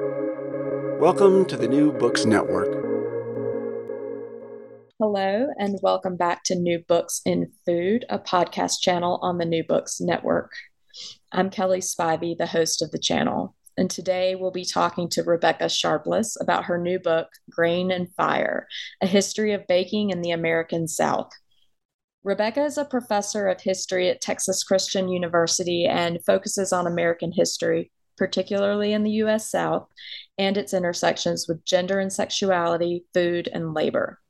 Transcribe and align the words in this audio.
Welcome 0.00 1.44
to 1.44 1.56
the 1.56 1.68
New 1.68 1.92
Books 1.92 2.24
Network. 2.24 2.66
Hello, 4.98 5.46
and 5.56 5.78
welcome 5.82 6.16
back 6.16 6.42
to 6.46 6.56
New 6.56 6.80
Books 6.80 7.20
in 7.24 7.52
Food, 7.64 8.04
a 8.08 8.18
podcast 8.18 8.80
channel 8.80 9.20
on 9.22 9.38
the 9.38 9.44
New 9.44 9.62
Books 9.62 10.00
Network. 10.00 10.50
I'm 11.30 11.48
Kelly 11.48 11.78
Spivey, 11.78 12.36
the 12.36 12.46
host 12.46 12.82
of 12.82 12.90
the 12.90 12.98
channel, 12.98 13.54
and 13.76 13.88
today 13.88 14.34
we'll 14.34 14.50
be 14.50 14.64
talking 14.64 15.08
to 15.10 15.22
Rebecca 15.22 15.68
Sharpless 15.68 16.36
about 16.40 16.64
her 16.64 16.78
new 16.78 16.98
book, 16.98 17.28
Grain 17.48 17.92
and 17.92 18.12
Fire 18.16 18.66
A 19.00 19.06
History 19.06 19.52
of 19.52 19.68
Baking 19.68 20.10
in 20.10 20.22
the 20.22 20.32
American 20.32 20.88
South. 20.88 21.30
Rebecca 22.24 22.64
is 22.64 22.78
a 22.78 22.84
professor 22.84 23.46
of 23.46 23.60
history 23.60 24.08
at 24.08 24.20
Texas 24.20 24.64
Christian 24.64 25.08
University 25.08 25.84
and 25.84 26.18
focuses 26.26 26.72
on 26.72 26.88
American 26.88 27.30
history, 27.30 27.92
particularly 28.16 28.92
in 28.92 29.02
the 29.02 29.22
US 29.22 29.50
South, 29.50 29.88
and 30.38 30.56
its 30.56 30.74
intersections 30.74 31.46
with 31.48 31.64
gender 31.64 31.98
and 31.98 32.12
sexuality, 32.12 33.04
food, 33.14 33.48
and 33.52 33.74
labor. 33.74 34.20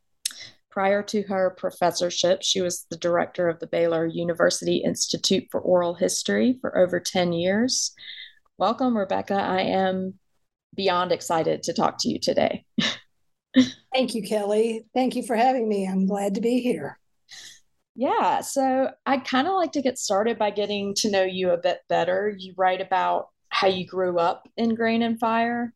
Prior 0.70 1.02
to 1.04 1.22
her 1.22 1.54
professorship, 1.56 2.40
she 2.42 2.60
was 2.60 2.86
the 2.90 2.96
director 2.96 3.48
of 3.48 3.60
the 3.60 3.66
Baylor 3.66 4.06
University 4.06 4.78
Institute 4.78 5.44
for 5.50 5.60
Oral 5.60 5.94
History 5.94 6.58
for 6.60 6.76
over 6.76 6.98
10 6.98 7.32
years. 7.32 7.94
Welcome, 8.58 8.96
Rebecca. 8.96 9.34
I 9.34 9.60
am 9.60 10.14
beyond 10.74 11.12
excited 11.12 11.62
to 11.64 11.72
talk 11.72 11.98
to 12.00 12.08
you 12.08 12.18
today. 12.18 12.64
Thank 13.94 14.14
you, 14.14 14.22
Kelly. 14.22 14.86
Thank 14.94 15.14
you 15.14 15.22
for 15.22 15.36
having 15.36 15.68
me. 15.68 15.86
I'm 15.86 16.06
glad 16.06 16.34
to 16.34 16.40
be 16.40 16.60
here. 16.60 16.98
Yeah, 17.94 18.40
so 18.40 18.90
I'd 19.06 19.24
kind 19.24 19.46
of 19.46 19.54
like 19.54 19.72
to 19.72 19.82
get 19.82 19.98
started 19.98 20.36
by 20.36 20.50
getting 20.50 20.94
to 20.96 21.10
know 21.10 21.22
you 21.22 21.50
a 21.50 21.56
bit 21.56 21.78
better. 21.88 22.34
You 22.36 22.54
write 22.56 22.80
about 22.80 23.28
how 23.54 23.68
you 23.68 23.86
grew 23.86 24.18
up 24.18 24.48
in 24.56 24.74
Grain 24.74 25.00
and 25.00 25.18
Fire, 25.20 25.72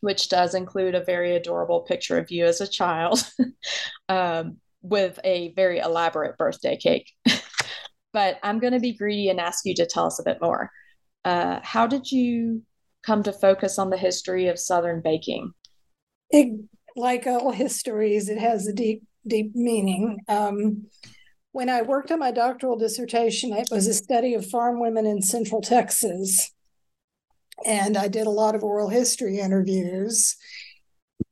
which 0.00 0.30
does 0.30 0.54
include 0.54 0.94
a 0.94 1.04
very 1.04 1.36
adorable 1.36 1.82
picture 1.82 2.16
of 2.16 2.30
you 2.30 2.46
as 2.46 2.62
a 2.62 2.66
child 2.66 3.30
um, 4.08 4.56
with 4.80 5.20
a 5.22 5.52
very 5.52 5.80
elaborate 5.80 6.38
birthday 6.38 6.78
cake. 6.78 7.12
but 8.14 8.38
I'm 8.42 8.58
going 8.58 8.72
to 8.72 8.80
be 8.80 8.96
greedy 8.96 9.28
and 9.28 9.38
ask 9.38 9.66
you 9.66 9.74
to 9.74 9.86
tell 9.86 10.06
us 10.06 10.18
a 10.18 10.24
bit 10.24 10.38
more. 10.40 10.70
Uh, 11.26 11.60
how 11.62 11.86
did 11.86 12.10
you 12.10 12.62
come 13.04 13.22
to 13.24 13.32
focus 13.34 13.78
on 13.78 13.90
the 13.90 13.98
history 13.98 14.48
of 14.48 14.58
Southern 14.58 15.02
baking? 15.02 15.52
It, 16.30 16.58
like 16.96 17.26
all 17.26 17.50
histories, 17.66 18.30
it 18.30 18.38
has 18.38 18.66
a 18.66 18.72
deep, 18.72 19.02
deep 19.26 19.54
meaning. 19.54 20.20
Um, 20.26 20.86
when 21.52 21.68
I 21.68 21.82
worked 21.82 22.10
on 22.10 22.18
my 22.18 22.30
doctoral 22.30 22.78
dissertation, 22.78 23.52
it 23.52 23.68
was 23.70 23.86
a 23.86 23.92
study 23.92 24.32
of 24.32 24.46
farm 24.46 24.80
women 24.80 25.04
in 25.04 25.20
Central 25.20 25.60
Texas. 25.60 26.50
And 27.66 27.96
I 27.96 28.08
did 28.08 28.26
a 28.26 28.30
lot 28.30 28.54
of 28.54 28.62
oral 28.62 28.88
history 28.88 29.38
interviews 29.38 30.36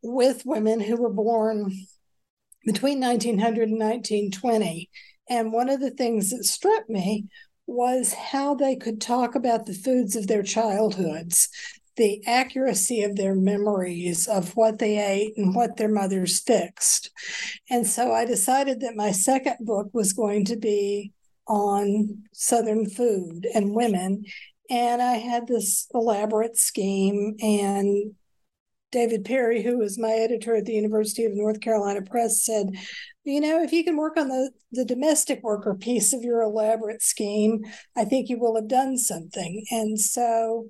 with 0.02 0.44
women 0.44 0.80
who 0.80 0.96
were 0.96 1.12
born 1.12 1.72
between 2.64 3.00
1900 3.00 3.68
and 3.68 3.78
1920. 3.78 4.90
And 5.28 5.52
one 5.52 5.68
of 5.68 5.80
the 5.80 5.90
things 5.90 6.30
that 6.30 6.44
struck 6.44 6.88
me 6.88 7.26
was 7.66 8.12
how 8.12 8.54
they 8.54 8.76
could 8.76 9.00
talk 9.00 9.34
about 9.34 9.66
the 9.66 9.74
foods 9.74 10.14
of 10.14 10.26
their 10.26 10.42
childhoods, 10.42 11.48
the 11.96 12.22
accuracy 12.26 13.02
of 13.02 13.16
their 13.16 13.34
memories 13.34 14.28
of 14.28 14.54
what 14.56 14.78
they 14.78 14.98
ate 14.98 15.36
and 15.36 15.54
what 15.54 15.76
their 15.76 15.88
mothers 15.88 16.40
fixed. 16.40 17.10
And 17.70 17.86
so 17.86 18.12
I 18.12 18.24
decided 18.24 18.80
that 18.80 18.94
my 18.94 19.10
second 19.10 19.56
book 19.60 19.88
was 19.92 20.12
going 20.12 20.44
to 20.46 20.56
be 20.56 21.12
on 21.48 22.24
Southern 22.32 22.88
food 22.88 23.46
and 23.54 23.74
women 23.74 24.24
and 24.70 25.02
I 25.02 25.14
had 25.14 25.46
this 25.46 25.88
elaborate 25.94 26.56
scheme. 26.56 27.36
And 27.40 28.14
David 28.92 29.24
Perry, 29.24 29.62
who 29.62 29.78
was 29.78 29.98
my 29.98 30.10
editor 30.10 30.56
at 30.56 30.64
the 30.64 30.74
University 30.74 31.24
of 31.24 31.34
North 31.34 31.60
Carolina 31.60 32.02
Press, 32.02 32.44
said, 32.44 32.70
you 33.24 33.40
know, 33.40 33.62
if 33.62 33.72
you 33.72 33.84
can 33.84 33.96
work 33.96 34.16
on 34.16 34.28
the, 34.28 34.50
the 34.72 34.84
domestic 34.84 35.42
worker 35.42 35.74
piece 35.74 36.12
of 36.12 36.22
your 36.22 36.40
elaborate 36.40 37.02
scheme, 37.02 37.64
I 37.96 38.04
think 38.04 38.28
you 38.28 38.38
will 38.38 38.54
have 38.54 38.68
done 38.68 38.96
something. 38.96 39.64
And 39.70 40.00
so 40.00 40.68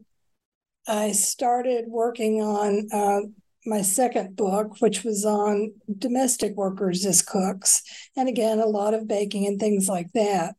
I 0.88 1.12
started 1.12 1.84
working 1.88 2.40
on 2.40 2.88
uh, 2.92 3.28
my 3.66 3.82
second 3.82 4.36
book, 4.36 4.80
which 4.80 5.04
was 5.04 5.24
on 5.24 5.74
domestic 5.98 6.54
workers 6.56 7.04
as 7.04 7.20
cooks. 7.20 7.82
And 8.16 8.28
again, 8.28 8.58
a 8.58 8.66
lot 8.66 8.94
of 8.94 9.08
baking 9.08 9.46
and 9.46 9.60
things 9.60 9.88
like 9.88 10.12
that. 10.14 10.54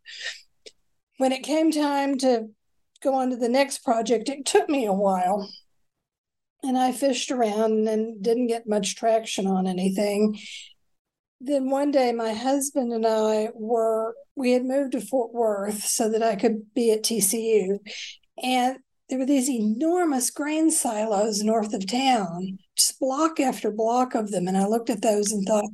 When 1.18 1.32
it 1.32 1.44
came 1.44 1.72
time 1.72 2.18
to 2.20 2.50
go 3.02 3.14
on 3.14 3.30
to 3.30 3.36
the 3.36 3.50
next 3.50 3.80
project, 3.84 4.30
it 4.30 4.46
took 4.46 4.70
me 4.70 4.86
a 4.86 4.94
while. 4.94 5.50
And 6.64 6.78
I 6.78 6.92
fished 6.92 7.32
around 7.32 7.88
and 7.88 8.22
didn't 8.22 8.48
get 8.48 8.68
much 8.68 8.96
traction 8.96 9.48
on 9.48 9.68
anything. 9.68 10.40
Then 11.40 11.70
one 11.70 11.92
day, 11.92 12.12
my 12.12 12.34
husband 12.34 12.92
and 12.92 13.06
I 13.06 13.50
were, 13.54 14.16
we 14.36 14.54
had 14.54 14.66
moved 14.66 14.94
to 14.94 15.02
Fort 15.02 15.34
Worth 15.34 15.84
so 15.84 16.10
that 16.10 16.24
I 16.24 16.36
could 16.36 16.74
be 16.74 16.92
at 16.92 17.04
TCU. 17.04 17.78
And 18.42 18.80
there 19.10 19.20
were 19.20 19.26
these 19.26 19.50
enormous 19.50 20.30
grain 20.32 20.72
silos 20.72 21.44
north 21.44 21.74
of 21.74 21.88
town, 21.88 22.58
just 22.76 23.00
block 23.00 23.40
after 23.40 23.72
block 23.72 24.16
of 24.16 24.32
them. 24.32 24.48
And 24.48 24.58
I 24.58 24.66
looked 24.66 24.90
at 24.90 25.02
those 25.02 25.32
and 25.32 25.46
thought, 25.46 25.70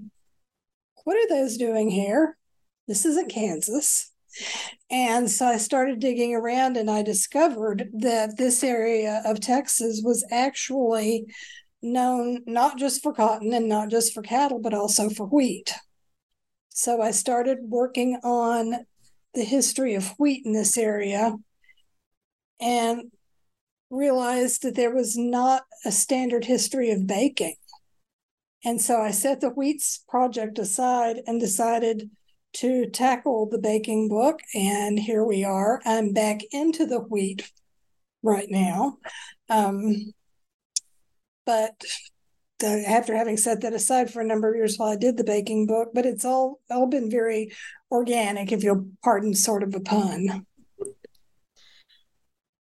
what 1.04 1.18
are 1.18 1.30
those 1.30 1.58
doing 1.58 1.90
here? 1.90 2.38
This 2.88 3.06
isn't 3.06 3.32
Kansas. 3.32 4.13
And 4.90 5.30
so 5.30 5.48
I 5.48 5.58
started 5.58 6.00
digging 6.00 6.36
around 6.36 6.78
and 6.78 6.90
I 6.90 7.02
discovered 7.02 7.90
that 7.94 8.38
this 8.38 8.64
area 8.64 9.22
of 9.26 9.40
Texas 9.40 10.02
was 10.04 10.26
actually 10.32 11.26
known 11.82 12.42
not 12.46 12.78
just 12.78 13.04
for 13.04 13.14
cotton 13.14 13.54
and 13.54 13.68
not 13.68 13.90
just 13.90 14.14
for 14.14 14.22
cattle, 14.22 14.60
but 14.60 14.74
also 14.74 15.10
for 15.10 15.26
wheat. 15.26 15.74
So 16.70 17.02
I 17.02 17.12
started 17.12 17.60
working 17.64 18.20
on 18.24 18.86
the 19.34 19.44
history 19.44 19.96
of 19.96 20.14
wheat 20.18 20.46
in 20.46 20.54
this 20.54 20.78
area 20.78 21.36
and 22.60 23.12
realized 23.90 24.64
that 24.64 24.76
there 24.76 24.94
was 24.94 25.18
not 25.18 25.64
a 25.86 25.92
standard 25.92 26.46
history 26.46 26.92
of 26.92 27.06
baking. 27.06 27.56
And 28.66 28.82
so 28.82 29.02
I 29.02 29.12
set 29.12 29.42
the 29.42 29.50
wheats 29.50 30.04
project 30.08 30.58
aside 30.58 31.22
and 31.28 31.40
decided 31.40 32.10
to 32.54 32.90
tackle 32.90 33.48
the 33.50 33.58
baking 33.58 34.10
book. 34.10 34.40
And 34.54 35.00
here 35.00 35.24
we 35.24 35.44
are. 35.44 35.82
I'm 35.86 36.14
back 36.14 36.42
into 36.52 36.86
the 36.86 37.00
wheat 37.00 37.52
right 38.22 38.50
now. 38.50 38.98
Um, 39.50 40.14
but 41.46 41.84
the, 42.60 42.84
after 42.88 43.16
having 43.16 43.38
set 43.38 43.62
that 43.62 43.74
aside 43.74 44.12
for 44.12 44.22
a 44.22 44.26
number 44.26 44.50
of 44.50 44.56
years 44.56 44.78
while 44.78 44.90
I 44.90 44.96
did 44.96 45.18
the 45.18 45.24
baking 45.24 45.68
book, 45.68 45.90
but 45.94 46.06
it's 46.06 46.26
all 46.26 46.62
all 46.72 46.88
been 46.88 47.12
very 47.12 47.52
organic, 47.92 48.52
if 48.52 48.64
you'll 48.64 48.88
pardon 49.04 49.34
sort 49.34 49.64
of 49.64 49.76
a 49.76 49.80
pun. 49.80 50.46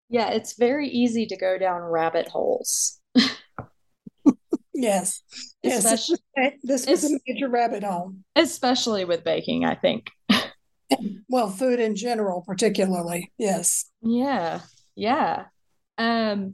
Yeah, 0.08 0.30
it's 0.30 0.58
very 0.58 0.88
easy 0.88 1.26
to 1.26 1.36
go 1.36 1.56
down 1.56 1.80
rabbit 1.80 2.28
holes. 2.28 3.00
Yes. 4.82 5.22
Yes. 5.62 6.10
This 6.64 6.86
was 6.86 7.04
a 7.04 7.18
major 7.26 7.48
rabbit 7.48 7.84
hole. 7.84 8.14
Especially 8.34 9.04
with 9.04 9.22
baking, 9.22 9.64
I 9.64 9.76
think. 9.76 10.10
well, 11.28 11.48
food 11.48 11.78
in 11.78 11.94
general, 11.94 12.42
particularly. 12.44 13.30
Yes. 13.38 13.88
Yeah. 14.02 14.60
Yeah. 14.96 15.44
Um, 15.98 16.50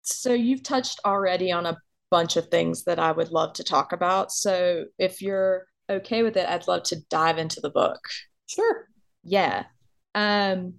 so 0.00 0.32
you've 0.32 0.62
touched 0.62 1.00
already 1.04 1.52
on 1.52 1.66
a 1.66 1.76
bunch 2.10 2.36
of 2.36 2.48
things 2.48 2.84
that 2.84 2.98
I 2.98 3.12
would 3.12 3.30
love 3.30 3.52
to 3.54 3.64
talk 3.64 3.92
about. 3.92 4.32
So 4.32 4.86
if 4.98 5.20
you're 5.20 5.66
okay 5.90 6.22
with 6.22 6.38
it, 6.38 6.48
I'd 6.48 6.66
love 6.66 6.84
to 6.84 6.96
dive 7.10 7.36
into 7.36 7.60
the 7.60 7.68
book. 7.70 8.00
Sure. 8.46 8.88
Yeah. 9.22 9.64
Um, 10.14 10.76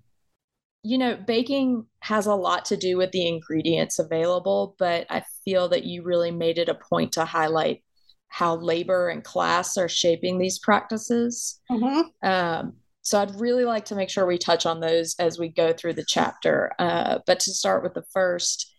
you 0.84 0.98
know, 0.98 1.16
baking 1.16 1.86
has 2.02 2.26
a 2.26 2.36
lot 2.36 2.66
to 2.66 2.78
do 2.78 2.98
with 2.98 3.12
the 3.12 3.28
ingredients 3.28 4.00
available, 4.00 4.76
but 4.80 5.06
I 5.10 5.24
feel 5.44 5.68
that 5.70 5.84
you 5.84 6.04
really 6.04 6.32
made 6.32 6.58
it 6.58 6.70
a 6.70 6.76
point 6.76 7.14
to 7.14 7.26
highlight 7.26 7.84
how 8.30 8.56
labor 8.56 9.10
and 9.10 9.24
class 9.24 9.76
are 9.78 9.90
shaping 9.90 10.38
these 10.38 10.60
practices. 10.60 11.60
Mm-hmm. 11.70 12.28
Um, 12.28 12.74
so 13.02 13.20
I'd 13.20 13.40
really 13.40 13.66
like 13.66 13.86
to 13.86 13.96
make 13.96 14.10
sure 14.10 14.26
we 14.26 14.38
touch 14.38 14.66
on 14.66 14.80
those 14.80 15.16
as 15.20 15.40
we 15.40 15.50
go 15.50 15.74
through 15.74 15.94
the 15.94 16.06
chapter. 16.08 16.72
Uh, 16.80 17.20
but 17.26 17.40
to 17.42 17.54
start 17.54 17.84
with 17.84 17.94
the 17.94 18.06
first, 18.14 18.72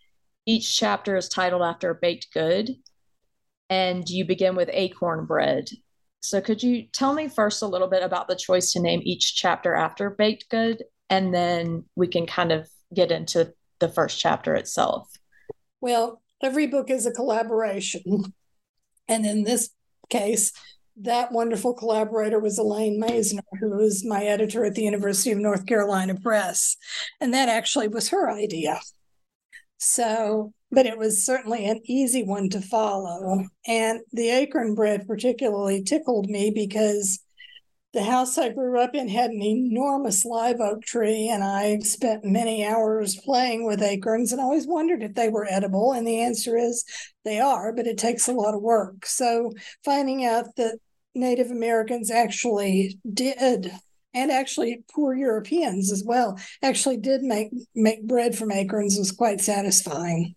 each 0.45 0.77
chapter 0.77 1.17
is 1.17 1.29
titled 1.29 1.61
after 1.61 1.91
a 1.91 1.95
baked 1.95 2.27
good, 2.33 2.71
and 3.69 4.09
you 4.09 4.25
begin 4.25 4.55
with 4.55 4.69
acorn 4.71 5.25
bread. 5.25 5.69
So 6.21 6.39
could 6.39 6.63
you 6.63 6.87
tell 6.93 7.13
me 7.13 7.27
first 7.27 7.61
a 7.61 7.67
little 7.67 7.87
bit 7.87 8.03
about 8.03 8.27
the 8.27 8.35
choice 8.35 8.71
to 8.71 8.79
name 8.79 9.01
each 9.03 9.35
chapter 9.35 9.75
after 9.75 10.09
baked 10.09 10.49
good 10.49 10.83
and 11.11 11.33
then 11.33 11.83
we 11.95 12.07
can 12.07 12.25
kind 12.25 12.53
of 12.53 12.67
get 12.93 13.11
into 13.11 13.53
the 13.79 13.89
first 13.89 14.17
chapter 14.17 14.55
itself. 14.55 15.11
Well, 15.81 16.21
every 16.41 16.67
book 16.67 16.89
is 16.89 17.05
a 17.05 17.11
collaboration. 17.11 18.33
And 19.07 19.25
in 19.25 19.43
this 19.43 19.71
case, 20.09 20.53
that 20.95 21.33
wonderful 21.33 21.73
collaborator 21.73 22.39
was 22.39 22.57
Elaine 22.57 23.01
Maisner, 23.01 23.43
who 23.59 23.71
was 23.71 24.05
my 24.05 24.23
editor 24.23 24.63
at 24.63 24.75
the 24.75 24.83
University 24.83 25.31
of 25.31 25.39
North 25.39 25.65
Carolina 25.65 26.15
Press. 26.15 26.77
And 27.19 27.33
that 27.33 27.49
actually 27.49 27.89
was 27.89 28.09
her 28.09 28.29
idea. 28.29 28.79
So, 29.79 30.53
but 30.71 30.85
it 30.85 30.97
was 30.97 31.25
certainly 31.25 31.65
an 31.65 31.81
easy 31.85 32.23
one 32.23 32.49
to 32.49 32.61
follow. 32.61 33.47
And 33.67 33.99
the 34.13 34.29
acorn 34.29 34.75
bread 34.75 35.07
particularly 35.07 35.83
tickled 35.83 36.29
me 36.29 36.51
because 36.51 37.19
the 37.93 38.03
house 38.03 38.37
I 38.37 38.49
grew 38.49 38.79
up 38.79 38.95
in 38.95 39.09
had 39.09 39.31
an 39.31 39.41
enormous 39.41 40.23
live 40.23 40.61
oak 40.61 40.83
tree, 40.83 41.27
and 41.29 41.43
I 41.43 41.79
spent 41.79 42.23
many 42.23 42.65
hours 42.65 43.17
playing 43.17 43.65
with 43.65 43.81
acorns 43.81 44.31
and 44.31 44.39
always 44.39 44.65
wondered 44.65 45.03
if 45.03 45.13
they 45.13 45.27
were 45.27 45.45
edible. 45.49 45.91
And 45.91 46.07
the 46.07 46.21
answer 46.21 46.57
is 46.57 46.85
they 47.25 47.39
are, 47.39 47.73
but 47.73 47.87
it 47.87 47.97
takes 47.97 48.27
a 48.27 48.33
lot 48.33 48.53
of 48.53 48.61
work. 48.61 49.05
So 49.05 49.51
finding 49.83 50.25
out 50.25 50.55
that 50.55 50.77
Native 51.13 51.51
Americans 51.51 52.09
actually 52.09 52.97
did 53.13 53.71
and 54.13 54.31
actually 54.31 54.83
poor 54.93 55.13
Europeans 55.13 55.91
as 55.91 56.03
well 56.05 56.37
actually 56.61 56.97
did 56.97 57.21
make 57.21 57.49
make 57.75 58.05
bread 58.05 58.37
from 58.37 58.51
acorns 58.51 58.97
was 58.97 59.11
quite 59.11 59.41
satisfying. 59.41 60.35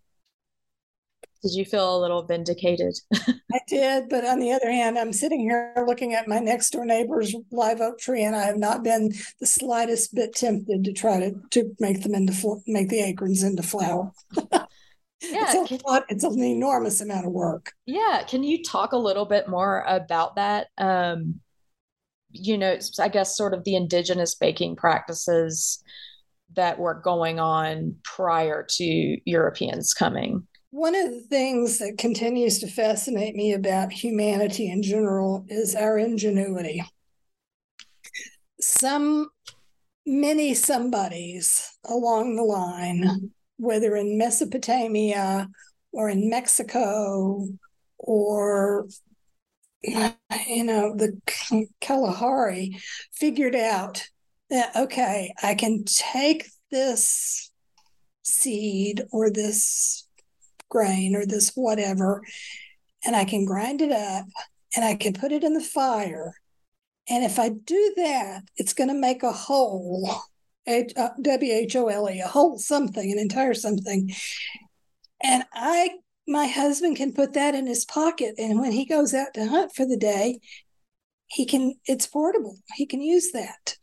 Did 1.44 1.52
you 1.52 1.66
feel 1.66 1.94
a 1.94 2.00
little 2.00 2.22
vindicated? 2.22 2.94
I 3.14 3.60
did, 3.68 4.08
but 4.08 4.24
on 4.24 4.38
the 4.38 4.52
other 4.52 4.70
hand, 4.70 4.98
I'm 4.98 5.12
sitting 5.12 5.40
here 5.40 5.74
looking 5.86 6.14
at 6.14 6.26
my 6.26 6.38
next 6.38 6.70
door 6.70 6.86
neighbor's 6.86 7.36
live 7.52 7.82
oak 7.82 7.98
tree, 7.98 8.24
and 8.24 8.34
I 8.34 8.44
have 8.44 8.56
not 8.56 8.82
been 8.82 9.12
the 9.40 9.46
slightest 9.46 10.14
bit 10.14 10.34
tempted 10.34 10.84
to 10.84 10.92
try 10.94 11.20
to 11.20 11.34
to 11.50 11.76
make 11.80 12.02
them 12.02 12.14
into 12.14 12.32
make 12.66 12.88
the 12.88 13.02
acorns 13.02 13.42
into 13.42 13.62
flour. 13.62 14.10
yeah, 14.32 15.52
it's 15.52 15.70
a 15.70 15.86
lot, 15.86 16.04
it's 16.08 16.24
an 16.24 16.42
enormous 16.42 17.02
amount 17.02 17.26
of 17.26 17.32
work. 17.32 17.72
Yeah, 17.84 18.22
can 18.26 18.42
you 18.42 18.62
talk 18.62 18.92
a 18.92 18.98
little 18.98 19.26
bit 19.26 19.46
more 19.46 19.84
about 19.86 20.36
that? 20.36 20.68
Um, 20.78 21.40
you 22.30 22.56
know, 22.56 22.78
I 22.98 23.08
guess 23.08 23.36
sort 23.36 23.52
of 23.52 23.64
the 23.64 23.76
indigenous 23.76 24.34
baking 24.34 24.76
practices 24.76 25.84
that 26.54 26.78
were 26.78 26.94
going 26.94 27.38
on 27.38 27.96
prior 28.02 28.66
to 28.76 29.18
Europeans 29.26 29.92
coming. 29.92 30.46
One 30.74 30.96
of 30.96 31.12
the 31.12 31.20
things 31.20 31.78
that 31.78 31.98
continues 31.98 32.58
to 32.58 32.66
fascinate 32.66 33.36
me 33.36 33.52
about 33.52 33.92
humanity 33.92 34.68
in 34.68 34.82
general 34.82 35.44
is 35.48 35.76
our 35.76 35.96
ingenuity. 35.96 36.82
Some, 38.60 39.28
many 40.04 40.52
somebodies 40.52 41.78
along 41.84 42.34
the 42.34 42.42
line, 42.42 43.30
whether 43.56 43.94
in 43.94 44.18
Mesopotamia 44.18 45.48
or 45.92 46.10
in 46.10 46.28
Mexico 46.28 47.46
or 47.96 48.88
you 49.80 50.64
know, 50.64 50.96
the 50.96 51.16
Kalahari 51.80 52.80
figured 53.12 53.54
out 53.54 54.02
that, 54.50 54.74
okay, 54.74 55.34
I 55.40 55.54
can 55.54 55.84
take 55.84 56.46
this 56.72 57.52
seed 58.24 59.04
or 59.12 59.30
this 59.30 60.08
grain 60.68 61.14
or 61.14 61.26
this 61.26 61.52
whatever, 61.54 62.22
and 63.04 63.14
I 63.14 63.24
can 63.24 63.44
grind 63.44 63.80
it 63.80 63.92
up 63.92 64.26
and 64.74 64.84
I 64.84 64.94
can 64.94 65.12
put 65.12 65.32
it 65.32 65.44
in 65.44 65.54
the 65.54 65.60
fire. 65.60 66.34
And 67.08 67.24
if 67.24 67.38
I 67.38 67.50
do 67.50 67.94
that, 67.96 68.42
it's 68.56 68.72
going 68.72 68.88
to 68.88 68.94
make 68.94 69.22
a 69.22 69.32
whole, 69.32 70.10
uh, 70.66 70.82
W 71.20 71.52
H 71.52 71.76
O 71.76 71.88
L 71.88 72.08
E, 72.10 72.20
a 72.20 72.26
whole 72.26 72.58
something, 72.58 73.12
an 73.12 73.18
entire 73.18 73.54
something. 73.54 74.10
And 75.22 75.44
I 75.52 75.90
my 76.26 76.46
husband 76.46 76.96
can 76.96 77.12
put 77.12 77.34
that 77.34 77.54
in 77.54 77.66
his 77.66 77.84
pocket 77.84 78.34
and 78.38 78.58
when 78.58 78.72
he 78.72 78.86
goes 78.86 79.12
out 79.12 79.34
to 79.34 79.46
hunt 79.46 79.74
for 79.74 79.86
the 79.86 79.96
day 79.96 80.40
he 81.26 81.44
can 81.44 81.74
it's 81.86 82.06
portable 82.06 82.56
he 82.76 82.86
can 82.86 83.02
use 83.02 83.32
that 83.32 83.76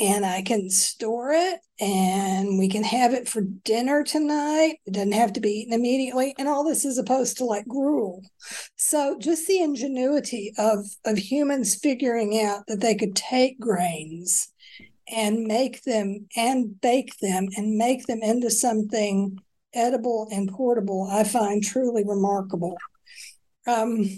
and 0.00 0.24
i 0.24 0.42
can 0.42 0.68
store 0.70 1.30
it 1.32 1.60
and 1.80 2.58
we 2.58 2.68
can 2.68 2.82
have 2.82 3.12
it 3.12 3.28
for 3.28 3.42
dinner 3.64 4.02
tonight 4.02 4.76
it 4.86 4.92
doesn't 4.92 5.12
have 5.12 5.32
to 5.32 5.40
be 5.40 5.50
eaten 5.50 5.72
immediately 5.72 6.34
and 6.38 6.48
all 6.48 6.64
this 6.64 6.84
is 6.84 6.98
opposed 6.98 7.36
to 7.36 7.44
like 7.44 7.66
gruel 7.66 8.22
so 8.76 9.16
just 9.18 9.46
the 9.46 9.60
ingenuity 9.60 10.52
of 10.58 10.84
of 11.04 11.18
humans 11.18 11.74
figuring 11.74 12.40
out 12.40 12.62
that 12.68 12.80
they 12.80 12.94
could 12.94 13.14
take 13.14 13.58
grains 13.58 14.52
and 15.10 15.44
make 15.44 15.82
them 15.84 16.26
and 16.36 16.80
bake 16.80 17.16
them 17.20 17.48
and 17.56 17.76
make 17.76 18.06
them 18.06 18.20
into 18.22 18.50
something 18.50 19.38
edible 19.74 20.28
and 20.30 20.50
portable, 20.50 21.08
I 21.10 21.24
find 21.24 21.62
truly 21.62 22.04
remarkable. 22.04 22.76
Um, 23.66 24.08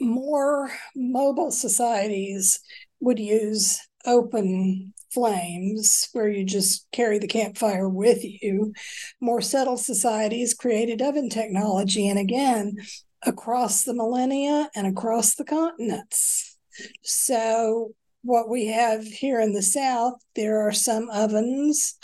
more 0.00 0.70
mobile 0.94 1.50
societies 1.50 2.60
would 3.00 3.18
use 3.18 3.80
open 4.04 4.92
flames 5.16 6.10
where 6.12 6.28
you 6.28 6.44
just 6.44 6.86
carry 6.92 7.18
the 7.18 7.26
campfire 7.26 7.88
with 7.88 8.18
you. 8.22 8.74
More 9.18 9.40
settled 9.40 9.80
societies 9.80 10.52
created 10.52 11.00
oven 11.00 11.30
technology, 11.30 12.06
and 12.06 12.18
again, 12.18 12.76
across 13.22 13.84
the 13.84 13.94
millennia 13.94 14.68
and 14.76 14.86
across 14.86 15.34
the 15.34 15.44
continents. 15.44 16.58
So, 17.02 17.94
what 18.22 18.50
we 18.50 18.66
have 18.66 19.04
here 19.04 19.40
in 19.40 19.54
the 19.54 19.62
South, 19.62 20.20
there 20.34 20.60
are 20.60 20.72
some 20.72 21.08
ovens 21.10 21.98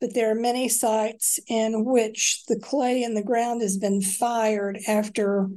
but 0.00 0.14
there 0.14 0.30
are 0.30 0.34
many 0.36 0.68
sites 0.68 1.40
in 1.48 1.84
which 1.84 2.44
the 2.46 2.58
clay 2.60 3.02
in 3.02 3.14
the 3.14 3.22
ground 3.22 3.62
has 3.62 3.76
been 3.76 4.00
fired 4.00 4.78
after 4.86 5.48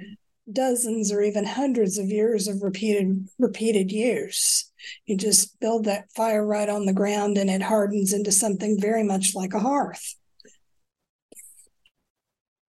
dozens 0.52 1.12
or 1.12 1.22
even 1.22 1.46
hundreds 1.46 1.98
of 1.98 2.08
years 2.08 2.48
of 2.48 2.64
repeated 2.64 3.28
repeated 3.38 3.92
use. 3.92 4.71
You 5.06 5.18
just 5.18 5.60
build 5.60 5.86
that 5.86 6.12
fire 6.16 6.46
right 6.46 6.70
on 6.70 6.86
the 6.86 6.94
ground 6.94 7.38
and 7.38 7.50
it 7.50 7.62
hardens 7.62 8.14
into 8.14 8.32
something 8.32 8.80
very 8.80 9.04
much 9.04 9.36
like 9.36 9.54
a 9.54 9.60
hearth. 9.60 10.16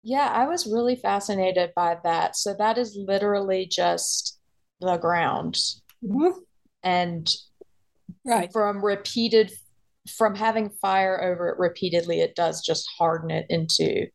Yeah, 0.04 0.28
I 0.28 0.48
was 0.48 0.68
really 0.68 0.98
fascinated 0.98 1.72
by 1.76 1.98
that. 2.04 2.36
So 2.36 2.54
that 2.58 2.78
is 2.78 2.98
literally 3.00 3.66
just 3.66 4.38
the 4.82 4.98
ground. 4.98 5.58
Mm-hmm. 6.04 6.40
And 6.84 7.34
right 8.26 8.52
from 8.52 8.84
repeated 8.84 9.52
from 10.18 10.36
having 10.36 10.70
fire 10.82 11.24
over 11.24 11.50
it 11.50 11.60
repeatedly, 11.60 12.20
it 12.20 12.36
does 12.36 12.62
just 12.62 12.86
harden 12.98 13.32
it 13.32 13.46
into 13.50 14.08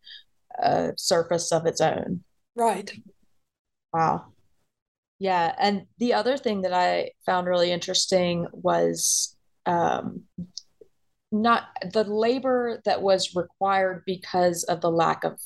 a 0.62 0.92
surface 0.98 1.50
of 1.52 1.64
its 1.64 1.80
own. 1.80 2.22
Right. 2.54 2.92
Wow. 3.92 4.26
Yeah. 5.18 5.54
And 5.58 5.86
the 5.98 6.14
other 6.14 6.36
thing 6.36 6.62
that 6.62 6.72
I 6.72 7.10
found 7.26 7.46
really 7.46 7.72
interesting 7.72 8.46
was 8.52 9.36
um, 9.66 10.22
not 11.32 11.64
the 11.92 12.04
labor 12.04 12.80
that 12.84 13.02
was 13.02 13.34
required 13.34 14.04
because 14.06 14.64
of 14.64 14.80
the 14.80 14.90
lack 14.90 15.24
of 15.24 15.38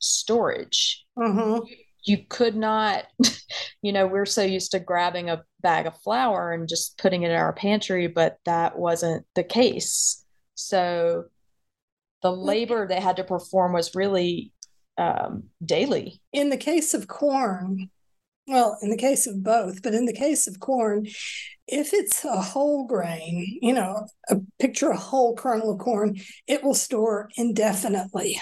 storage. 0.00 1.04
Mm-hmm. 1.18 1.66
You, 1.66 1.76
you 2.04 2.18
could 2.28 2.56
not, 2.56 3.04
you 3.82 3.92
know, 3.92 4.06
we're 4.06 4.26
so 4.26 4.42
used 4.42 4.70
to 4.72 4.80
grabbing 4.80 5.28
a 5.28 5.44
bag 5.60 5.86
of 5.86 6.00
flour 6.00 6.52
and 6.52 6.68
just 6.68 6.96
putting 6.98 7.22
it 7.22 7.30
in 7.30 7.36
our 7.36 7.52
pantry, 7.52 8.06
but 8.06 8.38
that 8.46 8.78
wasn't 8.78 9.26
the 9.34 9.44
case. 9.44 10.24
So 10.54 11.24
the 12.22 12.32
labor 12.32 12.86
they 12.86 13.00
had 13.00 13.16
to 13.16 13.24
perform 13.24 13.72
was 13.72 13.94
really 13.94 14.52
um, 14.96 15.44
daily. 15.64 16.20
In 16.32 16.50
the 16.50 16.56
case 16.56 16.94
of 16.94 17.06
corn, 17.06 17.90
well, 18.48 18.78
in 18.82 18.90
the 18.90 18.96
case 18.96 19.26
of 19.26 19.44
both, 19.44 19.82
but 19.82 19.94
in 19.94 20.06
the 20.06 20.12
case 20.12 20.46
of 20.46 20.58
corn, 20.58 21.06
if 21.66 21.92
it's 21.92 22.24
a 22.24 22.40
whole 22.40 22.86
grain, 22.86 23.58
you 23.60 23.74
know, 23.74 24.06
a 24.30 24.36
picture 24.58 24.88
a 24.88 24.96
whole 24.96 25.36
kernel 25.36 25.72
of 25.72 25.78
corn, 25.78 26.16
it 26.46 26.64
will 26.64 26.74
store 26.74 27.28
indefinitely 27.36 28.40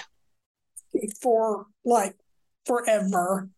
for 1.21 1.65
like 1.83 2.15
forever. 2.65 3.49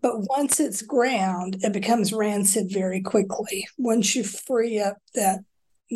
But 0.00 0.28
once 0.28 0.60
it's 0.60 0.82
ground, 0.82 1.58
it 1.62 1.72
becomes 1.72 2.12
rancid 2.12 2.68
very 2.70 3.00
quickly. 3.00 3.66
Once 3.76 4.14
you 4.14 4.22
free 4.22 4.78
up 4.80 4.98
that 5.14 5.40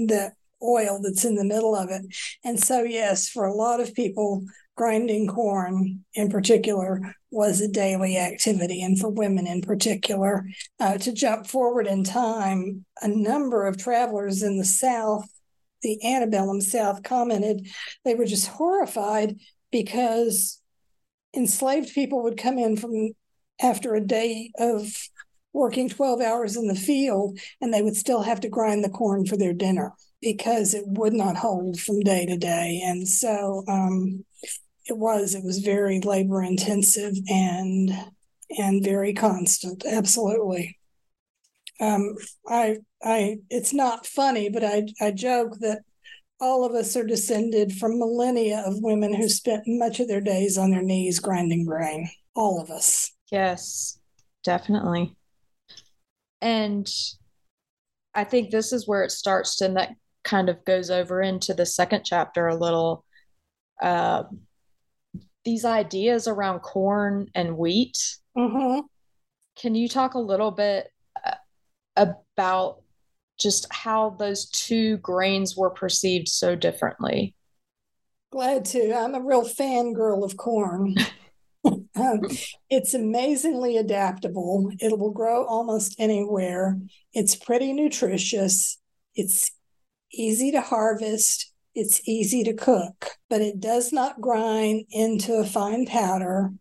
that 0.08 0.32
oil 0.62 1.00
that's 1.02 1.24
in 1.24 1.36
the 1.36 1.44
middle 1.44 1.74
of 1.74 1.88
it. 1.90 2.02
And 2.44 2.62
so 2.62 2.82
yes, 2.82 3.28
for 3.28 3.46
a 3.46 3.54
lot 3.54 3.80
of 3.80 3.94
people, 3.94 4.44
grinding 4.80 5.26
corn 5.26 6.02
in 6.14 6.30
particular 6.30 7.14
was 7.30 7.60
a 7.60 7.68
daily 7.68 8.16
activity, 8.16 8.82
and 8.82 8.98
for 8.98 9.10
women 9.10 9.46
in 9.46 9.60
particular. 9.60 10.46
Uh, 10.78 10.96
to 10.96 11.12
jump 11.12 11.46
forward 11.46 11.86
in 11.86 12.02
time, 12.02 12.82
a 13.02 13.08
number 13.08 13.66
of 13.66 13.76
travelers 13.76 14.42
in 14.42 14.56
the 14.56 14.64
South, 14.64 15.30
the 15.82 16.02
antebellum 16.02 16.62
South, 16.62 17.02
commented 17.02 17.68
they 18.06 18.14
were 18.14 18.24
just 18.24 18.46
horrified 18.46 19.36
because 19.70 20.62
enslaved 21.36 21.92
people 21.92 22.22
would 22.22 22.38
come 22.38 22.56
in 22.56 22.74
from 22.74 23.10
after 23.60 23.94
a 23.94 24.00
day 24.00 24.50
of 24.58 24.90
working 25.52 25.90
12 25.90 26.22
hours 26.22 26.56
in 26.56 26.68
the 26.68 26.74
field 26.74 27.38
and 27.60 27.74
they 27.74 27.82
would 27.82 27.96
still 27.96 28.22
have 28.22 28.40
to 28.40 28.48
grind 28.48 28.82
the 28.82 28.88
corn 28.88 29.26
for 29.26 29.36
their 29.36 29.52
dinner 29.52 29.92
because 30.22 30.72
it 30.72 30.84
would 30.86 31.12
not 31.12 31.36
hold 31.36 31.78
from 31.78 32.00
day 32.00 32.24
to 32.24 32.36
day 32.36 32.80
and 32.84 33.06
so 33.06 33.62
um, 33.68 34.24
it 34.90 34.98
was 34.98 35.34
it 35.34 35.44
was 35.44 35.58
very 35.58 36.00
labor 36.00 36.42
intensive 36.42 37.14
and 37.28 37.90
and 38.58 38.84
very 38.84 39.14
constant 39.14 39.84
absolutely 39.86 40.78
um, 41.80 42.14
i 42.48 42.76
i 43.02 43.36
it's 43.48 43.72
not 43.72 44.06
funny 44.06 44.48
but 44.50 44.64
i 44.64 44.82
i 45.00 45.10
joke 45.10 45.56
that 45.60 45.80
all 46.40 46.64
of 46.64 46.72
us 46.72 46.96
are 46.96 47.04
descended 47.04 47.72
from 47.72 47.98
millennia 47.98 48.62
of 48.66 48.82
women 48.82 49.14
who 49.14 49.28
spent 49.28 49.62
much 49.66 50.00
of 50.00 50.08
their 50.08 50.22
days 50.22 50.56
on 50.56 50.70
their 50.70 50.82
knees 50.82 51.20
grinding 51.20 51.66
grain. 51.66 52.08
All 52.34 52.60
of 52.60 52.70
us. 52.70 53.12
Yes, 53.30 53.98
definitely. 54.42 55.14
And 56.40 56.88
I 58.14 58.24
think 58.24 58.50
this 58.50 58.72
is 58.72 58.88
where 58.88 59.04
it 59.04 59.10
starts 59.10 59.60
and 59.60 59.76
that 59.76 59.90
kind 60.24 60.48
of 60.48 60.64
goes 60.64 60.90
over 60.90 61.20
into 61.20 61.52
the 61.52 61.66
second 61.66 62.04
chapter 62.04 62.48
a 62.48 62.56
little. 62.56 63.04
Uh, 63.82 64.24
these 65.44 65.64
ideas 65.64 66.28
around 66.28 66.60
corn 66.60 67.28
and 67.34 67.56
wheat. 67.56 67.98
Mm-hmm. 68.36 68.80
Can 69.56 69.74
you 69.74 69.88
talk 69.88 70.14
a 70.14 70.18
little 70.18 70.50
bit 70.50 70.92
uh, 71.24 71.34
about 71.96 72.82
just 73.38 73.66
how 73.72 74.10
those 74.10 74.48
two 74.50 74.98
grains 74.98 75.56
were 75.56 75.70
perceived 75.70 76.28
so 76.28 76.54
differently? 76.54 77.34
Glad 78.30 78.64
to. 78.66 78.94
I'm 78.94 79.14
a 79.14 79.20
real 79.20 79.44
fangirl 79.44 80.24
of 80.24 80.36
corn. 80.36 80.94
um, 81.64 82.20
it's 82.68 82.94
amazingly 82.94 83.76
adaptable. 83.76 84.70
It 84.78 84.96
will 84.98 85.10
grow 85.10 85.44
almost 85.44 85.96
anywhere. 85.98 86.78
It's 87.12 87.34
pretty 87.34 87.72
nutritious. 87.72 88.78
It's 89.14 89.50
easy 90.12 90.52
to 90.52 90.60
harvest. 90.60 91.49
It's 91.74 92.06
easy 92.08 92.42
to 92.44 92.54
cook, 92.54 93.10
but 93.28 93.40
it 93.40 93.60
does 93.60 93.92
not 93.92 94.20
grind 94.20 94.86
into 94.90 95.34
a 95.34 95.44
fine 95.44 95.86
powder 95.86 96.52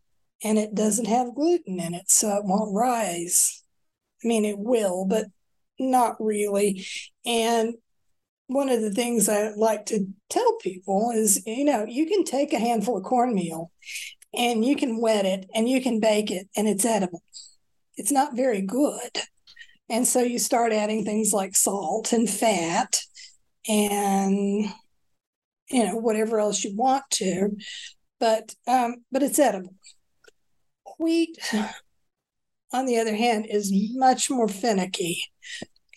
and 0.43 0.57
it 0.57 0.75
doesn't 0.75 1.07
have 1.07 1.35
gluten 1.35 1.79
in 1.79 1.93
it, 1.93 2.09
so 2.09 2.29
it 2.37 2.45
won't 2.45 2.73
rise. 2.73 3.63
I 4.23 4.27
mean, 4.27 4.45
it 4.45 4.57
will, 4.57 5.05
but 5.05 5.25
not 5.79 6.15
really. 6.19 6.85
And 7.25 7.73
one 8.47 8.69
of 8.69 8.81
the 8.81 8.91
things 8.91 9.29
I 9.29 9.49
like 9.49 9.85
to 9.87 10.07
tell 10.29 10.57
people 10.57 11.11
is, 11.13 11.43
you 11.45 11.65
know, 11.65 11.85
you 11.87 12.05
can 12.05 12.23
take 12.23 12.53
a 12.53 12.59
handful 12.59 12.97
of 12.97 13.03
cornmeal 13.03 13.71
and 14.33 14.63
you 14.63 14.75
can 14.75 15.01
wet 15.01 15.25
it 15.25 15.45
and 15.53 15.67
you 15.67 15.81
can 15.81 15.99
bake 15.99 16.31
it 16.31 16.47
and 16.55 16.67
it's 16.67 16.85
edible. 16.85 17.23
It's 17.95 18.11
not 18.11 18.35
very 18.35 18.61
good. 18.61 19.11
And 19.89 20.07
so 20.07 20.21
you 20.21 20.39
start 20.39 20.71
adding 20.71 21.03
things 21.03 21.33
like 21.33 21.55
salt 21.55 22.13
and 22.13 22.29
fat 22.29 23.01
and 23.67 24.65
you 25.69 25.85
know 25.85 25.95
whatever 25.95 26.39
else 26.39 26.63
you 26.63 26.75
want 26.75 27.03
to 27.09 27.49
but 28.19 28.55
um 28.67 28.97
but 29.11 29.23
it's 29.23 29.39
edible. 29.39 29.75
Wheat 30.99 31.37
on 32.73 32.85
the 32.85 32.97
other 32.97 33.15
hand 33.15 33.45
is 33.49 33.71
much 33.93 34.29
more 34.29 34.47
finicky. 34.47 35.21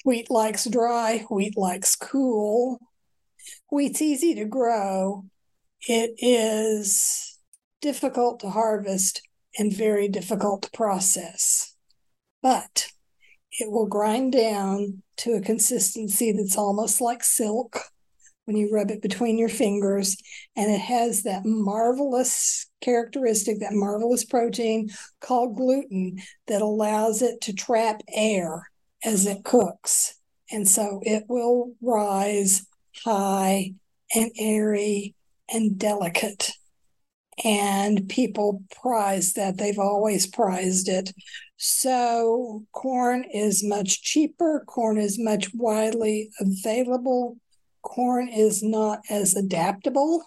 Wheat 0.05 0.31
likes 0.31 0.67
dry 0.67 1.25
wheat 1.31 1.57
likes 1.57 1.97
cool. 1.97 2.79
Wheat's 3.71 4.03
easy 4.03 4.35
to 4.37 4.45
grow. 4.45 5.25
It 5.89 6.15
is 6.19 7.39
difficult 7.81 8.41
to 8.41 8.51
harvest 8.51 9.23
and 9.59 9.73
very 9.73 10.09
difficult 10.09 10.63
to 10.63 10.71
process 10.71 11.73
but 12.43 12.89
it 13.59 13.71
will 13.71 13.87
grind 13.87 14.33
down 14.33 15.03
to 15.19 15.33
a 15.35 15.41
consistency 15.41 16.33
that's 16.33 16.57
almost 16.57 17.01
like 17.01 17.23
silk 17.23 17.79
when 18.45 18.57
you 18.57 18.71
rub 18.73 18.91
it 18.91 19.03
between 19.03 19.39
your 19.39 19.49
fingers. 19.49 20.17
And 20.57 20.71
it 20.71 20.81
has 20.81 21.23
that 21.23 21.45
marvelous 21.45 22.67
characteristic, 22.81 23.61
that 23.61 23.73
marvelous 23.73 24.25
protein 24.25 24.91
called 25.21 25.57
gluten 25.57 26.19
that 26.49 26.63
allows 26.63 27.23
it 27.23 27.41
to 27.43 27.53
trap 27.53 28.03
air 28.13 28.69
as 29.05 29.27
it 29.27 29.45
cooks. 29.45 30.15
And 30.51 30.69
so 30.69 31.01
it 31.03 31.25
will 31.29 31.75
rise 31.81 32.67
high 33.05 33.75
and 34.15 34.31
airy 34.39 35.15
and 35.49 35.79
delicate. 35.79 36.51
And 37.45 38.09
people 38.09 38.63
prize 38.83 39.33
that. 39.35 39.57
They've 39.57 39.79
always 39.79 40.27
prized 40.27 40.89
it. 40.89 41.13
So 41.57 42.65
corn 42.73 43.25
is 43.33 43.65
much 43.65 44.03
cheaper, 44.03 44.65
corn 44.67 44.99
is 44.99 45.19
much 45.19 45.55
widely 45.55 46.31
available, 46.41 47.39
corn 47.83 48.29
is 48.29 48.63
not 48.63 49.01
as 49.11 49.37
adaptable 49.37 50.23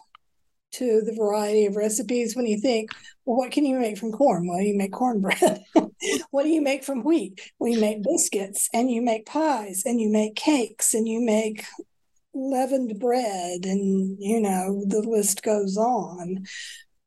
to 0.74 1.02
the 1.02 1.14
variety 1.14 1.66
of 1.66 1.76
recipes 1.76 2.36
when 2.36 2.46
you 2.46 2.60
think, 2.60 2.92
well, 3.24 3.38
what 3.38 3.52
can 3.52 3.66
you 3.66 3.80
make 3.80 3.98
from 3.98 4.12
corn? 4.12 4.48
Well, 4.48 4.60
you 4.60 4.78
make 4.78 4.92
cornbread. 4.92 5.64
what 6.32 6.44
do 6.44 6.50
you 6.50 6.62
make 6.62 6.84
from 6.84 7.04
wheat? 7.04 7.40
Well, 7.60 7.72
you 7.72 7.80
make 7.80 8.04
biscuits 8.04 8.70
and 8.74 8.92
you 8.92 9.02
make 9.02 9.26
pies 9.26 9.84
and 9.86 10.02
you 10.02 10.10
make 10.10 10.36
cakes 10.36 10.94
and 10.94 11.08
you 11.08 11.22
make 11.22 11.64
leavened 12.36 13.00
bread 13.00 13.66
and 13.66 14.18
you 14.20 14.42
know 14.42 14.84
the 14.88 15.00
list 15.00 15.42
goes 15.42 15.78
on 15.78 16.46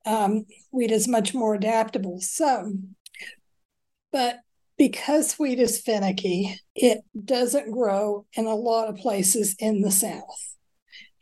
um, 0.07 0.47
wheat 0.71 0.91
is 0.91 1.07
much 1.07 1.35
more 1.35 1.55
adaptable 1.55 2.19
so 2.19 2.73
but 4.11 4.39
because 4.79 5.35
wheat 5.35 5.59
is 5.59 5.81
finicky, 5.81 6.61
it 6.75 7.01
doesn't 7.25 7.73
grow 7.73 8.25
in 8.35 8.47
a 8.47 8.55
lot 8.55 8.89
of 8.89 8.97
places 8.97 9.57
in 9.59 9.83
the 9.83 9.91
South. 9.91 10.49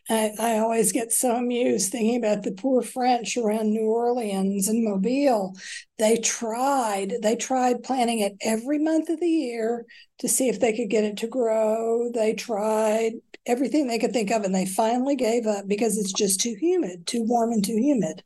I, 0.08 0.32
I, 0.38 0.58
always 0.58 0.92
get 0.92 1.12
so 1.12 1.34
amused 1.34 1.90
thinking 1.90 2.16
about 2.16 2.44
the 2.44 2.52
poor 2.52 2.80
French 2.80 3.36
around 3.36 3.70
New 3.70 3.88
Orleans 3.88 4.68
and 4.68 4.84
Mobile. 4.84 5.56
They 5.98 6.18
tried, 6.18 7.14
they 7.22 7.34
tried 7.34 7.82
planting 7.82 8.20
it 8.20 8.36
every 8.40 8.78
month 8.78 9.08
of 9.08 9.18
the 9.18 9.28
year 9.28 9.84
to 10.18 10.28
see 10.28 10.48
if 10.48 10.60
they 10.60 10.72
could 10.76 10.90
get 10.90 11.02
it 11.02 11.16
to 11.18 11.26
grow. 11.26 12.08
They 12.14 12.34
tried 12.34 13.14
everything 13.46 13.86
they 13.86 13.98
could 13.98 14.12
think 14.12 14.30
of, 14.30 14.42
and 14.42 14.54
they 14.54 14.66
finally 14.66 15.16
gave 15.16 15.46
up 15.46 15.66
because 15.68 15.96
it's 15.96 16.12
just 16.12 16.40
too 16.40 16.54
humid, 16.60 17.06
too 17.06 17.22
warm, 17.22 17.52
and 17.52 17.64
too 17.64 17.76
humid. 17.76 18.22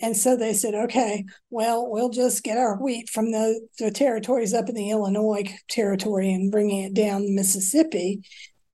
And 0.00 0.16
so 0.16 0.36
they 0.36 0.52
said, 0.52 0.74
okay, 0.74 1.24
well, 1.50 1.90
we'll 1.90 2.10
just 2.10 2.44
get 2.44 2.58
our 2.58 2.76
wheat 2.76 3.08
from 3.08 3.32
the, 3.32 3.66
the 3.78 3.90
territories 3.90 4.54
up 4.54 4.68
in 4.68 4.74
the 4.74 4.90
Illinois 4.90 5.44
territory 5.68 6.32
and 6.32 6.52
bringing 6.52 6.84
it 6.84 6.94
down 6.94 7.22
the 7.22 7.34
Mississippi. 7.34 8.22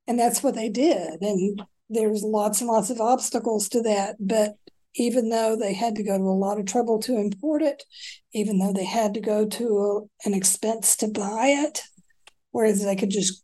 And 0.06 0.18
that's 0.18 0.42
what 0.42 0.54
they 0.54 0.68
did. 0.68 1.22
And 1.22 1.62
there's 1.88 2.22
lots 2.22 2.60
and 2.60 2.68
lots 2.68 2.90
of 2.90 3.00
obstacles 3.00 3.68
to 3.70 3.82
that. 3.82 4.16
But 4.18 4.54
even 4.96 5.28
though 5.28 5.56
they 5.56 5.74
had 5.74 5.94
to 5.96 6.02
go 6.02 6.18
to 6.18 6.24
a 6.24 6.30
lot 6.30 6.58
of 6.58 6.66
trouble 6.66 6.98
to 7.00 7.16
import 7.16 7.62
it, 7.62 7.84
even 8.32 8.58
though 8.58 8.72
they 8.72 8.84
had 8.84 9.14
to 9.14 9.20
go 9.20 9.46
to 9.46 10.08
a, 10.24 10.28
an 10.28 10.34
expense 10.34 10.96
to 10.96 11.08
buy 11.08 11.48
it, 11.48 11.82
whereas 12.50 12.84
they 12.84 12.96
could 12.96 13.10
just 13.10 13.43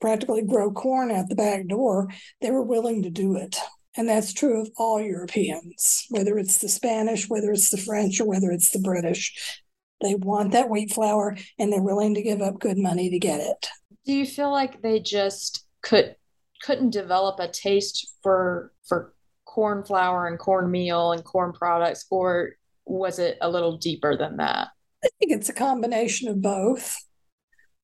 practically 0.00 0.42
grow 0.42 0.70
corn 0.70 1.10
out 1.10 1.28
the 1.28 1.34
back 1.34 1.66
door, 1.66 2.08
they 2.40 2.50
were 2.50 2.62
willing 2.62 3.02
to 3.02 3.10
do 3.10 3.36
it. 3.36 3.56
And 3.96 4.08
that's 4.08 4.34
true 4.34 4.60
of 4.60 4.70
all 4.76 5.00
Europeans, 5.00 6.04
whether 6.10 6.36
it's 6.38 6.58
the 6.58 6.68
Spanish, 6.68 7.28
whether 7.28 7.50
it's 7.50 7.70
the 7.70 7.78
French, 7.78 8.20
or 8.20 8.26
whether 8.26 8.50
it's 8.50 8.70
the 8.70 8.80
British. 8.80 9.62
They 10.02 10.14
want 10.14 10.52
that 10.52 10.68
wheat 10.68 10.92
flour 10.92 11.36
and 11.58 11.72
they're 11.72 11.82
willing 11.82 12.14
to 12.14 12.22
give 12.22 12.42
up 12.42 12.60
good 12.60 12.76
money 12.76 13.08
to 13.08 13.18
get 13.18 13.40
it. 13.40 13.66
Do 14.04 14.12
you 14.12 14.26
feel 14.26 14.52
like 14.52 14.82
they 14.82 15.00
just 15.00 15.64
could 15.82 16.16
couldn't 16.62 16.90
develop 16.90 17.38
a 17.38 17.48
taste 17.48 18.14
for 18.22 18.72
for 18.86 19.14
corn 19.44 19.84
flour 19.84 20.26
and 20.26 20.38
cornmeal 20.38 21.12
and 21.12 21.24
corn 21.24 21.52
products, 21.52 22.04
or 22.10 22.52
was 22.84 23.18
it 23.18 23.38
a 23.40 23.48
little 23.48 23.78
deeper 23.78 24.16
than 24.16 24.36
that? 24.36 24.68
I 25.02 25.08
think 25.18 25.32
it's 25.32 25.48
a 25.48 25.54
combination 25.54 26.28
of 26.28 26.42
both 26.42 26.96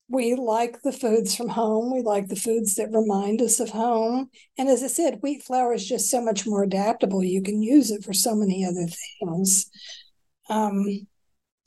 we 0.09 0.35
like 0.35 0.81
the 0.81 0.91
foods 0.91 1.35
from 1.35 1.49
home. 1.49 1.93
We 1.93 2.01
like 2.01 2.27
the 2.27 2.35
foods 2.35 2.75
that 2.75 2.91
remind 2.91 3.41
us 3.41 3.59
of 3.59 3.69
home. 3.69 4.29
And 4.57 4.67
as 4.67 4.83
I 4.83 4.87
said, 4.87 5.19
wheat 5.21 5.43
flour 5.43 5.73
is 5.73 5.87
just 5.87 6.09
so 6.09 6.21
much 6.21 6.45
more 6.45 6.63
adaptable. 6.63 7.23
You 7.23 7.41
can 7.41 7.61
use 7.63 7.89
it 7.89 8.03
for 8.03 8.13
so 8.13 8.35
many 8.35 8.65
other 8.65 8.87
things. 9.19 9.69
Um, 10.49 11.07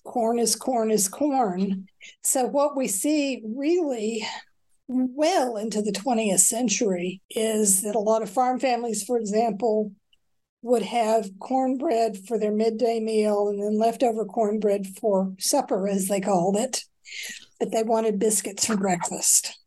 corn 0.04 0.38
is 0.38 0.54
corn 0.54 0.90
is 0.90 1.08
corn. 1.08 1.86
So, 2.22 2.46
what 2.46 2.76
we 2.76 2.88
see 2.88 3.42
really 3.44 4.26
well 4.86 5.56
into 5.56 5.82
the 5.82 5.92
20th 5.92 6.40
century 6.40 7.22
is 7.30 7.82
that 7.82 7.96
a 7.96 8.00
lot 8.00 8.22
of 8.22 8.30
farm 8.30 8.60
families, 8.60 9.02
for 9.02 9.18
example, 9.18 9.92
would 10.62 10.82
have 10.82 11.30
cornbread 11.40 12.18
for 12.28 12.38
their 12.38 12.52
midday 12.52 13.00
meal 13.00 13.48
and 13.48 13.60
then 13.60 13.78
leftover 13.78 14.24
cornbread 14.24 14.86
for 15.00 15.32
supper, 15.38 15.88
as 15.88 16.08
they 16.08 16.20
called 16.20 16.56
it 16.56 16.84
but 17.58 17.72
they 17.72 17.82
wanted 17.82 18.18
biscuits 18.18 18.66
for 18.66 18.76
breakfast. 18.76 19.58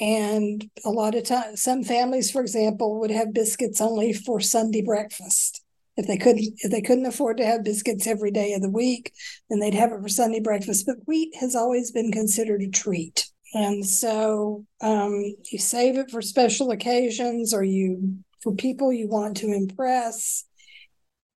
And 0.00 0.70
a 0.84 0.90
lot 0.90 1.14
of 1.14 1.24
times, 1.24 1.62
some 1.62 1.82
families, 1.82 2.30
for 2.30 2.40
example, 2.40 3.00
would 3.00 3.10
have 3.10 3.32
biscuits 3.32 3.80
only 3.80 4.12
for 4.12 4.40
Sunday 4.40 4.82
breakfast. 4.82 5.62
If 5.96 6.06
they 6.06 6.16
couldn't, 6.16 6.54
if 6.58 6.70
they 6.70 6.82
couldn't 6.82 7.06
afford 7.06 7.38
to 7.38 7.46
have 7.46 7.64
biscuits 7.64 8.06
every 8.06 8.30
day 8.30 8.52
of 8.52 8.62
the 8.62 8.70
week, 8.70 9.12
then 9.50 9.58
they'd 9.58 9.74
have 9.74 9.90
it 9.90 10.00
for 10.00 10.08
Sunday 10.08 10.38
breakfast. 10.38 10.86
But 10.86 10.98
wheat 11.06 11.34
has 11.40 11.56
always 11.56 11.90
been 11.90 12.12
considered 12.12 12.62
a 12.62 12.68
treat, 12.68 13.26
and 13.52 13.84
so 13.84 14.64
um, 14.80 15.34
you 15.50 15.58
save 15.58 15.98
it 15.98 16.12
for 16.12 16.22
special 16.22 16.70
occasions, 16.70 17.52
or 17.52 17.64
you 17.64 18.18
for 18.42 18.54
people 18.54 18.92
you 18.92 19.08
want 19.08 19.38
to 19.38 19.52
impress 19.52 20.44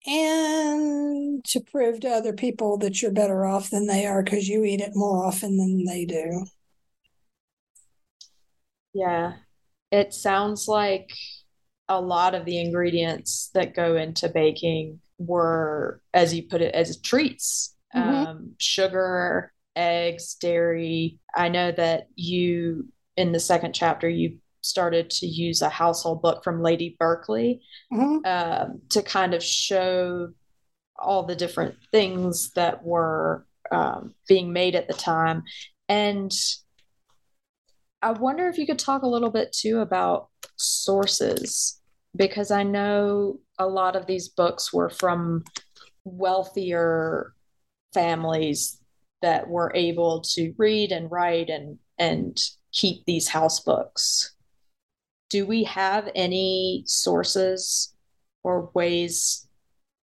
and 0.07 1.45
to 1.45 1.61
prove 1.61 2.01
to 2.01 2.09
other 2.09 2.33
people 2.33 2.79
that 2.79 3.03
you're 3.03 3.11
better 3.11 3.45
off 3.45 3.71
than 3.71 3.87
they 3.87 4.07
are 4.07 4.23
because 4.23 4.49
you 4.49 4.65
eat 4.65 4.81
it 4.81 4.93
more 4.95 5.25
often 5.25 5.57
than 5.57 5.85
they 5.85 6.05
do. 6.05 6.47
Yeah. 8.95 9.35
It 9.91 10.15
sounds 10.15 10.69
like 10.69 11.11
a 11.89 12.01
lot 12.01 12.35
of 12.35 12.45
the 12.45 12.59
ingredients 12.59 13.51
that 13.55 13.75
go 13.75 13.97
into 13.97 14.29
baking 14.29 15.01
were, 15.19 16.01
as 16.15 16.33
you 16.33 16.45
put 16.45 16.63
it, 16.63 16.75
as 16.75 17.01
treats 17.01 17.75
mm-hmm. 17.95 18.09
um, 18.09 18.53
sugar, 18.59 19.53
eggs, 19.77 20.35
dairy. 20.35 21.19
I 21.35 21.49
know 21.49 21.73
that 21.73 22.09
you, 22.15 22.89
in 23.17 23.33
the 23.33 23.41
second 23.41 23.75
chapter, 23.75 24.09
you 24.09 24.39
started 24.63 25.11
to 25.11 25.27
use 25.27 25.63
a 25.63 25.69
household 25.69 26.23
book 26.23 26.45
from 26.45 26.63
Lady 26.63 26.97
Berkeley 26.99 27.63
mm-hmm. 27.93 28.19
um, 28.25 28.81
to 28.91 29.03
kind 29.03 29.35
of 29.35 29.43
show 29.43 30.29
all 30.99 31.23
the 31.23 31.37
different 31.37 31.77
things 31.91 32.51
that 32.53 32.85
were 32.85 33.47
um, 33.71 34.15
being 34.29 34.53
made 34.53 34.75
at 34.75 34.87
the 34.87 34.95
time. 34.95 35.43
And 35.89 36.33
I 38.03 38.13
wonder 38.13 38.49
if 38.49 38.59
you 38.59 38.67
could 38.67 38.79
talk 38.79 39.03
a 39.03 39.09
little 39.09 39.31
bit 39.31 39.53
too 39.53 39.81
about 39.81 40.29
sources, 40.57 41.81
because 42.17 42.51
I 42.51 42.63
know 42.63 43.41
a 43.59 43.67
lot 43.67 43.97
of 43.97 44.07
these 44.07 44.29
books 44.29 44.73
were 44.73 44.91
from 44.91 45.45
wealthier 46.05 47.35
families 47.93 48.81
that 49.23 49.49
were 49.49 49.71
able 49.75 50.23
to 50.23 50.55
read 50.57 50.93
and 50.93 51.11
write 51.11 51.51
and 51.51 51.79
and 51.99 52.39
keep 52.73 53.05
these 53.05 53.29
house 53.29 53.61
books. 53.61 54.35
Do 55.31 55.47
we 55.47 55.65
have 55.65 56.11
any 56.15 56.83
sources 56.87 57.95
or 58.43 58.71
ways 58.75 59.47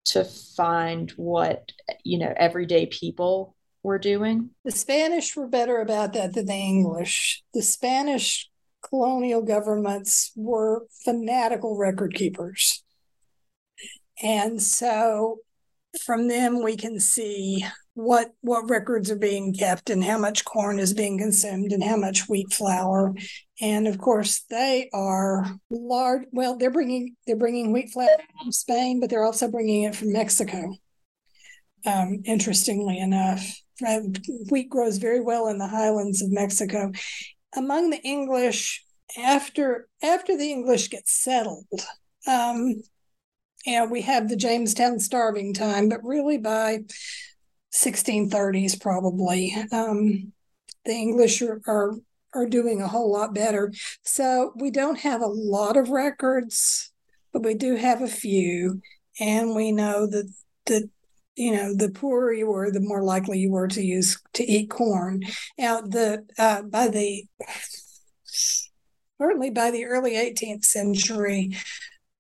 to 0.06 0.26
find 0.26 1.12
what 1.12 1.72
you 2.04 2.18
know 2.18 2.34
everyday 2.38 2.86
people 2.86 3.56
were 3.84 4.00
doing? 4.00 4.52
The 4.66 4.72
Spanish 4.72 5.36
were 5.36 5.48
better 5.48 5.82
about 5.82 6.14
that 6.14 6.34
than 6.34 6.46
the 6.46 6.54
English. 6.54 7.44
The 7.54 7.62
Spanish 7.62 8.50
colonial 8.88 9.42
governments 9.42 10.32
were 10.36 10.86
fanatical 11.06 11.78
record 11.78 12.14
keepers. 12.14 12.84
And 14.22 14.62
so 14.62 15.40
from 16.04 16.28
them 16.28 16.64
we 16.64 16.76
can 16.76 17.00
see 17.00 17.66
what 17.96 18.34
what 18.42 18.70
records 18.70 19.12
are 19.12 19.16
being 19.16 19.54
kept 19.54 19.90
and 19.90 20.04
how 20.04 20.18
much 20.18 20.46
corn 20.46 20.80
is 20.80 20.94
being 20.94 21.18
consumed 21.18 21.72
and 21.72 21.84
how 21.84 21.96
much 21.96 22.28
wheat 22.28 22.52
flour. 22.52 23.14
And 23.62 23.88
of 23.88 24.00
course 24.00 24.44
they 24.50 24.90
are 24.94 25.46
large 25.70 26.24
well 26.32 26.58
they're 26.58 26.72
bringing 26.72 27.16
they're 27.28 27.36
bringing 27.36 27.72
wheat 27.72 27.92
flour 27.92 28.18
from 28.42 28.52
spain 28.52 29.00
but 29.00 29.10
they're 29.10 29.24
also 29.24 29.50
bringing 29.50 29.84
it 29.84 29.96
from 29.96 30.12
mexico 30.12 30.74
um, 31.86 32.22
interestingly 32.26 32.98
enough. 32.98 33.60
Wheat 34.50 34.70
grows 34.70 34.98
very 34.98 35.20
well 35.20 35.48
in 35.48 35.58
the 35.58 35.68
highlands 35.68 36.22
of 36.22 36.32
mexico. 36.32 36.92
Among 37.56 37.90
the 37.90 38.02
english 38.02 38.84
after 39.18 39.88
after 40.02 40.36
the 40.36 40.52
english 40.52 40.90
get 40.90 41.08
settled 41.08 41.68
um, 42.28 42.82
and 43.66 43.92
we 43.92 44.02
have 44.02 44.28
the 44.28 44.36
jamestown 44.36 45.00
starving 45.00 45.54
time 45.54 45.90
but 45.90 46.04
really 46.04 46.38
by 46.38 46.80
1630s 47.74 48.80
probably. 48.80 49.56
Um, 49.72 50.32
the 50.86 50.94
English 50.94 51.42
are, 51.42 51.62
are 51.68 51.94
are 52.34 52.48
doing 52.48 52.82
a 52.82 52.88
whole 52.88 53.12
lot 53.12 53.34
better. 53.34 53.72
So 54.04 54.54
we 54.56 54.72
don't 54.72 55.00
have 55.00 55.22
a 55.22 55.28
lot 55.28 55.78
of 55.78 55.90
records, 55.90 56.92
but 57.32 57.44
we 57.44 57.54
do 57.54 57.76
have 57.76 58.02
a 58.02 58.08
few, 58.08 58.82
and 59.20 59.56
we 59.56 59.72
know 59.72 60.08
that 60.08 60.32
that 60.66 60.90
you 61.36 61.56
know 61.56 61.76
the 61.76 61.90
poorer 61.90 62.34
you 62.34 62.48
were, 62.48 62.72
the 62.72 62.80
more 62.80 63.04
likely 63.04 63.40
you 63.40 63.52
were 63.52 63.68
to 63.68 63.82
use 63.82 64.22
to 64.34 64.44
eat 64.44 64.70
corn. 64.70 65.24
Now 65.58 65.82
the 65.82 66.26
uh, 66.38 66.64
by 66.64 66.88
the 66.88 67.26
certainly 68.26 69.52
by 69.52 69.72
the 69.72 69.86
early 69.86 70.14
18th 70.14 70.66
century, 70.66 71.56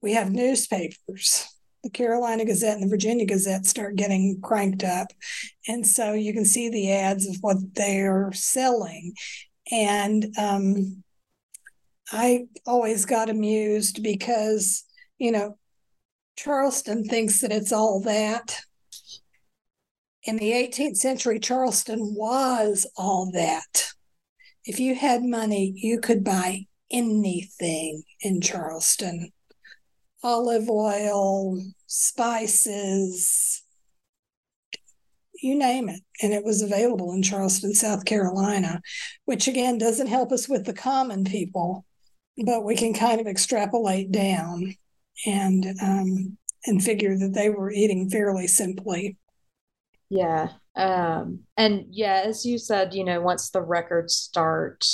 we 0.01 0.13
have 0.13 0.31
newspapers 0.31 1.52
the 1.83 1.89
Carolina 1.89 2.45
Gazette 2.45 2.75
and 2.75 2.83
the 2.83 2.89
Virginia 2.89 3.25
Gazette 3.25 3.65
start 3.65 3.95
getting 3.95 4.39
cranked 4.41 4.83
up. 4.83 5.07
And 5.67 5.85
so 5.85 6.13
you 6.13 6.33
can 6.33 6.45
see 6.45 6.69
the 6.69 6.91
ads 6.91 7.27
of 7.27 7.35
what 7.41 7.57
they're 7.75 8.31
selling. 8.33 9.13
And 9.71 10.34
um, 10.38 11.03
I 12.12 12.47
always 12.65 13.05
got 13.05 13.29
amused 13.29 14.01
because, 14.01 14.86
you 15.17 15.31
know, 15.31 15.58
Charleston 16.38 17.03
thinks 17.03 17.41
that 17.41 17.51
it's 17.51 17.71
all 17.71 18.01
that. 18.01 18.62
In 20.23 20.38
the 20.38 20.51
18th 20.51 20.97
century, 20.97 21.38
Charleston 21.39 22.15
was 22.15 22.88
all 22.95 23.29
that. 23.34 23.89
If 24.65 24.79
you 24.79 24.95
had 24.95 25.23
money, 25.23 25.73
you 25.75 25.99
could 25.99 26.23
buy 26.23 26.67
anything 26.89 28.03
in 28.21 28.39
Charleston 28.39 29.31
olive 30.23 30.69
oil, 30.69 31.62
spices, 31.86 33.63
you 35.43 35.55
name 35.55 35.89
it. 35.89 36.01
And 36.21 36.33
it 36.33 36.43
was 36.43 36.62
available 36.62 37.12
in 37.12 37.21
Charleston, 37.21 37.73
South 37.73 38.05
Carolina, 38.05 38.81
which 39.25 39.47
again 39.47 39.77
doesn't 39.77 40.07
help 40.07 40.31
us 40.31 40.47
with 40.47 40.65
the 40.65 40.73
common 40.73 41.25
people, 41.25 41.86
but 42.45 42.63
we 42.63 42.75
can 42.75 42.93
kind 42.93 43.19
of 43.19 43.27
extrapolate 43.27 44.12
down 44.12 44.75
and 45.25 45.65
um, 45.81 46.38
and 46.65 46.83
figure 46.83 47.17
that 47.17 47.33
they 47.33 47.49
were 47.49 47.71
eating 47.71 48.09
fairly 48.09 48.47
simply. 48.47 49.17
Yeah. 50.09 50.49
Um, 50.75 51.41
and 51.57 51.86
yeah, 51.89 52.23
as 52.25 52.45
you 52.45 52.57
said, 52.57 52.93
you 52.93 53.03
know, 53.03 53.21
once 53.21 53.49
the 53.49 53.62
records 53.62 54.15
start 54.15 54.86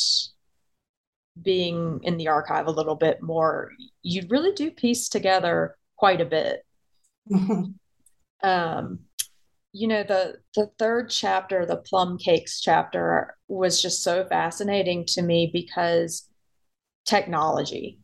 being 1.41 1.99
in 2.03 2.17
the 2.17 2.27
archive 2.27 2.67
a 2.67 2.71
little 2.71 2.95
bit 2.95 3.21
more, 3.21 3.71
you 4.01 4.25
really 4.29 4.51
do 4.53 4.71
piece 4.71 5.09
together 5.09 5.75
quite 5.97 6.21
a 6.21 6.25
bit. 6.25 6.65
Mm-hmm. 7.31 7.71
Um, 8.41 8.99
you 9.73 9.89
know, 9.89 10.03
the 10.03 10.37
the 10.55 10.71
third 10.79 11.09
chapter, 11.09 11.65
the 11.65 11.75
plum 11.75 12.17
cakes 12.17 12.61
chapter, 12.61 13.35
was 13.49 13.81
just 13.81 14.01
so 14.01 14.23
fascinating 14.23 15.03
to 15.07 15.21
me 15.21 15.49
because 15.51 16.29
technology. 17.05 17.99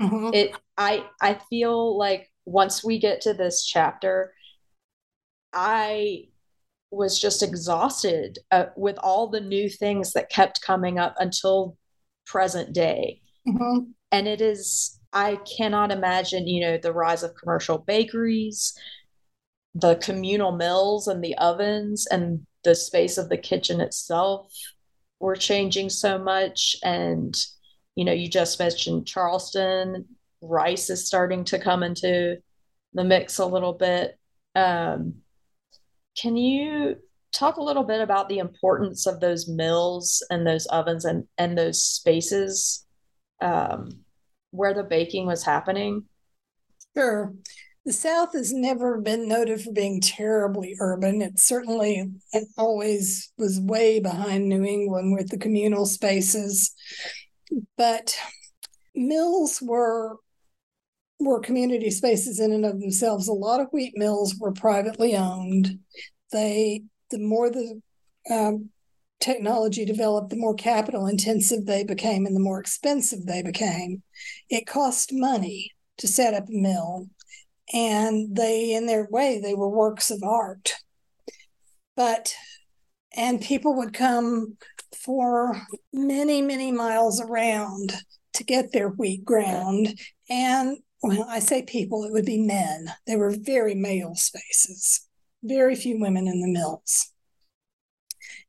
Mm-hmm. 0.00 0.34
It 0.34 0.52
I 0.76 1.06
I 1.20 1.40
feel 1.48 1.96
like 1.96 2.30
once 2.44 2.84
we 2.84 2.98
get 2.98 3.22
to 3.22 3.34
this 3.34 3.64
chapter, 3.64 4.34
I 5.52 6.28
was 6.90 7.20
just 7.20 7.42
exhausted 7.42 8.38
uh, 8.50 8.66
with 8.76 8.98
all 8.98 9.28
the 9.28 9.40
new 9.40 9.68
things 9.68 10.12
that 10.12 10.30
kept 10.30 10.62
coming 10.62 10.98
up 10.98 11.14
until 11.18 11.76
present 12.30 12.72
day. 12.72 13.20
Mm-hmm. 13.46 13.90
And 14.12 14.28
it 14.28 14.40
is, 14.40 15.00
I 15.12 15.36
cannot 15.58 15.90
imagine, 15.90 16.46
you 16.46 16.60
know, 16.60 16.78
the 16.78 16.92
rise 16.92 17.24
of 17.24 17.34
commercial 17.34 17.78
bakeries, 17.78 18.72
the 19.74 19.96
communal 19.96 20.52
mills 20.52 21.08
and 21.08 21.22
the 21.22 21.36
ovens 21.38 22.06
and 22.06 22.46
the 22.62 22.74
space 22.74 23.18
of 23.18 23.28
the 23.28 23.38
kitchen 23.38 23.80
itself 23.80 24.52
were 25.18 25.36
changing 25.36 25.90
so 25.90 26.18
much. 26.18 26.76
And, 26.84 27.36
you 27.96 28.04
know, 28.04 28.12
you 28.12 28.28
just 28.28 28.60
mentioned 28.60 29.06
Charleston, 29.06 30.06
rice 30.40 30.88
is 30.88 31.06
starting 31.06 31.44
to 31.44 31.58
come 31.58 31.82
into 31.82 32.36
the 32.94 33.04
mix 33.04 33.38
a 33.38 33.46
little 33.46 33.72
bit. 33.74 34.18
Um, 34.54 35.16
can 36.16 36.36
you 36.36 36.96
talk 37.32 37.56
a 37.56 37.62
little 37.62 37.84
bit 37.84 38.00
about 38.00 38.28
the 38.28 38.38
importance 38.38 39.06
of 39.06 39.20
those 39.20 39.48
mills 39.48 40.24
and 40.30 40.46
those 40.46 40.66
ovens 40.66 41.04
and, 41.04 41.24
and 41.38 41.56
those 41.56 41.82
spaces 41.82 42.86
um, 43.40 43.90
where 44.50 44.74
the 44.74 44.82
baking 44.82 45.26
was 45.26 45.42
happening? 45.42 46.04
Sure. 46.96 47.32
The 47.86 47.92
South 47.92 48.34
has 48.34 48.52
never 48.52 49.00
been 49.00 49.26
noted 49.26 49.62
for 49.62 49.72
being 49.72 50.00
terribly 50.00 50.76
urban. 50.80 51.22
It 51.22 51.38
certainly 51.38 52.10
it 52.32 52.48
always 52.58 53.32
was 53.38 53.58
way 53.58 54.00
behind 54.00 54.48
New 54.48 54.64
England 54.64 55.14
with 55.14 55.30
the 55.30 55.38
communal 55.38 55.86
spaces. 55.86 56.74
But 57.76 58.16
mills 58.94 59.62
were 59.62 60.16
were 61.18 61.40
community 61.40 61.90
spaces 61.90 62.38
in 62.38 62.52
and 62.52 62.64
of 62.64 62.80
themselves. 62.80 63.28
A 63.28 63.32
lot 63.32 63.60
of 63.60 63.68
wheat 63.72 63.94
mills 63.96 64.34
were 64.38 64.52
privately 64.52 65.16
owned. 65.16 65.78
They 66.32 66.82
the 67.10 67.18
more 67.18 67.50
the 67.50 67.80
um, 68.30 68.70
technology 69.20 69.84
developed, 69.84 70.30
the 70.30 70.36
more 70.36 70.54
capital 70.54 71.06
intensive 71.06 71.66
they 71.66 71.84
became 71.84 72.26
and 72.26 72.34
the 72.34 72.40
more 72.40 72.58
expensive 72.58 73.26
they 73.26 73.42
became. 73.42 74.02
It 74.48 74.66
cost 74.66 75.10
money 75.12 75.70
to 75.98 76.08
set 76.08 76.34
up 76.34 76.48
a 76.48 76.52
mill, 76.52 77.08
and 77.72 78.34
they, 78.34 78.72
in 78.72 78.86
their 78.86 79.06
way, 79.10 79.38
they 79.38 79.54
were 79.54 79.68
works 79.68 80.10
of 80.10 80.22
art. 80.22 80.74
But, 81.94 82.34
and 83.14 83.40
people 83.40 83.76
would 83.76 83.92
come 83.92 84.56
for 84.96 85.60
many, 85.92 86.40
many 86.42 86.72
miles 86.72 87.20
around 87.20 87.94
to 88.32 88.44
get 88.44 88.72
their 88.72 88.88
wheat 88.88 89.24
ground. 89.24 89.98
And 90.28 90.78
when 91.00 91.22
I 91.22 91.38
say 91.40 91.62
people, 91.62 92.04
it 92.04 92.12
would 92.12 92.24
be 92.24 92.40
men. 92.40 92.86
They 93.06 93.16
were 93.16 93.34
very 93.38 93.74
male 93.74 94.14
spaces 94.14 95.06
very 95.42 95.74
few 95.74 96.00
women 96.00 96.26
in 96.26 96.40
the 96.40 96.48
mills. 96.48 97.12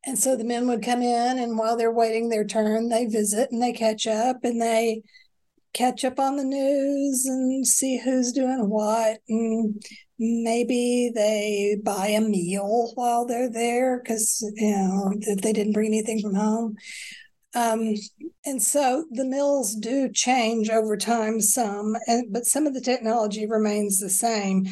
And 0.05 0.17
so 0.17 0.35
the 0.35 0.43
men 0.43 0.67
would 0.67 0.83
come 0.83 1.01
in, 1.01 1.39
and 1.39 1.57
while 1.57 1.77
they're 1.77 1.91
waiting 1.91 2.29
their 2.29 2.45
turn, 2.45 2.89
they 2.89 3.05
visit 3.05 3.51
and 3.51 3.61
they 3.61 3.71
catch 3.71 4.07
up 4.07 4.37
and 4.43 4.61
they 4.61 5.03
catch 5.73 6.03
up 6.03 6.19
on 6.19 6.35
the 6.35 6.43
news 6.43 7.25
and 7.25 7.65
see 7.65 7.99
who's 8.03 8.31
doing 8.31 8.69
what. 8.69 9.19
And 9.29 9.81
maybe 10.19 11.11
they 11.13 11.77
buy 11.83 12.07
a 12.07 12.21
meal 12.21 12.91
while 12.95 13.25
they're 13.25 13.49
there 13.49 13.99
because 13.99 14.43
you 14.55 14.71
know 14.71 15.13
they 15.41 15.53
didn't 15.53 15.73
bring 15.73 15.87
anything 15.87 16.21
from 16.21 16.35
home. 16.35 16.75
Um, 17.53 17.95
and 18.45 18.61
so 18.61 19.05
the 19.11 19.25
mills 19.25 19.75
do 19.75 20.09
change 20.09 20.69
over 20.69 20.95
time 20.95 21.41
some 21.41 21.97
and, 22.07 22.31
but 22.31 22.45
some 22.45 22.65
of 22.65 22.73
the 22.73 22.79
technology 22.79 23.45
remains 23.45 23.99
the 23.99 24.09
same 24.09 24.67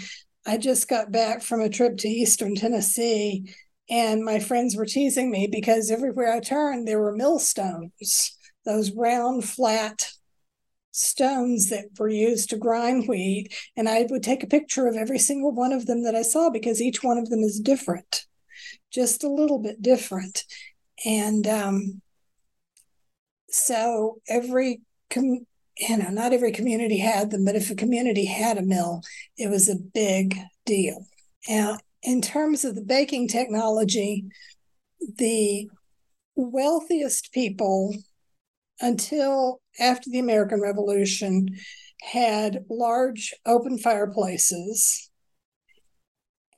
i 0.46 0.58
just 0.58 0.88
got 0.88 1.12
back 1.12 1.42
from 1.42 1.62
a 1.62 1.70
trip 1.70 1.98
to 1.98 2.08
eastern 2.08 2.56
tennessee 2.56 3.54
and 3.90 4.24
my 4.24 4.40
friends 4.40 4.76
were 4.76 4.86
teasing 4.86 5.32
me 5.32 5.48
because 5.52 5.92
everywhere 5.92 6.32
i 6.32 6.40
turned 6.40 6.88
there 6.88 7.00
were 7.00 7.16
millstones 7.16 8.38
those 8.66 8.92
round 8.92 9.44
flat 9.44 10.12
stones 10.92 11.70
that 11.70 11.86
were 11.98 12.10
used 12.10 12.50
to 12.50 12.58
grind 12.58 13.08
wheat. 13.08 13.54
And 13.76 13.88
I 13.88 14.06
would 14.10 14.24
take 14.24 14.44
a 14.44 14.48
picture 14.48 14.88
of 14.88 14.96
every 14.96 15.20
single 15.20 15.52
one 15.52 15.72
of 15.72 15.86
them 15.86 16.04
that 16.04 16.16
I 16.16 16.22
saw 16.22 16.50
because 16.50 16.82
each 16.82 17.04
one 17.04 17.18
of 17.18 17.30
them 17.30 17.40
is 17.40 17.60
different, 17.60 18.26
just 18.92 19.24
a 19.24 19.30
little 19.30 19.60
bit 19.60 19.82
different. 19.82 20.44
And 21.06 21.48
um, 21.48 22.02
so 23.50 24.20
every, 24.28 24.82
com- 25.10 25.46
you 25.80 25.98
know, 25.98 26.10
not 26.10 26.34
every 26.34 26.52
community 26.52 26.98
had 26.98 27.32
them, 27.32 27.46
but 27.46 27.56
if 27.56 27.72
a 27.72 27.76
community 27.76 28.26
had 28.26 28.58
a 28.58 28.62
mill, 28.62 29.02
it 29.38 29.50
was 29.50 29.70
a 29.70 29.76
big 29.76 30.38
deal. 30.66 31.06
Now, 31.48 31.78
in 32.04 32.22
terms 32.22 32.66
of 32.66 32.76
the 32.76 32.82
baking 32.82 33.30
technology, 33.30 34.26
the 35.18 35.70
wealthiest 36.36 37.32
people 37.32 37.96
until 38.82 39.62
after 39.80 40.10
the 40.10 40.20
American 40.20 40.62
Revolution 40.62 41.48
had 42.02 42.66
large 42.70 43.34
open 43.46 43.78
fireplaces. 43.78 45.10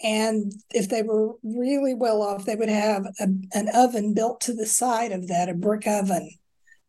And 0.04 0.52
if 0.72 0.90
they 0.90 1.04
were 1.04 1.34
really 1.44 1.94
well 1.94 2.24
off, 2.24 2.46
they 2.46 2.56
would 2.56 2.70
have 2.70 3.06
a, 3.20 3.28
an 3.54 3.70
oven 3.74 4.14
built 4.14 4.42
to 4.42 4.54
the 4.54 4.66
side 4.66 5.12
of 5.12 5.28
that, 5.28 5.50
a 5.50 5.54
brick 5.54 5.86
oven 5.86 6.32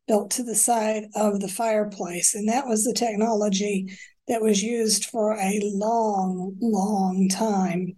built 0.08 0.30
to 0.32 0.42
the 0.42 0.54
side 0.54 1.04
of 1.14 1.40
the 1.40 1.48
fireplace. 1.48 2.34
And 2.34 2.48
that 2.48 2.66
was 2.66 2.84
the 2.84 2.92
technology 2.92 3.96
that 4.28 4.42
was 4.42 4.62
used 4.62 5.06
for 5.06 5.34
a 5.34 5.60
long, 5.62 6.56
long 6.60 7.28
time. 7.28 7.96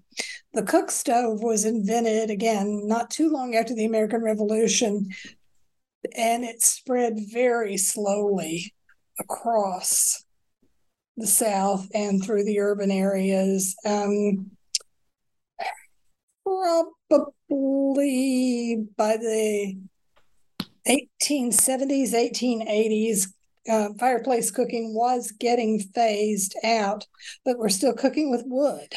The 0.52 0.62
cook 0.62 0.90
stove 0.90 1.42
was 1.42 1.64
invented 1.64 2.30
again 2.30 2.86
not 2.86 3.10
too 3.10 3.30
long 3.30 3.54
after 3.54 3.74
the 3.74 3.84
American 3.84 4.22
Revolution, 4.22 5.08
and 6.16 6.44
it 6.44 6.62
spread 6.62 7.14
very 7.32 7.76
slowly 7.76 8.74
across 9.18 10.24
the 11.16 11.26
South 11.26 11.88
and 11.94 12.22
through 12.22 12.44
the 12.44 12.60
urban 12.60 12.90
areas. 12.90 13.76
Um, 13.84 14.50
probably 16.44 16.86
by 18.96 19.16
the 19.16 19.76
1870s, 20.86 22.14
1880s, 22.14 23.28
uh, 23.68 23.88
fireplace 23.98 24.50
cooking 24.50 24.94
was 24.94 25.32
getting 25.32 25.80
phased 25.80 26.54
out, 26.62 27.06
but 27.44 27.58
we're 27.58 27.68
still 27.70 27.94
cooking 27.94 28.30
with 28.30 28.42
wood. 28.46 28.94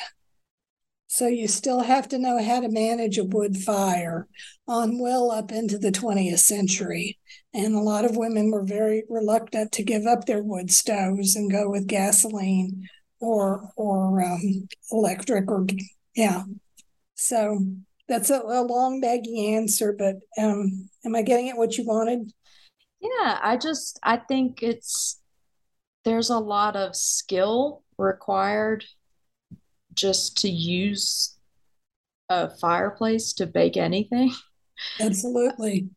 So 1.08 1.28
you 1.28 1.48
still 1.48 1.82
have 1.82 2.10
to 2.10 2.20
know 2.20 2.44
how 2.44 2.60
to 2.60 2.70
manage 2.70 3.18
a 3.18 3.24
wood 3.24 3.58
fire 3.58 4.28
on 4.68 5.00
well 5.00 5.32
up 5.32 5.52
into 5.52 5.78
the 5.78 5.92
20th 5.92 6.40
century. 6.40 7.18
And 7.54 7.74
a 7.74 7.80
lot 7.80 8.04
of 8.06 8.18
women 8.18 8.52
were 8.52 8.64
very 8.64 9.04
reluctant 9.10 9.72
to 9.74 9.84
give 9.84 10.06
up 10.06 10.26
their 10.26 10.44
wood 10.44 10.70
stoves 10.70 11.36
and 11.36 11.50
go 11.50 11.70
with 11.70 11.88
gasoline 11.88 12.88
or 13.20 13.72
or 13.78 14.22
um, 14.22 14.68
electric 14.92 15.50
or 15.50 15.66
yeah. 16.14 16.44
So 17.16 17.66
that's 18.08 18.30
a, 18.30 18.40
a 18.40 18.64
long 18.64 19.02
baggy 19.02 19.56
answer, 19.56 19.94
but 19.98 20.16
um, 20.42 20.90
am 21.06 21.16
I 21.16 21.22
getting 21.22 21.50
at 21.50 21.58
what 21.58 21.78
you 21.78 21.86
wanted? 21.86 22.32
Yeah, 23.02 23.40
I 23.42 23.58
just 23.58 24.00
I 24.04 24.18
think 24.18 24.64
it's 24.64 25.20
there's 26.06 26.30
a 26.30 26.40
lot 26.40 26.76
of 26.76 26.96
skill 26.96 27.84
required 27.98 28.86
just 29.94 30.38
to 30.38 30.50
use 30.50 31.38
a 32.30 32.50
fireplace 32.50 33.34
to 33.34 33.46
bake 33.46 33.78
anything. 33.78 34.34
Absolutely. 35.02 35.90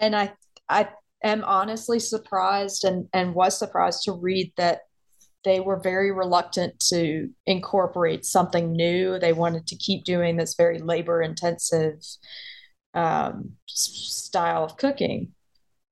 And 0.00 0.16
I 0.16 0.32
I 0.68 0.88
am 1.22 1.44
honestly 1.44 1.98
surprised 2.00 2.84
and 2.84 3.08
and 3.12 3.34
was 3.34 3.58
surprised 3.58 4.02
to 4.04 4.12
read 4.12 4.52
that 4.56 4.80
they 5.44 5.60
were 5.60 5.80
very 5.80 6.12
reluctant 6.12 6.78
to 6.88 7.28
incorporate 7.46 8.24
something 8.24 8.72
new. 8.72 9.18
They 9.18 9.32
wanted 9.32 9.66
to 9.68 9.76
keep 9.76 10.04
doing 10.04 10.36
this 10.36 10.54
very 10.54 10.78
labor 10.78 11.22
intensive 11.22 12.02
um, 12.94 13.52
style 13.66 14.64
of 14.64 14.76
cooking. 14.76 15.32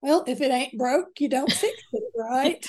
Well, 0.03 0.25
if 0.27 0.41
it 0.41 0.51
ain't 0.51 0.79
broke, 0.79 1.21
you 1.21 1.29
don't 1.29 1.53
fix 1.53 1.83
it, 1.93 2.03
right? 2.17 2.65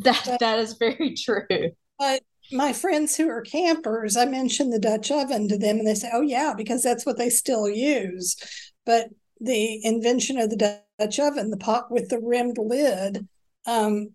that 0.00 0.22
but, 0.26 0.40
that 0.40 0.58
is 0.58 0.74
very 0.74 1.14
true. 1.14 1.70
But 1.98 2.22
my 2.52 2.72
friends 2.72 3.16
who 3.16 3.28
are 3.28 3.42
campers, 3.42 4.16
I 4.16 4.26
mentioned 4.26 4.72
the 4.72 4.78
Dutch 4.78 5.10
oven 5.10 5.48
to 5.48 5.58
them, 5.58 5.78
and 5.78 5.86
they 5.86 5.94
say, 5.94 6.10
"Oh 6.12 6.20
yeah," 6.20 6.52
because 6.56 6.82
that's 6.82 7.06
what 7.06 7.16
they 7.16 7.30
still 7.30 7.68
use. 7.68 8.36
But 8.84 9.08
the 9.40 9.84
invention 9.84 10.38
of 10.38 10.50
the 10.50 10.80
Dutch 10.98 11.18
oven, 11.18 11.50
the 11.50 11.56
pot 11.56 11.90
with 11.90 12.08
the 12.08 12.20
rimmed 12.20 12.58
lid, 12.58 13.26
um, 13.66 14.14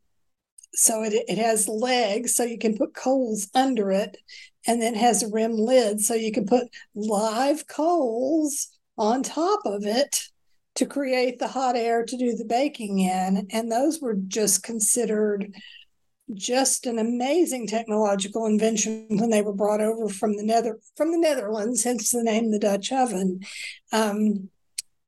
so 0.73 1.03
it 1.03 1.13
it 1.27 1.37
has 1.37 1.67
legs, 1.67 2.35
so 2.35 2.43
you 2.43 2.57
can 2.57 2.77
put 2.77 2.93
coals 2.93 3.49
under 3.53 3.91
it, 3.91 4.17
and 4.67 4.81
then 4.81 4.95
has 4.95 5.23
a 5.23 5.29
rim 5.29 5.57
lid, 5.57 6.01
so 6.01 6.13
you 6.13 6.31
can 6.31 6.45
put 6.45 6.67
live 6.95 7.67
coals 7.67 8.67
on 8.97 9.23
top 9.23 9.61
of 9.65 9.85
it 9.85 10.23
to 10.75 10.85
create 10.85 11.39
the 11.39 11.47
hot 11.47 11.75
air 11.75 12.05
to 12.05 12.17
do 12.17 12.35
the 12.35 12.45
baking 12.45 12.99
in, 12.99 13.47
and 13.51 13.71
those 13.71 13.99
were 13.99 14.15
just 14.15 14.63
considered 14.63 15.53
just 16.33 16.85
an 16.85 16.97
amazing 16.97 17.67
technological 17.67 18.45
invention 18.45 19.05
when 19.09 19.29
they 19.29 19.41
were 19.41 19.53
brought 19.53 19.81
over 19.81 20.07
from 20.07 20.37
the 20.37 20.43
Nether 20.43 20.79
from 20.95 21.11
the 21.11 21.17
Netherlands, 21.17 21.83
hence 21.83 22.11
the 22.11 22.23
name 22.23 22.51
the 22.51 22.59
Dutch 22.59 22.91
oven. 22.91 23.41
Um, 23.91 24.49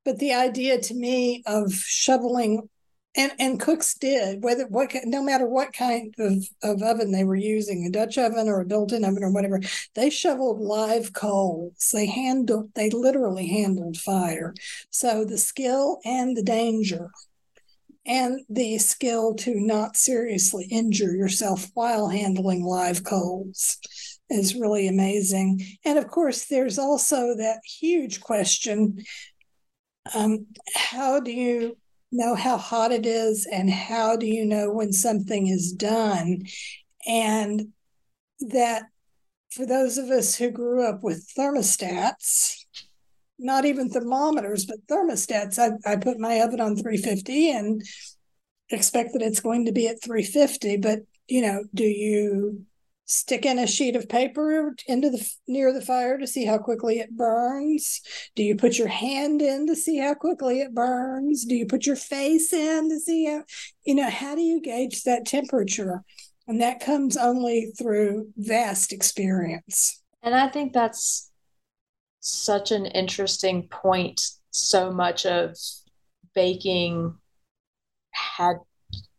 but 0.04 0.20
the 0.20 0.34
idea 0.34 0.82
to 0.82 0.94
me 0.94 1.44
of 1.46 1.74
shoveling 1.74 2.70
and 3.16 3.32
and 3.40 3.60
cooks 3.60 3.94
did 3.94 4.44
whether 4.44 4.66
what 4.68 4.92
no 5.06 5.22
matter 5.22 5.48
what 5.48 5.74
kind 5.74 6.14
of, 6.18 6.44
of 6.64 6.82
oven 6.82 7.12
they 7.12 7.24
were 7.24 7.36
using 7.36 7.86
a 7.86 7.92
dutch 7.92 8.18
oven 8.18 8.48
or 8.48 8.62
a 8.62 8.66
built-in 8.66 9.06
oven 9.06 9.24
or 9.24 9.32
whatever 9.32 9.60
they 9.96 10.10
shoveled 10.10 10.60
live 10.60 11.14
coals 11.14 11.90
they 11.94 12.06
handled 12.06 12.70
they 12.76 12.90
literally 12.90 13.48
handled 13.48 13.98
fire 13.98 14.54
so 14.90 15.26
the 15.26 15.38
skill 15.38 16.00
and 16.06 16.36
the 16.36 16.44
danger 16.44 17.10
and 18.06 18.42
the 18.50 18.78
skill 18.78 19.34
to 19.34 19.56
not 19.56 19.96
seriously 19.96 20.68
injure 20.70 21.16
yourself 21.16 21.70
while 21.74 22.10
handling 22.10 22.64
live 22.64 23.04
coals 23.04 23.78
is 24.30 24.56
really 24.56 24.88
amazing. 24.88 25.62
And 25.86 25.98
of 25.98 26.08
course, 26.08 26.46
there's 26.46 26.78
also 26.78 27.36
that 27.38 27.60
huge 27.66 28.20
question 28.20 29.04
um, 30.14 30.48
how 30.76 31.22
do 31.22 31.32
you 31.32 31.78
know 32.14 32.36
how 32.36 32.58
hot 32.58 32.92
it 32.92 33.06
is, 33.06 33.48
and 33.52 33.70
how 33.70 34.16
do 34.16 34.26
you 34.26 34.46
know 34.46 34.72
when 34.72 34.94
something 34.94 35.48
is 35.48 35.74
done? 35.74 36.44
And 37.08 37.74
that 38.40 38.84
for 39.52 39.66
those 39.66 39.98
of 39.98 40.10
us 40.10 40.36
who 40.36 40.50
grew 40.50 40.88
up 40.88 41.04
with 41.04 41.30
thermostats, 41.38 42.56
not 43.40 43.66
even 43.66 43.90
thermometers, 43.90 44.66
but 44.66 44.86
thermostats. 44.88 45.60
I, 45.60 45.92
I 45.92 45.96
put 45.98 46.20
my 46.20 46.40
oven 46.42 46.62
on 46.62 46.76
350 46.76 47.52
and 47.52 47.82
expect 48.70 49.14
that 49.14 49.22
it's 49.22 49.42
going 49.42 49.66
to 49.66 49.72
be 49.72 49.88
at 49.88 50.02
350. 50.02 50.78
But, 50.78 51.00
you 51.28 51.42
know, 51.42 51.64
do 51.74 51.84
you 51.84 52.66
stick 53.06 53.46
in 53.46 53.60
a 53.60 53.68
sheet 53.68 53.96
of 53.96 54.08
paper 54.08 54.74
into 54.88 55.10
the 55.10 55.30
near 55.48 55.74
the 55.74 55.82
fire 55.82 56.18
to 56.18 56.28
see 56.28 56.46
how 56.46 56.58
quickly 56.58 57.00
it 57.00 57.16
burns? 57.16 58.02
Do 58.36 58.44
you 58.44 58.56
put 58.56 58.78
your 58.78 58.88
hand 58.88 59.42
in 59.42 59.68
to 59.68 59.76
see 59.76 59.98
how 59.98 60.14
quickly 60.14 60.62
it 60.62 60.74
burns? 60.74 61.46
Do 61.46 61.56
you 61.56 61.66
put 61.66 61.86
your 61.86 61.96
face 61.96 62.54
in 62.54 62.90
to 62.90 63.00
see 63.00 63.26
how 63.26 63.44
you 63.86 63.96
know 63.96 64.10
how 64.10 64.36
do 64.36 64.42
you 64.42 64.62
gauge 64.62 65.04
that 65.04 65.26
temperature? 65.26 66.04
And 66.48 66.62
that 66.62 66.80
comes 66.80 67.16
only 67.18 67.72
through 67.78 68.30
vast 68.38 68.92
experience. 68.92 70.02
And 70.22 70.36
i 70.36 70.48
think 70.48 70.74
that's 70.74 71.30
such 72.20 72.72
an 72.72 72.86
interesting 72.86 73.68
point. 73.68 74.22
So 74.52 74.92
much 74.92 75.26
of 75.26 75.58
baking 76.34 77.16
had 78.12 78.58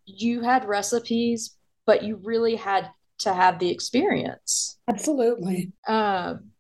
you 0.07 0.43
had 0.43 0.67
recipes, 0.67 1.57
but 1.87 2.03
you 2.03 2.17
really 2.23 2.57
had 2.57 2.91
to 3.21 3.33
have 3.33 3.59
the 3.59 3.71
experience. 3.71 4.79
Absolutely. 4.89 5.73
Um, 5.87 6.51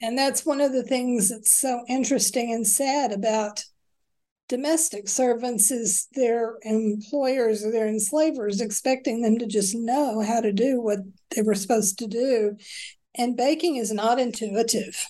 and 0.00 0.16
that's 0.16 0.44
one 0.44 0.60
of 0.60 0.72
the 0.72 0.82
things 0.82 1.30
that's 1.30 1.50
so 1.50 1.82
interesting 1.88 2.52
and 2.52 2.66
sad 2.66 3.12
about 3.12 3.64
domestic 4.48 5.08
servants 5.08 5.70
is 5.70 6.06
their 6.12 6.56
employers 6.62 7.64
or 7.64 7.72
their 7.72 7.88
enslavers 7.88 8.60
expecting 8.60 9.22
them 9.22 9.38
to 9.38 9.46
just 9.46 9.74
know 9.74 10.20
how 10.20 10.40
to 10.40 10.52
do 10.52 10.80
what 10.80 11.00
they 11.34 11.42
were 11.42 11.54
supposed 11.54 11.98
to 11.98 12.06
do. 12.06 12.56
And 13.14 13.36
baking 13.36 13.76
is 13.76 13.92
not 13.92 14.20
intuitive. 14.20 15.06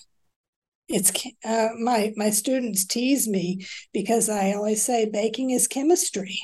It's 0.87 1.11
uh, 1.43 1.69
my 1.77 2.13
my 2.15 2.29
students 2.29 2.85
tease 2.85 3.27
me 3.27 3.65
because 3.93 4.29
I 4.29 4.53
always 4.53 4.81
say 4.81 5.09
baking 5.09 5.49
is 5.49 5.67
chemistry, 5.67 6.39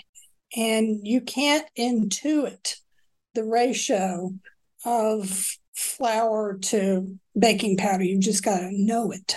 and 0.53 0.99
you 1.07 1.21
can't 1.21 1.65
intuit 1.79 2.75
the 3.33 3.43
ratio 3.43 4.33
of 4.85 5.57
flour 5.75 6.57
to 6.61 7.17
baking 7.37 7.77
powder. 7.77 8.03
You 8.03 8.19
just 8.19 8.43
got 8.43 8.59
to 8.59 8.69
know 8.71 9.11
it. 9.11 9.35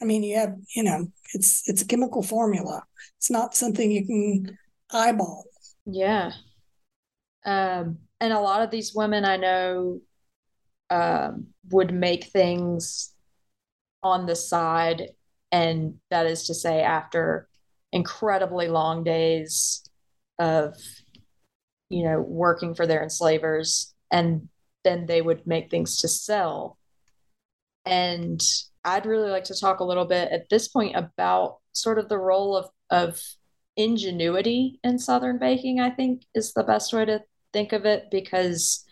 I 0.00 0.04
mean, 0.04 0.22
you 0.22 0.36
have, 0.36 0.54
you 0.74 0.82
know, 0.82 1.12
it's 1.34 1.68
it's 1.68 1.82
a 1.82 1.86
chemical 1.86 2.22
formula. 2.22 2.82
It's 3.18 3.30
not 3.30 3.54
something 3.54 3.90
you 3.90 4.06
can 4.06 4.58
eyeball. 4.92 5.44
Yeah. 5.84 6.32
Um, 7.44 7.98
and 8.20 8.32
a 8.32 8.40
lot 8.40 8.62
of 8.62 8.70
these 8.70 8.94
women 8.94 9.24
I 9.24 9.36
know 9.36 10.00
um, 10.90 11.48
would 11.70 11.92
make 11.92 12.24
things 12.24 13.14
on 14.02 14.26
the 14.26 14.36
side, 14.36 15.10
and 15.52 15.94
that 16.10 16.26
is 16.26 16.44
to 16.46 16.54
say, 16.54 16.80
after 16.80 17.48
incredibly 17.92 18.68
long 18.68 19.04
days 19.04 19.82
of, 20.38 20.74
you 21.90 22.04
know, 22.04 22.20
working 22.20 22.74
for 22.74 22.86
their 22.86 23.02
enslavers, 23.02 23.94
and 24.10 24.48
then 24.84 25.06
they 25.06 25.20
would 25.20 25.46
make 25.46 25.70
things 25.70 25.96
to 25.98 26.08
sell. 26.08 26.78
And 27.84 28.40
I'd 28.84 29.06
really 29.06 29.30
like 29.30 29.44
to 29.44 29.60
talk 29.60 29.80
a 29.80 29.84
little 29.84 30.06
bit 30.06 30.32
at 30.32 30.48
this 30.48 30.68
point 30.68 30.96
about 30.96 31.58
sort 31.72 31.98
of 31.98 32.08
the 32.08 32.18
role 32.18 32.56
of 32.56 32.68
of 32.90 33.20
ingenuity 33.76 34.78
in 34.82 34.98
Southern 34.98 35.38
baking, 35.38 35.80
I 35.80 35.90
think 35.90 36.22
is 36.34 36.52
the 36.52 36.64
best 36.64 36.92
way 36.92 37.04
to 37.04 37.22
think 37.52 37.72
of 37.72 37.86
it 37.86 38.08
because 38.10 38.84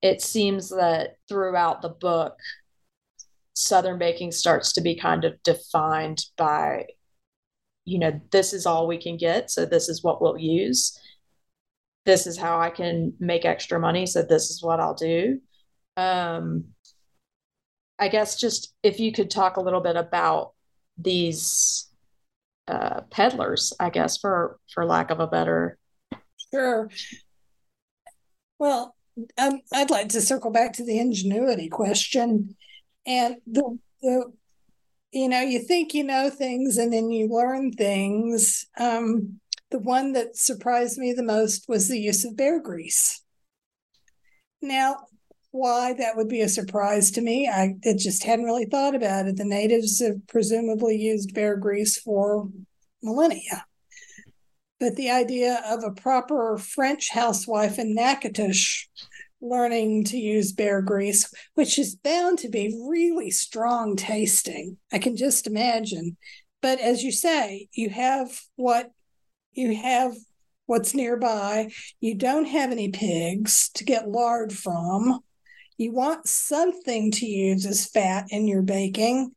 it 0.00 0.20
seems 0.20 0.70
that 0.70 1.16
throughout 1.28 1.82
the 1.82 1.88
book, 1.88 2.36
Southern 3.54 3.98
baking 3.98 4.32
starts 4.32 4.72
to 4.72 4.80
be 4.80 4.96
kind 4.96 5.24
of 5.24 5.40
defined 5.42 6.24
by, 6.36 6.86
you 7.84 7.98
know, 7.98 8.20
this 8.30 8.52
is 8.52 8.66
all 8.66 8.86
we 8.86 8.98
can 8.98 9.16
get. 9.16 9.50
So 9.50 9.64
this 9.64 9.88
is 9.88 10.02
what 10.02 10.20
we'll 10.20 10.38
use. 10.38 10.98
This 12.04 12.26
is 12.26 12.36
how 12.36 12.60
I 12.60 12.70
can 12.70 13.14
make 13.20 13.44
extra 13.44 13.78
money. 13.78 14.06
So 14.06 14.22
this 14.22 14.50
is 14.50 14.62
what 14.62 14.80
I'll 14.80 14.94
do. 14.94 15.40
Um, 15.96 16.64
I 17.98 18.08
guess 18.08 18.36
just 18.36 18.74
if 18.82 18.98
you 18.98 19.12
could 19.12 19.30
talk 19.30 19.56
a 19.56 19.60
little 19.60 19.80
bit 19.80 19.96
about 19.96 20.54
these 20.98 21.88
uh, 22.66 23.02
peddlers, 23.10 23.72
I 23.78 23.90
guess 23.90 24.16
for 24.16 24.58
for 24.72 24.84
lack 24.84 25.10
of 25.10 25.20
a 25.20 25.26
better. 25.26 25.78
Sure. 26.52 26.90
Well, 28.58 28.94
um, 29.38 29.60
I'd 29.72 29.90
like 29.90 30.08
to 30.10 30.20
circle 30.20 30.50
back 30.50 30.72
to 30.74 30.84
the 30.84 30.98
ingenuity 30.98 31.68
question, 31.68 32.56
and 33.06 33.36
the 33.46 33.78
the 34.00 34.32
you 35.12 35.28
know 35.28 35.40
you 35.40 35.60
think 35.60 35.94
you 35.94 36.04
know 36.04 36.30
things 36.30 36.78
and 36.78 36.92
then 36.92 37.10
you 37.10 37.28
learn 37.28 37.72
things. 37.72 38.66
Um, 38.78 39.40
the 39.72 39.78
one 39.78 40.12
that 40.12 40.36
surprised 40.36 40.98
me 40.98 41.12
the 41.12 41.22
most 41.22 41.68
was 41.68 41.88
the 41.88 41.98
use 41.98 42.24
of 42.24 42.36
bear 42.36 42.60
grease. 42.60 43.22
Now, 44.60 45.06
why 45.50 45.92
that 45.94 46.16
would 46.16 46.28
be 46.28 46.40
a 46.40 46.48
surprise 46.48 47.10
to 47.12 47.20
me. 47.20 47.48
I 47.48 47.74
it 47.82 47.98
just 47.98 48.24
hadn't 48.24 48.44
really 48.44 48.66
thought 48.66 48.94
about 48.94 49.26
it. 49.26 49.36
The 49.36 49.44
natives 49.44 50.00
have 50.00 50.26
presumably 50.28 50.96
used 50.96 51.34
bear 51.34 51.56
grease 51.56 51.98
for 51.98 52.48
millennia. 53.02 53.66
But 54.80 54.96
the 54.96 55.10
idea 55.10 55.62
of 55.66 55.84
a 55.84 55.92
proper 55.92 56.56
French 56.58 57.10
housewife 57.10 57.78
in 57.78 57.94
Natchitoches 57.94 58.88
learning 59.40 60.04
to 60.04 60.16
use 60.16 60.52
bear 60.52 60.80
grease, 60.80 61.32
which 61.54 61.78
is 61.78 61.96
bound 61.96 62.38
to 62.38 62.48
be 62.48 62.78
really 62.88 63.30
strong 63.30 63.96
tasting, 63.96 64.78
I 64.92 64.98
can 64.98 65.16
just 65.16 65.46
imagine. 65.46 66.16
But 66.62 66.80
as 66.80 67.02
you 67.02 67.12
say, 67.12 67.68
you 67.72 67.90
have 67.90 68.40
what 68.56 68.92
you 69.52 69.76
have 69.76 70.14
what's 70.66 70.94
nearby. 70.94 71.70
You 72.00 72.14
don't 72.14 72.46
have 72.46 72.70
any 72.70 72.90
pigs 72.90 73.70
to 73.74 73.84
get 73.84 74.08
lard 74.08 74.52
from. 74.52 75.20
You 75.76 75.92
want 75.92 76.26
something 76.26 77.10
to 77.12 77.26
use 77.26 77.66
as 77.66 77.86
fat 77.86 78.26
in 78.30 78.46
your 78.46 78.62
baking. 78.62 79.32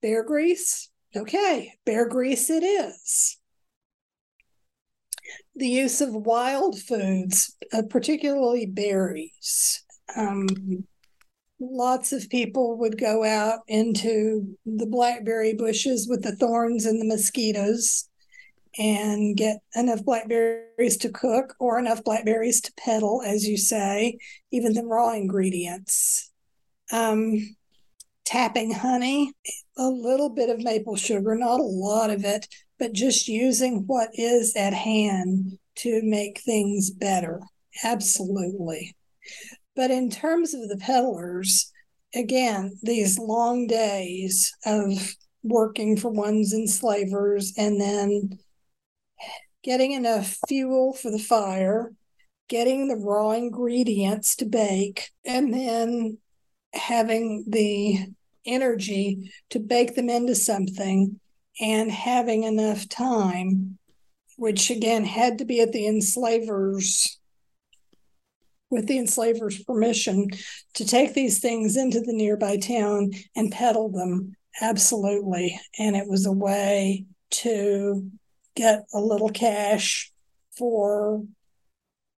Bear 0.00 0.22
grease? 0.24 0.90
Okay, 1.14 1.74
bear 1.84 2.08
grease 2.08 2.48
it 2.50 2.62
is. 2.62 3.38
The 5.54 5.68
use 5.68 6.00
of 6.00 6.14
wild 6.14 6.80
foods, 6.80 7.54
uh, 7.72 7.82
particularly 7.90 8.66
berries. 8.66 9.84
Um, 10.16 10.86
lots 11.60 12.12
of 12.12 12.28
people 12.30 12.78
would 12.78 12.98
go 12.98 13.24
out 13.24 13.60
into 13.68 14.56
the 14.64 14.86
blackberry 14.86 15.54
bushes 15.54 16.08
with 16.08 16.22
the 16.22 16.34
thorns 16.36 16.86
and 16.86 17.00
the 17.00 17.06
mosquitoes 17.06 18.08
and 18.78 19.36
get 19.36 19.58
enough 19.74 20.04
blackberries 20.04 20.96
to 20.98 21.10
cook 21.10 21.54
or 21.58 21.78
enough 21.78 22.02
blackberries 22.04 22.60
to 22.62 22.72
peddle, 22.76 23.22
as 23.24 23.46
you 23.46 23.56
say, 23.56 24.18
even 24.50 24.72
the 24.72 24.84
raw 24.84 25.12
ingredients. 25.12 26.30
Um, 26.90 27.56
tapping 28.24 28.72
honey, 28.72 29.32
a 29.76 29.88
little 29.88 30.30
bit 30.30 30.48
of 30.48 30.62
maple 30.62 30.96
sugar, 30.96 31.34
not 31.34 31.60
a 31.60 31.64
lot 31.64 32.10
of 32.10 32.24
it, 32.24 32.46
but 32.78 32.92
just 32.92 33.28
using 33.28 33.84
what 33.86 34.08
is 34.14 34.54
at 34.56 34.72
hand 34.72 35.58
to 35.76 36.00
make 36.02 36.40
things 36.40 36.90
better. 36.90 37.40
Absolutely. 37.84 38.94
But 39.74 39.90
in 39.90 40.10
terms 40.10 40.54
of 40.54 40.68
the 40.68 40.76
peddlers, 40.76 41.72
again, 42.14 42.78
these 42.82 43.18
long 43.18 43.66
days 43.66 44.52
of 44.66 45.14
working 45.42 45.96
for 45.96 46.10
one's 46.10 46.52
enslavers 46.52 47.52
and 47.56 47.80
then 47.80 48.38
getting 49.62 49.92
enough 49.92 50.38
fuel 50.48 50.92
for 50.92 51.10
the 51.10 51.18
fire, 51.18 51.92
getting 52.48 52.88
the 52.88 52.96
raw 52.96 53.30
ingredients 53.30 54.36
to 54.36 54.44
bake, 54.44 55.10
and 55.24 55.52
then 55.52 56.18
having 56.74 57.44
the 57.48 58.06
energy 58.44 59.30
to 59.50 59.58
bake 59.58 59.94
them 59.94 60.08
into 60.08 60.34
something 60.34 61.18
and 61.60 61.90
having 61.90 62.44
enough 62.44 62.88
time, 62.88 63.78
which 64.36 64.70
again 64.70 65.04
had 65.04 65.38
to 65.38 65.44
be 65.44 65.60
at 65.60 65.72
the 65.72 65.86
enslavers 65.86 67.18
with 68.70 68.86
the 68.86 68.98
enslavers' 68.98 69.62
permission 69.64 70.28
to 70.72 70.84
take 70.84 71.12
these 71.12 71.40
things 71.40 71.76
into 71.76 72.00
the 72.00 72.12
nearby 72.12 72.56
town 72.56 73.10
and 73.36 73.52
peddle 73.52 73.90
them. 73.90 74.34
Absolutely. 74.62 75.60
And 75.78 75.94
it 75.94 76.08
was 76.08 76.24
a 76.24 76.32
way 76.32 77.04
to 77.30 78.10
get 78.54 78.84
a 78.92 79.00
little 79.00 79.30
cash 79.30 80.12
for 80.56 81.22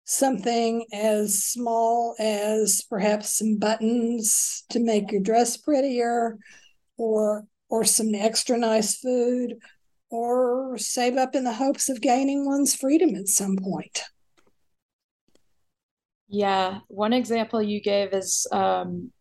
something 0.05 0.85
as 0.93 1.43
small 1.43 2.15
as 2.19 2.83
perhaps 2.89 3.39
some 3.39 3.57
buttons 3.57 4.63
to 4.69 4.79
make 4.79 5.11
your 5.11 5.21
dress 5.21 5.57
prettier 5.57 6.37
or 6.97 7.45
or 7.69 7.83
some 7.83 8.13
extra 8.13 8.57
nice 8.57 8.97
food 8.97 9.55
or 10.11 10.77
save 10.77 11.17
up 11.17 11.33
in 11.33 11.43
the 11.43 11.53
hopes 11.53 11.89
of 11.89 12.01
gaining 12.01 12.45
one's 12.45 12.75
freedom 12.75 13.15
at 13.15 13.27
some 13.27 13.57
point 13.57 14.03
yeah 16.27 16.79
one 16.87 17.11
example 17.13 17.61
you 17.61 17.81
gave 17.81 18.13
is 18.13 18.45
um, 18.51 19.11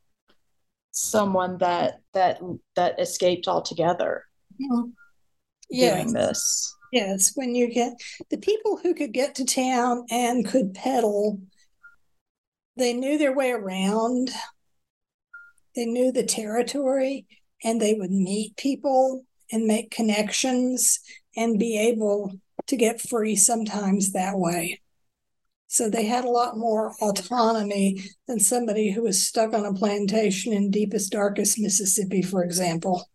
someone 0.91 1.57
that 1.59 2.01
that 2.13 2.41
that 2.77 3.01
escaped 3.01 3.49
altogether 3.49 4.25
mm-hmm. 4.61 4.91
yes. 5.71 5.95
doing 5.95 6.13
this 6.13 6.74
Yes, 6.95 7.33
when 7.35 7.57
you 7.57 7.67
get 7.67 7.95
the 8.31 8.39
people 8.39 8.77
who 8.77 8.95
could 8.95 9.13
get 9.13 9.35
to 9.35 9.45
town 9.45 10.07
and 10.13 10.47
could 10.47 10.75
peddle, 10.75 11.41
they 12.77 12.93
knew 12.93 13.19
their 13.19 13.35
way 13.35 13.51
around. 13.51 14.31
They 15.75 15.87
knew 15.87 16.13
the 16.13 16.23
territory 16.23 17.27
and 17.65 17.81
they 17.81 17.95
would 17.95 18.13
meet 18.13 18.57
people 18.57 19.25
and 19.51 19.67
make 19.67 19.91
connections 19.91 21.01
and 21.37 21.59
be 21.59 21.77
able 21.77 22.39
to 22.69 22.77
get 22.77 23.01
free 23.01 23.35
sometimes 23.35 24.13
that 24.13 24.39
way. 24.39 24.81
So 25.67 25.91
they 25.91 26.07
had 26.07 26.25
a 26.25 26.31
lot 26.31 26.57
more 26.57 26.95
autonomy 27.03 28.05
than 28.29 28.39
somebody 28.39 28.93
who 28.93 29.03
was 29.03 29.21
stuck 29.21 29.53
on 29.53 29.65
a 29.65 29.75
plantation 29.75 30.53
in 30.53 30.71
deepest, 30.71 31.11
darkest 31.11 31.59
Mississippi, 31.59 32.23
for 32.23 32.45
example. 32.45 33.11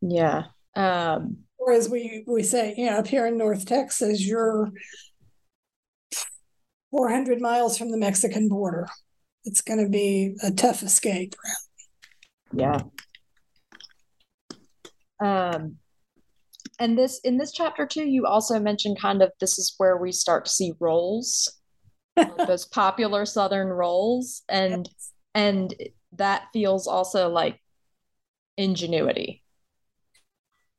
Yeah. 0.00 0.44
Um, 0.76 1.45
or 1.66 1.72
as 1.72 1.88
we 1.88 2.22
we 2.28 2.44
say, 2.44 2.74
you 2.78 2.86
know, 2.86 2.98
up 2.98 3.08
here 3.08 3.26
in 3.26 3.36
North 3.36 3.66
Texas, 3.66 4.24
you're 4.24 4.70
400 6.92 7.40
miles 7.40 7.76
from 7.76 7.90
the 7.90 7.98
Mexican 7.98 8.48
border. 8.48 8.86
It's 9.44 9.60
going 9.60 9.82
to 9.84 9.90
be 9.90 10.36
a 10.44 10.52
tough 10.52 10.84
escape. 10.84 11.34
Yeah. 12.52 12.82
Um, 15.20 15.78
and 16.78 16.96
this 16.96 17.20
in 17.24 17.36
this 17.36 17.50
chapter 17.50 17.84
too, 17.84 18.04
you 18.04 18.26
also 18.26 18.60
mentioned 18.60 19.00
kind 19.00 19.20
of 19.20 19.32
this 19.40 19.58
is 19.58 19.74
where 19.78 19.96
we 19.96 20.12
start 20.12 20.44
to 20.44 20.52
see 20.52 20.72
rolls, 20.78 21.52
those 22.46 22.66
popular 22.66 23.26
Southern 23.26 23.68
rolls, 23.68 24.42
and 24.48 24.88
yes. 24.88 25.12
and 25.34 25.74
that 26.12 26.44
feels 26.52 26.86
also 26.86 27.28
like 27.28 27.60
ingenuity. 28.56 29.42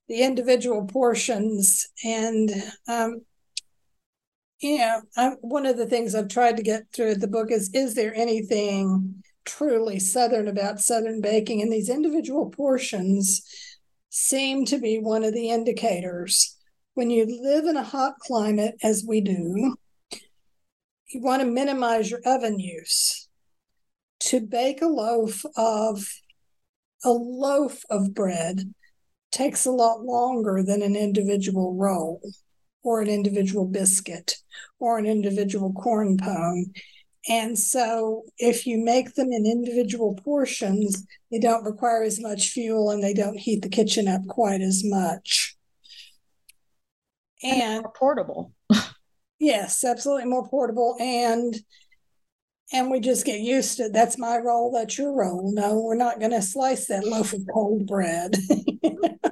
The 0.08 0.22
individual 0.22 0.86
portions 0.86 1.88
and 2.04 2.50
um, 2.88 3.22
yeah, 4.62 5.02
I, 5.15 5.34
one 5.41 5.65
of 5.65 5.78
the 5.78 5.86
things 5.86 6.15
I've 6.15 6.30
tried 6.30 6.58
to 6.58 6.63
get 6.63 6.84
through 6.91 7.15
the 7.15 7.28
book 7.28 7.52
is 7.52 7.70
is 7.74 7.93
there 7.93 8.13
anything 8.15 9.24
truly 9.46 10.00
Southern 10.00 10.48
about 10.48 10.80
Southern 10.80 11.22
baking? 11.22 11.62
And 11.62 11.72
these 11.72 11.89
individual 11.89 12.50
portions 12.50 13.41
seem 14.10 14.65
to 14.65 14.80
be 14.80 14.98
one 14.98 15.24
of 15.24 15.34
the 15.34 15.50
indicators. 15.50 16.58
When 16.96 17.12
you 17.12 17.26
live 17.41 17.65
in 17.65 17.78
a 17.78 17.84
hot 17.84 18.15
climate, 18.20 18.76
as 18.82 19.06
we 19.08 19.22
do, 19.22 19.76
you 21.10 21.22
want 21.22 21.41
to 21.41 21.48
minimize 21.48 22.10
your 22.10 22.22
oven 22.26 22.60
use. 22.60 23.28
To 24.22 24.41
bake 24.41 24.82
a 24.82 24.88
loaf 24.88 25.43
of 25.56 26.08
a 27.06 27.12
loaf 27.12 27.84
of 27.91 28.15
bread 28.15 28.74
takes 29.38 29.65
a 29.65 29.71
lot 29.71 30.02
longer 30.02 30.63
than 30.65 30.82
an 30.82 30.95
individual 30.95 31.76
roll 31.76 32.21
or 32.84 33.02
an 33.02 33.08
individual 33.08 33.65
biscuit 33.65 34.36
or 34.80 34.97
an 34.97 35.06
individual 35.06 35.71
corn 35.73 36.17
pone. 36.17 36.73
And 37.30 37.60
so, 37.60 38.23
if 38.38 38.65
you 38.65 38.78
make 38.78 39.15
them 39.15 39.32
in 39.32 39.45
individual 39.45 40.15
portions, 40.15 41.06
they 41.30 41.39
don't 41.39 41.65
require 41.65 42.04
as 42.04 42.19
much 42.21 42.50
fuel 42.50 42.89
and 42.89 43.04
they 43.04 43.13
don't 43.13 43.38
heat 43.38 43.62
the 43.62 43.69
kitchen 43.69 44.08
up 44.08 44.26
quite 44.28 44.62
as 44.62 44.82
much. 44.84 45.56
And, 47.43 47.62
and 47.62 47.84
more 47.84 47.93
portable. 47.93 48.54
yes, 49.39 49.84
absolutely 49.84 50.26
more 50.26 50.47
portable. 50.47 50.95
And 51.00 51.54
and 52.73 52.91
we 52.91 53.00
just 53.00 53.26
get 53.26 53.39
used 53.39 53.78
to 53.78 53.84
it. 53.84 53.93
That's 53.93 54.17
my 54.17 54.38
roll, 54.38 54.71
that's 54.71 54.97
your 54.97 55.13
roll. 55.13 55.52
No, 55.54 55.80
we're 55.80 55.95
not 55.95 56.19
going 56.19 56.32
to 56.32 56.41
slice 56.41 56.88
that 56.88 57.06
loaf 57.06 57.34
of 57.34 57.41
cold 57.54 57.88
bread. 57.88 58.36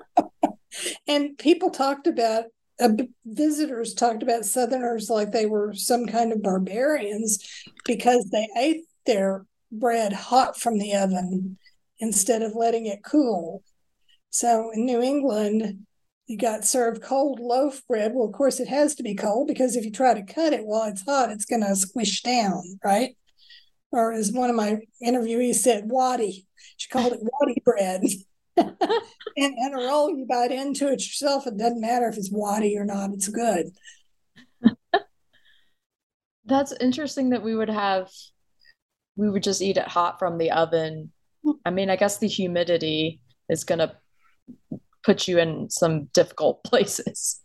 and 1.08 1.38
people 1.38 1.70
talked 1.70 2.08
about 2.08 2.46
uh, 2.80 2.90
visitors 3.26 3.94
talked 3.94 4.22
about 4.22 4.46
Southerners 4.46 5.10
like 5.10 5.32
they 5.32 5.46
were 5.46 5.74
some 5.74 6.06
kind 6.06 6.34
of 6.34 6.42
barbarians 6.42 7.40
because 7.86 8.30
they 8.32 8.48
ate 8.58 8.84
their 9.06 9.46
bread 9.72 10.12
hot 10.12 10.60
from 10.60 10.78
the 10.78 10.94
oven 10.94 11.58
instead 12.00 12.42
of 12.42 12.56
letting 12.56 12.86
it 12.86 13.04
cool. 13.04 13.64
So 14.30 14.72
in 14.74 14.86
New 14.86 15.02
England, 15.02 15.86
you 16.28 16.38
got 16.38 16.66
served 16.66 17.02
cold 17.02 17.40
loaf 17.40 17.82
bread. 17.88 18.12
Well, 18.14 18.28
of 18.28 18.34
course, 18.34 18.60
it 18.60 18.68
has 18.68 18.96
to 18.96 19.04
be 19.04 19.16
cold 19.16 19.48
because 19.48 19.76
if 19.76 19.86
you 19.86 19.92
try 19.92 20.14
to 20.14 20.24
cut 20.24 20.54
it 20.54 20.66
while 20.66 20.90
it's 20.90 21.06
hot, 21.06 21.32
it's 21.32 21.46
going 21.46 21.62
to 21.62 21.76
squish 21.76 22.24
down, 22.24 22.80
right? 22.84 23.16
Or 23.92 24.12
as 24.12 24.32
one 24.32 24.50
of 24.50 24.56
my 24.56 24.80
interviewees 25.02 25.56
said, 25.56 25.84
waddy. 25.86 26.46
She 26.78 26.90
called 26.90 27.14
it 27.14 27.20
waddy 27.22 27.62
bread. 27.64 28.04
and, 28.58 28.76
and 29.38 29.74
a 29.74 29.78
roll, 29.78 30.10
you 30.10 30.26
bite 30.28 30.52
into 30.52 30.88
it 30.88 31.02
yourself. 31.02 31.48
It 31.48 31.58
doesn't 31.58 31.82
matter 31.82 32.08
if 32.08 32.18
it's 32.18 32.32
waddy 32.32 32.78
or 32.78 32.86
not, 32.86 33.12
it's 33.12 33.28
good. 33.28 33.72
That's 36.46 36.74
interesting 36.74 37.32
that 37.32 37.44
we 37.44 37.56
would 37.56 37.70
have, 37.70 38.10
we 39.16 39.30
would 39.30 39.44
just 39.44 39.62
eat 39.62 39.78
it 39.78 39.88
hot 39.88 40.20
from 40.20 40.38
the 40.38 40.52
oven. 40.52 41.12
I 41.66 41.70
mean, 41.72 41.90
I 41.90 41.96
guess 41.96 42.18
the 42.18 42.28
humidity 42.28 43.22
is 43.50 43.64
going 43.64 43.80
to 43.80 43.96
put 45.04 45.28
you 45.28 45.40
in 45.40 45.70
some 45.70 46.06
difficult 46.06 46.64
places. 46.66 47.42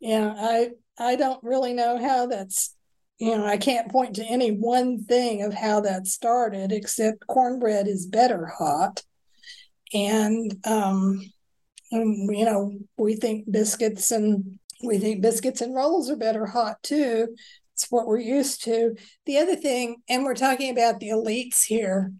Yeah, 0.00 0.34
I 0.36 0.70
I 0.98 1.16
don't 1.16 1.42
really 1.44 1.72
know 1.72 1.98
how 1.98 2.26
that's 2.26 2.74
you 3.18 3.36
know, 3.36 3.46
I 3.46 3.56
can't 3.56 3.90
point 3.90 4.16
to 4.16 4.24
any 4.24 4.50
one 4.50 5.04
thing 5.04 5.42
of 5.42 5.54
how 5.54 5.80
that 5.80 6.06
started 6.06 6.70
except 6.70 7.26
cornbread 7.26 7.88
is 7.88 8.06
better 8.06 8.46
hot 8.46 9.02
and 9.92 10.54
um, 10.66 11.20
you 11.90 12.44
know 12.44 12.72
we 12.96 13.16
think 13.16 13.50
biscuits 13.50 14.10
and 14.10 14.58
we 14.82 14.98
think 14.98 15.22
biscuits 15.22 15.60
and 15.60 15.74
rolls 15.74 16.10
are 16.10 16.16
better 16.16 16.46
hot 16.46 16.82
too. 16.82 17.34
It's 17.74 17.86
what 17.90 18.06
we're 18.06 18.18
used 18.18 18.64
to. 18.64 18.96
The 19.26 19.38
other 19.38 19.56
thing 19.56 19.96
and 20.08 20.24
we're 20.24 20.34
talking 20.34 20.70
about 20.70 21.00
the 21.00 21.10
elites 21.10 21.64
here 21.64 22.12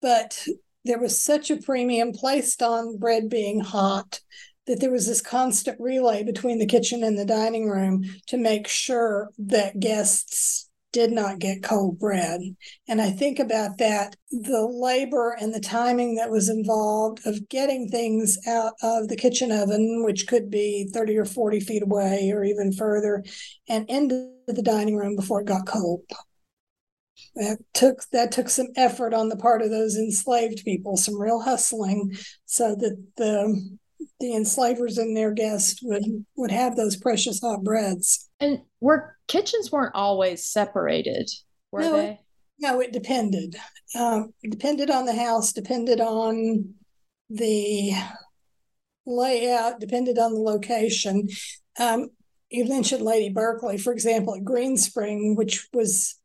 but 0.00 0.46
there 0.84 0.98
was 0.98 1.20
such 1.20 1.50
a 1.50 1.56
premium 1.56 2.12
placed 2.12 2.62
on 2.62 2.98
bread 2.98 3.28
being 3.28 3.60
hot 3.60 4.20
that 4.66 4.80
there 4.80 4.90
was 4.90 5.06
this 5.06 5.20
constant 5.20 5.80
relay 5.80 6.22
between 6.22 6.58
the 6.58 6.66
kitchen 6.66 7.02
and 7.02 7.18
the 7.18 7.24
dining 7.24 7.68
room 7.68 8.04
to 8.26 8.36
make 8.36 8.68
sure 8.68 9.30
that 9.38 9.80
guests 9.80 10.67
did 10.98 11.12
not 11.12 11.38
get 11.38 11.62
cold 11.62 11.96
bread. 11.96 12.40
And 12.88 13.00
I 13.00 13.10
think 13.10 13.38
about 13.38 13.78
that 13.78 14.16
the 14.32 14.66
labor 14.66 15.36
and 15.40 15.54
the 15.54 15.60
timing 15.60 16.16
that 16.16 16.28
was 16.28 16.48
involved 16.48 17.24
of 17.24 17.48
getting 17.48 17.88
things 17.88 18.36
out 18.48 18.72
of 18.82 19.06
the 19.06 19.14
kitchen 19.14 19.52
oven, 19.52 20.02
which 20.04 20.26
could 20.26 20.50
be 20.50 20.90
30 20.92 21.18
or 21.18 21.24
40 21.24 21.60
feet 21.60 21.84
away 21.84 22.32
or 22.32 22.42
even 22.42 22.72
further, 22.72 23.22
and 23.68 23.88
into 23.88 24.32
the 24.48 24.60
dining 24.60 24.96
room 24.96 25.14
before 25.14 25.40
it 25.42 25.46
got 25.46 25.68
cold. 25.68 26.00
That 27.36 27.58
took 27.74 28.02
that 28.10 28.32
took 28.32 28.48
some 28.48 28.68
effort 28.74 29.14
on 29.14 29.28
the 29.28 29.36
part 29.36 29.62
of 29.62 29.70
those 29.70 29.94
enslaved 29.94 30.64
people, 30.64 30.96
some 30.96 31.16
real 31.16 31.40
hustling, 31.40 32.16
so 32.44 32.74
that 32.74 32.96
the 33.16 33.78
the 34.20 34.34
enslavers 34.34 34.98
and 34.98 35.16
their 35.16 35.32
guests 35.32 35.80
would 35.82 36.24
would 36.36 36.50
have 36.50 36.76
those 36.76 36.96
precious 36.96 37.40
hot 37.40 37.62
breads. 37.62 38.28
And 38.40 38.62
were 38.80 39.16
kitchens 39.26 39.70
weren't 39.70 39.94
always 39.94 40.46
separated, 40.46 41.30
were 41.70 41.80
no, 41.80 41.92
they? 41.92 42.20
no, 42.58 42.80
it 42.80 42.92
depended. 42.92 43.56
Um, 43.98 44.32
it 44.42 44.50
depended 44.50 44.90
on 44.90 45.06
the 45.06 45.14
house, 45.14 45.52
depended 45.52 46.00
on 46.00 46.74
the 47.30 47.92
layout, 49.06 49.80
depended 49.80 50.18
on 50.18 50.34
the 50.34 50.40
location. 50.40 51.28
Um, 51.78 52.10
you 52.50 52.66
mentioned 52.66 53.02
Lady 53.02 53.28
Berkeley, 53.28 53.78
for 53.78 53.92
example, 53.92 54.34
at 54.34 54.42
Greenspring, 54.42 55.36
which 55.36 55.68
was 55.72 56.17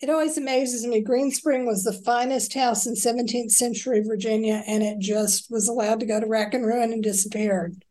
it 0.00 0.08
always 0.08 0.38
amazes 0.38 0.86
me. 0.86 1.04
Greenspring 1.04 1.66
was 1.66 1.84
the 1.84 1.92
finest 1.92 2.54
house 2.54 2.86
in 2.86 2.94
17th 2.94 3.50
century 3.50 4.00
Virginia, 4.00 4.62
and 4.66 4.82
it 4.82 4.98
just 4.98 5.50
was 5.50 5.68
allowed 5.68 6.00
to 6.00 6.06
go 6.06 6.18
to 6.18 6.26
rack 6.26 6.54
and 6.54 6.64
ruin 6.64 6.92
and 6.92 7.02
disappeared. 7.02 7.84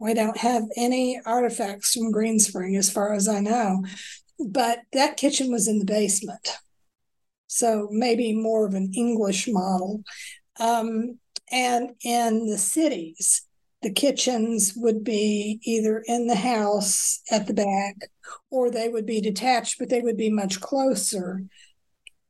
We 0.00 0.14
don't 0.14 0.38
have 0.38 0.64
any 0.76 1.20
artifacts 1.24 1.94
from 1.94 2.12
Greenspring, 2.12 2.76
as 2.76 2.90
far 2.90 3.14
as 3.14 3.28
I 3.28 3.38
know, 3.38 3.84
but 4.44 4.80
that 4.92 5.16
kitchen 5.16 5.52
was 5.52 5.68
in 5.68 5.78
the 5.78 5.84
basement. 5.84 6.48
So 7.46 7.88
maybe 7.92 8.34
more 8.34 8.66
of 8.66 8.74
an 8.74 8.92
English 8.96 9.46
model. 9.46 10.02
Um, 10.58 11.18
and 11.52 11.90
in 12.02 12.46
the 12.46 12.58
cities, 12.58 13.42
the 13.82 13.92
kitchens 13.92 14.74
would 14.76 15.02
be 15.02 15.60
either 15.64 16.02
in 16.06 16.28
the 16.28 16.36
house 16.36 17.20
at 17.30 17.46
the 17.46 17.54
back 17.54 18.10
or 18.50 18.70
they 18.70 18.88
would 18.88 19.06
be 19.06 19.20
detached, 19.20 19.78
but 19.78 19.88
they 19.88 20.00
would 20.00 20.16
be 20.16 20.30
much 20.30 20.60
closer. 20.60 21.42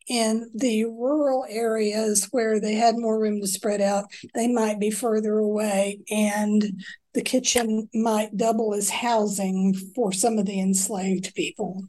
In 0.09 0.51
the 0.55 0.85
rural 0.85 1.47
areas 1.49 2.29
where 2.33 2.59
they 2.59 2.75
had 2.75 2.97
more 2.99 3.21
room 3.21 3.41
to 3.41 3.47
spread 3.47 3.81
out, 3.81 4.07
they 4.35 4.49
might 4.49 4.81
be 4.81 4.91
further 4.91 5.39
away, 5.39 6.01
and 6.11 6.83
the 7.15 7.23
kitchen 7.23 7.89
might 7.95 8.37
double 8.37 8.75
as 8.75 8.91
housing 8.91 9.75
for 9.95 10.11
some 10.11 10.39
of 10.39 10.47
the 10.47 10.59
enslaved 10.59 11.35
people. 11.35 11.85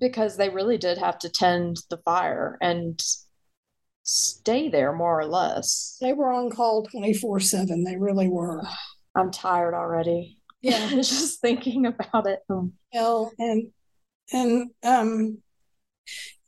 Because 0.00 0.36
they 0.36 0.48
really 0.48 0.78
did 0.78 0.96
have 0.98 1.18
to 1.18 1.28
tend 1.28 1.78
the 1.90 1.98
fire 1.98 2.56
and 2.62 3.02
stay 4.04 4.68
there 4.68 4.92
more 4.92 5.20
or 5.20 5.26
less. 5.26 5.98
They 6.00 6.12
were 6.12 6.32
on 6.32 6.50
call 6.50 6.84
24 6.84 7.40
7. 7.40 7.84
They 7.84 7.96
really 7.96 8.28
were. 8.28 8.62
I'm 9.14 9.30
tired 9.30 9.74
already. 9.74 10.38
Yeah. 10.62 10.88
Just 10.90 11.40
thinking 11.40 11.86
about 11.86 12.26
it. 12.26 12.40
Well, 12.92 13.32
and 13.38 13.68
and 14.32 14.70
um, 14.82 15.38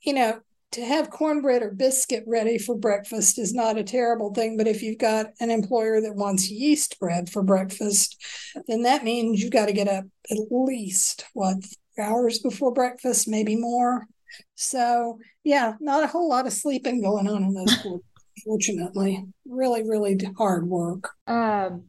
you 0.03 0.12
know, 0.12 0.40
to 0.72 0.85
have 0.85 1.11
cornbread 1.11 1.62
or 1.62 1.70
biscuit 1.70 2.24
ready 2.26 2.59
for 2.59 2.76
breakfast 2.76 3.39
is 3.39 3.55
not 3.55 3.78
a 3.78 3.84
terrible 3.84 4.32
thing. 4.32 4.57
But 4.57 4.66
if 4.66 4.82
you've 4.82 4.99
got 4.99 5.26
an 5.41 5.51
employer 5.51 6.01
that 6.01 6.16
wants 6.16 6.51
yeast 6.51 6.99
bread 6.99 7.28
for 7.28 7.43
breakfast, 7.43 8.22
then 8.66 8.82
that 8.82 9.05
means 9.05 9.41
you've 9.41 9.53
got 9.53 9.66
to 9.66 9.72
get 9.72 9.89
up 9.89 10.05
at 10.30 10.39
least 10.51 11.26
what 11.34 11.59
hours 11.99 12.39
before 12.39 12.72
breakfast, 12.72 13.28
maybe 13.28 13.57
more. 13.57 14.07
So 14.55 15.18
yeah, 15.45 15.74
not 15.80 16.05
a 16.05 16.07
whole 16.07 16.28
lot 16.28 16.47
of 16.47 16.53
sleeping 16.53 17.03
going 17.03 17.28
on 17.28 17.45
in 17.45 17.55
those 17.55 17.86
fortunately. 18.45 19.26
Really, 19.47 19.82
really 19.82 20.18
hard 20.39 20.66
work. 20.66 21.11
Um 21.26 21.84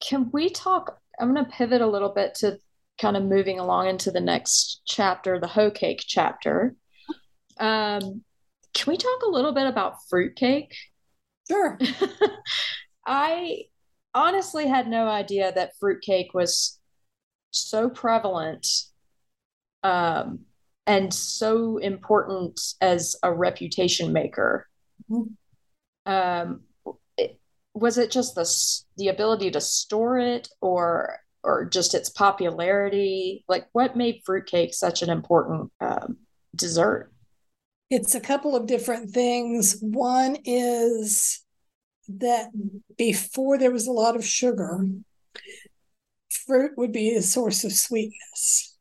can 0.00 0.30
we 0.32 0.50
talk? 0.50 0.98
I'm 1.20 1.32
going 1.32 1.44
to 1.44 1.50
pivot 1.50 1.80
a 1.80 1.86
little 1.86 2.10
bit 2.10 2.34
to 2.36 2.58
kind 3.00 3.16
of 3.16 3.24
moving 3.24 3.58
along 3.58 3.88
into 3.88 4.10
the 4.10 4.20
next 4.20 4.82
chapter, 4.86 5.38
the 5.38 5.46
hoe 5.46 5.70
cake 5.70 6.02
chapter. 6.06 6.74
Um, 7.58 8.22
can 8.74 8.90
we 8.90 8.96
talk 8.96 9.22
a 9.22 9.30
little 9.30 9.52
bit 9.52 9.66
about 9.66 9.96
fruitcake? 10.08 10.74
Sure. 11.48 11.78
I 13.06 13.64
honestly 14.14 14.66
had 14.66 14.88
no 14.88 15.08
idea 15.08 15.52
that 15.52 15.72
fruitcake 15.80 16.34
was 16.34 16.78
so 17.50 17.88
prevalent 17.88 18.66
um, 19.82 20.40
and 20.86 21.12
so 21.12 21.78
important 21.78 22.60
as 22.80 23.16
a 23.22 23.32
reputation 23.32 24.12
maker. 24.12 24.66
Mm-hmm. 25.10 26.10
Um, 26.10 26.60
was 27.78 27.98
it 27.98 28.10
just 28.10 28.34
the 28.34 28.46
the 28.96 29.08
ability 29.08 29.50
to 29.52 29.60
store 29.60 30.18
it, 30.18 30.48
or 30.60 31.18
or 31.42 31.64
just 31.64 31.94
its 31.94 32.10
popularity? 32.10 33.44
Like, 33.48 33.68
what 33.72 33.96
made 33.96 34.22
fruitcake 34.24 34.74
such 34.74 35.02
an 35.02 35.10
important 35.10 35.72
um, 35.80 36.18
dessert? 36.54 37.12
It's 37.90 38.14
a 38.14 38.20
couple 38.20 38.54
of 38.54 38.66
different 38.66 39.10
things. 39.10 39.78
One 39.80 40.36
is 40.44 41.42
that 42.08 42.50
before 42.96 43.58
there 43.58 43.70
was 43.70 43.86
a 43.86 43.92
lot 43.92 44.16
of 44.16 44.24
sugar, 44.24 44.86
fruit 46.30 46.72
would 46.76 46.92
be 46.92 47.14
a 47.14 47.22
source 47.22 47.64
of 47.64 47.72
sweetness. 47.72 48.76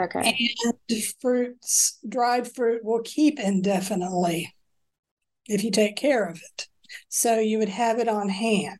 Okay. 0.00 0.48
And 0.64 1.02
fruits, 1.20 1.98
dried 2.08 2.54
fruit 2.54 2.84
will 2.84 3.02
keep 3.02 3.40
indefinitely 3.40 4.54
if 5.48 5.64
you 5.64 5.70
take 5.70 5.96
care 5.96 6.26
of 6.26 6.36
it. 6.36 6.68
So 7.08 7.38
you 7.38 7.58
would 7.58 7.68
have 7.68 7.98
it 7.98 8.08
on 8.08 8.28
hand. 8.28 8.78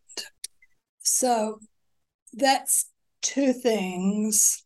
So 1.00 1.60
that's 2.32 2.90
two 3.22 3.52
things. 3.52 4.64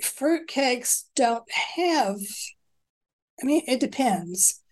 Fruit 0.00 0.48
cakes 0.48 1.08
don't 1.14 1.50
have, 1.50 2.16
I 3.42 3.44
mean, 3.44 3.62
it 3.66 3.80
depends. 3.80 4.62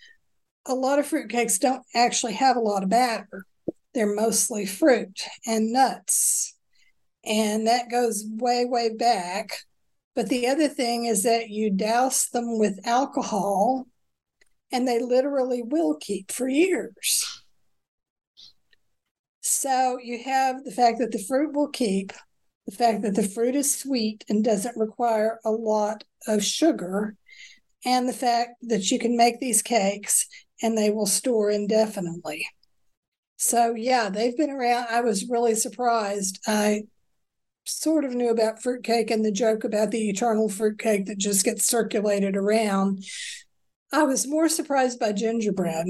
A 0.66 0.74
lot 0.74 0.98
of 0.98 1.06
fruit 1.06 1.28
cakes 1.28 1.58
don't 1.58 1.82
actually 1.94 2.34
have 2.34 2.56
a 2.56 2.60
lot 2.60 2.82
of 2.82 2.88
batter. 2.88 3.44
They're 3.92 4.14
mostly 4.14 4.66
fruit 4.66 5.20
and 5.46 5.72
nuts. 5.72 6.56
And 7.24 7.66
that 7.66 7.90
goes 7.90 8.24
way, 8.26 8.64
way 8.64 8.94
back 8.94 9.58
but 10.14 10.28
the 10.28 10.48
other 10.48 10.68
thing 10.68 11.06
is 11.06 11.22
that 11.22 11.50
you 11.50 11.70
douse 11.70 12.28
them 12.28 12.58
with 12.58 12.86
alcohol 12.86 13.86
and 14.72 14.86
they 14.86 14.98
literally 14.98 15.62
will 15.62 15.96
keep 16.00 16.30
for 16.32 16.48
years. 16.48 17.42
So 19.40 19.98
you 20.02 20.22
have 20.24 20.64
the 20.64 20.70
fact 20.70 20.98
that 20.98 21.12
the 21.12 21.24
fruit 21.26 21.54
will 21.54 21.68
keep, 21.68 22.12
the 22.66 22.76
fact 22.76 23.02
that 23.02 23.14
the 23.14 23.28
fruit 23.28 23.54
is 23.54 23.78
sweet 23.78 24.24
and 24.28 24.44
doesn't 24.44 24.76
require 24.76 25.40
a 25.44 25.50
lot 25.50 26.04
of 26.28 26.44
sugar, 26.44 27.16
and 27.84 28.08
the 28.08 28.12
fact 28.12 28.52
that 28.62 28.90
you 28.90 28.98
can 28.98 29.16
make 29.16 29.40
these 29.40 29.62
cakes 29.62 30.26
and 30.62 30.76
they 30.76 30.90
will 30.90 31.06
store 31.06 31.50
indefinitely. 31.50 32.46
So 33.38 33.74
yeah, 33.74 34.10
they've 34.10 34.36
been 34.36 34.50
around. 34.50 34.88
I 34.90 35.00
was 35.00 35.28
really 35.28 35.54
surprised. 35.54 36.38
I 36.46 36.82
sort 37.64 38.04
of 38.04 38.12
knew 38.12 38.28
about 38.28 38.62
fruitcake 38.62 39.10
and 39.10 39.24
the 39.24 39.32
joke 39.32 39.64
about 39.64 39.90
the 39.90 40.10
eternal 40.10 40.48
fruitcake 40.48 41.06
that 41.06 41.18
just 41.18 41.44
gets 41.44 41.66
circulated 41.66 42.36
around. 42.36 43.02
I 43.92 44.04
was 44.04 44.26
more 44.26 44.48
surprised 44.48 45.00
by 45.00 45.12
gingerbread, 45.12 45.86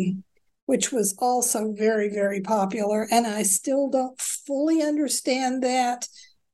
which 0.66 0.90
was 0.92 1.14
also 1.18 1.72
very, 1.72 2.08
very 2.08 2.40
popular. 2.40 3.06
And 3.10 3.26
I 3.26 3.42
still 3.42 3.90
don't 3.90 4.18
fully 4.20 4.82
understand 4.82 5.62
that, 5.62 6.08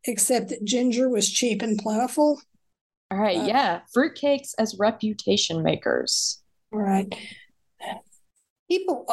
except 0.04 0.48
that 0.48 0.64
ginger 0.64 1.08
was 1.08 1.30
cheap 1.30 1.62
and 1.62 1.78
plentiful. 1.78 2.40
All 3.10 3.18
right. 3.18 3.38
Uh, 3.38 3.44
yeah. 3.44 3.80
Fruitcakes 3.96 4.54
as 4.58 4.76
reputation 4.78 5.62
makers. 5.62 6.42
Right. 6.72 7.14
People 8.68 9.06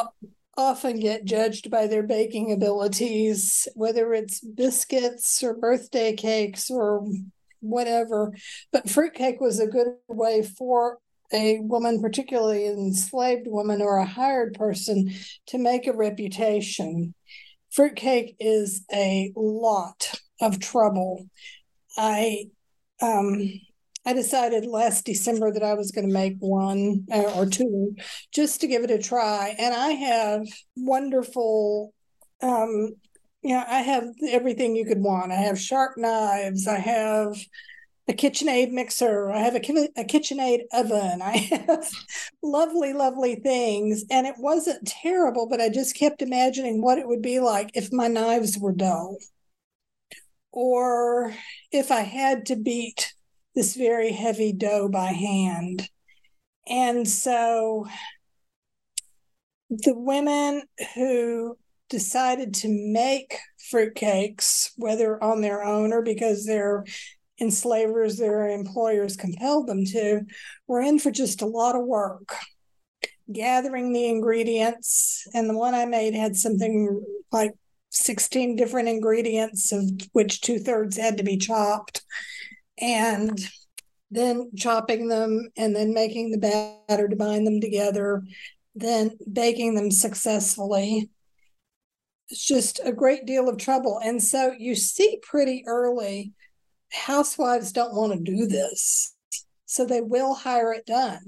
often 0.56 0.98
get 0.98 1.24
judged 1.24 1.70
by 1.70 1.86
their 1.86 2.02
baking 2.02 2.52
abilities, 2.52 3.68
whether 3.74 4.12
it's 4.12 4.40
biscuits 4.40 5.42
or 5.42 5.54
birthday 5.54 6.14
cakes 6.14 6.70
or 6.70 7.06
whatever. 7.60 8.32
But 8.72 8.90
fruitcake 8.90 9.40
was 9.40 9.60
a 9.60 9.66
good 9.66 9.94
way 10.08 10.42
for 10.42 10.98
a 11.32 11.60
woman, 11.60 12.00
particularly 12.00 12.66
an 12.66 12.78
enslaved 12.78 13.46
woman 13.46 13.82
or 13.82 13.98
a 13.98 14.06
hired 14.06 14.54
person, 14.54 15.12
to 15.46 15.58
make 15.58 15.86
a 15.86 15.92
reputation. 15.92 17.14
Fruitcake 17.70 18.36
is 18.38 18.84
a 18.92 19.32
lot 19.36 20.20
of 20.40 20.60
trouble. 20.60 21.26
I 21.96 22.46
um, 23.00 23.50
I 24.06 24.12
decided 24.12 24.66
last 24.66 25.06
December 25.06 25.50
that 25.52 25.62
I 25.62 25.74
was 25.74 25.90
going 25.90 26.06
to 26.06 26.12
make 26.12 26.36
one 26.38 27.06
uh, 27.10 27.32
or 27.36 27.46
two 27.46 27.96
just 28.32 28.60
to 28.60 28.66
give 28.66 28.84
it 28.84 28.90
a 28.90 28.98
try. 28.98 29.54
And 29.58 29.74
I 29.74 29.92
have 29.92 30.46
wonderful, 30.76 31.94
um, 32.42 32.90
you 33.42 33.54
know, 33.54 33.64
I 33.66 33.80
have 33.80 34.04
everything 34.28 34.76
you 34.76 34.84
could 34.84 35.00
want. 35.00 35.32
I 35.32 35.36
have 35.36 35.58
sharp 35.58 35.92
knives. 35.96 36.68
I 36.68 36.78
have 36.78 37.34
a 38.06 38.12
KitchenAid 38.12 38.70
mixer. 38.70 39.30
I 39.30 39.38
have 39.38 39.54
a, 39.54 39.58
a 39.58 40.04
KitchenAid 40.04 40.62
oven. 40.72 41.22
I 41.22 41.36
have 41.36 41.88
lovely, 42.42 42.92
lovely 42.92 43.36
things. 43.36 44.04
And 44.10 44.26
it 44.26 44.34
wasn't 44.38 44.86
terrible, 44.86 45.48
but 45.48 45.60
I 45.60 45.68
just 45.68 45.96
kept 45.96 46.22
imagining 46.22 46.82
what 46.82 46.98
it 46.98 47.08
would 47.08 47.22
be 47.22 47.40
like 47.40 47.70
if 47.74 47.92
my 47.92 48.08
knives 48.08 48.58
were 48.58 48.72
dull 48.72 49.18
or 50.52 51.34
if 51.72 51.90
I 51.90 52.02
had 52.02 52.46
to 52.46 52.56
beat 52.56 53.14
this 53.54 53.74
very 53.74 54.12
heavy 54.12 54.52
dough 54.52 54.88
by 54.88 55.12
hand. 55.12 55.88
And 56.68 57.08
so 57.08 57.86
the 59.68 59.94
women 59.94 60.62
who 60.94 61.56
decided 61.88 62.54
to 62.54 62.68
make 62.68 63.38
fruitcakes, 63.72 64.70
whether 64.76 65.22
on 65.22 65.40
their 65.40 65.62
own 65.62 65.92
or 65.92 66.02
because 66.02 66.46
their 66.46 66.84
enslavers, 67.40 68.16
their 68.16 68.48
employers 68.48 69.16
compelled 69.16 69.66
them 69.66 69.84
to, 69.86 70.22
were 70.66 70.80
in 70.80 70.98
for 70.98 71.10
just 71.10 71.42
a 71.42 71.46
lot 71.46 71.76
of 71.76 71.84
work 71.84 72.34
gathering 73.32 73.92
the 73.92 74.06
ingredients. 74.06 75.26
And 75.34 75.48
the 75.48 75.56
one 75.56 75.74
I 75.74 75.86
made 75.86 76.14
had 76.14 76.36
something 76.36 77.02
like 77.32 77.52
16 77.90 78.56
different 78.56 78.88
ingredients, 78.88 79.72
of 79.72 79.84
which 80.12 80.40
two 80.40 80.58
thirds 80.58 80.96
had 80.96 81.18
to 81.18 81.24
be 81.24 81.36
chopped 81.36 82.02
and 82.78 83.38
then 84.10 84.50
chopping 84.56 85.08
them 85.08 85.50
and 85.56 85.74
then 85.74 85.94
making 85.94 86.30
the 86.30 86.38
batter 86.88 87.08
to 87.08 87.16
bind 87.16 87.46
them 87.46 87.60
together, 87.60 88.22
then 88.74 89.16
baking 89.32 89.74
them 89.74 89.90
successfully. 89.90 91.08
It's 92.28 92.44
just 92.44 92.80
a 92.82 92.92
great 92.92 93.26
deal 93.26 93.48
of 93.48 93.58
trouble. 93.58 94.00
And 94.02 94.22
so 94.22 94.52
you 94.56 94.74
see 94.74 95.18
pretty 95.22 95.64
early 95.66 96.32
housewives 96.94 97.72
don't 97.72 97.94
want 97.94 98.12
to 98.12 98.32
do 98.32 98.46
this. 98.46 99.14
So 99.66 99.84
they 99.84 100.00
will 100.00 100.34
hire 100.34 100.72
it 100.72 100.86
done 100.86 101.20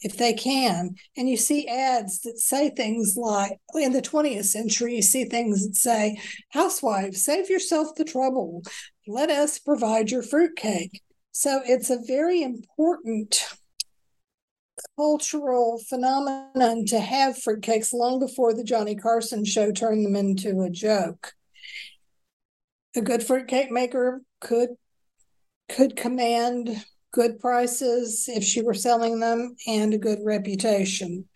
if 0.00 0.16
they 0.16 0.32
can. 0.32 0.96
And 1.16 1.28
you 1.28 1.36
see 1.36 1.68
ads 1.68 2.22
that 2.22 2.38
say 2.38 2.70
things 2.70 3.14
like, 3.16 3.58
in 3.74 3.92
the 3.92 4.02
20th 4.02 4.46
century, 4.46 4.96
you 4.96 5.02
see 5.02 5.24
things 5.24 5.64
that 5.64 5.76
say, 5.76 6.20
Housewives, 6.50 7.24
save 7.24 7.48
yourself 7.48 7.94
the 7.94 8.04
trouble 8.04 8.62
let 9.06 9.30
us 9.30 9.58
provide 9.58 10.10
your 10.10 10.22
fruitcake. 10.22 11.02
So 11.32 11.60
it's 11.64 11.90
a 11.90 11.98
very 12.06 12.42
important 12.42 13.44
cultural 14.96 15.80
phenomenon 15.88 16.84
to 16.86 17.00
have 17.00 17.36
fruitcakes 17.36 17.92
long 17.92 18.18
before 18.20 18.54
the 18.54 18.64
Johnny 18.64 18.94
Carson 18.94 19.44
show 19.44 19.72
turned 19.72 20.04
them 20.04 20.16
into 20.16 20.60
a 20.60 20.70
joke. 20.70 21.32
A 22.94 23.00
good 23.00 23.22
fruitcake 23.22 23.70
maker 23.70 24.22
could 24.40 24.70
could 25.68 25.96
command 25.96 26.84
good 27.12 27.38
prices 27.38 28.28
if 28.28 28.44
she 28.44 28.62
were 28.62 28.74
selling 28.74 29.20
them 29.20 29.56
and 29.66 29.94
a 29.94 29.98
good 29.98 30.18
reputation. 30.22 31.26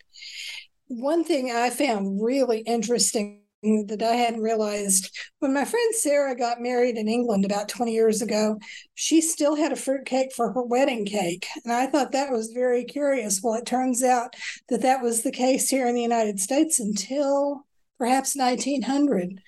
One 0.87 1.23
thing 1.23 1.51
I 1.51 1.69
found 1.69 2.23
really 2.23 2.59
interesting 2.59 3.41
that 3.63 4.03
I 4.03 4.13
hadn't 4.15 4.41
realized. 4.41 5.15
When 5.39 5.53
my 5.53 5.65
friend 5.65 5.95
Sarah 5.95 6.35
got 6.35 6.61
married 6.61 6.97
in 6.97 7.07
England 7.07 7.43
about 7.43 7.67
20 7.67 7.91
years 7.91 8.21
ago, 8.21 8.59
she 8.93 9.19
still 9.19 9.55
had 9.55 9.71
a 9.71 9.75
fruit 9.75 10.05
cake 10.05 10.31
for 10.35 10.51
her 10.51 10.63
wedding 10.63 11.05
cake. 11.05 11.47
And 11.63 11.73
I 11.73 11.87
thought 11.87 12.11
that 12.11 12.31
was 12.31 12.51
very 12.53 12.85
curious. 12.85 13.41
Well, 13.41 13.55
it 13.55 13.65
turns 13.65 14.03
out 14.03 14.35
that 14.69 14.81
that 14.83 15.01
was 15.01 15.23
the 15.23 15.31
case 15.31 15.69
here 15.69 15.87
in 15.87 15.95
the 15.95 16.01
United 16.01 16.39
States 16.39 16.79
until 16.79 17.65
perhaps 17.97 18.35
1900. 18.35 19.41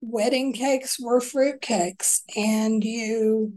Wedding 0.00 0.52
cakes 0.52 1.00
were 1.00 1.20
fruit 1.20 1.60
cakes, 1.60 2.22
and 2.36 2.84
you 2.84 3.54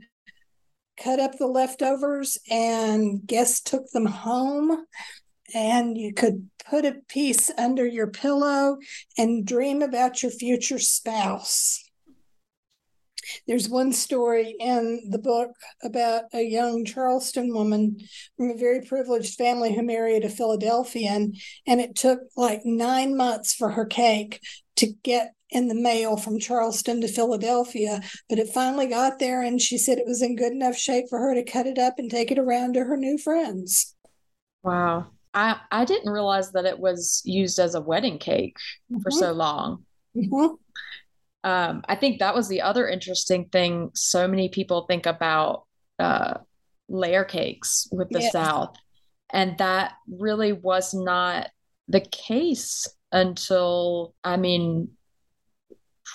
cut 0.98 1.20
up 1.20 1.38
the 1.38 1.48
leftovers, 1.48 2.38
and 2.50 3.26
guests 3.26 3.62
took 3.62 3.90
them 3.92 4.06
home 4.06 4.86
and 5.54 5.98
you 5.98 6.14
could 6.14 6.50
put 6.70 6.86
a 6.86 7.02
piece 7.08 7.52
under 7.58 7.86
your 7.86 8.08
pillow 8.08 8.78
and 9.18 9.46
dream 9.46 9.82
about 9.82 10.22
your 10.22 10.32
future 10.32 10.80
spouse. 10.80 11.84
There's 13.48 13.70
one 13.70 13.94
story 13.94 14.56
in 14.60 15.10
the 15.10 15.20
book 15.20 15.52
about 15.84 16.24
a 16.34 16.42
young 16.42 16.84
Charleston 16.84 17.54
woman 17.54 17.98
from 18.38 18.50
a 18.50 18.58
very 18.58 18.82
privileged 18.82 19.36
family 19.36 19.74
who 19.74 19.84
married 19.84 20.24
a 20.24 20.30
Philadelphian, 20.30 21.34
and 21.68 21.80
it 21.80 21.96
took 21.96 22.22
like 22.36 22.62
nine 22.66 23.16
months 23.16 23.54
for 23.54 23.70
her 23.70 23.86
cake 23.86 24.42
to 24.78 24.94
get 25.04 25.34
in 25.50 25.68
the 25.68 25.76
mail 25.76 26.18
from 26.18 26.40
Charleston 26.40 27.02
to 27.02 27.08
Philadelphia, 27.08 28.02
but 28.30 28.40
it 28.40 28.50
finally 28.50 28.88
got 28.88 29.20
there, 29.20 29.42
and 29.42 29.62
she 29.62 29.78
said 29.78 29.98
it 29.98 30.08
was 30.08 30.22
in 30.22 30.36
good 30.36 30.52
enough 30.52 30.78
shape 30.78 31.06
for 31.10 31.20
her 31.20 31.34
to 31.34 31.44
cut 31.44 31.66
it 31.66 31.78
up 31.78 31.96
and 31.98 32.10
take 32.10 32.32
it 32.32 32.40
around 32.40 32.74
to 32.74 32.84
her 32.84 32.98
new 32.98 33.18
friends. 33.18 33.96
Wow. 34.64 35.08
I, 35.34 35.58
I 35.72 35.86
didn't 35.86 36.12
realize 36.12 36.52
that 36.54 36.66
it 36.66 36.80
was 36.80 37.22
used 37.24 37.60
as 37.60 37.76
a 37.76 37.82
wedding 37.82 38.18
cake 38.18 38.58
mm-hmm. 38.92 39.02
for 39.02 39.12
so 39.12 39.32
long. 39.32 39.86
Mm-hmm 40.16 40.56
um, 41.44 41.84
I 41.88 41.96
think 41.96 42.20
that 42.20 42.36
was 42.36 42.48
the 42.48 42.62
other 42.62 42.88
interesting 42.88 43.46
thing. 43.46 43.92
So 43.94 44.28
many 44.28 44.50
people 44.50 44.86
think 44.86 45.06
about 45.06 45.66
uh, 45.98 46.40
layer 46.90 47.24
cakes 47.24 47.88
with 47.92 48.10
the 48.10 48.22
yes. 48.22 48.34
South, 48.34 48.76
and 49.32 49.58
that 49.60 49.94
really 50.08 50.52
was 50.52 50.94
not 50.94 51.50
the 51.88 52.02
case 52.02 52.88
until, 53.12 54.14
I 54.24 54.38
mean, 54.38 54.90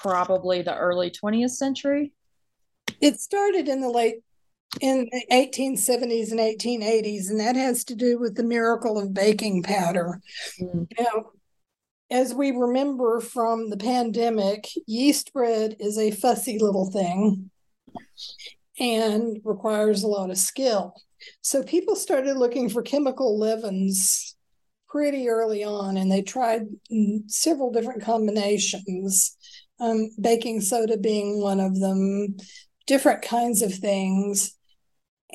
probably 0.05 0.61
the 0.61 0.76
early 0.76 1.11
20th 1.11 1.52
century. 1.52 2.12
It 3.00 3.18
started 3.20 3.68
in 3.68 3.80
the 3.80 3.88
late 3.88 4.16
in 4.80 5.09
the 5.11 5.24
1870s 5.32 6.30
and 6.30 6.40
1880s, 6.40 7.30
and 7.30 7.40
that 7.40 7.57
has 7.57 7.84
to 7.84 7.94
do 7.94 8.18
with 8.18 8.36
the 8.36 8.42
miracle 8.42 8.98
of 8.98 9.14
baking 9.14 9.62
powder. 9.62 10.20
Mm. 10.61 10.86
Know, 10.98 11.30
as 12.11 12.34
we 12.34 12.50
remember 12.50 13.20
from 13.20 13.70
the 13.70 13.76
pandemic, 13.76 14.68
yeast 14.86 15.32
bread 15.32 15.76
is 15.80 15.96
a 15.96 16.11
fussy 16.11 16.59
little 16.59 16.90
thing 16.90 17.50
and 18.78 19.38
requires 19.44 20.02
a 20.02 20.09
lot 20.09 20.30
of 20.30 20.36
skill. 20.36 20.94
So 21.40 21.62
people 21.62 21.96
started 21.96 22.36
looking 22.36 22.68
for 22.68 22.82
chemical 22.82 23.38
leavens 23.38 24.36
pretty 24.94 25.28
early 25.28 25.64
on, 25.64 25.96
and 25.96 26.11
they 26.11 26.22
tried 26.22 26.66
several 27.26 27.72
different 27.72 28.02
combinations, 28.02 29.36
um, 29.85 30.11
baking 30.20 30.61
soda 30.61 30.97
being 30.97 31.41
one 31.41 31.61
of 31.61 31.78
them, 31.78 32.37
different 32.87 33.22
kinds 33.22 33.62
of 33.62 33.74
things. 33.74 34.55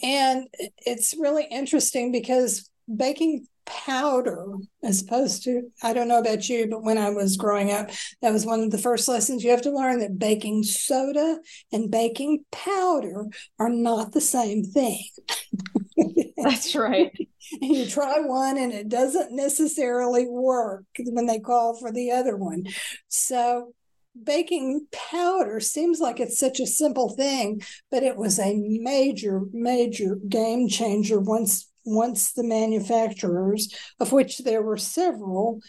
And 0.01 0.47
it's 0.77 1.15
really 1.17 1.45
interesting 1.49 2.11
because 2.11 2.69
baking 2.93 3.45
powder 3.65 4.55
as 4.83 5.03
opposed 5.03 5.43
to 5.43 5.61
i 5.83 5.93
don't 5.93 6.07
know 6.07 6.17
about 6.17 6.49
you 6.49 6.67
but 6.67 6.81
when 6.81 6.97
i 6.97 7.11
was 7.11 7.37
growing 7.37 7.71
up 7.71 7.91
that 8.19 8.33
was 8.33 8.43
one 8.43 8.61
of 8.61 8.71
the 8.71 8.79
first 8.79 9.07
lessons 9.07 9.43
you 9.43 9.51
have 9.51 9.61
to 9.61 9.71
learn 9.71 9.99
that 9.99 10.17
baking 10.17 10.63
soda 10.63 11.37
and 11.71 11.91
baking 11.91 12.43
powder 12.51 13.25
are 13.59 13.69
not 13.69 14.11
the 14.11 14.21
same 14.21 14.63
thing. 14.63 15.03
That's 16.37 16.75
right. 16.75 17.11
And 17.61 17.75
you 17.75 17.85
try 17.85 18.19
one 18.19 18.57
and 18.57 18.71
it 18.71 18.89
doesn't 18.89 19.35
necessarily 19.35 20.27
work 20.27 20.85
when 20.97 21.25
they 21.25 21.39
call 21.39 21.77
for 21.77 21.91
the 21.91 22.11
other 22.11 22.37
one. 22.37 22.65
So 23.07 23.73
baking 24.23 24.87
powder 24.91 25.59
seems 25.59 25.99
like 25.99 26.19
it's 26.19 26.39
such 26.39 26.59
a 26.59 26.67
simple 26.67 27.09
thing 27.09 27.61
but 27.91 28.03
it 28.03 28.17
was 28.17 28.39
a 28.39 28.55
major 28.55 29.41
major 29.51 30.15
game 30.27 30.67
changer 30.67 31.19
once 31.19 31.69
once 31.89 32.31
the 32.31 32.43
manufacturers, 32.43 33.73
of 33.99 34.11
which 34.11 34.39
there 34.39 34.61
were 34.61 34.77
several, 34.77 35.61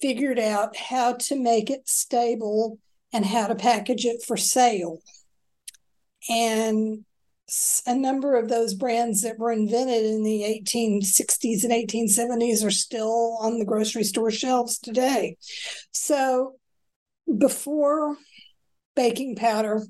figured 0.00 0.38
out 0.38 0.76
how 0.76 1.12
to 1.14 1.36
make 1.36 1.70
it 1.70 1.88
stable 1.88 2.78
and 3.12 3.26
how 3.26 3.46
to 3.46 3.54
package 3.54 4.04
it 4.04 4.22
for 4.22 4.36
sale. 4.36 5.00
And 6.28 7.04
a 7.86 7.94
number 7.94 8.36
of 8.36 8.48
those 8.48 8.74
brands 8.74 9.22
that 9.22 9.38
were 9.38 9.50
invented 9.50 10.04
in 10.04 10.22
the 10.22 10.42
1860s 10.42 11.64
and 11.64 11.72
1870s 11.72 12.64
are 12.64 12.70
still 12.70 13.36
on 13.40 13.58
the 13.58 13.64
grocery 13.64 14.04
store 14.04 14.30
shelves 14.30 14.78
today. 14.78 15.36
So 15.90 16.54
before 17.38 18.16
baking 18.94 19.36
powder, 19.36 19.82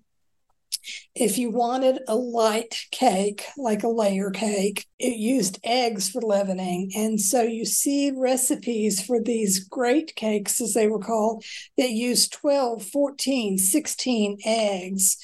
if 1.14 1.36
you 1.36 1.50
wanted 1.50 2.00
a 2.08 2.14
light 2.14 2.86
cake, 2.90 3.44
like 3.56 3.82
a 3.82 3.88
layer 3.88 4.30
cake, 4.30 4.86
it 4.98 5.16
used 5.16 5.58
eggs 5.64 6.08
for 6.08 6.22
leavening. 6.22 6.92
And 6.96 7.20
so 7.20 7.42
you 7.42 7.64
see 7.64 8.12
recipes 8.16 9.02
for 9.04 9.20
these 9.20 9.64
great 9.64 10.14
cakes, 10.14 10.60
as 10.60 10.74
they 10.74 10.86
were 10.86 11.00
called, 11.00 11.44
that 11.76 11.90
used 11.90 12.32
12, 12.32 12.84
14, 12.84 13.58
16 13.58 14.38
eggs, 14.44 15.16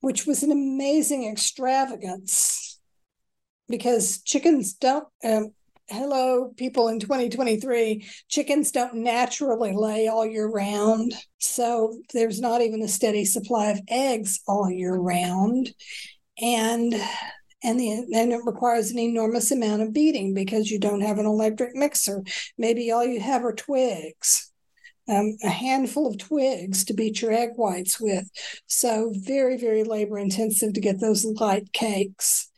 which 0.00 0.26
was 0.26 0.42
an 0.42 0.50
amazing 0.50 1.28
extravagance 1.28 2.80
because 3.68 4.22
chickens 4.22 4.72
don't 4.72 5.06
um, 5.22 5.52
hello 5.90 6.52
people 6.56 6.88
in 6.88 7.00
2023 7.00 8.06
chickens 8.28 8.70
don't 8.72 8.94
naturally 8.94 9.72
lay 9.72 10.06
all 10.06 10.26
year 10.26 10.46
round 10.46 11.14
so 11.38 11.98
there's 12.12 12.40
not 12.40 12.60
even 12.60 12.82
a 12.82 12.88
steady 12.88 13.24
supply 13.24 13.66
of 13.70 13.80
eggs 13.88 14.40
all 14.46 14.70
year 14.70 14.94
round. 14.94 15.72
And 16.40 16.94
and, 17.64 17.80
the, 17.80 18.06
and 18.14 18.32
it 18.32 18.40
requires 18.44 18.92
an 18.92 19.00
enormous 19.00 19.50
amount 19.50 19.82
of 19.82 19.92
beating 19.92 20.32
because 20.32 20.70
you 20.70 20.78
don't 20.78 21.00
have 21.00 21.18
an 21.18 21.26
electric 21.26 21.74
mixer. 21.74 22.22
Maybe 22.56 22.92
all 22.92 23.04
you 23.04 23.18
have 23.20 23.44
are 23.44 23.52
twigs 23.52 24.52
um, 25.08 25.36
a 25.42 25.48
handful 25.48 26.06
of 26.06 26.18
twigs 26.18 26.84
to 26.84 26.94
beat 26.94 27.22
your 27.22 27.32
egg 27.32 27.50
whites 27.56 27.98
with. 27.98 28.28
So 28.66 29.12
very 29.16 29.56
very 29.56 29.84
labor 29.84 30.18
intensive 30.18 30.74
to 30.74 30.80
get 30.80 31.00
those 31.00 31.24
light 31.24 31.72
cakes 31.72 32.50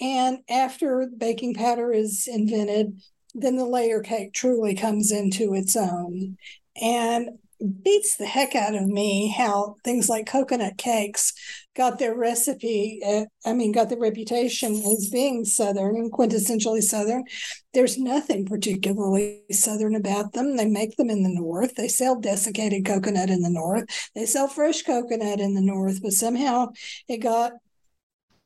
and 0.00 0.38
after 0.48 1.08
baking 1.16 1.54
powder 1.54 1.92
is 1.92 2.28
invented, 2.30 3.00
then 3.34 3.56
the 3.56 3.66
layer 3.66 4.00
cake 4.00 4.32
truly 4.32 4.74
comes 4.74 5.12
into 5.12 5.54
its 5.54 5.76
own. 5.76 6.36
And 6.80 7.38
beats 7.82 8.16
the 8.16 8.26
heck 8.26 8.54
out 8.54 8.74
of 8.74 8.86
me 8.86 9.28
how 9.28 9.76
things 9.82 10.08
like 10.08 10.26
coconut 10.26 10.76
cakes 10.76 11.32
got 11.74 11.98
their 11.98 12.14
recipe, 12.14 13.00
uh, 13.06 13.24
I 13.44 13.52
mean, 13.52 13.72
got 13.72 13.88
the 13.88 13.98
reputation 13.98 14.74
as 14.74 15.10
being 15.10 15.44
Southern 15.44 15.96
and 15.96 16.12
quintessentially 16.12 16.82
Southern. 16.82 17.24
There's 17.72 17.98
nothing 17.98 18.46
particularly 18.46 19.42
Southern 19.50 19.94
about 19.94 20.32
them. 20.32 20.56
They 20.56 20.66
make 20.66 20.96
them 20.96 21.10
in 21.10 21.22
the 21.22 21.28
North. 21.28 21.74
They 21.74 21.88
sell 21.88 22.18
desiccated 22.18 22.86
coconut 22.86 23.30
in 23.30 23.42
the 23.42 23.50
North. 23.50 23.84
They 24.14 24.26
sell 24.26 24.48
fresh 24.48 24.82
coconut 24.82 25.40
in 25.40 25.54
the 25.54 25.62
North, 25.62 26.02
but 26.02 26.12
somehow 26.12 26.68
it 27.08 27.18
got 27.18 27.52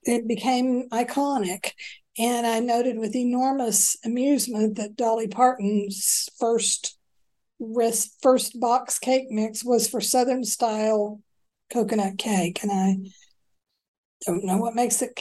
it 0.04 0.26
became 0.26 0.88
iconic. 0.90 1.72
And 2.18 2.46
I 2.46 2.60
noted 2.60 2.98
with 2.98 3.16
enormous 3.16 3.96
amusement 4.04 4.76
that 4.76 4.96
Dolly 4.96 5.28
Parton's 5.28 6.28
first 6.38 6.96
first 8.22 8.58
box 8.58 8.98
cake 8.98 9.30
mix 9.30 9.62
was 9.62 9.86
for 9.88 10.00
Southern 10.00 10.44
style 10.44 11.20
coconut 11.70 12.18
cake. 12.18 12.62
And 12.62 12.72
I 12.72 12.96
don't 14.26 14.44
know 14.44 14.56
what 14.56 14.74
makes 14.74 15.02
it 15.02 15.18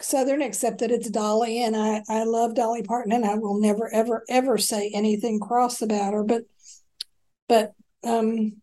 Southern 0.00 0.42
except 0.42 0.78
that 0.78 0.90
it's 0.90 1.10
Dolly. 1.10 1.62
And 1.62 1.76
I, 1.76 2.02
I 2.08 2.24
love 2.24 2.54
Dolly 2.54 2.82
Parton 2.82 3.12
and 3.12 3.24
I 3.24 3.34
will 3.34 3.60
never, 3.60 3.92
ever, 3.92 4.24
ever 4.28 4.58
say 4.58 4.90
anything 4.94 5.38
cross 5.38 5.82
about 5.82 6.14
her. 6.14 6.24
But, 6.24 6.42
but, 7.48 7.72
um, 8.02 8.56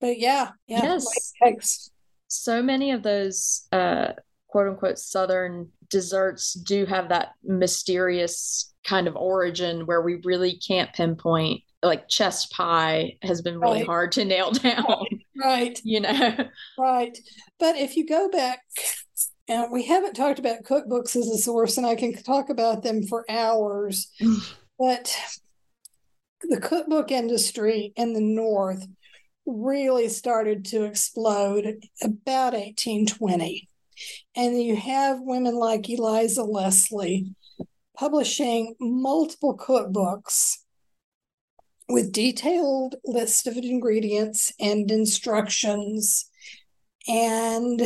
but 0.00 0.18
yeah, 0.18 0.50
yeah. 0.66 0.98
Yes. 1.40 1.90
So 2.28 2.62
many 2.62 2.90
of 2.90 3.02
those, 3.02 3.66
uh, 3.72 4.12
quote 4.54 4.68
unquote 4.68 5.00
southern 5.00 5.68
desserts 5.90 6.54
do 6.54 6.86
have 6.86 7.08
that 7.08 7.30
mysterious 7.42 8.72
kind 8.86 9.08
of 9.08 9.16
origin 9.16 9.84
where 9.84 10.00
we 10.00 10.20
really 10.22 10.60
can't 10.64 10.92
pinpoint 10.92 11.60
like 11.82 12.08
chess 12.08 12.46
pie 12.46 13.16
has 13.22 13.42
been 13.42 13.58
really 13.58 13.80
right. 13.80 13.86
hard 13.86 14.12
to 14.12 14.24
nail 14.24 14.50
down. 14.52 15.06
Right. 15.36 15.80
You 15.82 16.02
know? 16.02 16.36
Right. 16.78 17.18
But 17.58 17.74
if 17.74 17.96
you 17.96 18.06
go 18.06 18.30
back 18.30 18.60
and 19.48 19.72
we 19.72 19.86
haven't 19.86 20.14
talked 20.14 20.38
about 20.38 20.62
cookbooks 20.62 21.16
as 21.16 21.26
a 21.26 21.36
source 21.36 21.76
and 21.76 21.84
i 21.84 21.96
can 21.96 22.14
talk 22.14 22.48
about 22.48 22.84
them 22.84 23.02
for 23.02 23.28
hours 23.28 24.10
but 24.78 25.14
the 26.42 26.60
cookbook 26.60 27.10
industry 27.10 27.92
in 27.96 28.12
the 28.14 28.20
north 28.20 28.86
really 29.44 30.08
started 30.08 30.64
to 30.64 30.84
explode 30.84 31.82
about 32.02 32.54
1820 32.54 33.68
and 34.36 34.62
you 34.62 34.76
have 34.76 35.18
women 35.20 35.54
like 35.54 35.88
Eliza 35.88 36.42
Leslie 36.42 37.34
publishing 37.96 38.74
multiple 38.80 39.56
cookbooks 39.56 40.58
with 41.88 42.12
detailed 42.12 42.96
list 43.04 43.46
of 43.46 43.56
ingredients 43.56 44.52
and 44.58 44.90
instructions. 44.90 46.28
And 47.06 47.80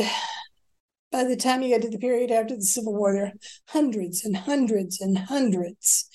by 1.11 1.23
the 1.23 1.35
time 1.35 1.61
you 1.61 1.69
get 1.69 1.81
to 1.81 1.89
the 1.89 1.97
period 1.97 2.31
after 2.31 2.55
the 2.55 2.63
Civil 2.63 2.95
War, 2.95 3.13
there 3.13 3.25
are 3.25 3.33
hundreds 3.67 4.23
and 4.23 4.35
hundreds 4.35 5.01
and 5.01 5.17
hundreds 5.17 6.09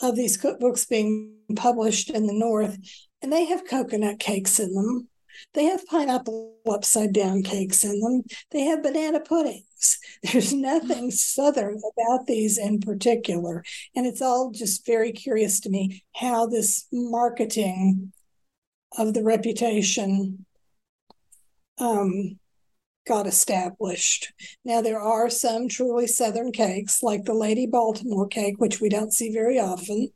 of 0.00 0.16
these 0.16 0.38
cookbooks 0.38 0.88
being 0.88 1.34
published 1.56 2.10
in 2.10 2.26
the 2.26 2.34
North, 2.34 2.78
and 3.22 3.32
they 3.32 3.44
have 3.46 3.66
coconut 3.66 4.18
cakes 4.18 4.58
in 4.58 4.74
them. 4.74 5.08
They 5.54 5.64
have 5.64 5.86
pineapple 5.86 6.56
upside 6.68 7.12
down 7.12 7.42
cakes 7.42 7.84
in 7.84 8.00
them. 8.00 8.22
They 8.50 8.62
have 8.62 8.82
banana 8.82 9.20
puddings. 9.20 9.98
There's 10.22 10.52
nothing 10.52 11.10
Southern 11.10 11.80
about 11.98 12.26
these 12.26 12.58
in 12.58 12.80
particular. 12.80 13.64
And 13.94 14.06
it's 14.06 14.22
all 14.22 14.50
just 14.50 14.86
very 14.86 15.12
curious 15.12 15.60
to 15.60 15.70
me 15.70 16.04
how 16.14 16.46
this 16.46 16.86
marketing 16.92 18.12
of 18.98 19.14
the 19.14 19.22
reputation 19.22 20.44
um, 21.78 22.38
got 23.06 23.26
established. 23.26 24.32
Now, 24.64 24.82
there 24.82 25.00
are 25.00 25.30
some 25.30 25.68
truly 25.68 26.06
Southern 26.06 26.52
cakes, 26.52 27.02
like 27.02 27.24
the 27.24 27.34
Lady 27.34 27.66
Baltimore 27.66 28.28
cake, 28.28 28.56
which 28.58 28.80
we 28.80 28.88
don't 28.88 29.12
see 29.12 29.32
very 29.32 29.58
often. 29.58 30.10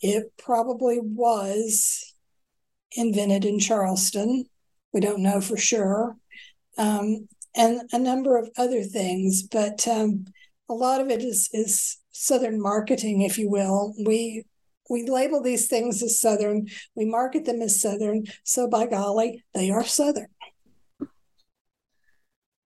It 0.00 0.32
probably 0.36 0.98
was 1.00 2.14
invented 2.92 3.44
in 3.44 3.58
Charleston. 3.58 4.46
We 4.94 5.00
don't 5.00 5.22
know 5.22 5.40
for 5.40 5.56
sure. 5.56 6.16
Um, 6.78 7.28
and 7.54 7.82
a 7.92 7.98
number 7.98 8.38
of 8.38 8.48
other 8.56 8.82
things, 8.82 9.42
but 9.42 9.86
um, 9.86 10.26
a 10.68 10.74
lot 10.74 11.00
of 11.00 11.10
it 11.10 11.22
is, 11.22 11.50
is 11.52 11.98
Southern 12.10 12.60
marketing, 12.60 13.22
if 13.22 13.36
you 13.38 13.50
will. 13.50 13.94
We 14.04 14.44
we 14.90 15.08
label 15.08 15.42
these 15.42 15.66
things 15.66 16.02
as 16.02 16.20
Southern, 16.20 16.68
we 16.94 17.06
market 17.06 17.46
them 17.46 17.62
as 17.62 17.80
Southern, 17.80 18.24
so 18.44 18.68
by 18.68 18.86
golly, 18.86 19.42
they 19.54 19.70
are 19.70 19.82
Southern. 19.82 20.28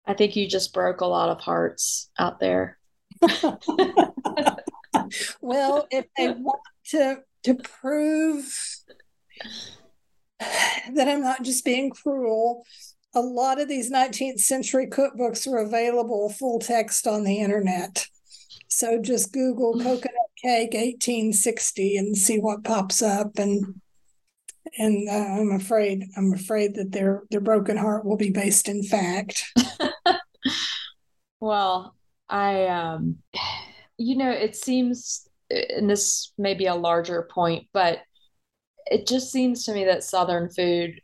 I 0.05 0.15
think 0.15 0.35
you 0.35 0.49
just 0.49 0.75
broke 0.75 1.01
a 1.01 1.07
lot 1.07 1.29
of 1.29 1.41
hearts 1.41 2.11
out 2.19 2.41
there. 2.41 2.79
well, 5.41 5.87
if 5.91 6.07
they 6.17 6.31
want 6.31 6.61
to 6.87 7.19
to 7.45 7.55
prove 7.55 8.53
that 10.95 11.09
I'm 11.09 11.23
not 11.23 11.43
just 11.43 11.65
being 11.65 11.91
cruel, 11.91 12.65
a 13.15 13.21
lot 13.21 13.61
of 13.61 13.69
these 13.69 13.91
19th 13.91 14.41
century 14.41 14.87
cookbooks 14.87 15.47
are 15.47 15.59
available 15.59 16.31
full 16.31 16.59
text 16.59 17.07
on 17.07 17.25
the 17.25 17.41
internet. 17.41 18.07
So 18.69 19.01
just 19.01 19.33
Google 19.33 19.73
coconut 19.75 20.13
cake 20.43 20.75
1860 20.75 21.97
and 21.97 22.17
see 22.17 22.39
what 22.39 22.65
pops 22.65 23.03
up 23.03 23.39
and 23.39 23.81
and 24.77 25.09
uh, 25.09 25.41
I'm 25.41 25.53
afraid 25.53 26.05
I'm 26.17 26.33
afraid 26.33 26.75
that 26.75 26.93
their 26.93 27.23
their 27.31 27.41
broken 27.41 27.77
heart 27.77 28.05
will 28.05 28.19
be 28.19 28.31
based 28.31 28.69
in 28.69 28.83
fact. 28.83 29.45
well, 31.41 31.97
I 32.29 32.67
um 32.67 33.17
you 33.97 34.17
know, 34.17 34.31
it 34.31 34.55
seems 34.55 35.27
and 35.51 35.89
this 35.89 36.33
may 36.37 36.55
be 36.55 36.67
a 36.67 36.75
larger 36.75 37.27
point, 37.33 37.67
but 37.73 37.99
it 38.91 39.07
just 39.07 39.31
seems 39.31 39.65
to 39.65 39.73
me 39.73 39.85
that 39.85 40.05
southern 40.05 40.51
food 40.51 41.01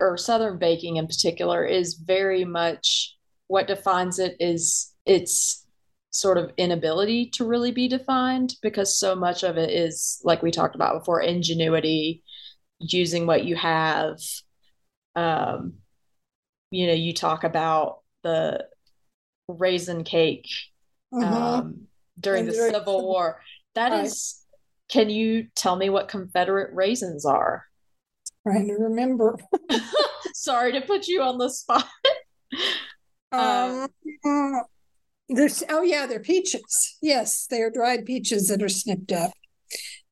or 0.00 0.16
southern 0.16 0.58
baking 0.58 0.96
in 0.96 1.06
particular 1.06 1.64
is 1.64 1.94
very 1.94 2.44
much 2.44 3.16
what 3.48 3.66
defines 3.66 4.18
it 4.18 4.36
is 4.40 4.92
its 5.04 5.66
sort 6.10 6.38
of 6.38 6.50
inability 6.56 7.26
to 7.26 7.44
really 7.44 7.70
be 7.70 7.88
defined 7.88 8.54
because 8.62 8.98
so 8.98 9.14
much 9.14 9.42
of 9.42 9.56
it 9.58 9.70
is 9.70 10.20
like 10.24 10.42
we 10.42 10.50
talked 10.50 10.74
about 10.74 10.98
before 10.98 11.20
ingenuity 11.20 12.22
using 12.78 13.26
what 13.26 13.44
you 13.44 13.54
have. 13.54 14.18
Um, 15.14 15.74
you 16.70 16.86
know, 16.86 16.94
you 16.94 17.12
talk 17.12 17.44
about 17.44 18.00
the 18.22 18.66
raisin 19.48 20.04
cake 20.04 20.48
mm-hmm. 21.12 21.32
um, 21.32 21.86
during 22.18 22.46
the 22.46 22.52
Civil 22.52 23.02
War. 23.06 23.40
That 23.74 23.92
right. 23.92 24.04
is, 24.04 24.42
can 24.88 25.10
you 25.10 25.48
tell 25.54 25.76
me 25.76 25.90
what 25.90 26.08
Confederate 26.08 26.74
raisins 26.74 27.24
are? 27.24 27.64
Trying 28.42 28.68
to 28.68 28.74
remember. 28.74 29.38
Sorry 30.34 30.72
to 30.72 30.80
put 30.80 31.08
you 31.08 31.22
on 31.22 31.38
the 31.38 31.48
spot. 31.48 31.86
um, 33.32 33.88
um, 34.24 34.62
there's 35.28 35.62
oh 35.68 35.82
yeah, 35.82 36.06
they're 36.06 36.20
peaches. 36.20 36.96
Yes, 37.02 37.46
they 37.50 37.60
are 37.62 37.70
dried 37.70 38.04
peaches 38.04 38.48
that 38.48 38.62
are 38.62 38.68
snipped 38.68 39.12
up. 39.12 39.32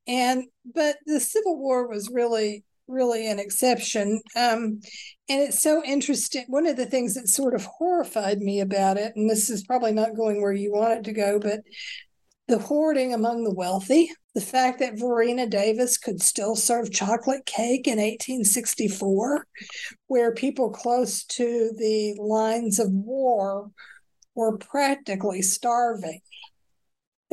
And 0.07 0.45
but 0.75 0.97
the 1.07 1.21
Civil 1.21 1.59
War 1.59 1.89
was 1.89 2.11
really 2.13 2.65
really 2.87 3.31
an 3.31 3.39
exception. 3.39 4.21
Um, 4.37 4.81
and 5.29 5.41
it's 5.41 5.63
so 5.63 5.83
interesting. 5.85 6.45
One 6.49 6.67
of 6.67 6.77
the 6.77 6.87
things 6.87 7.15
that 7.15 7.29
sort 7.29 7.55
of 7.55 7.65
horrified 7.65 8.41
me 8.41 8.61
about 8.61 8.97
it, 8.97 9.15
and 9.17 9.31
this 9.31 9.49
is 9.49 9.65
probably 9.65 9.93
not 9.93 10.17
going 10.17 10.43
where 10.43 10.53
you 10.53 10.73
want 10.73 10.99
it 10.99 11.05
to 11.05 11.13
go, 11.13 11.39
but 11.39 11.61
the 12.49 12.59
hoarding 12.59 13.15
among 13.15 13.45
the 13.45 13.55
wealthy, 13.55 14.11
the 14.35 14.41
fact 14.41 14.81
that 14.81 14.99
Varina 14.99 15.47
Davis 15.47 15.97
could 15.97 16.21
still 16.21 16.57
serve 16.57 16.91
chocolate 16.91 17.47
cake 17.47 17.87
in 17.87 17.99
1864, 17.99 19.47
where 20.09 20.35
people 20.35 20.71
close 20.71 21.25
to 21.25 21.71
the 21.77 22.17
lines 22.19 22.79
of 22.79 22.91
war 22.91 23.71
were 24.35 24.59
practically 24.59 25.41
starving 25.41 26.21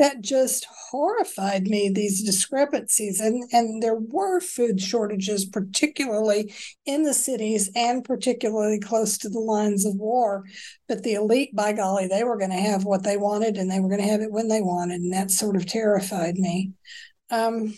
that 0.02 0.20
just 0.20 0.66
horrified 0.90 1.68
me 1.68 1.88
these 1.88 2.24
discrepancies 2.24 3.20
and 3.20 3.48
and 3.52 3.80
there 3.80 3.94
were 3.94 4.40
food 4.40 4.80
shortages 4.80 5.44
particularly 5.44 6.52
in 6.84 7.04
the 7.04 7.14
cities 7.14 7.70
and 7.76 8.02
particularly 8.02 8.80
close 8.80 9.16
to 9.16 9.28
the 9.28 9.38
lines 9.38 9.86
of 9.86 9.94
war. 9.94 10.42
But 10.88 11.04
the 11.04 11.14
elite 11.14 11.54
by 11.54 11.72
golly 11.72 12.08
they 12.08 12.24
were 12.24 12.36
going 12.36 12.50
to 12.50 12.56
have 12.56 12.84
what 12.84 13.04
they 13.04 13.16
wanted 13.16 13.56
and 13.56 13.70
they 13.70 13.78
were 13.78 13.88
going 13.88 14.00
to 14.00 14.08
have 14.08 14.20
it 14.20 14.32
when 14.32 14.48
they 14.48 14.60
wanted 14.60 15.02
and 15.02 15.12
that 15.12 15.30
sort 15.30 15.54
of 15.54 15.66
terrified 15.66 16.34
me. 16.34 16.72
Um, 17.30 17.72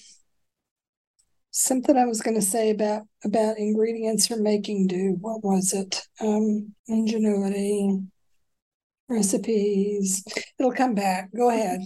something 1.51 1.97
i 1.97 2.07
was 2.07 2.23
going 2.23 2.35
to 2.35 2.43
say 2.43 2.71
about 2.71 3.03
about 3.23 3.59
ingredients 3.59 4.27
for 4.27 4.37
making 4.37 4.87
do. 4.87 5.19
What 5.21 5.45
was 5.45 5.75
it? 5.75 6.01
Um, 6.23 6.75
ingenuity 6.89 7.99
recipes. 9.11 10.25
It'll 10.59 10.73
come 10.73 10.95
back. 10.95 11.29
Go 11.37 11.51
ahead 11.51 11.83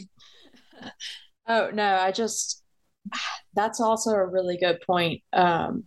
oh 1.47 1.71
no, 1.73 1.97
I 1.97 2.13
just 2.13 2.63
that's 3.55 3.81
also 3.81 4.11
a 4.11 4.27
really 4.27 4.59
good 4.59 4.81
point. 4.87 5.23
Um, 5.33 5.85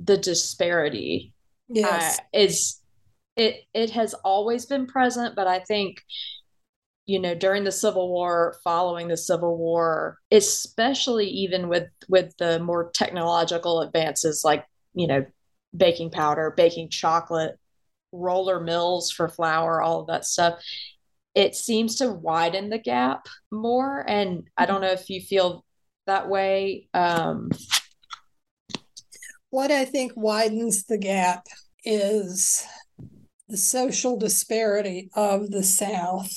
the 0.00 0.16
disparity 0.16 1.32
yes. 1.68 2.18
Uh, 2.18 2.22
is 2.32 2.80
it 3.36 3.64
it 3.74 3.90
has 3.90 4.14
always 4.14 4.66
been 4.66 4.86
present, 4.86 5.34
but 5.36 5.46
I 5.46 5.60
think 5.60 6.02
you 7.06 7.20
know 7.20 7.34
during 7.34 7.64
the 7.64 7.72
civil 7.72 8.08
war 8.08 8.56
following 8.64 9.08
the 9.08 9.16
civil 9.16 9.56
war 9.56 10.18
especially 10.32 11.26
even 11.28 11.68
with 11.68 11.88
with 12.08 12.36
the 12.38 12.58
more 12.58 12.90
technological 12.92 13.80
advances 13.80 14.42
like 14.44 14.64
you 14.92 15.06
know 15.06 15.24
baking 15.76 16.10
powder 16.10 16.52
baking 16.56 16.88
chocolate 16.90 17.58
roller 18.12 18.60
mills 18.60 19.10
for 19.10 19.28
flour 19.28 19.80
all 19.80 20.00
of 20.00 20.08
that 20.08 20.24
stuff 20.24 20.58
it 21.36 21.54
seems 21.54 21.96
to 21.96 22.10
widen 22.10 22.70
the 22.70 22.78
gap 22.78 23.28
more. 23.52 24.02
And 24.08 24.48
I 24.56 24.64
don't 24.64 24.80
know 24.80 24.92
if 24.92 25.10
you 25.10 25.20
feel 25.20 25.64
that 26.06 26.30
way. 26.30 26.88
Um, 26.94 27.50
what 29.50 29.70
I 29.70 29.84
think 29.84 30.12
widens 30.16 30.86
the 30.86 30.96
gap 30.96 31.46
is 31.84 32.66
the 33.48 33.58
social 33.58 34.16
disparity 34.16 35.10
of 35.14 35.50
the 35.50 35.62
South. 35.62 36.32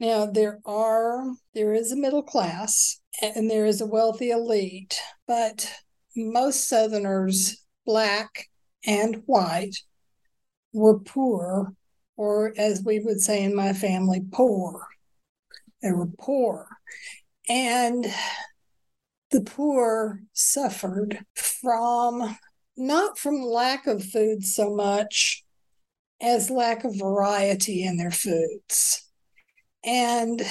Now 0.00 0.24
there 0.24 0.60
are 0.64 1.24
there 1.54 1.74
is 1.74 1.92
a 1.92 1.96
middle 1.96 2.22
class 2.22 3.00
and 3.20 3.50
there 3.50 3.66
is 3.66 3.82
a 3.82 3.86
wealthy 3.86 4.30
elite, 4.30 4.98
but 5.26 5.70
most 6.16 6.66
Southerners, 6.66 7.62
black 7.84 8.46
and 8.86 9.22
white, 9.26 9.76
were 10.72 10.98
poor 10.98 11.74
or 12.18 12.52
as 12.58 12.82
we 12.84 12.98
would 12.98 13.20
say 13.20 13.44
in 13.44 13.54
my 13.54 13.72
family, 13.72 14.20
poor. 14.32 14.86
They 15.80 15.92
were 15.92 16.08
poor. 16.18 16.66
And 17.48 18.04
the 19.30 19.40
poor 19.40 20.20
suffered 20.32 21.20
from 21.36 22.36
not 22.76 23.18
from 23.18 23.40
lack 23.40 23.86
of 23.86 24.04
food 24.04 24.44
so 24.44 24.74
much 24.74 25.44
as 26.20 26.50
lack 26.50 26.84
of 26.84 26.98
variety 26.98 27.84
in 27.84 27.96
their 27.96 28.10
foods. 28.10 29.08
And 29.84 30.42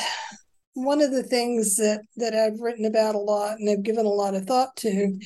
one 0.73 1.01
of 1.01 1.11
the 1.11 1.23
things 1.23 1.75
that, 1.75 2.01
that 2.15 2.33
I've 2.33 2.61
written 2.61 2.85
about 2.85 3.15
a 3.15 3.19
lot 3.19 3.59
and 3.59 3.67
have 3.67 3.83
given 3.83 4.05
a 4.05 4.09
lot 4.09 4.35
of 4.35 4.45
thought 4.45 4.75
to 4.77 5.19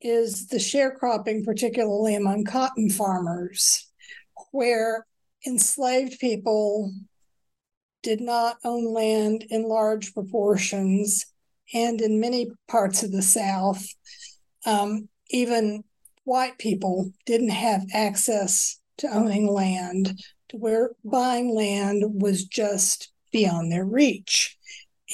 is 0.00 0.48
the 0.48 0.56
sharecropping, 0.56 1.44
particularly 1.44 2.16
among 2.16 2.44
cotton 2.44 2.90
farmers, 2.90 3.88
where 4.50 5.06
enslaved 5.46 6.18
people 6.18 6.92
did 8.02 8.20
not 8.20 8.58
own 8.64 8.92
land 8.92 9.44
in 9.50 9.64
large 9.64 10.14
proportions. 10.14 11.26
And 11.74 12.00
in 12.00 12.20
many 12.20 12.50
parts 12.68 13.02
of 13.02 13.12
the 13.12 13.22
South, 13.22 13.84
um, 14.64 15.08
even 15.30 15.84
white 16.24 16.58
people 16.58 17.10
didn't 17.24 17.50
have 17.50 17.86
access 17.92 18.78
to 18.98 19.08
owning 19.08 19.46
land, 19.46 20.20
to 20.48 20.56
where 20.56 20.90
buying 21.04 21.54
land 21.54 22.04
was 22.06 22.44
just 22.44 23.12
beyond 23.32 23.70
their 23.70 23.84
reach. 23.84 24.56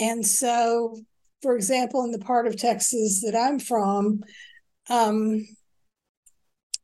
And 0.01 0.24
so, 0.24 1.01
for 1.41 1.57
example, 1.57 2.05
in 2.05 2.12
the 2.12 2.18
part 2.18 2.47
of 2.47 2.57
Texas 2.57 3.22
that 3.22 3.35
I'm 3.35 3.59
from, 3.59 4.22
um, 4.89 5.47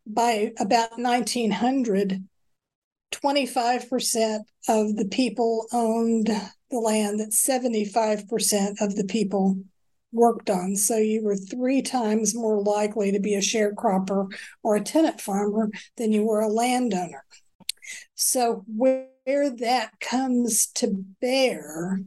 by 0.07 0.53
about 0.59 0.99
1900, 0.99 2.25
25% 3.11 4.41
of 4.69 4.97
the 4.97 5.09
people 5.11 5.67
owned 5.73 6.27
the 6.71 6.79
land 6.79 7.21
that 7.21 7.31
75% 7.31 8.81
of 8.81 8.97
the 8.97 9.05
people 9.05 9.59
worked 10.13 10.51
on. 10.51 10.77
So 10.77 10.97
you 10.97 11.23
were 11.23 11.37
three 11.37 11.83
times 11.83 12.35
more 12.35 12.61
likely 12.61 13.13
to 13.13 13.21
be 13.21 13.35
a 13.35 13.41
sharecropper 13.41 14.33
or 14.63 14.77
a 14.77 14.81
tenant 14.81 15.21
farmer 15.21 15.71
than 15.97 16.13
you 16.13 16.25
were 16.25 16.41
a 16.41 16.49
landowner. 16.49 17.25
So 18.15 18.65
where 18.67 19.07
that 19.27 19.93
comes 20.01 20.67
to 20.75 21.05
bear 21.21 22.01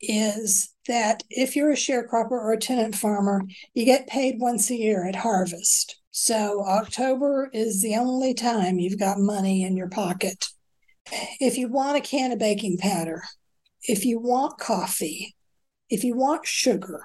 is 0.00 0.74
that 0.88 1.22
if 1.28 1.56
you're 1.56 1.72
a 1.72 1.76
sharecropper 1.76 2.32
or 2.32 2.52
a 2.52 2.58
tenant 2.58 2.94
farmer, 2.94 3.42
you 3.74 3.84
get 3.84 4.06
paid 4.06 4.36
once 4.38 4.70
a 4.70 4.76
year 4.76 5.06
at 5.06 5.16
harvest. 5.16 5.99
So 6.22 6.66
October 6.66 7.48
is 7.50 7.80
the 7.80 7.96
only 7.96 8.34
time 8.34 8.78
you've 8.78 8.98
got 8.98 9.18
money 9.18 9.64
in 9.64 9.74
your 9.74 9.88
pocket. 9.88 10.48
If 11.40 11.56
you 11.56 11.66
want 11.68 11.96
a 11.96 12.02
can 12.02 12.30
of 12.30 12.38
baking 12.38 12.76
powder, 12.76 13.22
if 13.84 14.04
you 14.04 14.20
want 14.20 14.58
coffee, 14.58 15.34
if 15.88 16.04
you 16.04 16.14
want 16.14 16.46
sugar, 16.46 17.04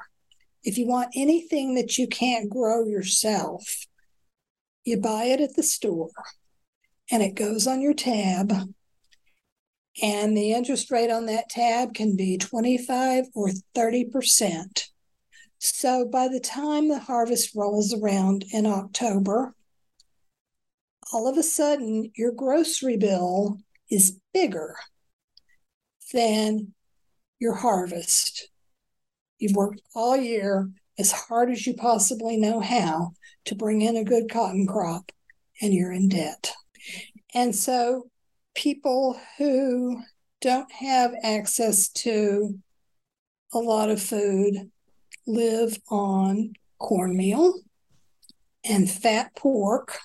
if 0.65 0.77
you 0.77 0.85
want 0.85 1.13
anything 1.15 1.75
that 1.75 1.97
you 1.97 2.09
can't 2.09 2.49
grow 2.49 2.83
yourself, 2.83 3.85
you 4.83 4.97
buy 4.97 5.23
it 5.23 5.39
at 5.39 5.55
the 5.55 5.63
store 5.63 6.11
and 7.09 7.23
it 7.23 7.35
goes 7.35 7.67
on 7.67 7.79
your 7.79 7.93
tab. 7.93 8.51
And 10.03 10.35
the 10.35 10.51
interest 10.51 10.91
rate 10.91 11.09
on 11.09 11.27
that 11.27 11.47
tab 11.47 11.93
can 11.93 12.17
be 12.17 12.37
25 12.37 13.27
or 13.33 13.51
30%. 13.73 14.89
So 15.73 16.05
by 16.05 16.27
the 16.27 16.39
time 16.39 16.89
the 16.89 16.99
harvest 16.99 17.55
rolls 17.55 17.91
around 17.91 18.45
in 18.51 18.67
October, 18.67 19.55
all 21.11 21.27
of 21.27 21.39
a 21.39 21.43
sudden 21.43 22.11
your 22.15 22.31
grocery 22.31 22.97
bill 22.97 23.57
is 23.89 24.19
bigger 24.31 24.75
than 26.13 26.73
your 27.39 27.55
harvest. 27.55 28.49
You've 29.39 29.55
worked 29.55 29.81
all 29.95 30.15
year 30.15 30.69
as 30.99 31.11
hard 31.11 31.49
as 31.49 31.65
you 31.65 31.73
possibly 31.73 32.37
know 32.37 32.59
how 32.59 33.13
to 33.45 33.55
bring 33.55 33.81
in 33.81 33.97
a 33.97 34.03
good 34.03 34.29
cotton 34.29 34.67
crop, 34.67 35.11
and 35.63 35.73
you're 35.73 35.91
in 35.91 36.09
debt. 36.09 36.53
And 37.33 37.55
so 37.55 38.11
people 38.53 39.19
who 39.39 39.99
don't 40.41 40.71
have 40.73 41.15
access 41.23 41.89
to 41.89 42.59
a 43.51 43.57
lot 43.57 43.89
of 43.89 43.99
food 43.99 44.69
live 45.27 45.77
on 45.89 46.53
cornmeal 46.79 47.61
and 48.63 48.89
fat 48.89 49.35
pork. 49.35 49.97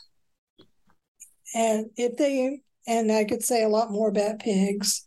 And 1.54 1.86
if 1.96 2.16
they, 2.16 2.60
and 2.86 3.10
I 3.10 3.24
could 3.24 3.42
say 3.42 3.62
a 3.62 3.68
lot 3.68 3.90
more 3.90 4.08
about 4.08 4.38
pigs, 4.38 5.06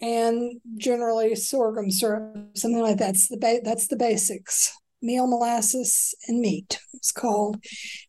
and 0.00 0.60
generally 0.76 1.34
sorghum 1.34 1.90
syrup, 1.90 2.56
something 2.56 2.80
like 2.80 2.96
that. 2.96 3.06
that's 3.06 3.28
the 3.28 3.36
ba- 3.36 3.60
that's 3.62 3.88
the 3.88 3.96
basics. 3.96 4.72
Meal, 5.02 5.26
molasses, 5.26 6.14
and 6.28 6.40
meat. 6.40 6.78
It's 6.94 7.12
called, 7.12 7.62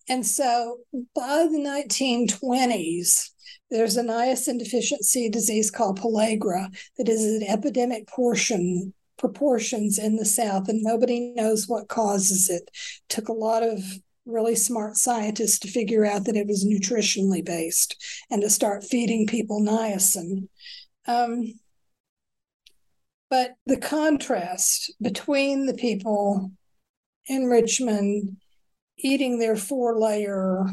and 0.09 0.26
so 0.26 0.80
by 1.15 1.47
the 1.49 1.57
1920s, 1.57 3.30
there's 3.69 3.95
a 3.95 4.03
niacin 4.03 4.59
deficiency 4.59 5.30
disease 5.30 5.72
called 5.72 5.99
pellagra 5.99 6.69
that 6.97 7.07
is 7.07 7.24
an 7.24 7.43
epidemic 7.47 8.07
portion 8.07 8.93
proportions 9.22 9.99
in 9.99 10.15
the 10.15 10.26
South, 10.26 10.67
and 10.67 10.82
nobody 10.82 11.32
knows 11.36 11.67
what 11.67 11.88
causes 11.88 12.49
it. 12.49 12.72
Took 13.07 13.30
a 13.30 13.34
lot 13.34 13.61
of 13.61 13.80
really 14.26 14.55
smart 14.55 14.97
scientists 14.97 15.59
to 15.59 15.67
figure 15.67 16.05
out 16.05 16.26
that 16.26 16.36
it 16.36 16.47
was 16.47 16.65
nutritionally 16.65 17.45
based 17.45 17.95
and 18.32 18.41
to 18.41 18.49
start 18.49 18.84
feeding 18.84 19.28
people 19.28 19.61
niacin. 19.61 20.47
Um, 21.05 21.53
but 23.30 23.51
the 23.67 23.78
contrast 23.78 24.91
between 24.99 25.67
the 25.67 25.76
people 25.76 26.51
in 27.28 27.45
Richmond 27.45 28.38
eating 28.97 29.38
their 29.38 29.55
four 29.55 29.99
layer 29.99 30.65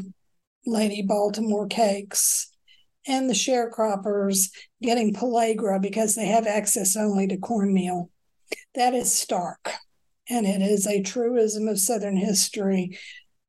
Lady 0.65 1.03
Baltimore 1.03 1.67
cakes 1.67 2.49
and 3.07 3.29
the 3.29 3.33
sharecroppers 3.33 4.49
getting 4.81 5.13
pellagra 5.13 5.79
because 5.79 6.15
they 6.15 6.25
have 6.25 6.47
access 6.47 6.97
only 6.97 7.27
to 7.27 7.37
cornmeal. 7.37 8.09
That 8.75 8.93
is 8.93 9.13
stark. 9.13 9.71
And 10.29 10.45
it 10.45 10.61
is 10.61 10.85
a 10.85 11.01
truism 11.01 11.67
of 11.67 11.79
Southern 11.79 12.15
history 12.15 12.97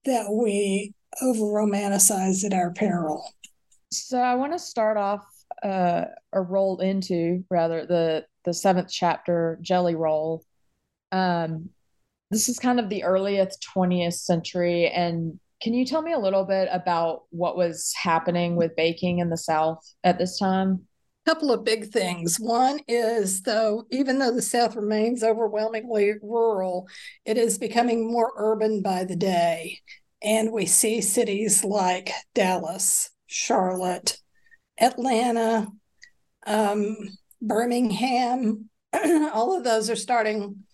that 0.05 0.31
we 0.31 0.95
over 1.21 1.41
romanticize 1.41 2.45
at 2.45 2.55
our 2.55 2.73
peril. 2.73 3.23
So 3.91 4.19
I 4.19 4.35
want 4.37 4.53
to 4.53 4.59
start 4.59 4.97
off 4.97 5.27
uh, 5.63 6.05
or 6.33 6.43
roll 6.45 6.79
into 6.79 7.45
rather 7.51 7.85
the 7.87 8.25
the 8.45 8.55
seventh 8.55 8.89
chapter, 8.91 9.59
Jelly 9.61 9.95
Roll. 9.95 10.45
Um, 11.13 11.71
this 12.31 12.49
is 12.49 12.59
kind 12.59 12.81
of 12.81 12.89
the 12.89 13.05
earliest 13.05 13.67
20th 13.77 14.15
century, 14.15 14.87
and 14.89 15.39
can 15.61 15.75
you 15.75 15.85
tell 15.85 16.01
me 16.01 16.13
a 16.13 16.19
little 16.19 16.45
bit 16.45 16.69
about 16.73 17.25
what 17.31 17.57
was 17.57 17.93
happening 17.95 18.57
with 18.57 18.77
baking 18.77 19.19
in 19.19 19.29
the 19.29 19.37
South 19.37 19.85
at 20.03 20.19
this 20.19 20.39
time? 20.39 20.87
Couple 21.27 21.53
of 21.53 21.65
big 21.65 21.91
things. 21.91 22.39
One 22.39 22.81
is, 22.89 23.43
though, 23.43 23.85
even 23.91 24.19
though 24.19 24.35
the 24.35 24.43
South 24.43 24.75
remains 24.75 25.23
overwhelmingly 25.23 26.15
rural, 26.23 26.89
it 27.25 27.37
is 27.37 27.59
becoming 27.59 28.11
more 28.11 28.33
urban 28.37 28.83
by 28.83 29.05
the 29.05 29.17
day. 29.17 29.81
And 30.23 30.53
we 30.53 30.67
see 30.67 31.01
cities 31.01 31.65
like 31.65 32.11
Dallas, 32.35 33.11
Charlotte, 33.27 34.19
Atlanta, 34.81 35.69
um, 36.47 36.97
Birmingham, 37.41 38.69
all 39.33 39.57
of 39.57 39.65
those 39.65 39.89
are 39.89 39.97
starting 39.97 40.65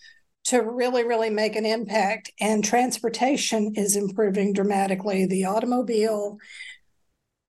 to 0.44 0.58
really, 0.58 1.04
really 1.04 1.30
make 1.30 1.56
an 1.56 1.66
impact. 1.66 2.30
And 2.40 2.64
transportation 2.64 3.74
is 3.74 3.96
improving 3.96 4.52
dramatically. 4.52 5.26
The 5.26 5.44
automobile 5.44 6.38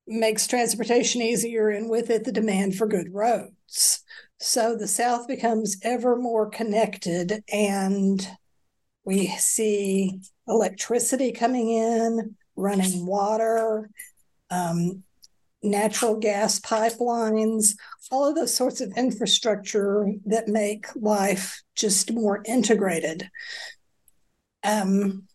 makes 0.08 0.48
transportation 0.48 1.22
easier, 1.22 1.70
and 1.70 1.90
with 1.90 2.10
it, 2.10 2.24
the 2.24 2.32
demand 2.32 2.76
for 2.76 2.88
good 2.88 3.14
roads. 3.14 4.04
So 4.40 4.76
the 4.76 4.88
South 4.88 5.28
becomes 5.28 5.78
ever 5.84 6.16
more 6.16 6.50
connected, 6.50 7.44
and 7.52 8.26
we 9.04 9.28
see 9.28 10.20
electricity 10.48 11.32
coming 11.32 11.70
in, 11.70 12.36
running 12.56 13.06
water, 13.06 13.90
um, 14.50 15.04
natural 15.64 16.16
gas 16.16 16.60
pipelines, 16.60 17.76
all 18.12 18.30
of 18.30 18.36
those 18.36 18.54
sorts 18.54 18.80
of 18.80 18.98
infrastructure 18.98 20.12
that 20.26 20.48
make 20.48 20.86
life 20.96 21.62
just 21.76 22.14
more 22.14 22.42
integrated. 22.46 23.30
Um, 24.64 25.28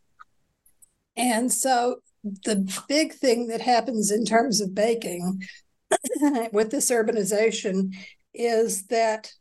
and 1.17 1.53
so 1.53 1.97
the 2.25 2.83
big 2.89 3.13
thing 3.13 3.49
that 3.49 3.61
happens 3.61 4.11
in 4.11 4.25
terms 4.25 4.61
of 4.61 4.75
baking 4.75 5.43
with 6.53 6.71
this 6.71 6.91
urbanization 6.91 7.95
is 8.35 8.87
that 8.87 9.33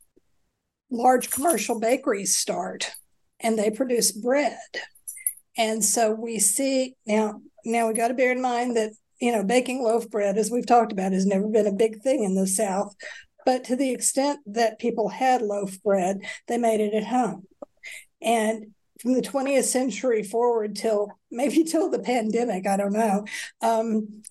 large 0.90 1.30
commercial 1.30 1.80
bakeries 1.80 2.36
start 2.36 2.92
and 3.40 3.58
they 3.58 3.70
produce 3.72 4.12
bread. 4.12 4.58
And 5.58 5.84
so 5.84 6.12
we 6.12 6.40
see 6.40 6.96
now 7.06 7.42
now 7.66 7.88
we 7.88 7.94
got 7.94 8.08
to 8.08 8.14
bear 8.14 8.32
in 8.32 8.42
mind 8.42 8.76
that 8.78 8.92
you 9.20 9.32
know 9.32 9.44
baking 9.44 9.84
loaf 9.84 10.10
bread 10.10 10.38
as 10.38 10.50
we've 10.50 10.66
talked 10.66 10.92
about 10.92 11.12
has 11.12 11.26
never 11.26 11.48
been 11.48 11.68
a 11.68 11.74
big 11.74 12.02
thing 12.02 12.24
in 12.24 12.36
the 12.36 12.48
south 12.48 12.96
but 13.46 13.64
to 13.66 13.76
the 13.76 13.92
extent 13.92 14.40
that 14.48 14.80
people 14.80 15.10
had 15.10 15.42
loaf 15.42 15.82
bread 15.84 16.20
they 16.48 16.58
made 16.58 16.80
it 16.80 16.94
at 16.94 17.06
home 17.06 17.44
and 18.22 18.74
from 19.02 19.14
the 19.14 19.22
20th 19.22 19.64
century 19.64 20.24
forward 20.24 20.76
till 20.76 21.12
maybe 21.32 21.64
till 21.66 21.90
the 21.90 22.00
pandemic, 22.00 22.68
I 22.68 22.78
don't 22.78 22.94
know, 22.94 23.26
um, 23.62 24.24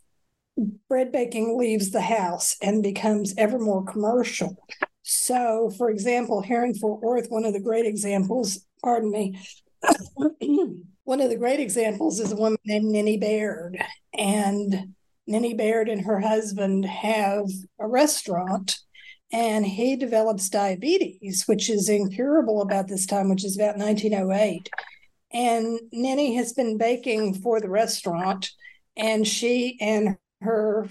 bread 0.89 1.12
baking 1.12 1.59
leaves 1.59 1.91
the 1.91 2.01
house 2.01 2.57
and 2.62 2.83
becomes 2.83 3.35
ever 3.37 3.59
more 3.59 3.85
commercial. 3.85 4.57
So, 5.03 5.73
for 5.77 5.91
example, 5.91 6.43
here 6.43 6.64
in 6.64 6.75
Fort 6.75 7.01
Worth, 7.01 7.31
one 7.31 7.45
of 7.45 7.53
the 7.53 7.61
great 7.61 7.87
examples, 7.87 8.64
pardon 8.83 9.11
me, 9.11 9.41
one 11.05 11.21
of 11.21 11.31
the 11.31 11.37
great 11.37 11.61
examples 11.61 12.21
is 12.21 12.31
a 12.31 12.37
woman 12.37 12.59
named 12.64 12.85
Ninnie 12.85 13.18
Baird. 13.18 13.83
And 14.12 14.95
Ninnie 15.27 15.55
Baird 15.55 15.89
and 15.89 16.03
her 16.03 16.21
husband 16.21 16.85
have 16.85 17.47
a 17.79 17.89
restaurant 17.89 18.77
and 19.33 19.64
he 19.64 19.97
develops 19.97 20.49
diabetes, 20.49 21.45
which 21.47 21.70
is 21.70 21.89
incurable 21.89 22.62
about 22.62 22.89
this 22.89 23.07
time, 23.07 23.28
which 23.28 23.45
is 23.45 23.57
about 23.57 23.76
1908. 23.76 24.68
And 25.33 25.81
Ninnie 25.93 26.35
has 26.35 26.53
been 26.53 26.76
baking 26.76 27.35
for 27.35 27.61
the 27.61 27.68
restaurant, 27.68 28.51
and 28.97 29.26
she 29.26 29.78
and 29.81 30.16
her 30.41 30.89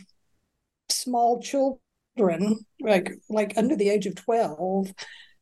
small 0.87 1.41
children, 1.41 2.59
like 2.79 3.11
like 3.29 3.53
under 3.57 3.75
the 3.75 3.89
age 3.89 4.05
of 4.05 4.15
12, 4.15 4.93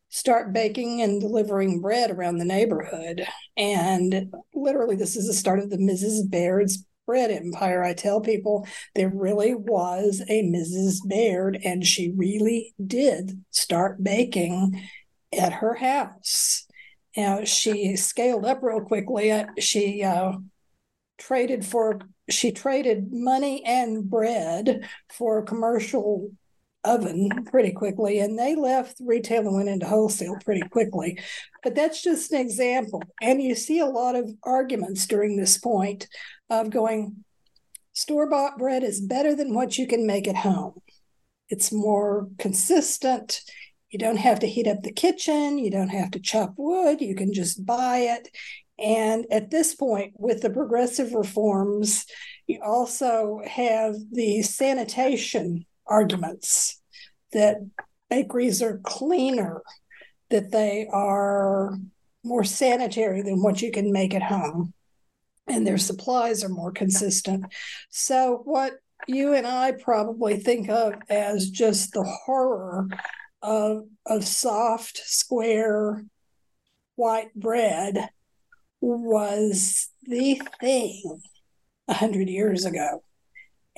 start 0.08 0.52
baking 0.52 1.02
and 1.02 1.20
delivering 1.20 1.80
bread 1.80 2.10
around 2.10 2.38
the 2.38 2.44
neighborhood. 2.44 3.24
And 3.56 4.32
literally, 4.52 4.96
this 4.96 5.14
is 5.14 5.28
the 5.28 5.34
start 5.34 5.60
of 5.60 5.70
the 5.70 5.76
Mrs. 5.76 6.28
Baird's 6.28 6.84
bread 7.08 7.30
empire. 7.30 7.82
I 7.82 7.94
tell 7.94 8.20
people 8.20 8.68
there 8.94 9.08
really 9.08 9.54
was 9.54 10.22
a 10.28 10.42
Mrs. 10.42 10.98
Baird, 11.08 11.58
and 11.64 11.84
she 11.84 12.12
really 12.14 12.74
did 12.84 13.42
start 13.50 14.04
baking 14.04 14.78
at 15.32 15.54
her 15.54 15.74
house. 15.74 16.66
Now, 17.16 17.44
she 17.44 17.96
scaled 17.96 18.44
up 18.44 18.62
real 18.62 18.82
quickly. 18.82 19.32
She 19.58 20.04
uh, 20.04 20.32
traded 21.16 21.64
for 21.64 22.00
she 22.28 22.52
traded 22.52 23.10
money 23.10 23.64
and 23.64 24.08
bread 24.08 24.86
for 25.10 25.42
commercial 25.42 26.30
oven 26.88 27.30
pretty 27.46 27.72
quickly 27.72 28.20
and 28.20 28.38
they 28.38 28.54
left 28.54 28.96
retail 29.00 29.40
and 29.40 29.54
went 29.54 29.68
into 29.68 29.86
wholesale 29.86 30.36
pretty 30.44 30.62
quickly. 30.68 31.18
But 31.62 31.74
that's 31.74 32.02
just 32.02 32.32
an 32.32 32.40
example. 32.40 33.02
And 33.20 33.42
you 33.42 33.54
see 33.54 33.78
a 33.78 33.86
lot 33.86 34.16
of 34.16 34.30
arguments 34.42 35.06
during 35.06 35.36
this 35.36 35.58
point 35.58 36.08
of 36.50 36.70
going 36.70 37.24
store 37.92 38.28
bought 38.28 38.58
bread 38.58 38.82
is 38.82 39.00
better 39.00 39.34
than 39.34 39.54
what 39.54 39.76
you 39.76 39.86
can 39.86 40.06
make 40.06 40.28
at 40.28 40.36
home. 40.36 40.80
It's 41.48 41.72
more 41.72 42.28
consistent. 42.38 43.40
You 43.90 43.98
don't 43.98 44.18
have 44.18 44.40
to 44.40 44.46
heat 44.46 44.66
up 44.66 44.82
the 44.82 44.92
kitchen. 44.92 45.58
You 45.58 45.70
don't 45.70 45.88
have 45.88 46.10
to 46.12 46.20
chop 46.20 46.54
wood. 46.56 47.00
You 47.00 47.14
can 47.14 47.32
just 47.32 47.64
buy 47.64 47.98
it. 47.98 48.28
And 48.78 49.26
at 49.30 49.50
this 49.50 49.74
point 49.74 50.12
with 50.16 50.40
the 50.40 50.50
progressive 50.50 51.12
reforms 51.12 52.06
you 52.48 52.60
also 52.64 53.40
have 53.46 53.94
the 54.10 54.42
sanitation 54.42 55.66
arguments 55.86 56.77
that 57.32 57.58
bakeries 58.10 58.62
are 58.62 58.80
cleaner, 58.84 59.62
that 60.30 60.50
they 60.50 60.86
are 60.92 61.78
more 62.24 62.44
sanitary 62.44 63.22
than 63.22 63.42
what 63.42 63.62
you 63.62 63.70
can 63.70 63.92
make 63.92 64.14
at 64.14 64.22
home, 64.22 64.72
and 65.46 65.66
their 65.66 65.78
supplies 65.78 66.44
are 66.44 66.48
more 66.48 66.72
consistent. 66.72 67.46
So, 67.90 68.42
what 68.44 68.74
you 69.06 69.34
and 69.34 69.46
I 69.46 69.72
probably 69.72 70.36
think 70.36 70.68
of 70.68 70.94
as 71.08 71.50
just 71.50 71.92
the 71.92 72.02
horror 72.02 72.88
of, 73.42 73.84
of 74.04 74.24
soft, 74.24 74.98
square, 74.98 76.04
white 76.96 77.32
bread 77.34 78.10
was 78.80 79.88
the 80.02 80.40
thing 80.60 81.20
a 81.86 81.94
hundred 81.94 82.28
years 82.28 82.64
ago. 82.64 83.02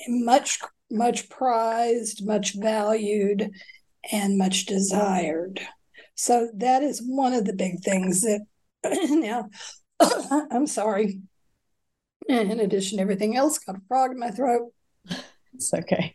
Much 0.09 0.59
much 0.91 1.29
prized, 1.29 2.27
much 2.27 2.55
valued, 2.55 3.51
and 4.11 4.39
much 4.39 4.67
desired. 4.67 5.61
So 6.15 6.51
that 6.55 6.83
is 6.83 7.01
one 7.01 7.33
of 7.33 7.45
the 7.45 7.53
big 7.53 7.81
things 7.81 8.23
that 8.23 8.41
now 8.85 9.49
I'm 10.51 10.67
sorry. 10.67 11.21
In 12.29 12.61
addition 12.61 12.99
to 12.99 13.03
everything 13.03 13.37
else, 13.37 13.59
got 13.59 13.77
a 13.77 13.81
frog 13.89 14.13
in 14.13 14.19
my 14.19 14.31
throat. 14.31 14.73
It's 15.55 15.75
okay. 15.75 16.15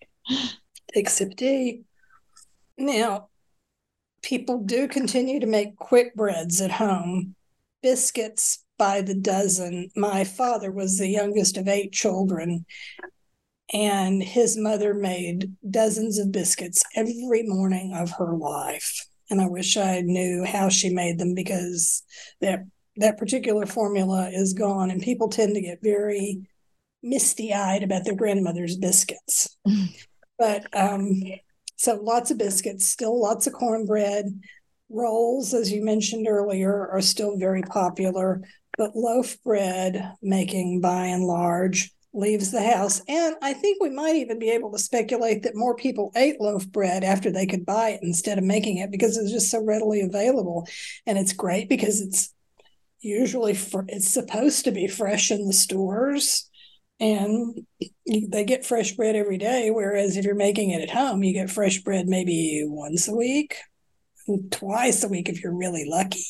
Take 0.94 1.10
sip 1.10 1.36
tea. 1.36 1.84
Now, 2.78 3.30
people 4.22 4.60
do 4.60 4.88
continue 4.88 5.40
to 5.40 5.48
make 5.48 5.76
quick 5.76 6.16
breads 6.16 6.62
at 6.62 6.72
home, 6.72 7.36
biscuits 7.82 8.64
by 8.78 9.02
the 9.02 9.16
dozen. 9.16 9.90
My 9.96 10.24
father 10.24 10.72
was 10.72 10.98
the 10.98 11.08
youngest 11.08 11.58
of 11.58 11.68
eight 11.68 11.92
children, 11.92 12.66
and 13.74 14.22
his 14.22 14.58
mother 14.58 14.94
made 14.94 15.54
dozens 15.70 16.20
of 16.20 16.32
biscuits 16.32 16.84
every 16.96 17.44
morning 17.44 17.94
of 17.96 18.12
her 18.12 18.34
life. 18.36 19.08
And 19.30 19.42
I 19.42 19.48
wish 19.48 19.76
I 19.76 20.02
knew 20.02 20.46
how 20.46 20.70
she 20.70 20.90
made 20.90 21.18
them 21.18 21.34
because 21.34 22.04
that 22.42 22.66
that 22.98 23.18
particular 23.18 23.66
formula 23.66 24.30
is 24.32 24.54
gone, 24.54 24.90
and 24.90 25.02
people 25.02 25.28
tend 25.28 25.56
to 25.56 25.62
get 25.62 25.80
very 25.82 26.48
misty 27.04 27.54
eyed 27.54 27.84
about 27.84 28.06
their 28.06 28.16
grandmother's 28.16 28.78
biscuits. 28.78 29.58
but 30.40 30.66
um, 30.74 31.22
so 31.76 31.96
lots 31.96 32.32
of 32.32 32.38
biscuits, 32.38 32.86
still 32.86 33.20
lots 33.20 33.48
of 33.48 33.54
cornbread. 33.54 34.26
Rolls, 34.90 35.54
as 35.54 35.72
you 35.72 35.84
mentioned 35.84 36.28
earlier, 36.28 36.88
are 36.90 37.02
still 37.02 37.38
very 37.38 37.64
popular, 37.64 38.42
but 38.78 38.96
loaf 38.96 39.42
bread 39.44 40.14
making 40.22 40.80
by 40.80 41.08
and 41.08 41.24
large 41.24 41.92
leaves 42.16 42.52
the 42.52 42.64
house. 42.64 43.02
And 43.08 43.36
I 43.42 43.54
think 43.54 43.82
we 43.82 43.90
might 43.90 44.16
even 44.16 44.40
be 44.40 44.50
able 44.52 44.72
to 44.72 44.80
speculate 44.80 45.44
that 45.44 45.56
more 45.56 45.76
people 45.76 46.12
ate 46.16 46.40
loaf 46.40 46.68
bread 46.68 47.04
after 47.04 47.32
they 47.32 47.46
could 47.46 47.66
buy 47.66 47.90
it 47.90 48.00
instead 48.04 48.38
of 48.38 48.44
making 48.44 48.78
it 48.78 48.92
because 48.92 49.18
it's 49.18 49.32
just 49.32 49.52
so 49.52 49.64
readily 49.64 50.02
available. 50.02 50.68
And 51.06 51.18
it's 51.18 51.34
great 51.34 51.70
because 51.70 52.02
it's 52.02 52.34
usually 53.02 53.54
fr- 53.54 53.82
it's 53.88 54.10
supposed 54.10 54.66
to 54.66 54.72
be 54.72 54.88
fresh 54.88 55.32
in 55.32 55.46
the 55.46 55.54
stores 55.54 56.50
and 57.00 57.66
they 58.32 58.46
get 58.46 58.66
fresh 58.66 58.94
bread 58.94 59.16
every 59.16 59.38
day 59.38 59.70
whereas 59.70 60.16
if 60.16 60.26
you're 60.26 60.34
making 60.34 60.72
it 60.72 60.82
at 60.82 60.90
home 60.90 61.24
you 61.24 61.34
get 61.34 61.50
fresh 61.50 61.80
bread 61.84 62.08
maybe 62.08 62.64
once 62.66 63.08
a 63.08 63.16
week 63.16 63.58
twice 64.50 65.04
a 65.04 65.08
week 65.08 65.30
if 65.30 65.44
you're 65.44 65.56
really 65.56 65.86
lucky 65.88 66.26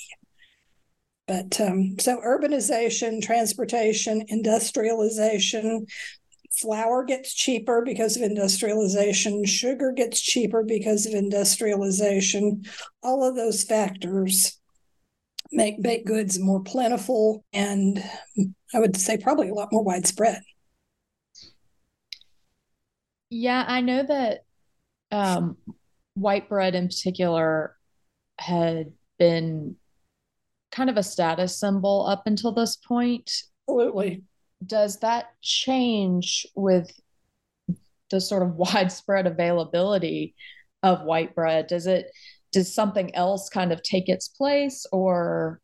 but 1.27 1.59
um, 1.59 1.97
so 1.99 2.21
urbanization, 2.21 3.21
transportation, 3.21 4.23
industrialization, 4.27 5.87
flour 6.59 7.03
gets 7.03 7.33
cheaper 7.33 7.81
because 7.83 8.15
of 8.15 8.23
industrialization, 8.23 9.45
sugar 9.45 9.91
gets 9.91 10.21
cheaper 10.21 10.63
because 10.63 11.05
of 11.05 11.13
industrialization. 11.13 12.63
All 13.03 13.27
of 13.27 13.35
those 13.35 13.63
factors 13.63 14.59
make 15.51 15.81
baked 15.81 16.07
goods 16.07 16.39
more 16.39 16.61
plentiful 16.61 17.43
and 17.53 18.03
I 18.73 18.79
would 18.79 18.97
say 18.97 19.17
probably 19.17 19.49
a 19.49 19.53
lot 19.53 19.71
more 19.71 19.83
widespread. 19.83 20.41
Yeah, 23.29 23.63
I 23.67 23.81
know 23.81 24.03
that 24.03 24.39
um, 25.11 25.57
white 26.13 26.49
bread 26.49 26.75
in 26.75 26.87
particular 26.87 27.75
had 28.37 28.93
been 29.17 29.77
kind 30.75 30.89
of 30.89 30.97
a 30.97 31.03
status 31.03 31.59
symbol 31.59 32.05
up 32.07 32.23
until 32.25 32.51
this 32.51 32.75
point. 32.75 33.31
Absolutely. 33.67 34.23
Does 34.65 34.99
that 34.99 35.29
change 35.41 36.45
with 36.55 36.91
the 38.11 38.21
sort 38.21 38.43
of 38.43 38.55
widespread 38.55 39.27
availability 39.27 40.35
of 40.83 41.03
white 41.03 41.33
bread? 41.33 41.67
Does 41.67 41.87
it 41.87 42.11
does 42.51 42.73
something 42.73 43.13
else 43.15 43.49
kind 43.49 43.71
of 43.71 43.83
take 43.83 44.07
its 44.07 44.27
place 44.27 44.85
or 44.91 45.59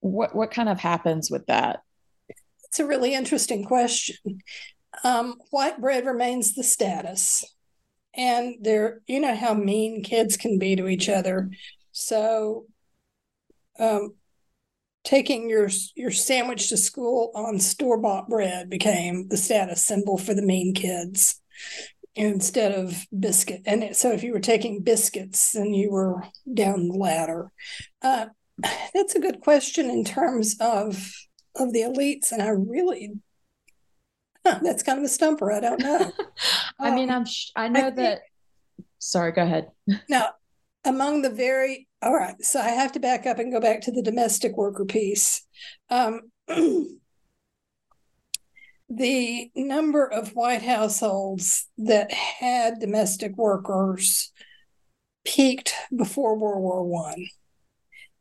what 0.00 0.34
what 0.34 0.50
kind 0.50 0.68
of 0.68 0.80
happens 0.80 1.30
with 1.30 1.46
that? 1.46 1.80
It's 2.64 2.80
a 2.80 2.86
really 2.86 3.14
interesting 3.14 3.64
question. 3.64 4.40
Um, 5.04 5.36
white 5.50 5.80
bread 5.80 6.06
remains 6.06 6.54
the 6.54 6.64
status. 6.64 7.44
And 8.14 8.56
there, 8.62 9.02
you 9.06 9.20
know 9.20 9.36
how 9.36 9.52
mean 9.52 10.02
kids 10.02 10.38
can 10.38 10.58
be 10.58 10.74
to 10.76 10.88
each 10.88 11.08
other. 11.08 11.50
So 11.92 12.64
um, 13.78 14.14
taking 15.06 15.48
your 15.48 15.70
your 15.94 16.10
sandwich 16.10 16.68
to 16.68 16.76
school 16.76 17.30
on 17.34 17.60
store 17.60 17.96
bought 17.96 18.28
bread 18.28 18.68
became 18.68 19.28
the 19.28 19.36
status 19.36 19.86
symbol 19.86 20.18
for 20.18 20.34
the 20.34 20.42
mean 20.42 20.74
kids 20.74 21.40
instead 22.16 22.72
of 22.72 23.06
biscuit. 23.16 23.62
And 23.66 23.94
so 23.94 24.10
if 24.10 24.24
you 24.24 24.32
were 24.32 24.40
taking 24.40 24.82
biscuits, 24.82 25.52
then 25.52 25.72
you 25.72 25.92
were 25.92 26.24
down 26.52 26.88
the 26.88 26.94
ladder. 26.94 27.52
Uh, 28.02 28.26
that's 28.94 29.14
a 29.14 29.20
good 29.20 29.40
question 29.40 29.88
in 29.88 30.04
terms 30.04 30.56
of 30.60 31.12
of 31.54 31.72
the 31.72 31.82
elites, 31.82 32.32
and 32.32 32.42
I 32.42 32.48
really. 32.48 33.12
that's 34.44 34.82
kind 34.82 34.98
of 34.98 35.04
a 35.04 35.08
stumper. 35.08 35.52
I 35.52 35.60
don't 35.60 35.80
know. 35.80 36.12
I 36.80 36.88
um, 36.88 36.94
mean, 36.96 37.10
I'm. 37.10 37.26
Sh- 37.26 37.52
I 37.54 37.68
know 37.68 37.80
I 37.80 37.82
think, 37.84 37.96
that. 37.96 38.20
Sorry, 38.98 39.32
go 39.32 39.42
ahead. 39.42 39.70
now, 40.08 40.30
among 40.84 41.22
the 41.22 41.30
very 41.30 41.85
all 42.02 42.14
right 42.14 42.42
so 42.42 42.60
i 42.60 42.68
have 42.68 42.92
to 42.92 43.00
back 43.00 43.26
up 43.26 43.38
and 43.38 43.52
go 43.52 43.60
back 43.60 43.80
to 43.80 43.90
the 43.90 44.02
domestic 44.02 44.56
worker 44.56 44.84
piece 44.84 45.46
um, 45.90 46.20
the 48.88 49.50
number 49.54 50.06
of 50.06 50.30
white 50.30 50.62
households 50.62 51.68
that 51.78 52.12
had 52.12 52.78
domestic 52.78 53.36
workers 53.36 54.32
peaked 55.24 55.74
before 55.96 56.38
world 56.38 56.62
war 56.62 56.84
one 56.84 57.26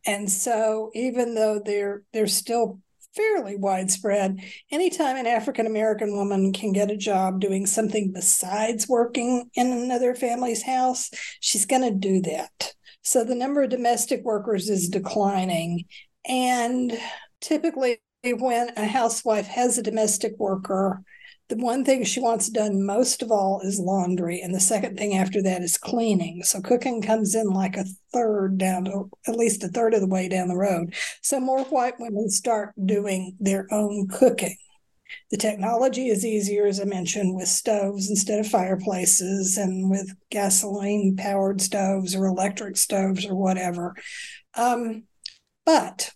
and 0.05 0.31
so 0.31 0.91
even 0.93 1.35
though 1.35 1.61
they're 1.63 2.03
they're 2.13 2.27
still 2.27 2.79
fairly 3.15 3.55
widespread. 3.55 4.41
Anytime 4.71 5.15
an 5.15 5.27
African 5.27 5.65
American 5.65 6.15
woman 6.15 6.53
can 6.53 6.73
get 6.73 6.91
a 6.91 6.97
job 6.97 7.39
doing 7.39 7.65
something 7.65 8.11
besides 8.11 8.87
working 8.87 9.49
in 9.55 9.71
another 9.71 10.13
family's 10.15 10.63
house, 10.63 11.09
she's 11.39 11.65
going 11.65 11.81
to 11.81 11.97
do 11.97 12.21
that. 12.21 12.73
So 13.05 13.23
the 13.23 13.35
number 13.35 13.61
of 13.61 13.69
domestic 13.69 14.23
workers 14.23 14.67
is 14.67 14.89
declining. 14.89 15.85
And 16.27 16.91
typically, 17.39 17.99
when 18.23 18.71
a 18.75 18.85
housewife 18.85 19.45
has 19.45 19.77
a 19.77 19.83
domestic 19.83 20.33
worker, 20.39 21.03
the 21.47 21.57
one 21.57 21.85
thing 21.85 22.03
she 22.03 22.19
wants 22.19 22.49
done 22.49 22.83
most 22.83 23.21
of 23.21 23.29
all 23.29 23.61
is 23.63 23.79
laundry 23.79 24.41
and 24.41 24.55
the 24.55 24.59
second 24.59 24.97
thing 24.97 25.15
after 25.15 25.43
that 25.43 25.61
is 25.61 25.77
cleaning. 25.77 26.41
So 26.41 26.59
cooking 26.59 27.03
comes 27.03 27.35
in 27.35 27.51
like 27.51 27.77
a 27.77 27.85
third 28.11 28.57
down 28.57 28.85
to, 28.85 29.11
at 29.27 29.35
least 29.35 29.63
a 29.63 29.67
third 29.67 29.93
of 29.93 30.01
the 30.01 30.07
way 30.07 30.27
down 30.27 30.47
the 30.47 30.57
road. 30.57 30.95
So 31.21 31.39
more 31.39 31.63
white 31.65 31.99
women 31.99 32.31
start 32.31 32.73
doing 32.83 33.35
their 33.39 33.67
own 33.71 34.07
cooking 34.07 34.57
The 35.31 35.37
technology 35.37 36.07
is 36.07 36.25
easier, 36.25 36.65
as 36.65 36.79
I 36.79 36.85
mentioned, 36.85 37.35
with 37.35 37.47
stoves 37.47 38.09
instead 38.09 38.39
of 38.39 38.47
fireplaces 38.47 39.57
and 39.57 39.89
with 39.89 40.15
gasoline 40.29 41.15
powered 41.15 41.61
stoves 41.61 42.15
or 42.15 42.25
electric 42.25 42.77
stoves 42.77 43.25
or 43.25 43.35
whatever. 43.35 43.95
Um, 44.55 45.03
but 45.65 46.11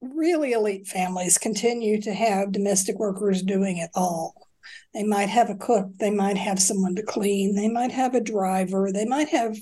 really 0.00 0.52
elite 0.52 0.86
families 0.86 1.38
continue 1.38 2.00
to 2.02 2.12
have 2.12 2.52
domestic 2.52 2.98
workers 2.98 3.42
doing 3.42 3.78
it 3.78 3.90
all. 3.94 4.48
They 4.92 5.02
might 5.02 5.28
have 5.28 5.50
a 5.50 5.56
cook, 5.56 5.88
they 5.98 6.10
might 6.10 6.36
have 6.36 6.60
someone 6.60 6.94
to 6.96 7.02
clean, 7.02 7.54
they 7.54 7.68
might 7.68 7.92
have 7.92 8.14
a 8.14 8.20
driver, 8.20 8.90
they 8.92 9.04
might 9.04 9.28
have 9.30 9.56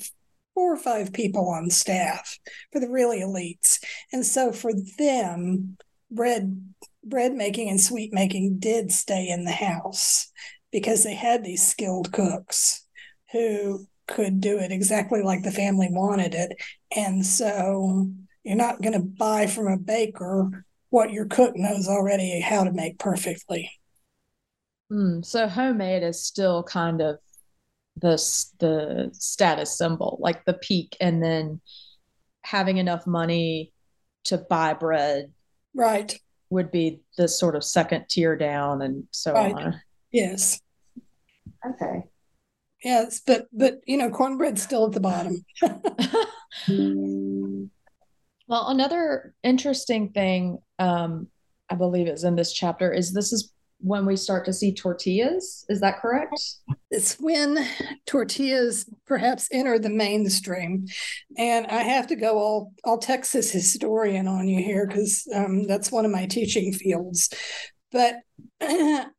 four 0.55 0.75
or 0.75 0.77
five 0.77 1.13
people 1.13 1.49
on 1.49 1.71
staff 1.71 2.39
for 2.71 2.81
the 2.81 2.91
really 2.91 3.21
elites. 3.21 3.79
And 4.13 4.25
so 4.25 4.53
for 4.53 4.73
them, 4.99 5.77
bread 6.11 6.75
bread 7.05 7.33
making 7.33 7.69
and 7.69 7.81
sweet 7.81 8.13
making 8.13 8.59
did 8.59 8.93
stay 8.93 9.29
in 9.29 9.45
the 9.45 9.53
house 9.53 10.31
because 10.71 11.05
they 11.05 11.15
had 11.15 11.45
these 11.45 11.67
skilled 11.67 12.13
cooks 12.13 12.87
who 13.33 13.87
could 14.07 14.41
do 14.41 14.59
it 14.59 14.73
exactly 14.73 15.23
like 15.23 15.43
the 15.43 15.51
family 15.51 15.89
wanted 15.91 16.35
it. 16.35 16.53
And 16.95 17.25
so 17.25 18.11
you're 18.45 18.57
not 18.57 18.83
going 18.83 18.95
to 18.95 19.07
buy 19.07 19.47
from 19.47 19.67
a 19.67 19.77
baker 19.77 20.65
what 20.91 21.13
your 21.13 21.27
cook 21.27 21.57
knows 21.57 21.89
already 21.89 22.41
how 22.41 22.65
to 22.65 22.73
make 22.73 22.99
perfectly. 22.99 23.71
Mm, 24.93 25.25
so 25.25 25.49
homemade 25.49 26.03
is 26.03 26.25
still 26.25 26.63
kind 26.63 27.01
of 27.01 27.17
the 27.97 28.17
the 28.59 29.11
status 29.13 29.77
symbol, 29.77 30.19
like 30.21 30.45
the 30.45 30.55
peak, 30.55 30.97
and 31.01 31.23
then 31.23 31.61
having 32.43 32.77
enough 32.77 33.07
money 33.07 33.73
to 34.25 34.39
buy 34.39 34.75
bread, 34.75 35.33
right, 35.75 36.19
would 36.53 36.71
be 36.71 37.01
the 37.17 37.27
sort 37.27 37.57
of 37.57 37.65
second 37.65 38.07
tier 38.09 38.37
down, 38.37 38.83
and 38.83 39.05
so 39.11 39.33
right. 39.33 39.55
on. 39.55 39.81
Yes. 40.13 40.61
Okay. 41.67 42.05
Yes, 42.85 43.23
but 43.27 43.47
but 43.53 43.81
you 43.87 43.97
know, 43.97 44.11
cornbread's 44.11 44.63
still 44.63 44.87
at 44.87 44.93
the 44.93 45.01
bottom. 45.01 45.45
well, 48.47 48.69
another 48.69 49.35
interesting 49.43 50.11
thing 50.11 50.59
um, 50.79 51.29
I 51.71 51.75
believe 51.75 52.09
is 52.09 52.25
in 52.25 52.37
this 52.37 52.53
chapter 52.53 52.93
is 52.93 53.13
this 53.13 53.33
is 53.33 53.53
when 53.83 54.07
we 54.07 54.17
start 54.17 54.45
to 54.45 54.53
see 54.53 54.73
tortillas. 54.73 55.65
Is 55.69 55.81
that 55.81 56.01
correct? 56.01 56.41
It's 56.91 57.19
when 57.19 57.67
tortillas 58.07 58.89
perhaps 59.07 59.49
enter 59.51 59.79
the 59.79 59.91
mainstream. 59.91 60.87
And 61.37 61.67
I 61.67 61.83
have 61.83 62.07
to 62.09 62.17
go 62.17 62.39
all, 62.39 62.73
all 62.85 62.99
Texas 62.99 63.51
historian 63.51 64.29
on 64.29 64.49
you 64.49 64.63
here 64.63 64.87
because 64.87 65.27
um, 65.35 65.67
that's 65.67 65.91
one 65.91 66.05
of 66.05 66.11
my 66.11 66.27
teaching 66.27 66.73
fields. 66.73 67.29
But 67.91 68.17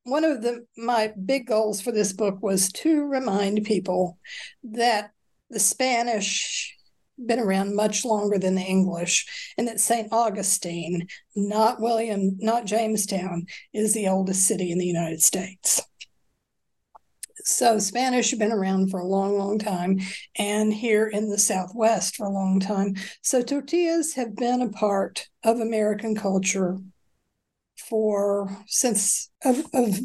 one 0.04 0.24
of 0.24 0.42
the 0.42 0.66
my 0.78 1.14
big 1.26 1.48
goals 1.48 1.82
for 1.82 1.92
this 1.92 2.14
book 2.14 2.42
was 2.42 2.72
to 2.72 3.04
remind 3.04 3.66
people 3.66 4.18
that 4.64 5.12
the 5.50 5.60
Spanish 5.60 6.76
been 7.18 7.40
around 7.40 7.76
much 7.76 8.06
longer 8.06 8.38
than 8.38 8.56
the 8.56 8.62
English, 8.62 9.54
and 9.58 9.68
that 9.68 9.80
St. 9.80 10.08
Augustine, 10.12 11.08
not 11.36 11.80
William, 11.80 12.38
not 12.40 12.66
Jamestown, 12.66 13.46
is 13.74 13.94
the 13.94 14.08
oldest 14.08 14.48
city 14.48 14.72
in 14.72 14.78
the 14.78 14.86
United 14.86 15.22
States. 15.22 15.82
So 17.46 17.78
Spanish 17.78 18.30
have 18.32 18.40
been 18.40 18.54
around 18.54 18.90
for 18.90 19.00
a 19.00 19.06
long, 19.06 19.38
long 19.38 19.60
time, 19.60 20.00
and 20.38 20.74
here 20.74 21.08
in 21.08 21.30
the 21.30 21.38
Southwest 21.38 22.16
for 22.16 22.26
a 22.26 22.32
long 22.32 22.60
time. 22.60 22.96
So 23.22 23.42
tortillas 23.42 24.14
have 24.14 24.36
been 24.36 24.62
a 24.62 24.70
part 24.70 25.28
of 25.44 25.60
American 25.60 26.16
culture 26.16 26.78
for 27.76 28.64
since 28.68 29.30
of, 29.44 29.66
of 29.74 30.00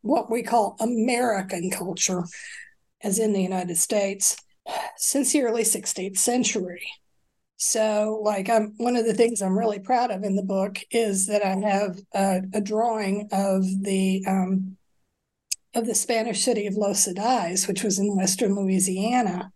what 0.00 0.30
we 0.30 0.42
call 0.42 0.76
American 0.80 1.70
culture, 1.70 2.24
as 3.02 3.18
in 3.18 3.34
the 3.34 3.42
United 3.42 3.76
States 3.76 4.36
since 4.96 5.32
the 5.32 5.42
early 5.42 5.62
16th 5.62 6.18
century. 6.18 6.82
So, 7.56 8.20
like, 8.24 8.50
I'm 8.50 8.74
one 8.78 8.96
of 8.96 9.06
the 9.06 9.14
things 9.14 9.40
I'm 9.40 9.56
really 9.56 9.78
proud 9.78 10.10
of 10.10 10.24
in 10.24 10.34
the 10.34 10.42
book 10.42 10.78
is 10.90 11.26
that 11.26 11.44
I 11.44 11.54
have 11.56 11.96
a, 12.12 12.42
a 12.54 12.60
drawing 12.60 13.28
of 13.30 13.62
the 13.82 14.24
um, 14.26 14.76
of 15.74 15.86
the 15.86 15.94
Spanish 15.94 16.42
city 16.42 16.66
of 16.66 16.74
Los 16.74 17.06
Adaes, 17.06 17.68
which 17.68 17.82
was 17.82 17.98
in 17.98 18.16
western 18.16 18.56
Louisiana, 18.56 19.52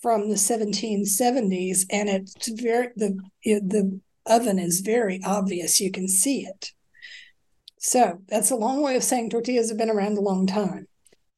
from 0.00 0.28
the 0.28 0.36
1770s, 0.36 1.84
and 1.90 2.08
it's 2.08 2.48
very 2.48 2.88
the 2.96 3.18
the 3.44 4.00
oven 4.26 4.58
is 4.58 4.80
very 4.80 5.20
obvious. 5.24 5.80
You 5.80 5.90
can 5.90 6.06
see 6.08 6.46
it. 6.46 6.72
So 7.78 8.20
that's 8.28 8.52
a 8.52 8.56
long 8.56 8.82
way 8.82 8.94
of 8.94 9.02
saying 9.02 9.30
tortillas 9.30 9.68
have 9.68 9.78
been 9.78 9.90
around 9.90 10.16
a 10.16 10.20
long 10.20 10.46
time, 10.46 10.86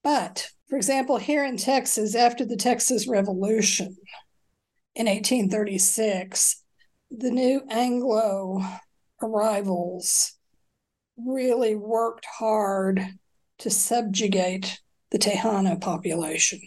but 0.02 0.50
for 0.68 0.76
example, 0.76 1.18
here 1.18 1.44
in 1.44 1.56
Texas, 1.56 2.14
after 2.14 2.44
the 2.44 2.56
Texas 2.56 3.06
Revolution 3.06 3.96
in 4.94 5.06
1836, 5.06 6.62
the 7.10 7.30
new 7.30 7.62
Anglo 7.70 8.62
arrivals 9.22 10.32
really 11.16 11.76
worked 11.76 12.26
hard 12.38 13.06
to 13.58 13.70
subjugate 13.70 14.80
the 15.10 15.18
Tejano 15.18 15.80
population. 15.80 16.60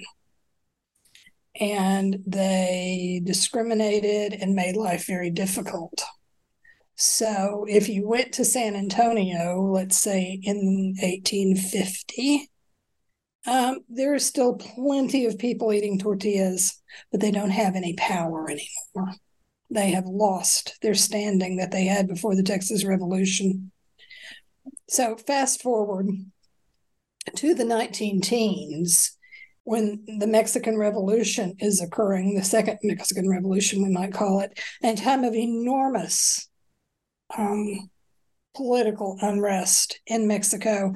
And 1.60 2.20
they 2.26 3.22
discriminated 3.24 4.34
and 4.40 4.54
made 4.54 4.76
life 4.76 5.08
very 5.08 5.32
difficult. 5.32 6.04
So, 6.96 7.66
if 7.68 7.90
you 7.90 8.08
went 8.08 8.32
to 8.34 8.46
San 8.46 8.76
Antonio, 8.76 9.62
let's 9.62 9.98
say 9.98 10.40
in 10.44 10.96
1850, 11.00 12.50
um, 13.48 13.80
there 13.88 14.14
are 14.14 14.20
still 14.20 14.56
plenty 14.56 15.26
of 15.26 15.40
people 15.40 15.72
eating 15.72 15.98
tortillas, 15.98 16.82
but 17.12 17.22
they 17.22 17.32
don't 17.32 17.50
have 17.50 17.76
any 17.76 17.94
power 17.94 18.50
anymore. 18.50 19.16
They 19.70 19.92
have 19.92 20.06
lost 20.06 20.78
their 20.82 20.94
standing 20.94 21.58
that 21.58 21.72
they 21.72 21.86
had 21.86 22.08
before 22.08 22.36
the 22.36 22.44
Texas 22.44 22.86
Revolution. 22.86 23.72
So, 24.90 25.16
fast 25.16 25.62
forward 25.62 26.08
to 27.36 27.54
the 27.54 27.66
19 27.66 28.22
teens, 28.22 29.18
when 29.64 30.04
the 30.20 30.28
Mexican 30.28 30.78
Revolution 30.78 31.56
is 31.60 31.82
occurring, 31.82 32.36
the 32.36 32.44
second 32.44 32.80
Mexican 32.84 33.30
Revolution, 33.30 33.82
we 33.82 33.90
might 33.90 34.14
call 34.14 34.42
it, 34.42 34.60
a 34.84 34.96
time 34.96 35.24
of 35.24 35.34
enormous 35.34 36.50
um, 37.38 37.90
political 38.56 39.18
unrest 39.22 40.00
in 40.08 40.28
Mexico. 40.28 40.94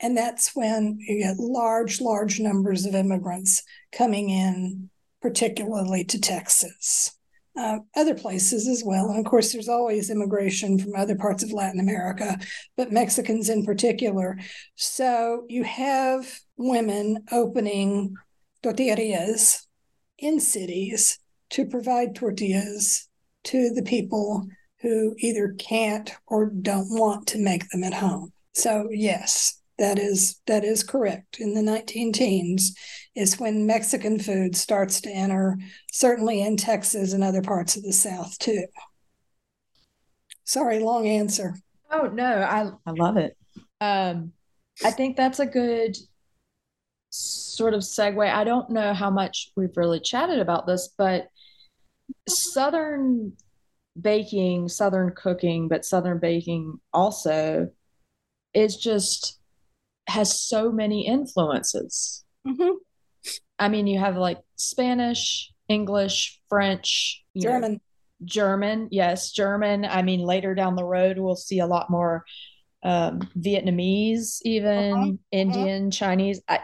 And 0.00 0.16
that's 0.16 0.56
when 0.56 0.98
you 1.00 1.18
get 1.18 1.38
large, 1.38 2.00
large 2.00 2.40
numbers 2.40 2.86
of 2.86 2.94
immigrants 2.94 3.62
coming 3.92 4.30
in, 4.30 4.90
particularly 5.20 6.04
to 6.04 6.20
Texas. 6.20 7.16
Uh, 7.56 7.80
other 7.96 8.14
places 8.14 8.68
as 8.68 8.82
well. 8.84 9.10
And 9.10 9.18
of 9.18 9.28
course, 9.28 9.52
there's 9.52 9.68
always 9.68 10.08
immigration 10.08 10.78
from 10.78 10.94
other 10.94 11.16
parts 11.16 11.42
of 11.42 11.52
Latin 11.52 11.80
America, 11.80 12.38
but 12.76 12.92
Mexicans 12.92 13.48
in 13.48 13.64
particular. 13.64 14.38
So 14.76 15.44
you 15.48 15.64
have 15.64 16.40
women 16.56 17.24
opening 17.32 18.14
tortillerias 18.62 19.66
in 20.18 20.38
cities 20.38 21.18
to 21.50 21.66
provide 21.66 22.14
tortillas 22.14 23.08
to 23.44 23.70
the 23.70 23.82
people 23.82 24.46
who 24.80 25.14
either 25.18 25.54
can't 25.58 26.14
or 26.26 26.46
don't 26.46 26.88
want 26.90 27.26
to 27.28 27.38
make 27.38 27.68
them 27.70 27.82
at 27.82 27.94
home. 27.94 28.32
So, 28.54 28.88
yes, 28.90 29.59
that 29.80 29.98
is 29.98 30.40
that 30.46 30.62
is 30.62 30.84
correct. 30.84 31.40
In 31.40 31.54
the 31.54 31.62
19 31.62 32.12
teens 32.12 32.76
is 33.16 33.40
when 33.40 33.66
Mexican 33.66 34.20
food 34.20 34.54
starts 34.54 35.00
to 35.00 35.10
enter, 35.10 35.56
certainly 35.90 36.42
in 36.42 36.56
Texas 36.56 37.14
and 37.14 37.24
other 37.24 37.42
parts 37.42 37.76
of 37.76 37.82
the 37.82 37.92
South 37.92 38.38
too. 38.38 38.66
Sorry, 40.44 40.80
long 40.80 41.08
answer. 41.08 41.54
Oh 41.90 42.06
no, 42.06 42.24
I 42.24 42.70
I 42.86 42.90
love 42.92 43.16
it. 43.16 43.36
Um, 43.80 44.32
I 44.84 44.90
think 44.90 45.16
that's 45.16 45.40
a 45.40 45.46
good 45.46 45.96
sort 47.08 47.72
of 47.72 47.80
segue. 47.80 48.30
I 48.30 48.44
don't 48.44 48.68
know 48.70 48.92
how 48.92 49.10
much 49.10 49.50
we've 49.56 49.76
really 49.76 50.00
chatted 50.00 50.40
about 50.40 50.66
this, 50.66 50.90
but 50.96 51.28
Southern 52.28 53.32
baking, 53.98 54.68
Southern 54.68 55.12
cooking, 55.16 55.68
but 55.68 55.86
Southern 55.86 56.18
baking 56.18 56.78
also 56.92 57.70
is 58.52 58.76
just 58.76 59.39
has 60.10 60.40
so 60.40 60.70
many 60.70 61.06
influences. 61.06 62.24
Mm-hmm. 62.46 62.74
I 63.58 63.68
mean, 63.68 63.86
you 63.86 63.98
have 63.98 64.16
like 64.16 64.38
Spanish, 64.56 65.52
English, 65.68 66.40
French, 66.48 67.24
German. 67.36 67.72
Know, 67.72 67.78
German, 68.24 68.88
yes, 68.90 69.32
German. 69.32 69.84
I 69.84 70.02
mean, 70.02 70.20
later 70.20 70.54
down 70.54 70.76
the 70.76 70.84
road, 70.84 71.18
we'll 71.18 71.36
see 71.36 71.58
a 71.58 71.66
lot 71.66 71.90
more 71.90 72.24
um, 72.82 73.20
Vietnamese, 73.38 74.38
even 74.42 74.92
uh-huh. 74.92 75.12
Indian, 75.32 75.82
uh-huh. 75.84 75.90
Chinese. 75.90 76.40
I, 76.48 76.60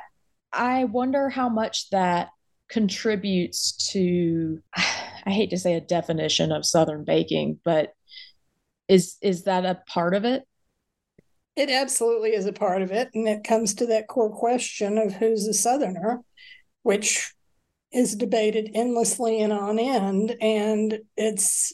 I 0.53 0.85
wonder 0.85 1.29
how 1.29 1.49
much 1.49 1.91
that 1.91 2.29
contributes 2.69 3.91
to. 3.93 4.61
I 5.27 5.31
hate 5.31 5.51
to 5.51 5.59
say 5.59 5.75
a 5.75 5.81
definition 5.81 6.53
of 6.53 6.65
Southern 6.65 7.05
baking, 7.05 7.59
but 7.65 7.93
is 8.89 9.17
is 9.21 9.45
that 9.45 9.65
a 9.67 9.83
part 9.89 10.15
of 10.15 10.25
it? 10.25 10.45
It 11.57 11.71
absolutely 11.71 12.35
is 12.35 12.45
a 12.45 12.53
part 12.53 12.83
of 12.83 12.93
it. 12.93 13.09
And 13.15 13.27
it 13.27 13.43
comes 13.43 13.75
to 13.77 13.87
that 13.87 14.09
core 14.09 14.31
question 14.31 14.99
of 14.99 15.15
who's 15.15 15.47
a 15.49 15.55
Southerner, 15.55 16.21
which 16.83 17.33
is 17.93 18.15
debated 18.15 18.71
endlessly 18.75 19.41
and 19.41 19.53
on 19.53 19.79
end. 19.79 20.37
And 20.41 20.99
it's, 21.17 21.73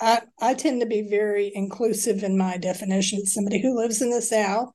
I, 0.00 0.22
I 0.40 0.54
tend 0.54 0.80
to 0.80 0.86
be 0.86 1.02
very 1.02 1.52
inclusive 1.54 2.22
in 2.22 2.38
my 2.38 2.56
definition. 2.56 3.26
Somebody 3.26 3.60
who 3.60 3.76
lives 3.76 4.00
in 4.00 4.08
the 4.08 4.22
South, 4.22 4.72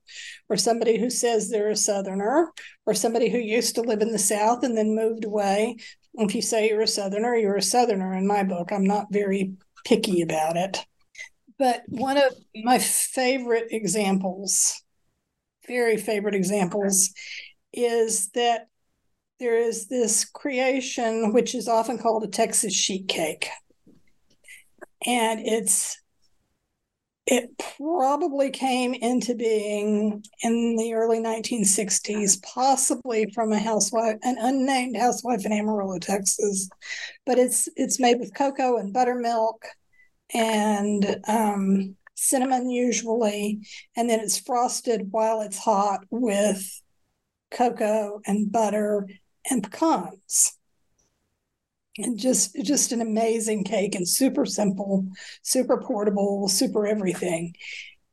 or 0.48 0.56
somebody 0.56 0.98
who 0.98 1.10
says 1.10 1.50
they're 1.50 1.70
a 1.70 1.76
Southerner, 1.76 2.52
or 2.86 2.94
somebody 2.94 3.28
who 3.28 3.38
used 3.38 3.74
to 3.74 3.82
live 3.82 4.02
in 4.02 4.12
the 4.12 4.18
South 4.18 4.62
and 4.62 4.76
then 4.76 4.94
moved 4.94 5.24
away. 5.24 5.76
If 6.14 6.34
you 6.34 6.42
say 6.42 6.68
you're 6.68 6.82
a 6.82 6.86
Southerner, 6.86 7.34
you're 7.34 7.56
a 7.56 7.62
Southerner 7.62 8.14
in 8.14 8.26
my 8.26 8.44
book. 8.44 8.70
I'm 8.70 8.86
not 8.86 9.08
very 9.10 9.54
picky 9.84 10.22
about 10.22 10.56
it. 10.56 10.84
But 11.58 11.82
one 11.88 12.16
of 12.16 12.32
my 12.54 12.78
favorite 12.78 13.68
examples, 13.70 14.82
very 15.66 15.96
favorite 15.96 16.34
examples, 16.34 17.10
is 17.72 18.30
that 18.30 18.68
there 19.40 19.56
is 19.56 19.86
this 19.88 20.24
creation 20.24 21.32
which 21.32 21.54
is 21.54 21.68
often 21.68 21.98
called 21.98 22.24
a 22.24 22.28
Texas 22.28 22.74
sheet 22.74 23.08
cake. 23.08 23.48
And 25.06 25.40
it's 25.40 26.00
it 27.30 27.50
probably 27.76 28.48
came 28.50 28.94
into 28.94 29.34
being 29.34 30.24
in 30.42 30.76
the 30.76 30.94
early 30.94 31.18
1960s, 31.18 32.42
possibly 32.42 33.30
from 33.34 33.52
a 33.52 33.58
housewife, 33.58 34.16
an 34.22 34.38
unnamed 34.40 34.96
housewife 34.96 35.44
in 35.44 35.52
Amarillo, 35.52 35.98
Texas. 35.98 36.70
But 37.26 37.38
it's 37.38 37.68
it's 37.76 38.00
made 38.00 38.18
with 38.18 38.34
cocoa 38.34 38.78
and 38.78 38.94
buttermilk 38.94 39.66
and 40.34 41.20
um, 41.26 41.96
cinnamon 42.14 42.68
usually, 42.70 43.60
and 43.96 44.10
then 44.10 44.20
it's 44.20 44.38
frosted 44.38 45.08
while 45.10 45.40
it's 45.40 45.58
hot 45.58 46.00
with 46.10 46.82
cocoa 47.50 48.20
and 48.26 48.50
butter 48.50 49.08
and 49.50 49.62
pecans. 49.62 50.54
And 51.96 52.16
just 52.16 52.54
just 52.62 52.92
an 52.92 53.00
amazing 53.00 53.64
cake 53.64 53.96
and 53.96 54.08
super 54.08 54.46
simple, 54.46 55.08
super 55.42 55.80
portable, 55.80 56.48
super 56.48 56.86
everything. 56.86 57.54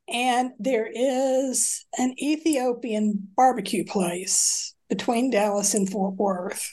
And 0.07 0.51
there 0.59 0.89
is 0.91 1.85
an 1.97 2.15
Ethiopian 2.19 3.27
barbecue 3.35 3.85
place 3.85 4.73
between 4.89 5.31
Dallas 5.31 5.73
and 5.73 5.89
Fort 5.89 6.15
Worth 6.15 6.71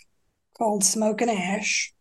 called 0.57 0.85
Smoke 0.85 1.21
and 1.21 1.31
Ash 1.31 1.92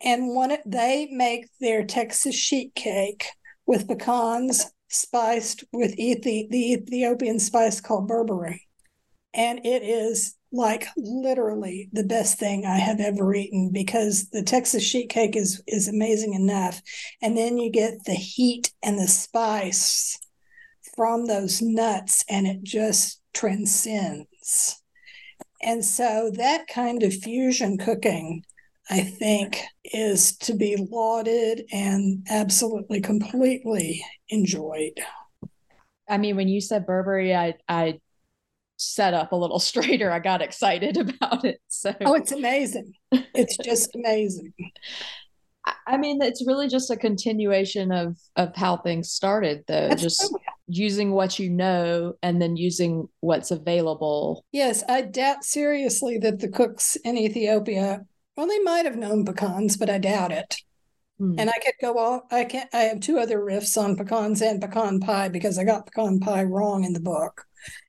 and 0.00 0.34
one 0.34 0.56
they 0.66 1.08
make 1.10 1.46
their 1.60 1.84
Texas 1.84 2.34
sheet 2.34 2.74
cake 2.74 3.26
with 3.66 3.88
pecans 3.88 4.70
spiced 4.88 5.64
with 5.72 5.96
Ethi- 5.96 6.48
the 6.50 6.72
Ethiopian 6.72 7.38
spice 7.38 7.80
called 7.80 8.08
berbere. 8.08 8.58
And 9.34 9.64
it 9.66 9.82
is 9.82 10.36
like 10.52 10.86
literally 10.96 11.88
the 11.92 12.04
best 12.04 12.38
thing 12.38 12.64
I 12.64 12.78
have 12.78 13.00
ever 13.00 13.34
eaten 13.34 13.70
because 13.72 14.30
the 14.30 14.42
Texas 14.42 14.82
sheet 14.82 15.10
cake 15.10 15.36
is 15.36 15.62
is 15.66 15.88
amazing 15.88 16.34
enough. 16.34 16.80
And 17.20 17.36
then 17.36 17.58
you 17.58 17.70
get 17.70 18.04
the 18.04 18.14
heat 18.14 18.72
and 18.82 18.98
the 18.98 19.08
spice 19.08 20.18
from 20.94 21.26
those 21.26 21.60
nuts 21.60 22.24
and 22.28 22.46
it 22.46 22.62
just 22.62 23.20
transcends. 23.34 24.80
And 25.62 25.84
so 25.84 26.30
that 26.34 26.68
kind 26.68 27.02
of 27.02 27.12
fusion 27.12 27.76
cooking 27.76 28.44
I 28.88 29.00
think, 29.02 29.60
is 29.84 30.36
to 30.38 30.54
be 30.54 30.76
lauded 30.90 31.62
and 31.72 32.24
absolutely 32.30 33.00
completely 33.00 34.04
enjoyed. 34.28 34.92
I 36.08 36.18
mean, 36.18 36.36
when 36.36 36.48
you 36.48 36.60
said 36.60 36.86
berbere, 36.86 37.34
I 37.34 37.54
I 37.68 38.00
set 38.76 39.14
up 39.14 39.32
a 39.32 39.36
little 39.36 39.58
straighter. 39.70 40.10
I 40.10 40.18
got 40.20 40.42
excited 40.42 40.96
about 40.98 41.44
it. 41.44 41.60
So 41.68 41.94
Oh, 42.04 42.14
it's 42.14 42.32
amazing. 42.32 42.92
It's 43.34 43.56
just 43.58 43.94
amazing. 43.94 44.52
I 45.86 45.96
mean, 45.96 46.22
it's 46.22 46.46
really 46.46 46.68
just 46.68 46.90
a 46.90 46.96
continuation 46.96 47.90
of 47.92 48.16
of 48.36 48.54
how 48.56 48.76
things 48.76 49.10
started, 49.10 49.64
though. 49.66 49.88
That's 49.88 50.02
just 50.02 50.20
true. 50.20 50.38
using 50.68 51.12
what 51.12 51.38
you 51.38 51.50
know 51.50 52.14
and 52.22 52.40
then 52.40 52.56
using 52.56 53.08
what's 53.20 53.50
available. 53.50 54.44
Yes, 54.52 54.84
I 54.88 55.02
doubt 55.02 55.44
seriously 55.44 56.18
that 56.18 56.38
the 56.40 56.48
cooks 56.48 56.96
in 57.04 57.16
Ethiopia 57.18 58.04
well, 58.36 58.46
they 58.46 58.58
might 58.60 58.84
have 58.84 58.96
known 58.96 59.24
pecans, 59.24 59.76
but 59.76 59.90
I 59.90 59.98
doubt 59.98 60.32
it. 60.32 60.56
Hmm. 61.18 61.34
And 61.38 61.48
I 61.48 61.54
could 61.54 61.74
go 61.80 61.98
off. 61.98 62.22
I 62.30 62.44
can 62.44 62.66
I 62.72 62.82
have 62.82 63.00
two 63.00 63.18
other 63.18 63.38
riffs 63.38 63.80
on 63.80 63.96
pecans 63.96 64.42
and 64.42 64.60
pecan 64.60 65.00
pie 65.00 65.28
because 65.28 65.58
I 65.58 65.64
got 65.64 65.86
pecan 65.86 66.20
pie 66.20 66.44
wrong 66.44 66.84
in 66.84 66.92
the 66.92 67.00
book, 67.00 67.44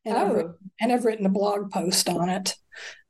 and 0.05 0.15
oh. 0.15 0.19
I've 0.19 0.33
written, 0.33 0.53
and 0.79 0.93
I've 0.93 1.05
written 1.05 1.25
a 1.25 1.29
blog 1.29 1.71
post 1.71 2.07
on 2.07 2.29
it, 2.29 2.55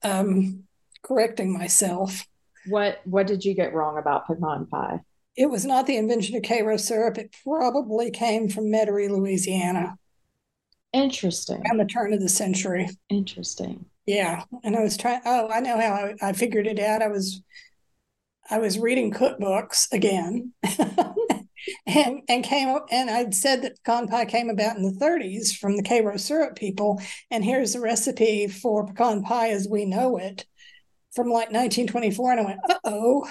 um, 0.03 0.63
correcting 1.03 1.53
myself. 1.53 2.25
What 2.67 2.99
What 3.05 3.27
did 3.27 3.45
you 3.45 3.53
get 3.53 3.73
wrong 3.73 3.99
about 3.99 4.25
pecan 4.25 4.65
pie? 4.65 5.01
It 5.35 5.51
was 5.51 5.65
not 5.65 5.85
the 5.85 5.97
invention 5.97 6.35
of 6.35 6.41
Karo 6.41 6.77
syrup. 6.77 7.19
It 7.19 7.35
probably 7.43 8.09
came 8.09 8.49
from 8.49 8.71
Metairie, 8.71 9.11
Louisiana. 9.11 9.97
Interesting. 10.93 11.57
Around 11.57 11.77
the 11.77 11.85
turn 11.85 12.11
of 12.11 12.21
the 12.21 12.29
century. 12.29 12.89
Interesting. 13.09 13.85
Yeah, 14.07 14.45
and 14.63 14.75
I 14.75 14.81
was 14.81 14.97
trying. 14.97 15.21
Oh, 15.25 15.49
I 15.49 15.59
know 15.59 15.79
how 15.79 15.93
I, 15.93 16.15
I 16.21 16.33
figured 16.33 16.65
it 16.65 16.79
out. 16.79 17.01
I 17.03 17.09
was, 17.09 17.41
I 18.49 18.59
was 18.59 18.79
reading 18.79 19.11
cookbooks 19.11 19.91
again, 19.91 20.53
and 21.85 22.21
and 22.29 22.43
came 22.43 22.77
and 22.91 23.09
I'd 23.09 23.35
said 23.35 23.61
that 23.61 23.83
pecan 23.83 24.07
pie 24.07 24.25
came 24.25 24.49
about 24.49 24.77
in 24.77 24.83
the 24.83 24.97
30s 24.99 25.53
from 25.53 25.75
the 25.75 25.83
Karo 25.83 26.17
syrup 26.17 26.55
people, 26.55 27.01
and 27.29 27.43
here's 27.43 27.73
the 27.73 27.81
recipe 27.81 28.47
for 28.47 28.85
pecan 28.85 29.23
pie 29.23 29.49
as 29.49 29.67
we 29.69 29.85
know 29.85 30.17
it 30.17 30.45
from 31.15 31.29
like 31.29 31.51
1924, 31.51 32.31
and 32.31 32.41
I 32.41 32.45
went, 32.45 32.59
uh 32.69 32.79
oh, 32.85 33.27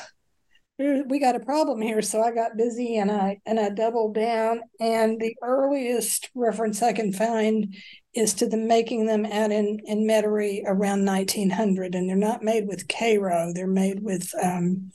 we 0.79 1.19
got 1.19 1.37
a 1.37 1.41
problem 1.41 1.81
here 1.81 2.03
so 2.03 2.23
i 2.23 2.31
got 2.31 2.57
busy 2.57 2.97
and 2.99 3.11
i 3.11 3.39
and 3.47 3.59
i 3.59 3.71
doubled 3.71 4.15
down 4.15 4.61
and 4.79 5.19
the 5.21 5.35
earliest 5.43 6.29
reference 6.35 6.83
i 6.83 6.93
can 6.93 7.13
find 7.13 7.75
is 8.17 8.35
to 8.35 8.47
the 8.47 8.57
making 8.57 9.07
them 9.07 9.25
out 9.27 9.53
in 9.53 9.81
in 9.85 10.07
Metairie 10.07 10.63
around 10.67 11.05
1900 11.05 11.95
and 11.95 12.09
they're 12.09 12.17
not 12.17 12.43
made 12.43 12.67
with 12.67 12.89
Karo; 12.89 13.53
they're 13.55 13.67
made 13.67 14.03
with 14.03 14.33
um, 14.43 14.91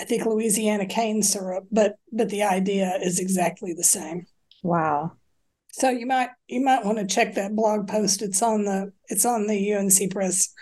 i 0.00 0.04
think 0.04 0.24
louisiana 0.24 0.86
cane 0.86 1.22
syrup 1.22 1.64
but 1.70 1.96
but 2.12 2.30
the 2.30 2.42
idea 2.42 2.98
is 3.02 3.18
exactly 3.18 3.74
the 3.74 3.84
same. 3.84 4.26
Wow. 4.62 5.12
So 5.72 5.88
you 5.88 6.06
might 6.06 6.28
you 6.48 6.62
might 6.62 6.84
want 6.84 6.98
to 6.98 7.06
check 7.06 7.34
that 7.34 7.56
blog 7.56 7.88
post. 7.88 8.22
It's 8.22 8.42
on 8.42 8.64
the 8.64 8.92
it's 9.08 9.24
on 9.24 9.46
the 9.46 9.74
unc 9.74 10.10
press 10.10 10.52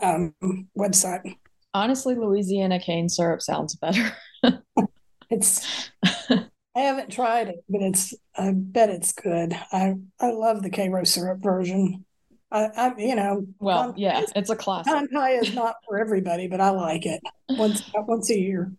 um, 0.00 0.34
website. 0.78 1.34
Honestly, 1.74 2.14
Louisiana 2.14 2.80
cane 2.80 3.08
syrup 3.08 3.42
sounds 3.42 3.76
better. 3.76 4.16
it's 5.30 5.90
I 6.76 6.80
haven't 6.80 7.10
tried 7.10 7.48
it, 7.48 7.64
but 7.68 7.82
it's 7.82 8.14
I 8.36 8.52
bet 8.54 8.90
it's 8.90 9.12
good. 9.12 9.54
I 9.72 9.94
I 10.20 10.30
love 10.30 10.62
the 10.62 10.70
Karo 10.70 11.04
syrup 11.04 11.40
version. 11.40 12.04
I, 12.52 12.68
I 12.76 12.94
you 12.96 13.14
know 13.14 13.46
well 13.58 13.94
yeah 13.96 14.20
is, 14.20 14.32
it's 14.36 14.50
a 14.50 14.56
classic. 14.56 14.92
Pecan 14.92 15.08
pie 15.08 15.32
is 15.32 15.54
not 15.54 15.76
for 15.86 15.98
everybody, 15.98 16.46
but 16.46 16.60
I 16.60 16.70
like 16.70 17.06
it 17.06 17.20
once 17.50 17.82
once 17.94 18.30
a 18.30 18.38
year. 18.38 18.72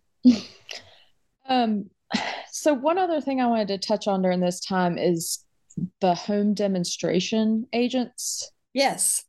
Um, 1.48 1.90
so 2.50 2.72
one 2.72 2.98
other 2.98 3.20
thing 3.20 3.40
I 3.40 3.46
wanted 3.46 3.68
to 3.68 3.78
touch 3.78 4.06
on 4.06 4.22
during 4.22 4.40
this 4.40 4.60
time 4.60 4.96
is 4.96 5.44
the 6.00 6.14
home 6.14 6.54
demonstration 6.54 7.66
agents. 7.72 8.50
Yes. 8.72 9.24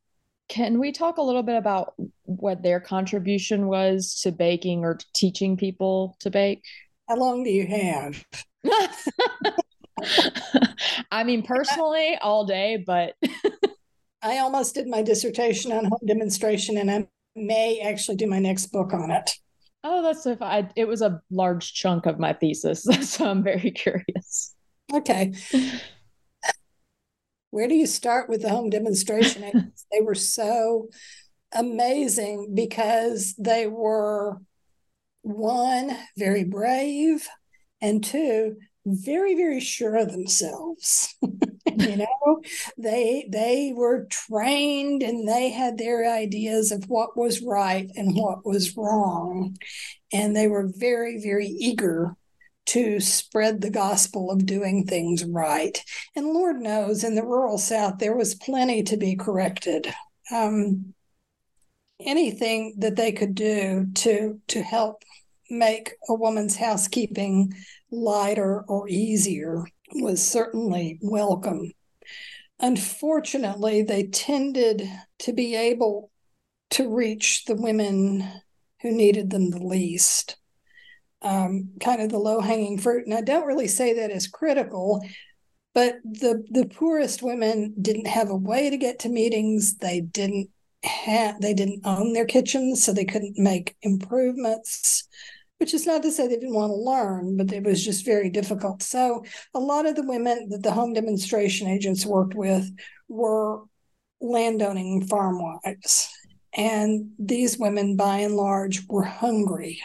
Can 0.50 0.80
we 0.80 0.92
talk 0.92 1.18
a 1.18 1.22
little 1.22 1.44
bit 1.44 1.56
about 1.56 1.94
what 2.24 2.62
their 2.62 2.80
contribution 2.80 3.68
was 3.68 4.20
to 4.22 4.32
baking 4.32 4.84
or 4.84 5.00
teaching 5.16 5.58
people 5.58 6.16
to 6.20 6.30
bake? 6.30 6.64
How 7.10 7.16
long 7.16 7.44
do 7.44 7.50
you 7.50 7.66
have? 7.66 8.24
I 11.12 11.24
mean, 11.24 11.44
personally, 11.44 12.18
all 12.22 12.46
day, 12.46 12.84
but 12.86 13.16
I 14.22 14.40
almost 14.40 14.76
did 14.76 14.88
my 14.88 15.02
dissertation 15.02 15.72
on 15.72 15.86
home 15.86 16.00
demonstration, 16.06 16.78
and 16.78 16.92
I 16.92 17.08
may 17.36 17.80
actually 17.82 18.18
do 18.18 18.28
my 18.28 18.40
next 18.40 18.68
book 18.68 18.94
on 18.94 19.12
it. 19.12 19.32
Oh, 19.84 20.02
that's 20.02 20.26
if 20.26 20.42
I. 20.42 20.70
It 20.76 20.88
was 20.88 21.02
a 21.02 21.22
large 21.30 21.74
chunk 21.74 22.06
of 22.06 22.20
my 22.20 22.34
thesis, 22.34 22.84
so 23.02 23.30
I'm 23.30 23.44
very 23.44 23.72
curious. 23.72 24.56
Okay 24.94 25.34
where 27.54 27.68
do 27.68 27.76
you 27.76 27.86
start 27.86 28.30
with 28.30 28.42
the 28.42 28.50
home 28.50 28.72
demonstration? 28.72 29.72
they 29.92 30.02
were 30.02 30.16
so 30.16 30.90
amazing 31.54 32.52
because 32.56 33.36
they 33.38 33.68
were 33.68 34.40
one, 35.22 35.96
very 36.18 36.44
brave, 36.46 37.28
and 37.84 38.02
two, 38.02 38.56
very, 38.86 39.36
very 39.36 39.60
sure 39.60 39.98
of 39.98 40.12
themselves. 40.12 41.14
you 41.22 41.98
know, 41.98 42.42
they 42.78 43.28
they 43.30 43.74
were 43.76 44.08
trained 44.10 45.04
and 45.04 45.28
they 45.28 45.50
had 45.50 45.78
their 45.78 46.10
ideas 46.10 46.72
of 46.72 46.86
what 46.90 47.18
was 47.18 47.42
right 47.42 47.90
and 47.96 48.16
what 48.16 48.46
was 48.46 48.76
wrong. 48.78 49.58
And 50.12 50.36
they 50.36 50.48
were 50.48 50.72
very, 50.76 51.22
very 51.22 51.48
eager 51.48 52.16
to 52.68 53.02
spread 53.02 53.60
the 53.60 53.70
gospel 53.70 54.32
of 54.32 54.46
doing 54.46 54.86
things 54.86 55.26
right. 55.26 55.84
And 56.16 56.28
Lord 56.28 56.62
knows, 56.62 57.04
in 57.04 57.16
the 57.16 57.26
rural 57.26 57.58
South, 57.58 58.00
there 58.00 58.16
was 58.16 58.36
plenty 58.36 58.84
to 58.84 58.96
be 58.96 59.18
corrected. 59.18 59.94
Um, 60.32 60.94
anything 62.00 62.76
that 62.78 62.96
they 62.96 63.12
could 63.12 63.36
do 63.36 63.88
to 63.94 64.40
to 64.48 64.62
help 64.62 65.04
make 65.58 65.94
a 66.10 66.14
woman's 66.14 66.56
housekeeping 66.56 67.54
lighter 67.92 68.62
or 68.68 68.88
easier 68.90 69.66
was 69.94 70.22
certainly 70.22 71.00
welcome. 71.02 71.72
Unfortunately, 72.60 73.82
they 73.82 74.08
tended 74.08 74.90
to 75.20 75.34
be 75.34 75.56
able 75.56 76.12
to 76.72 76.94
reach 76.94 77.46
the 77.46 77.56
women 77.56 78.28
who 78.82 78.92
needed 78.92 79.30
them 79.30 79.50
the 79.50 79.64
least. 79.64 80.38
Um, 81.22 81.70
kind 81.80 82.02
of 82.02 82.10
the 82.10 82.18
low 82.18 82.42
hanging 82.42 82.78
fruit. 82.78 83.06
And 83.06 83.14
I 83.14 83.22
don't 83.22 83.46
really 83.46 83.68
say 83.68 83.94
that 83.94 84.12
as 84.12 84.28
critical, 84.28 85.02
but 85.74 85.96
the 86.04 86.44
the 86.52 86.66
poorest 86.66 87.24
women 87.24 87.74
didn't 87.82 88.08
have 88.08 88.30
a 88.30 88.36
way 88.36 88.70
to 88.70 88.78
get 88.78 89.00
to 89.00 89.10
meetings. 89.10 89.78
They 89.78 90.02
didn't 90.02 90.50
have 90.84 91.40
they 91.40 91.54
didn't 91.54 91.86
own 91.86 92.12
their 92.12 92.26
kitchens, 92.26 92.84
so 92.84 92.92
they 92.92 93.06
couldn't 93.06 93.38
make 93.38 93.78
improvements 93.82 95.08
which 95.64 95.74
is 95.74 95.88
not 95.88 96.04
to 96.04 96.12
say 96.12 96.28
they 96.28 96.36
didn't 96.36 96.54
want 96.54 96.72
to 96.72 96.76
learn, 96.76 97.38
but 97.38 97.50
it 97.54 97.64
was 97.64 97.86
just 97.86 98.04
very 98.04 98.30
difficult. 98.30 98.84
So 98.84 99.24
a 99.54 99.62
lot 99.62 99.86
of 99.86 99.96
the 99.96 100.06
women 100.06 100.50
that 100.50 100.62
the 100.62 100.74
home 100.74 100.92
demonstration 100.92 101.70
agents 101.70 102.06
worked 102.06 102.36
with 102.36 102.70
were 103.08 103.62
landowning 104.20 105.06
farm 105.08 105.42
wives. 105.42 106.10
And 106.54 107.12
these 107.18 107.58
women, 107.58 107.96
by 107.96 108.18
and 108.18 108.36
large, 108.36 108.86
were 108.90 109.06
hungry 109.06 109.80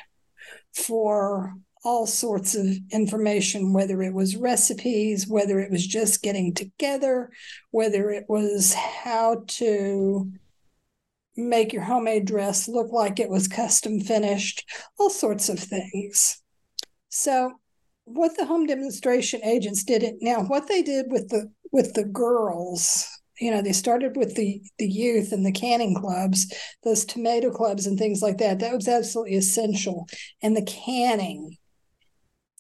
for 0.75 1.55
all 1.85 2.09
sorts 2.09 2.57
of 2.57 2.67
information, 2.91 3.73
whether 3.73 4.03
it 4.03 4.13
was 4.13 4.35
recipes, 4.35 5.29
whether 5.29 5.61
it 5.61 5.71
was 5.71 5.87
just 5.87 6.23
getting 6.23 6.55
together, 6.55 7.31
whether 7.71 8.11
it 8.11 8.25
was 8.29 8.75
how 8.75 9.45
to 9.47 10.33
make 11.39 11.73
your 11.73 11.83
homemade 11.83 12.27
dress 12.27 12.69
look 12.69 12.93
like 12.93 13.21
it 13.21 13.31
was 13.31 13.49
custom 13.49 14.01
finished, 14.01 14.69
all 14.99 15.11
sorts 15.11 15.49
of 15.49 15.59
things. 15.59 16.43
So 17.09 17.53
what 18.09 18.37
the 18.37 18.47
home 18.47 18.67
demonstration 18.67 19.41
agents 19.45 19.85
did 19.85 20.03
it 20.03 20.17
now 20.21 20.43
what 20.45 20.67
they 20.67 20.83
did 20.83 21.07
with 21.11 21.29
the 21.29 21.51
with 21.73 21.93
the 21.93 22.05
girls 22.05 23.07
you 23.39 23.51
know 23.51 23.61
they 23.61 23.73
started 23.73 24.17
with 24.17 24.35
the 24.35 24.63
the 24.79 24.89
youth 24.89 25.31
and 25.31 25.45
the 25.45 25.53
canning 25.53 25.95
clubs 25.95 26.51
those 26.85 27.05
tomato 27.05 27.51
clubs 27.51 27.87
and 27.87 27.99
things 27.99 28.23
like 28.23 28.39
that 28.39 28.61
that 28.61 28.75
was 28.75 28.89
absolutely 28.89 29.37
essential 29.37 30.09
and 30.43 30.57
the 30.57 30.65
canning 30.65 31.55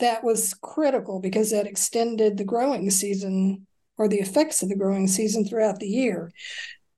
that 0.00 0.22
was 0.22 0.54
critical 0.62 1.18
because 1.18 1.50
that 1.50 1.66
extended 1.66 2.36
the 2.36 2.44
growing 2.44 2.90
season 2.90 3.66
or 3.96 4.06
the 4.06 4.20
effects 4.20 4.62
of 4.62 4.68
the 4.68 4.76
growing 4.76 5.08
season 5.08 5.44
throughout 5.44 5.80
the 5.80 5.88
year 5.88 6.30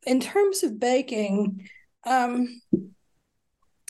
in 0.06 0.20
terms 0.20 0.62
of 0.62 0.81
baking, 0.81 1.68
um, 2.06 2.60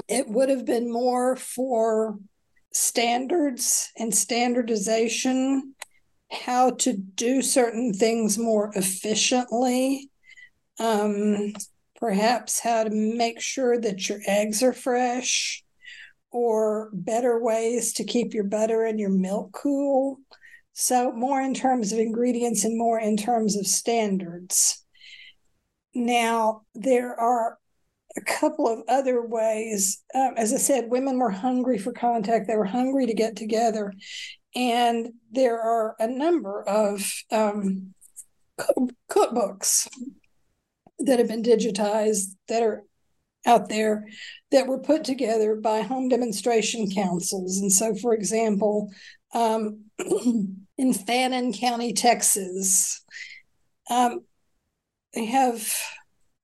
it 0.08 0.28
would 0.28 0.48
have 0.48 0.64
been 0.64 0.92
more 0.92 1.36
for 1.36 2.18
standards 2.72 3.90
and 3.96 4.14
standardization, 4.14 5.74
how 6.30 6.70
to 6.70 6.92
do 6.92 7.42
certain 7.42 7.92
things 7.92 8.38
more 8.38 8.70
efficiently, 8.74 10.10
um, 10.78 11.52
perhaps 11.96 12.60
how 12.60 12.84
to 12.84 12.90
make 12.90 13.40
sure 13.40 13.78
that 13.78 14.08
your 14.08 14.20
eggs 14.26 14.62
are 14.62 14.72
fresh, 14.72 15.62
or 16.30 16.90
better 16.92 17.42
ways 17.42 17.92
to 17.94 18.04
keep 18.04 18.34
your 18.34 18.44
butter 18.44 18.84
and 18.84 18.98
your 18.98 19.10
milk 19.10 19.52
cool. 19.52 20.18
So, 20.72 21.12
more 21.12 21.40
in 21.42 21.54
terms 21.54 21.92
of 21.92 21.98
ingredients 21.98 22.64
and 22.64 22.78
more 22.78 22.98
in 22.98 23.16
terms 23.16 23.56
of 23.56 23.66
standards. 23.66 24.84
Now, 25.94 26.62
there 26.74 27.18
are 27.18 27.58
a 28.16 28.20
couple 28.20 28.68
of 28.68 28.82
other 28.88 29.24
ways. 29.24 30.02
Um, 30.14 30.34
as 30.36 30.52
I 30.52 30.56
said, 30.56 30.90
women 30.90 31.18
were 31.18 31.30
hungry 31.30 31.78
for 31.78 31.92
contact, 31.92 32.48
they 32.48 32.56
were 32.56 32.64
hungry 32.64 33.06
to 33.06 33.14
get 33.14 33.36
together. 33.36 33.92
And 34.54 35.10
there 35.30 35.60
are 35.60 35.94
a 36.00 36.08
number 36.08 36.62
of 36.62 37.08
um, 37.30 37.94
cookbooks 39.10 39.88
that 40.98 41.18
have 41.18 41.28
been 41.28 41.42
digitized 41.42 42.34
that 42.48 42.62
are 42.62 42.82
out 43.46 43.68
there 43.68 44.06
that 44.50 44.66
were 44.66 44.78
put 44.78 45.04
together 45.04 45.54
by 45.54 45.80
home 45.80 46.08
demonstration 46.08 46.90
councils. 46.90 47.58
And 47.58 47.72
so, 47.72 47.94
for 47.94 48.12
example, 48.12 48.90
um, 49.32 49.84
in 50.78 50.92
Fannin 50.92 51.52
County, 51.52 51.92
Texas, 51.92 53.02
um, 53.88 54.20
they 55.14 55.26
have 55.26 55.72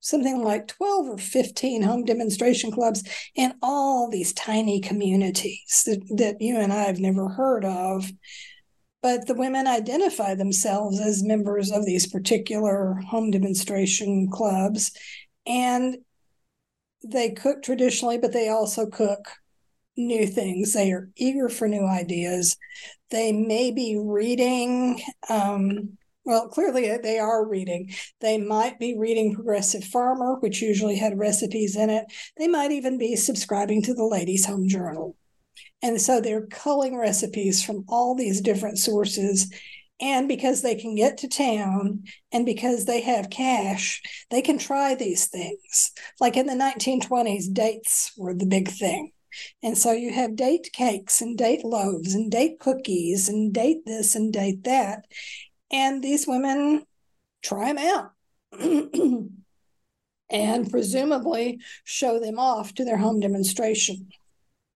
something 0.01 0.43
like 0.43 0.69
12 0.69 1.07
or 1.09 1.19
15 1.19 1.83
home 1.83 2.05
demonstration 2.05 2.71
clubs 2.71 3.03
in 3.35 3.53
all 3.61 4.09
these 4.09 4.33
tiny 4.33 4.81
communities 4.81 5.83
that, 5.87 6.01
that 6.17 6.41
you 6.41 6.59
and 6.59 6.73
I 6.73 6.85
have 6.85 7.01
never 7.01 7.29
heard 7.29 7.65
of. 7.65 8.11
But 9.03 9.27
the 9.27 9.35
women 9.35 9.67
identify 9.67 10.35
themselves 10.35 11.01
as 11.01 11.23
members 11.23 11.71
of 11.71 11.85
these 11.85 12.07
particular 12.07 12.95
home 13.09 13.31
demonstration 13.31 14.29
clubs. 14.31 14.93
And 15.45 15.99
they 17.05 17.31
cook 17.31 17.63
traditionally, 17.63 18.19
but 18.19 18.33
they 18.33 18.49
also 18.49 18.87
cook 18.87 19.29
new 19.97 20.27
things. 20.27 20.73
They 20.73 20.93
are 20.93 21.09
eager 21.17 21.49
for 21.49 21.69
new 21.69 21.87
ideas. 21.87 22.57
They 23.11 23.33
may 23.33 23.71
be 23.71 24.01
reading 24.01 25.01
um, 25.29 25.99
well, 26.27 26.49
clearly 26.49 26.91
uh, 26.91 26.99
they 27.01 27.21
are 27.21 27.47
reading. 27.47 27.95
They 28.21 28.37
might 28.37 28.81
be 28.81 28.99
reading 28.99 29.35
Progressive 29.35 29.85
Farmer, 29.85 30.35
which 30.41 30.61
usually 30.61 30.97
had 30.97 31.19
recipes 31.19 31.77
in 31.77 31.89
it. 31.89 32.07
They 32.37 32.49
might 32.49 32.73
even 32.73 32.99
be 32.99 33.15
subscribing 33.15 33.83
to 33.83 33.95
the 33.95 34.05
Ladies' 34.05 34.45
Home 34.47 34.69
Journal. 34.69 35.17
And 35.83 36.01
so 36.01 36.21
they're 36.21 36.47
culling 36.47 36.97
recipes 36.97 37.63
from 37.63 37.85
all 37.89 38.17
these 38.17 38.41
different 38.41 38.79
sources. 38.79 39.53
And 40.01 40.27
because 40.27 40.63
they 40.63 40.75
can 40.75 40.97
get 40.97 41.17
to 41.19 41.29
town 41.29 42.03
and 42.33 42.45
because 42.45 42.85
they 42.85 43.03
have 43.03 43.31
cash, 43.31 44.03
they 44.31 44.43
can 44.43 44.59
try 44.59 44.97
these 44.97 45.29
things. 45.29 45.93
Like 46.21 46.37
in 46.37 46.47
the 46.47 46.55
1920s, 46.55 47.53
dates 47.53 48.13
were 48.17 48.35
the 48.35 48.47
big 48.47 48.69
thing. 48.69 49.13
And 49.63 49.77
so 49.77 49.93
you 49.93 50.13
have 50.13 50.37
date 50.37 50.71
cakes 50.73 51.21
and 51.21 51.37
date 51.37 51.65
loaves 51.65 52.15
and 52.15 52.31
date 52.31 52.59
cookies 52.59 53.29
and 53.29 53.53
date 53.53 53.85
this 53.87 54.15
and 54.15 54.33
date 54.33 54.65
that. 54.65 55.05
And 55.71 56.03
these 56.03 56.27
women 56.27 56.85
try 57.43 57.73
them 57.73 57.79
out 57.79 58.13
and 60.31 60.71
presumably 60.71 61.61
show 61.85 62.21
them 62.21 62.39
off 62.39 62.75
to 62.75 62.85
their 62.85 62.97
home 62.97 63.21
demonstration 63.21 64.09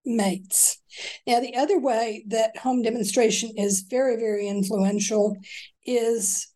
mates. 0.04 0.80
Now, 1.26 1.40
the 1.40 1.56
other 1.56 1.78
way 1.78 2.24
that 2.28 2.56
home 2.56 2.82
demonstration 2.82 3.52
is 3.56 3.82
very, 3.82 4.16
very 4.16 4.48
influential 4.48 5.36
is 5.84 6.48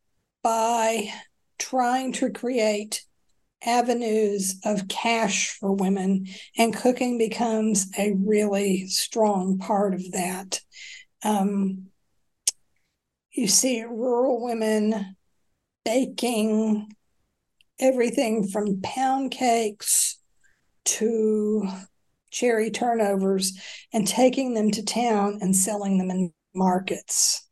by 0.43 1.11
trying 1.59 2.13
to 2.15 2.31
create 2.31 3.05
avenues 3.65 4.61
of 4.65 4.89
cash 4.89 5.57
for 5.59 5.73
women, 5.73 6.27
and 6.57 6.77
cooking 6.77 7.17
becomes 7.19 7.91
a 7.99 8.13
really 8.13 8.87
strong 8.89 9.59
part 9.59 9.95
of 9.95 10.13
that. 10.13 10.61
Um, 11.23 11.87
you 13.35 13.49
see 13.49 13.83
rural 13.83 14.43
women 14.43 15.17
baking 15.85 16.89
everything 17.81 18.47
from 18.47 18.81
pound 18.83 19.33
cakes 19.33 20.19
to 20.85 21.69
cherry 22.31 22.71
turnovers 22.71 23.59
and 23.93 24.07
taking 24.07 24.55
them 24.55 24.71
to 24.71 24.85
town 24.85 25.39
and 25.41 25.55
selling 25.55 25.99
them 25.99 26.11
in 26.11 26.33
markets. 26.55 27.49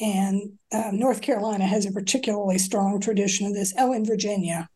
And 0.00 0.58
uh, 0.72 0.90
North 0.92 1.20
Carolina 1.20 1.66
has 1.66 1.86
a 1.86 1.92
particularly 1.92 2.58
strong 2.58 3.00
tradition 3.00 3.46
of 3.46 3.54
this. 3.54 3.72
Oh, 3.78 3.92
in 3.92 4.04
Virginia. 4.04 4.68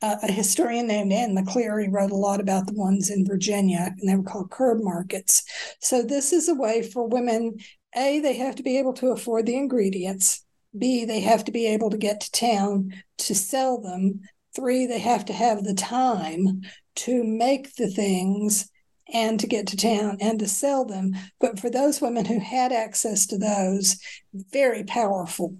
Uh, 0.00 0.16
a 0.24 0.32
historian 0.32 0.88
named 0.88 1.12
Anne 1.12 1.36
McCleary 1.36 1.86
wrote 1.88 2.10
a 2.10 2.16
lot 2.16 2.40
about 2.40 2.66
the 2.66 2.72
ones 2.72 3.08
in 3.08 3.24
Virginia, 3.24 3.94
and 4.00 4.08
they 4.08 4.16
were 4.16 4.24
called 4.24 4.50
curb 4.50 4.78
markets. 4.82 5.44
So, 5.80 6.02
this 6.02 6.32
is 6.32 6.48
a 6.48 6.56
way 6.56 6.82
for 6.82 7.06
women 7.06 7.56
a, 7.96 8.20
they 8.20 8.36
have 8.36 8.56
to 8.56 8.62
be 8.62 8.78
able 8.78 8.92
to 8.94 9.08
afford 9.08 9.46
the 9.46 9.56
ingredients. 9.56 10.44
B, 10.76 11.04
they 11.04 11.20
have 11.20 11.44
to 11.44 11.52
be 11.52 11.66
able 11.66 11.90
to 11.90 11.98
get 11.98 12.20
to 12.20 12.30
town 12.30 12.94
to 13.18 13.34
sell 13.34 13.80
them. 13.80 14.20
Three, 14.54 14.86
they 14.86 14.98
have 14.98 15.24
to 15.26 15.32
have 15.32 15.64
the 15.64 15.74
time 15.74 16.62
to 16.96 17.24
make 17.24 17.74
the 17.76 17.88
things 17.88 18.70
and 19.12 19.38
to 19.40 19.46
get 19.46 19.66
to 19.68 19.76
town 19.76 20.18
and 20.20 20.38
to 20.38 20.48
sell 20.48 20.84
them. 20.84 21.12
But 21.40 21.60
for 21.60 21.68
those 21.68 22.00
women 22.00 22.24
who 22.24 22.40
had 22.40 22.72
access 22.72 23.26
to 23.26 23.38
those, 23.38 23.98
very 24.32 24.84
powerful 24.84 25.58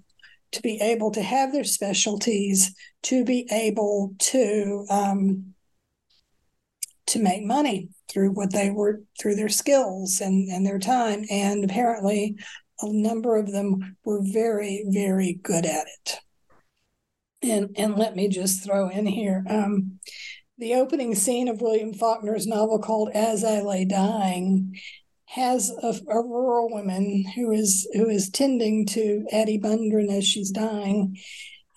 to 0.53 0.61
be 0.61 0.79
able 0.81 1.11
to 1.11 1.21
have 1.21 1.51
their 1.51 1.63
specialties, 1.63 2.73
to 3.03 3.23
be 3.23 3.47
able 3.51 4.13
to 4.19 4.85
um, 4.89 5.53
to 7.07 7.19
make 7.19 7.43
money. 7.43 7.89
Through 8.13 8.31
what 8.31 8.53
they 8.53 8.69
were 8.69 9.01
through 9.19 9.35
their 9.35 9.49
skills 9.49 10.21
and, 10.21 10.49
and 10.49 10.65
their 10.65 10.79
time. 10.79 11.25
And 11.29 11.63
apparently, 11.63 12.37
a 12.81 12.87
number 12.91 13.37
of 13.37 13.51
them 13.51 13.97
were 14.05 14.21
very, 14.21 14.85
very 14.89 15.39
good 15.41 15.65
at 15.65 15.87
it. 15.87 16.19
And, 17.41 17.75
and 17.77 17.97
let 17.97 18.15
me 18.15 18.29
just 18.29 18.63
throw 18.63 18.89
in 18.89 19.05
here 19.05 19.43
um, 19.49 19.99
the 20.57 20.75
opening 20.75 21.15
scene 21.15 21.47
of 21.47 21.61
William 21.61 21.93
Faulkner's 21.93 22.47
novel 22.47 22.79
called 22.79 23.09
As 23.13 23.43
I 23.43 23.61
Lay 23.61 23.85
Dying 23.85 24.79
has 25.25 25.71
a, 25.81 25.95
a, 26.09 26.21
rural 26.21 26.69
woman 26.69 27.25
who 27.35 27.51
is 27.51 27.89
who 27.93 28.07
is 28.07 28.29
tending 28.29 28.85
to 28.85 29.25
Addie 29.31 29.59
Bundren 29.59 30.15
as 30.15 30.23
she's 30.23 30.51
dying, 30.51 31.17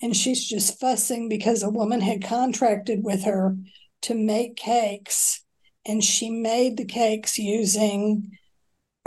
and 0.02 0.14
she's 0.14 0.46
just 0.46 0.78
fussing 0.78 1.30
because 1.30 1.62
a 1.62 1.70
woman 1.70 2.02
had 2.02 2.22
contracted 2.22 3.02
with 3.02 3.24
her 3.24 3.56
to 4.02 4.14
make 4.14 4.56
cakes, 4.56 5.42
and 5.86 6.02
she 6.02 6.30
made 6.30 6.76
the 6.76 6.84
cakes 6.84 7.38
using 7.38 8.30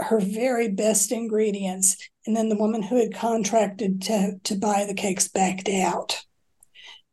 her 0.00 0.18
very 0.18 0.68
best 0.68 1.12
ingredients, 1.12 1.96
and 2.26 2.34
then 2.34 2.48
the 2.48 2.56
woman 2.56 2.82
who 2.82 2.96
had 2.96 3.14
contracted 3.14 4.02
to 4.02 4.38
to 4.44 4.56
buy 4.56 4.84
the 4.86 4.94
cakes 4.94 5.28
backed 5.28 5.68
out, 5.68 6.24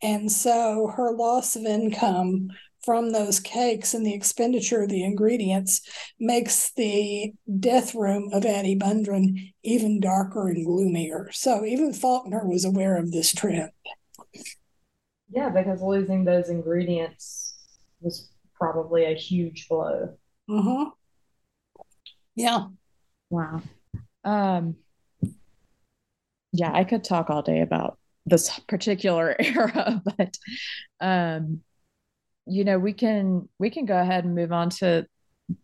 and 0.01 0.31
so 0.31 0.87
her 0.95 1.13
loss 1.13 1.55
of 1.55 1.65
income 1.65 2.49
from 2.87 3.11
those 3.11 3.41
cakes 3.41 3.93
and 3.93 4.05
the 4.05 4.13
expenditure 4.13 4.83
of 4.83 4.89
the 4.89 5.03
ingredients 5.03 5.81
makes 6.21 6.71
the 6.75 7.33
death 7.59 7.93
room 7.93 8.29
of 8.31 8.45
Addie 8.45 8.79
Bundren 8.79 9.53
even 9.61 9.99
darker 9.99 10.47
and 10.47 10.65
gloomier. 10.65 11.29
So 11.33 11.65
even 11.65 11.91
Faulkner 11.91 12.47
was 12.47 12.63
aware 12.63 12.95
of 12.95 13.11
this 13.11 13.33
trend. 13.33 13.71
Yeah, 15.29 15.49
because 15.49 15.81
losing 15.81 16.23
those 16.23 16.47
ingredients 16.47 17.55
was 17.99 18.29
probably 18.59 19.05
a 19.05 19.13
huge 19.13 19.67
blow. 19.67 20.17
Mm-hmm. 20.49 20.89
Yeah. 22.35 22.67
Wow. 23.29 23.61
Um, 24.23 24.75
yeah, 26.51 26.71
I 26.73 26.83
could 26.83 27.03
talk 27.03 27.29
all 27.29 27.41
day 27.41 27.61
about 27.61 27.97
this 28.25 28.59
particular 28.67 29.35
era, 29.39 30.01
but 30.17 30.37
um, 30.99 31.61
you 32.45 32.63
know, 32.63 32.79
we 32.79 32.93
can 32.93 33.49
we 33.59 33.69
can 33.69 33.85
go 33.85 33.97
ahead 33.97 34.23
and 34.23 34.35
move 34.35 34.51
on 34.51 34.69
to 34.69 35.05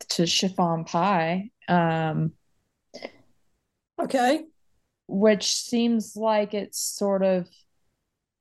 to 0.10 0.26
chiffon 0.26 0.86
pie. 0.86 1.50
Um, 1.68 2.34
okay. 4.02 4.46
Which 5.08 5.56
seems 5.56 6.16
like 6.16 6.54
it's 6.54 6.80
sort 6.80 7.24
of 7.24 7.48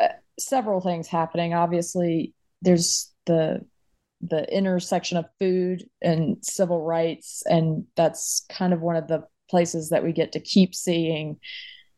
uh, 0.00 0.08
several 0.38 0.80
things 0.80 1.08
happening. 1.08 1.54
Obviously, 1.54 2.34
there's 2.62 3.12
the 3.26 3.64
the 4.22 4.44
intersection 4.54 5.18
of 5.18 5.26
food 5.38 5.84
and 6.00 6.36
civil 6.42 6.82
rights, 6.82 7.42
and 7.46 7.86
that's 7.96 8.46
kind 8.48 8.72
of 8.72 8.80
one 8.80 8.96
of 8.96 9.08
the 9.08 9.24
places 9.50 9.90
that 9.90 10.04
we 10.04 10.12
get 10.12 10.32
to 10.32 10.40
keep 10.40 10.74
seeing 10.74 11.38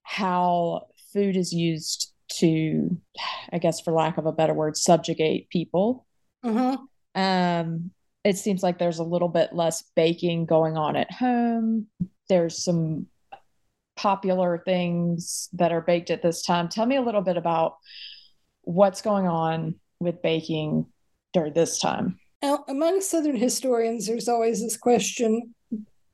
how 0.03 0.87
food 1.13 1.37
is 1.37 1.53
used 1.53 2.13
to, 2.29 2.99
I 3.53 3.59
guess, 3.59 3.81
for 3.81 3.93
lack 3.93 4.19
of 4.19 4.27
a 4.27 4.33
better 4.33 4.55
word, 4.55 4.77
subjugate 4.77 5.49
people 5.51 6.07
Mm-hmm. 6.45 7.21
Um, 7.21 7.91
it 8.23 8.37
seems 8.39 8.63
like 8.63 8.79
there's 8.79 8.99
a 8.99 9.05
little 9.05 9.29
bit 9.29 9.53
less 9.53 9.83
baking 9.97 10.47
going 10.47 10.77
on 10.77 10.97
at 10.97 11.11
home. 11.11 11.87
There's 12.29 12.63
some 12.63 13.07
popular 13.97 14.63
things 14.65 15.49
that 15.55 15.73
are 15.73 15.81
baked 15.81 16.11
at 16.11 16.23
this 16.23 16.43
time. 16.43 16.69
Tell 16.69 16.87
me 16.87 16.97
a 16.97 17.03
little 17.03 17.23
bit 17.23 17.37
about 17.37 17.77
what's 18.63 19.03
going 19.03 19.27
on 19.27 19.77
with 20.01 20.23
baking 20.23 20.87
during 21.35 21.53
this 21.53 21.79
time. 21.79 22.19
Now, 22.43 22.65
among 22.69 23.01
Southern 23.01 23.37
historians, 23.37 24.07
there's 24.07 24.29
always 24.29 24.63
this 24.63 24.77
question 24.77 25.55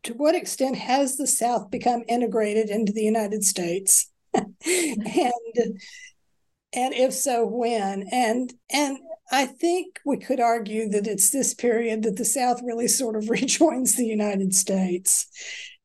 to 0.04 0.14
what 0.14 0.34
extent 0.34 0.76
has 0.76 1.16
the 1.16 1.26
South 1.26 1.70
become 1.70 2.02
integrated 2.08 2.70
into 2.70 2.92
the 2.92 3.02
United 3.02 3.44
States? 3.44 4.10
and 4.34 4.54
and 6.72 6.94
if 6.94 7.12
so 7.12 7.44
when 7.44 8.06
and 8.12 8.54
and 8.72 8.98
I 9.32 9.46
think 9.46 9.98
we 10.04 10.18
could 10.18 10.40
argue 10.40 10.88
that 10.90 11.06
it's 11.06 11.30
this 11.30 11.52
period 11.54 12.02
that 12.04 12.16
the 12.16 12.24
South 12.24 12.60
really 12.62 12.88
sort 12.88 13.16
of 13.16 13.28
rejoins 13.30 13.96
the 13.96 14.06
United 14.06 14.54
States. 14.54 15.26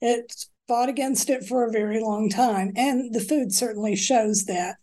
It 0.02 0.32
fought 0.68 0.90
against 0.90 1.30
it 1.30 1.46
for 1.46 1.66
a 1.66 1.72
very 1.72 2.00
long 2.00 2.30
time, 2.30 2.72
and 2.76 3.14
the 3.14 3.20
food 3.20 3.54
certainly 3.54 3.96
shows 3.96 4.46
that. 4.46 4.76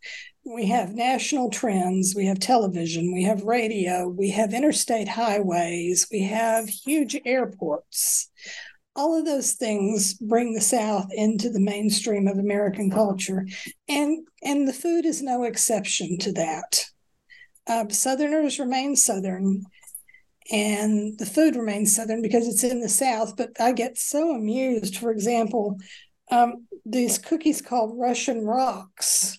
We 0.45 0.67
have 0.67 0.95
national 0.95 1.51
trends, 1.51 2.15
we 2.17 2.27
have 2.27 2.41
television, 2.41 3.13
we 3.13 3.23
have 3.25 3.43
radio, 3.43 4.09
we 4.09 4.31
have 4.31 4.53
interstate 4.53 5.09
highways, 5.09 6.07
we 6.11 6.23
have 6.23 6.69
huge 6.69 7.17
airports. 7.25 8.29
All 8.97 9.19
of 9.19 9.25
those 9.25 9.53
things 9.53 10.15
bring 10.15 10.53
the 10.53 10.61
South 10.61 11.07
into 11.13 11.49
the 11.49 11.61
mainstream 11.61 12.27
of 12.29 12.39
American 12.39 12.91
culture, 12.91 13.47
and 13.89 14.27
and 14.43 14.69
the 14.69 14.73
food 14.73 15.07
is 15.07 15.23
no 15.23 15.45
exception 15.45 16.19
to 16.19 16.33
that 16.33 16.85
uh, 17.67 17.89
Southerners 17.89 18.59
remain 18.59 18.97
Southern 18.97 19.65
and 20.51 21.17
the 21.19 21.27
food 21.27 21.55
remains 21.55 21.95
Southern 21.95 22.21
because 22.21 22.49
it's 22.49 22.65
in 22.65 22.81
the 22.81 22.89
South. 22.89 23.37
But 23.37 23.51
I 23.61 23.73
get 23.73 23.97
so 23.97 24.35
amused, 24.35 24.97
for 24.97 25.13
example, 25.13 25.79
um, 26.31 26.67
these 26.85 27.19
cookies 27.19 27.63
called 27.63 27.99
Russian 27.99 28.45
Rocks. 28.45 29.39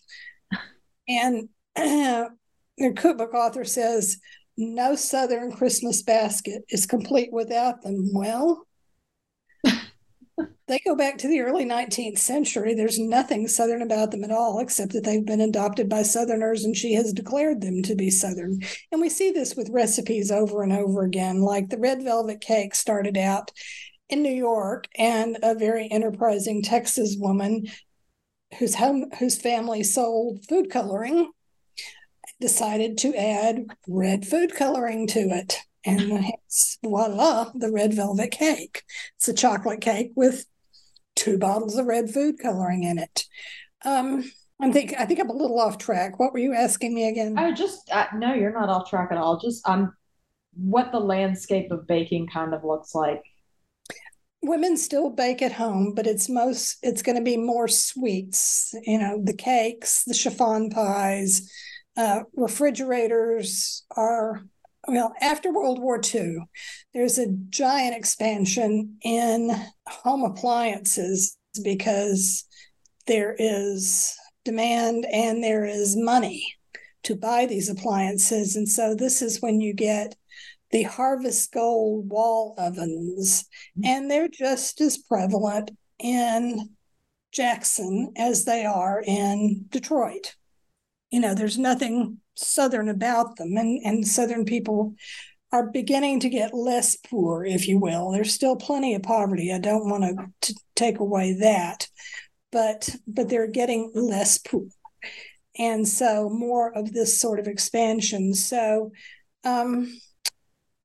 And 1.08 1.50
uh, 1.76 2.30
their 2.78 2.94
cookbook 2.94 3.34
author 3.34 3.64
says, 3.64 4.18
no 4.58 4.96
Southern 4.96 5.52
Christmas 5.52 6.04
basket 6.04 6.64
is 6.70 6.86
complete 6.86 7.32
without 7.32 7.82
them. 7.82 8.12
Well, 8.14 8.68
they 10.68 10.80
go 10.86 10.96
back 10.96 11.18
to 11.20 11.28
the 11.28 11.42
early 11.42 11.66
19th 11.66 12.20
century. 12.20 12.76
There's 12.76 13.00
nothing 13.00 13.48
Southern 13.48 13.82
about 13.82 14.12
them 14.12 14.24
at 14.24 14.32
all, 14.32 14.60
except 14.60 14.94
that 14.94 15.04
they've 15.04 15.26
been 15.26 15.42
adopted 15.42 15.90
by 15.90 16.04
Southerners 16.04 16.66
and 16.66 16.76
she 16.76 16.94
has 16.94 17.14
declared 17.14 17.62
them 17.62 17.82
to 17.84 17.96
be 17.96 18.12
Southern. 18.12 18.60
And 18.92 19.02
we 19.02 19.10
see 19.10 19.32
this 19.32 19.56
with 19.56 19.70
recipes 19.72 20.32
over 20.32 20.62
and 20.62 20.72
over 20.72 21.04
again. 21.04 21.42
Like 21.42 21.70
the 21.70 21.80
red 21.80 22.04
velvet 22.04 22.42
cake 22.42 22.76
started 22.76 23.18
out 23.18 23.52
in 24.10 24.22
New 24.22 24.34
York, 24.34 24.88
and 24.96 25.40
a 25.42 25.56
very 25.56 25.90
enterprising 25.90 26.62
Texas 26.62 27.16
woman 27.18 27.66
whose 28.60 28.76
home 28.76 29.06
whose 29.20 29.40
family 29.40 29.84
sold 29.84 30.46
food 30.48 30.70
coloring 30.70 31.32
decided 32.40 32.98
to 32.98 33.16
add 33.16 33.66
red 33.88 34.26
food 34.26 34.54
coloring 34.56 35.08
to 35.08 35.20
it 35.20 35.60
and 35.86 36.02
hence 36.12 36.78
voila 36.84 37.52
the 37.56 37.72
red 37.72 37.94
velvet 37.94 38.32
cake 38.32 38.84
it's 39.16 39.28
a 39.28 39.34
chocolate 39.34 39.82
cake 39.82 40.12
with 40.16 40.46
two 41.16 41.38
bottles 41.38 41.78
of 41.78 41.86
red 41.86 42.10
food 42.10 42.40
coloring 42.40 42.84
in 42.84 42.98
it. 42.98 43.26
Um, 43.86 44.24
I 44.62 44.72
think 44.72 44.94
I 44.98 45.06
think 45.06 45.20
I'm 45.20 45.30
a 45.30 45.36
little 45.36 45.60
off 45.60 45.78
track. 45.78 46.20
What 46.20 46.32
were 46.32 46.40
you 46.40 46.54
asking 46.54 46.94
me 46.94 47.08
again? 47.08 47.38
I 47.38 47.52
just 47.52 47.92
uh, 47.92 48.08
no, 48.16 48.34
you're 48.34 48.54
not 48.54 48.70
off 48.70 48.90
track 48.90 49.10
at 49.12 49.18
all. 49.18 49.40
Just 49.40 49.68
um, 49.68 49.94
what 50.56 50.92
the 50.92 51.00
landscape 51.00 51.72
of 51.72 51.88
baking 51.88 52.28
kind 52.28 52.54
of 52.54 52.64
looks 52.64 52.96
like. 52.96 53.24
Women 54.44 54.78
still 54.78 55.10
bake 55.10 55.42
at 55.42 55.54
home, 55.54 55.94
but 55.96 56.06
it's 56.06 56.30
most 56.30 56.78
it's 56.84 57.02
going 57.02 57.18
to 57.18 57.24
be 57.24 57.38
more 57.38 57.68
sweets. 57.68 58.76
You 58.84 59.00
know, 59.00 59.22
the 59.24 59.34
cakes, 59.34 60.04
the 60.04 60.14
chiffon 60.14 60.70
pies. 60.70 61.50
Uh, 61.96 62.24
refrigerators 62.36 63.86
are 63.96 64.44
well, 64.88 65.14
after 65.22 65.52
World 65.52 65.80
War 65.80 66.02
II, 66.14 66.40
there's 66.94 67.18
a 67.18 67.32
giant 67.50 67.96
expansion 67.96 68.98
in 69.02 69.52
home 69.88 70.24
appliances 70.24 71.38
because 71.64 72.44
there 73.08 73.36
is 73.38 74.16
demand 74.44 75.06
and 75.12 75.44
there 75.44 75.66
is 75.66 75.96
money 75.96 76.46
to 77.04 77.16
buy 77.16 77.46
these 77.46 77.70
appliances. 77.70 78.56
And 78.56 78.68
so 78.68 78.96
this 78.96 79.22
is 79.22 79.42
when 79.42 79.62
you 79.62 79.74
get 79.74 80.16
the 80.74 80.84
Harvest 80.84 81.54
Gold 81.54 82.10
wall 82.10 82.56
ovens, 82.58 83.46
and 83.86 84.10
they're 84.10 84.28
just 84.28 84.82
as 84.82 84.98
prevalent 84.98 85.70
in 86.00 86.72
Jackson 87.32 88.12
as 88.18 88.46
they 88.46 88.66
are 88.66 89.02
in 89.06 89.66
Detroit. 89.70 90.36
You 91.12 91.20
know, 91.20 91.36
there's 91.36 91.60
nothing 91.60 92.18
Southern 92.34 92.90
about 92.90 93.36
them, 93.36 93.56
and, 93.56 93.86
and 93.86 94.06
Southern 94.06 94.46
people 94.46 94.96
are 95.52 95.70
beginning 95.70 96.20
to 96.22 96.30
get 96.30 96.56
less 96.56 96.96
poor, 96.96 97.46
if 97.46 97.68
you 97.68 97.78
will. 97.78 98.10
There's 98.10 98.34
still 98.34 98.56
plenty 98.56 98.96
of 98.96 99.04
poverty. 99.04 99.54
I 99.54 99.60
don't 99.60 99.88
want 99.88 100.20
to 100.42 100.56
take 100.76 101.00
away 101.00 101.34
that, 101.34 101.88
but 102.52 102.90
but 103.06 103.30
they're 103.30 103.46
getting 103.46 103.92
less 103.94 104.40
poor, 104.40 104.66
and 105.56 105.88
so 105.88 106.32
more 106.32 106.76
of 106.76 106.94
this 106.94 107.22
sort 107.22 107.40
of 107.40 107.46
expansion. 107.46 108.34
So, 108.34 108.92
um, 109.44 109.96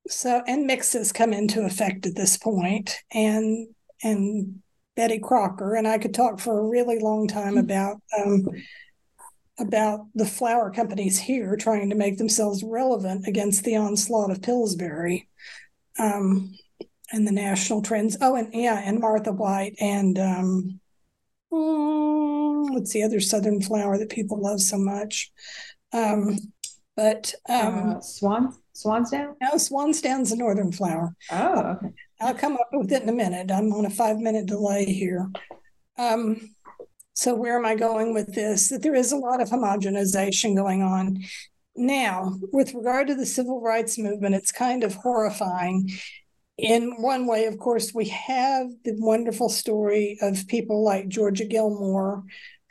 so 0.09 0.43
and 0.47 0.67
mixes 0.67 1.13
come 1.13 1.33
into 1.33 1.65
effect 1.65 2.07
at 2.07 2.15
this 2.15 2.37
point, 2.37 2.97
and 3.13 3.69
and 4.03 4.61
Betty 4.97 5.19
Crocker 5.19 5.75
and 5.75 5.87
I 5.87 5.99
could 5.99 6.15
talk 6.15 6.41
for 6.41 6.59
a 6.59 6.69
really 6.69 6.99
long 6.99 7.29
time 7.29 7.55
mm-hmm. 7.55 7.59
about. 7.59 7.97
Um, 8.19 8.47
about 9.61 10.07
the 10.15 10.25
flour 10.25 10.71
companies 10.71 11.19
here 11.19 11.57
trying 11.57 11.91
to 11.91 11.97
make 11.97 12.17
themselves 12.17 12.63
relevant 12.63 13.27
against 13.27 13.65
the 13.65 13.75
onslaught 13.75 14.31
of 14.31 14.41
Pillsbury. 14.41 15.29
Um, 15.99 16.55
and 17.13 17.27
the 17.27 17.33
national 17.33 17.83
trends. 17.83 18.17
Oh, 18.21 18.37
and 18.37 18.53
yeah, 18.53 18.81
and 18.85 19.01
Martha 19.01 19.33
White 19.33 19.75
and 19.81 20.19
um, 20.19 20.81
mm, 21.53 22.71
what's 22.71 22.93
the 22.93 23.03
other 23.03 23.21
southern 23.21 23.61
flour 23.61 23.99
that 23.99 24.11
people 24.11 24.41
love 24.41 24.61
so 24.61 24.79
much? 24.79 25.33
Um, 25.93 26.39
but 26.97 27.35
um, 27.49 27.97
uh, 27.97 28.01
swan 28.01 28.55
swansdown. 28.79 29.35
No, 29.41 29.57
swansdown's 29.59 30.33
a 30.33 30.37
northern 30.37 30.73
flour. 30.73 31.15
Oh, 31.31 31.77
okay. 31.77 31.93
I'll 32.21 32.35
come 32.35 32.55
up 32.55 32.69
with 32.73 32.93
it 32.93 33.03
in 33.03 33.09
a 33.09 33.13
minute. 33.13 33.51
I'm 33.51 33.73
on 33.73 33.87
a 33.87 33.91
five 33.91 34.19
minute 34.19 34.47
delay 34.47 34.85
here. 34.85 35.31
Um, 35.99 36.55
so 37.15 37.35
where 37.35 37.57
am 37.57 37.67
I 37.67 37.75
going 37.75 38.15
with 38.15 38.35
this? 38.35 38.69
That 38.69 38.83
there 38.83 38.95
is 38.95 39.13
a 39.13 39.17
lot 39.17 39.41
of 39.41 39.51
homogenization 39.51 40.55
going 40.55 40.83
on. 40.83 41.25
Now, 41.75 42.35
with 42.53 42.75
regard 42.75 43.09
to 43.09 43.15
the 43.15 43.27
civil 43.27 43.61
rights 43.61 43.99
movement, 43.99 44.35
it's 44.35 44.53
kind 44.53 44.85
of 44.85 44.95
horrifying. 44.95 45.91
In 46.57 47.01
one 47.03 47.27
way, 47.27 47.47
of 47.47 47.59
course, 47.59 47.93
we 47.95 48.07
have 48.09 48.69
the 48.85 48.95
wonderful 48.97 49.49
story 49.49 50.19
of 50.23 50.49
people 50.49 50.85
like 50.85 51.09
Georgia 51.09 51.45
Gilmore 51.45 52.25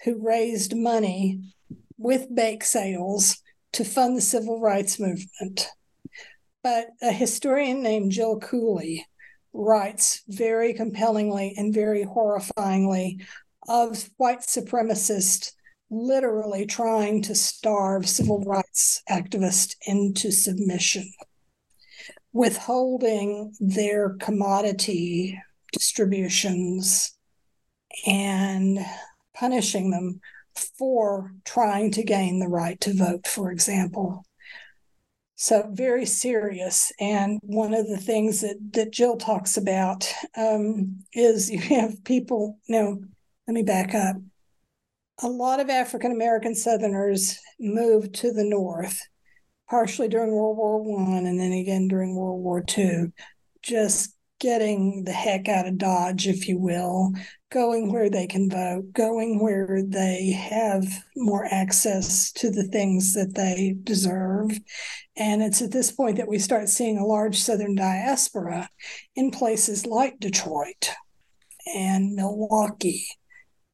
who 0.04 0.26
raised 0.26 0.76
money 0.76 1.54
with 1.98 2.34
bake 2.34 2.64
sales 2.64 3.42
to 3.74 3.84
fund 3.84 4.18
the 4.18 4.22
civil 4.22 4.60
rights 4.60 5.00
movement. 5.00 5.68
But 6.70 6.90
a 7.02 7.14
historian 7.14 7.82
named 7.82 8.12
Jill 8.12 8.40
Cooley 8.40 9.08
writes 9.54 10.22
very 10.28 10.74
compellingly 10.74 11.54
and 11.56 11.74
very 11.74 12.04
horrifyingly 12.04 13.26
of 13.70 14.10
white 14.18 14.42
supremacists 14.42 15.54
literally 15.90 16.66
trying 16.66 17.22
to 17.22 17.36
starve 17.36 18.10
civil 18.10 18.42
rights 18.42 19.02
activists 19.10 19.76
into 19.86 20.30
submission, 20.30 21.10
withholding 22.34 23.54
their 23.62 24.18
commodity 24.20 25.42
distributions 25.72 27.16
and 28.06 28.78
punishing 29.34 29.90
them 29.92 30.20
for 30.78 31.32
trying 31.46 31.92
to 31.92 32.04
gain 32.04 32.40
the 32.40 32.50
right 32.50 32.82
to 32.82 32.94
vote, 32.94 33.26
for 33.26 33.52
example. 33.52 34.26
So 35.40 35.70
very 35.72 36.08
serious. 36.08 36.92
And 37.00 37.40
one 37.44 37.76
of 37.76 37.88
the 37.88 37.98
things 37.98 38.42
that, 38.42 38.58
that 38.74 38.92
Jill 38.92 39.18
talks 39.18 39.56
about 39.56 40.12
um, 40.36 41.04
is 41.14 41.52
you 41.52 41.60
have 41.60 42.04
people, 42.04 42.58
know, 42.68 43.00
let 43.48 43.54
me 43.54 43.62
back 43.62 43.94
up. 43.94 44.16
A 45.22 45.28
lot 45.28 45.60
of 45.60 45.70
African 45.70 46.12
American 46.12 46.56
Southerners 46.56 47.40
moved 47.60 48.16
to 48.16 48.32
the 48.32 48.44
North, 48.44 49.00
partially 49.70 50.08
during 50.08 50.32
World 50.32 50.58
War 50.58 50.82
One 50.82 51.28
and 51.28 51.40
then 51.40 51.52
again 51.52 51.88
during 51.88 52.16
World 52.16 52.42
War 52.42 52.62
Two, 52.62 53.14
just 53.62 54.16
getting 54.40 55.04
the 55.04 55.14
heck 55.14 55.48
out 55.48 55.68
of 55.68 55.78
Dodge, 55.78 56.28
if 56.28 56.48
you 56.48 56.58
will, 56.58 57.14
going 57.50 57.92
where 57.92 58.10
they 58.10 58.28
can 58.28 58.50
vote, 58.50 58.92
going 58.94 59.42
where 59.42 59.82
they 59.86 60.32
have 60.32 60.86
more 61.16 61.46
access 61.46 62.32
to 62.34 62.50
the 62.50 62.66
things 62.66 63.14
that 63.14 63.36
they 63.36 63.76
deserve. 63.84 64.52
And 65.16 65.42
it's 65.42 65.62
at 65.62 65.72
this 65.72 65.92
point 65.92 66.18
that 66.18 66.28
we 66.28 66.40
start 66.40 66.70
seeing 66.70 66.98
a 66.98 67.06
large 67.06 67.38
Southern 67.38 67.76
diaspora 67.76 68.70
in 69.16 69.32
places 69.32 69.86
like 69.86 70.20
Detroit 70.20 70.92
and 71.74 72.16
Milwaukee 72.16 73.08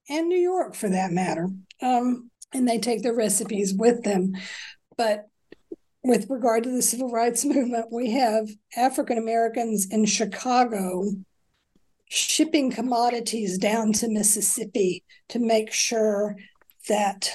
and 0.09 0.27
New 0.27 0.39
York, 0.39 0.75
for 0.75 0.89
that 0.89 1.11
matter. 1.11 1.49
Um, 1.81 2.29
and 2.53 2.67
they 2.67 2.77
take 2.77 3.01
their 3.01 3.15
recipes 3.15 3.73
with 3.73 4.03
them. 4.03 4.33
But 4.97 5.27
with 6.03 6.29
regard 6.29 6.63
to 6.63 6.69
the 6.69 6.81
civil 6.81 7.09
rights 7.09 7.43
movement, 7.45 7.87
we 7.91 8.11
have 8.11 8.49
African 8.75 9.17
Americans 9.17 9.87
in 9.89 10.05
Chicago 10.05 11.05
shipping 12.13 12.71
commodities 12.71 13.57
down 13.57 13.91
to 13.93 14.07
Mississippi 14.07 15.03
to 15.29 15.39
make 15.39 15.71
sure 15.71 16.35
that 16.87 17.31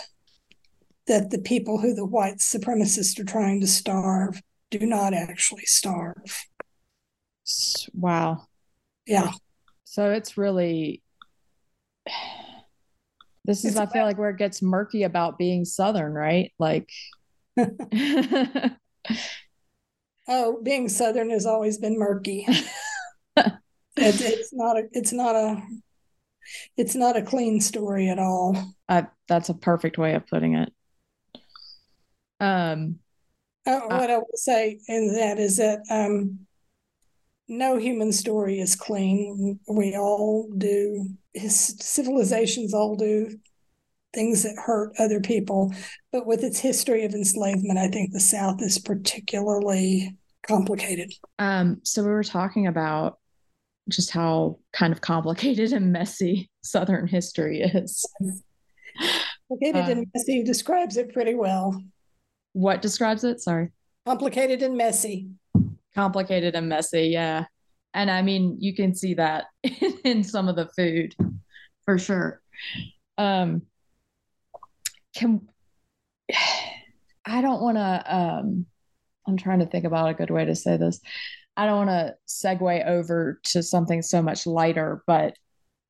that 1.06 1.30
the 1.30 1.38
people 1.38 1.78
who 1.78 1.94
the 1.94 2.04
white 2.04 2.36
supremacists 2.36 3.18
are 3.18 3.24
trying 3.24 3.60
to 3.60 3.66
starve 3.66 4.40
do 4.70 4.80
not 4.80 5.14
actually 5.14 5.64
starve. 5.64 6.44
Wow. 7.94 8.46
Yeah. 9.06 9.32
So 9.84 10.10
it's 10.10 10.36
really 10.36 11.02
this 13.44 13.64
is 13.64 13.72
it's 13.72 13.78
I 13.78 13.86
feel 13.86 14.04
like 14.04 14.18
where 14.18 14.30
it 14.30 14.36
gets 14.36 14.60
murky 14.60 15.02
about 15.04 15.38
being 15.38 15.64
southern, 15.64 16.12
right? 16.12 16.52
Like 16.58 16.90
oh, 20.28 20.60
being 20.62 20.88
Southern 20.88 21.30
has 21.30 21.46
always 21.46 21.78
been 21.78 21.98
murky. 21.98 22.46
it's, 24.00 24.20
it's 24.20 24.52
not 24.52 24.78
a. 24.78 24.88
It's 24.92 25.12
not 25.12 25.36
a. 25.36 25.62
It's 26.76 26.94
not 26.94 27.16
a 27.16 27.22
clean 27.22 27.60
story 27.60 28.08
at 28.08 28.18
all. 28.18 28.56
Uh, 28.88 29.02
that's 29.28 29.50
a 29.50 29.54
perfect 29.54 29.98
way 29.98 30.14
of 30.14 30.26
putting 30.26 30.54
it. 30.54 30.72
Um, 32.40 33.00
uh, 33.66 33.80
what 33.80 34.10
I, 34.10 34.14
I 34.14 34.18
will 34.18 34.26
say 34.34 34.80
in 34.88 35.14
that 35.14 35.38
is 35.38 35.58
that 35.58 35.80
um, 35.90 36.40
no 37.48 37.76
human 37.76 38.12
story 38.12 38.60
is 38.60 38.74
clean. 38.74 39.58
We 39.68 39.96
all 39.96 40.50
do. 40.56 41.08
Civilizations 41.36 42.72
all 42.72 42.96
do 42.96 43.38
things 44.14 44.42
that 44.42 44.56
hurt 44.56 44.94
other 44.98 45.20
people. 45.20 45.72
But 46.12 46.26
with 46.26 46.42
its 46.42 46.58
history 46.58 47.04
of 47.04 47.14
enslavement, 47.14 47.78
I 47.78 47.88
think 47.88 48.12
the 48.12 48.20
South 48.20 48.62
is 48.62 48.78
particularly 48.78 50.16
complicated. 50.46 51.12
Um, 51.38 51.80
so 51.82 52.02
we 52.02 52.10
were 52.10 52.24
talking 52.24 52.66
about 52.66 53.17
just 53.88 54.10
how 54.10 54.58
kind 54.72 54.92
of 54.92 55.00
complicated 55.00 55.72
and 55.72 55.92
messy 55.92 56.50
Southern 56.62 57.06
history 57.06 57.62
is. 57.62 58.04
Complicated 59.48 59.88
and 59.88 60.06
messy 60.14 60.42
describes 60.42 60.96
it 60.96 61.12
pretty 61.12 61.34
well. 61.34 61.82
What 62.52 62.82
describes 62.82 63.24
it? 63.24 63.40
Sorry. 63.40 63.70
Complicated 64.06 64.62
and 64.62 64.76
messy. 64.76 65.28
Complicated 65.94 66.54
and 66.54 66.68
messy, 66.68 67.08
yeah. 67.08 67.44
And 67.94 68.10
I 68.10 68.22
mean, 68.22 68.56
you 68.60 68.74
can 68.74 68.94
see 68.94 69.14
that 69.14 69.46
in 70.04 70.22
some 70.22 70.48
of 70.48 70.56
the 70.56 70.68
food 70.76 71.14
for 71.84 71.98
sure. 71.98 72.40
Um, 73.16 73.62
can 75.14 75.48
I 77.24 77.42
don't 77.42 77.60
want 77.60 77.76
to 77.76 78.16
um 78.16 78.66
I'm 79.26 79.36
trying 79.36 79.58
to 79.58 79.66
think 79.66 79.84
about 79.84 80.08
a 80.08 80.14
good 80.14 80.30
way 80.30 80.46
to 80.46 80.54
say 80.54 80.78
this. 80.78 81.00
I 81.58 81.66
don't 81.66 81.86
want 81.86 81.90
to 81.90 82.14
segue 82.28 82.86
over 82.86 83.40
to 83.46 83.64
something 83.64 84.00
so 84.00 84.22
much 84.22 84.46
lighter, 84.46 85.02
but 85.08 85.34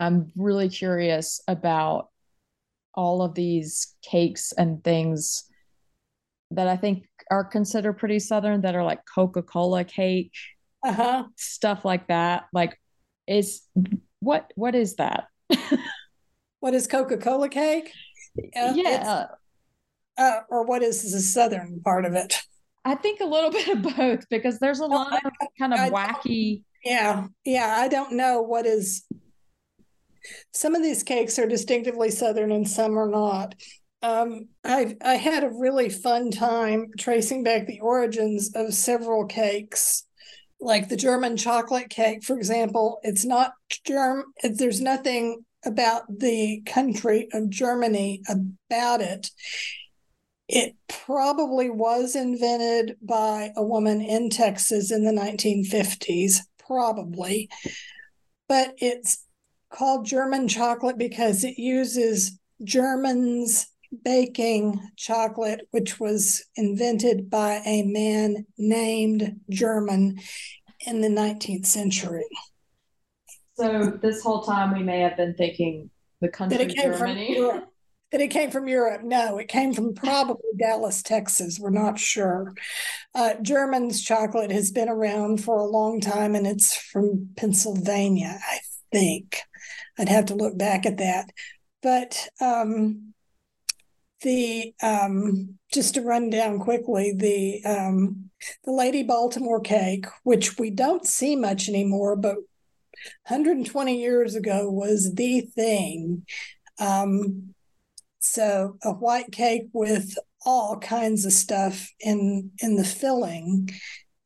I'm 0.01 0.33
really 0.35 0.71
curious 0.71 1.43
about 1.47 2.09
all 2.95 3.21
of 3.21 3.35
these 3.35 3.95
cakes 4.03 4.53
and 4.53 4.83
things 4.83 5.45
that 6.53 6.69
I 6.69 6.77
think 6.77 7.05
are 7.31 7.45
considered 7.45 7.99
pretty 7.99 8.19
southern 8.19 8.63
that 8.63 8.75
are 8.75 8.83
like 8.83 9.01
Coca-Cola 9.15 9.85
cake, 9.85 10.33
uh-huh. 10.83 11.25
stuff 11.37 11.85
like 11.85 12.09
that. 12.09 12.47
Like 12.55 12.81
is 13.27 13.61
what 14.21 14.51
what 14.57 14.75
is 14.75 14.97
that? 14.97 15.29
what 16.61 16.73
is 16.73 16.87
Coca-Cola 16.87 17.51
cake? 17.51 17.93
Uh, 18.57 18.73
yeah. 18.75 19.27
Uh, 20.17 20.41
or 20.49 20.65
what 20.65 20.83
is 20.83 21.13
the 21.13 21.21
southern 21.21 21.83
part 21.85 22.07
of 22.07 22.15
it? 22.15 22.41
I 22.89 22.95
think 22.95 23.21
a 23.21 23.25
little 23.25 23.51
bit 23.53 23.69
of 23.69 23.97
both 23.97 24.29
because 24.29 24.59
there's 24.59 24.81
a 24.81 24.87
lot 24.87 25.25
of 25.25 25.33
kind 25.59 25.75
of 25.75 25.81
I 25.81 25.91
wacky. 25.91 26.63
Yeah, 26.85 27.27
yeah. 27.45 27.77
I 27.79 27.89
don't 27.89 28.13
know 28.13 28.43
what 28.43 28.67
is. 28.67 29.05
Some 30.53 30.75
of 30.75 30.83
these 30.83 31.03
cakes 31.03 31.39
are 31.39 31.47
distinctively 31.47 32.11
southern, 32.11 32.53
and 32.53 32.69
some 32.69 32.99
are 32.99 33.09
not. 33.09 33.55
Um, 34.03 34.49
I 34.65 34.97
I 35.05 35.15
had 35.15 35.45
a 35.45 35.51
really 35.51 35.89
fun 35.89 36.31
time 36.31 36.89
tracing 36.99 37.43
back 37.43 37.67
the 37.67 37.81
origins 37.81 38.53
of 38.55 38.75
several 38.75 39.27
cakes, 39.27 40.05
like 40.61 40.89
the 40.89 40.97
German 40.97 41.37
chocolate 41.37 41.91
cake, 41.91 42.25
for 42.25 42.37
example. 42.37 43.01
It's 43.03 43.25
not 43.25 43.53
germ. 43.85 44.25
There's 44.43 44.81
nothing 44.81 45.45
about 45.65 46.03
the 46.09 46.63
country 46.67 47.29
of 47.33 47.51
Germany 47.51 48.23
about 48.29 49.01
it. 49.01 49.31
It 50.49 50.75
probably 50.89 51.69
was 51.69 52.17
invented 52.17 52.97
by 53.03 53.53
a 53.55 53.63
woman 53.63 54.01
in 54.01 54.31
Texas 54.31 54.91
in 54.91 55.05
the 55.05 55.13
1950s, 55.13 56.39
probably. 56.67 57.51
But 58.49 58.75
it's 58.79 59.25
called 59.71 60.07
German 60.07 60.49
chocolate 60.49 60.97
because 60.97 61.45
it 61.45 61.59
uses 61.59 62.39
Germans 62.65 63.67
baking 64.05 64.81
chocolate, 64.97 65.67
which 65.71 66.01
was 66.01 66.45
invented 66.57 67.29
by 67.31 67.61
a 67.67 67.83
man 67.83 68.47
named 68.57 69.41
German 69.51 70.19
in 70.87 71.01
the 71.01 71.09
19th 71.09 71.67
century. 71.67 72.27
So 73.57 73.99
this 74.01 74.23
whole 74.23 74.43
time 74.43 74.73
we 74.73 74.83
may 74.83 75.01
have 75.01 75.17
been 75.17 75.35
thinking 75.35 75.91
the 76.21 76.29
country 76.29 76.67
Germany. 76.67 77.39
That 78.11 78.21
it 78.21 78.29
came 78.29 78.51
from 78.51 78.69
Europe. 78.69 79.03
No, 79.03 79.39
it 79.39 79.49
came 79.49 79.75
from 79.75 79.95
probably 79.95 80.51
Dallas, 80.59 81.03
Texas. 81.03 81.59
We're 81.61 81.71
not 81.71 81.99
sure. 81.99 82.55
Uh, 83.15 83.35
German's 83.43 84.03
chocolate 84.03 84.51
has 84.51 84.71
been 84.71 84.89
around 84.89 85.43
for 85.43 85.59
a 85.59 85.67
long 85.67 86.01
time 86.01 86.35
and 86.35 86.47
it's 86.47 86.77
from 86.77 87.31
Pennsylvania, 87.37 88.39
I 88.41 88.59
think. 88.93 89.43
I'd 89.99 90.09
have 90.09 90.27
to 90.27 90.35
look 90.35 90.57
back 90.57 90.87
at 90.87 90.99
that. 90.99 91.31
But 91.83 92.29
um, 92.41 93.15
the 94.23 94.75
um, 94.83 95.59
just 95.73 95.95
to 95.95 96.03
run 96.03 96.31
down 96.31 96.59
quickly, 96.59 97.13
the 97.17 97.63
um, 97.65 98.31
the 98.65 98.73
Lady 98.73 99.03
Baltimore 99.03 99.61
cake, 99.61 100.07
which 100.23 100.59
we 100.59 100.71
don't 100.71 101.07
see 101.07 101.37
much 101.37 101.69
anymore, 101.69 102.17
but 102.17 102.37
120 103.27 104.01
years 104.01 104.35
ago 104.35 104.71
was 104.71 105.15
the 105.15 105.43
thing. 105.43 106.25
Um, 106.81 107.55
so 108.21 108.77
a 108.83 108.93
white 108.93 109.33
cake 109.33 109.69
with 109.73 110.17
all 110.45 110.79
kinds 110.79 111.25
of 111.25 111.33
stuff 111.33 111.91
in 112.01 112.51
in 112.61 112.77
the 112.77 112.85
filling, 112.85 113.69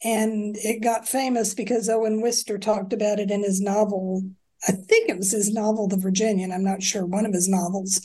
and 0.03 0.57
it 0.59 0.83
got 0.83 1.09
famous 1.09 1.55
because 1.55 1.89
Owen 1.89 2.21
Wister 2.21 2.59
talked 2.59 2.93
about 2.93 3.19
it 3.19 3.31
in 3.31 3.43
his 3.43 3.61
novel. 3.61 4.23
I 4.69 4.73
think 4.73 5.09
it 5.09 5.17
was 5.17 5.33
his 5.33 5.53
novel, 5.53 5.89
The 5.89 5.97
Virginian. 5.97 6.53
I'm 6.53 6.65
not 6.65 6.83
sure, 6.83 7.05
one 7.05 7.27
of 7.27 7.33
his 7.33 7.49
novels. 7.49 8.01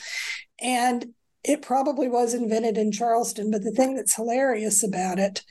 And 0.59 1.13
it 1.43 1.61
probably 1.61 2.07
was 2.07 2.33
invented 2.33 2.77
in 2.77 2.91
Charleston, 2.91 3.51
but 3.51 3.63
the 3.63 3.71
thing 3.71 3.95
that's 3.95 4.15
hilarious 4.15 4.83
about 4.83 5.19
it 5.19 5.43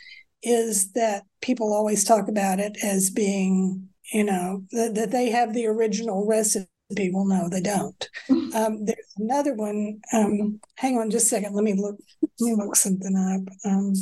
is 0.43 0.93
that 0.93 1.23
people 1.41 1.73
always 1.73 2.05
talk 2.05 2.29
about 2.29 2.59
it 2.59 2.77
as 2.83 3.11
being, 3.11 3.89
you 4.13 4.25
know, 4.25 4.65
that, 4.73 4.95
that 4.95 5.11
they 5.11 5.31
have 5.31 5.55
the 5.55 5.67
original 5.67 6.27
recipe. 6.27 6.67
Well, 6.89 7.25
no, 7.25 7.49
they 7.49 7.61
don't. 7.61 8.09
Um, 8.31 8.85
there's 8.85 9.13
another 9.19 9.55
one. 9.55 10.01
Um, 10.13 10.61
hang 10.77 10.99
on 10.99 11.11
just 11.11 11.27
a 11.27 11.29
second. 11.29 11.55
Let 11.55 11.65
me 11.65 11.75
look. 11.75 11.97
Let 12.41 12.51
me 12.51 12.55
look 12.55 12.77
something 12.77 13.17
up. 13.17 13.71
Um, 13.71 13.93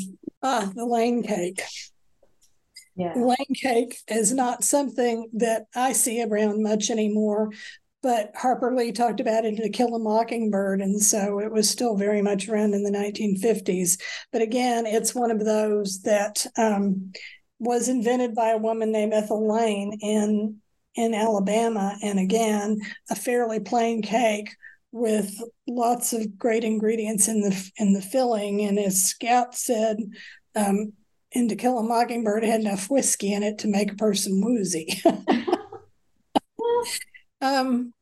ah, 0.43 0.71
the 0.75 0.85
Lane 0.85 1.23
cake. 1.23 1.63
Yeah. 2.95 3.15
Lane 3.17 3.55
cake 3.55 3.99
is 4.09 4.33
not 4.33 4.65
something 4.65 5.29
that 5.35 5.67
I 5.75 5.93
see 5.93 6.23
around 6.23 6.63
much 6.63 6.91
anymore, 6.91 7.51
but 8.03 8.33
Harper 8.37 8.75
Lee 8.75 8.93
talked 8.93 9.19
about 9.19 9.45
it 9.45 9.55
in 9.55 9.57
To 9.57 9.71
Kill 9.71 9.95
a 9.95 9.99
Mockingbird, 9.99 10.81
and 10.81 11.01
so 11.03 11.41
it 11.41 11.51
was 11.51 11.69
still 11.69 11.97
very 11.97 12.23
much 12.23 12.49
around 12.49 12.75
in 12.75 12.83
the 12.85 12.91
1950s. 12.91 14.01
But 14.31 14.43
again, 14.43 14.87
it's 14.87 15.15
one 15.15 15.31
of 15.31 15.45
those 15.45 16.03
that 16.03 16.47
um, 16.57 17.13
was 17.59 17.89
invented 17.89 18.35
by 18.35 18.51
a 18.51 18.59
woman 18.59 18.93
named 18.93 19.15
Ethel 19.15 19.51
Lane 19.51 19.99
in 20.01 20.61
in 20.95 21.15
Alabama, 21.15 21.97
and 22.03 22.19
again, 22.19 22.81
a 23.11 23.15
fairly 23.15 23.61
plain 23.61 24.03
cake 24.03 24.55
with 24.93 25.35
lots 25.67 26.13
of 26.13 26.39
great 26.39 26.65
ingredients 26.65 27.29
in 27.29 27.41
the 27.41 27.71
in 27.79 27.93
the 27.93 28.03
filling. 28.03 28.63
And 28.63 28.79
as 28.79 29.03
Scout 29.03 29.55
said. 29.55 29.99
Um, 30.57 30.93
in 31.33 31.49
To 31.49 31.57
Kill 31.57 31.81
a 31.81 31.83
Mockingbird, 31.83 32.45
had 32.45 32.61
enough 32.61 32.89
whiskey 32.89 33.33
in 33.33 33.43
it 33.43 33.59
to 33.59 33.67
make 33.67 33.91
a 33.91 33.97
person 33.97 34.41
woozy. 34.41 35.03
Um, 37.45 37.93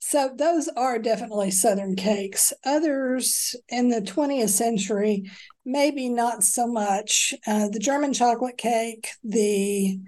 so 0.00 0.32
those 0.34 0.68
are 0.76 0.98
definitely 0.98 1.50
Southern 1.52 1.94
cakes. 1.94 2.52
Others 2.64 3.54
in 3.68 3.88
the 3.88 4.00
20th 4.00 4.50
century, 4.50 5.30
maybe 5.64 6.08
not 6.08 6.42
so 6.42 6.66
much. 6.66 7.32
Uh, 7.46 7.68
the 7.68 7.78
German 7.78 8.12
chocolate 8.12 8.58
cake, 8.58 9.10
the 9.22 10.00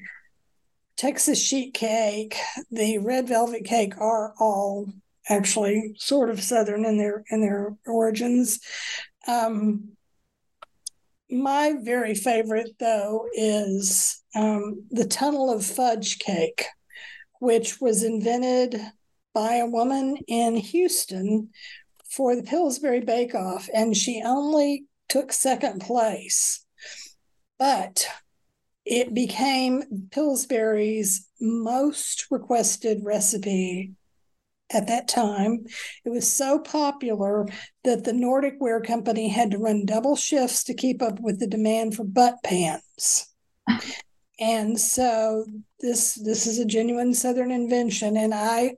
Texas 0.98 1.40
sheet 1.40 1.72
cake, 1.74 2.36
the 2.70 2.98
red 2.98 3.28
velvet 3.28 3.64
cake 3.64 3.94
are 3.98 4.34
all 4.38 4.92
actually 5.28 5.94
sort 5.96 6.28
of 6.28 6.42
Southern 6.42 6.84
in 6.84 6.98
their 6.98 7.24
in 7.30 7.40
their 7.40 7.76
origins. 7.86 8.60
Um, 9.26 9.92
my 11.30 11.74
very 11.80 12.14
favorite, 12.14 12.70
though, 12.80 13.26
is 13.32 14.22
um, 14.34 14.84
the 14.90 15.06
tunnel 15.06 15.50
of 15.50 15.64
fudge 15.64 16.18
cake 16.18 16.66
which 17.40 17.80
was 17.80 18.02
invented 18.02 18.80
by 19.32 19.54
a 19.56 19.66
woman 19.66 20.16
in 20.26 20.56
Houston 20.56 21.50
for 22.10 22.34
the 22.34 22.42
Pillsbury 22.42 23.00
Bake 23.00 23.34
Off, 23.34 23.68
and 23.72 23.96
she 23.96 24.22
only 24.24 24.86
took 25.08 25.32
second 25.32 25.80
place. 25.80 26.64
But 27.58 28.08
it 28.88 29.12
became 29.12 30.08
Pillsbury's 30.10 31.26
most 31.40 32.26
requested 32.30 33.00
recipe 33.04 33.92
at 34.72 34.86
that 34.86 35.08
time. 35.08 35.64
It 36.06 36.10
was 36.10 36.30
so 36.30 36.58
popular 36.58 37.46
that 37.84 38.04
the 38.04 38.14
Nordic 38.14 38.54
Ware 38.60 38.80
Company 38.80 39.28
had 39.28 39.50
to 39.50 39.58
run 39.58 39.84
double 39.84 40.16
shifts 40.16 40.64
to 40.64 40.74
keep 40.74 41.02
up 41.02 41.20
with 41.20 41.38
the 41.38 41.46
demand 41.46 41.96
for 41.96 42.04
Bundt 42.04 42.42
pans. 42.42 43.28
and 44.40 44.80
so 44.80 45.44
this 45.80 46.14
this 46.14 46.46
is 46.46 46.58
a 46.58 46.64
genuine 46.64 47.12
southern 47.12 47.50
invention 47.50 48.16
and 48.16 48.32
i 48.32 48.72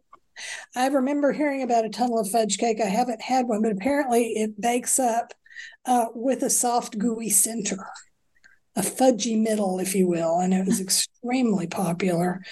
i 0.75 0.87
remember 0.89 1.33
hearing 1.33 1.63
about 1.63 1.85
a 1.85 1.91
tunnel 1.91 2.19
of 2.19 2.29
fudge 2.31 2.59
cake 2.59 2.81
i 2.81 2.89
haven't 2.89 3.21
had 3.21 3.47
one 3.47 3.63
but 3.63 3.71
apparently 3.71 4.33
it 4.33 4.61
bakes 4.61 4.99
up 4.99 5.33
uh, 5.87 6.07
with 6.15 6.43
a 6.43 6.51
soft 6.51 6.99
gooey 6.99 7.29
center 7.29 7.87
a 8.77 8.83
fudgy 8.83 9.41
middle 9.41 9.81
if 9.81 9.95
you 9.95 10.07
will 10.07 10.39
and 10.39 10.55
it 10.55 10.67
was 10.67 10.81
extremely 10.87 11.67
popular. 11.67 12.43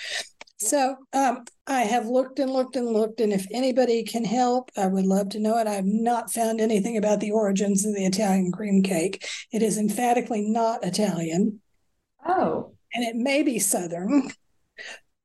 So 0.61 0.97
um, 1.13 1.45
i 1.69 1.83
have 1.83 2.07
looked 2.07 2.41
and 2.41 2.53
looked 2.53 2.75
and 2.75 2.89
looked 2.89 3.21
and 3.21 3.33
if 3.33 3.47
anybody 3.53 4.03
can 4.03 4.25
help 4.25 4.73
i 4.77 4.87
would 4.87 5.07
love 5.07 5.29
to 5.31 5.39
know 5.39 5.57
it. 5.59 5.67
I've 5.69 5.85
not 5.85 6.33
found 6.33 6.61
anything 6.61 6.97
about 6.97 7.21
the 7.21 7.31
origins 7.31 7.87
of 7.87 7.95
the 7.95 8.05
italian 8.05 8.51
cream 8.51 8.83
cake. 8.83 9.27
It 9.53 9.63
is 9.63 9.79
emphatically 9.79 10.43
not 10.43 10.85
italian. 10.85 11.61
Oh. 12.27 12.73
And 12.95 13.05
it 13.05 13.17
may 13.17 13.43
be 13.43 13.59
Southern, 13.59 14.31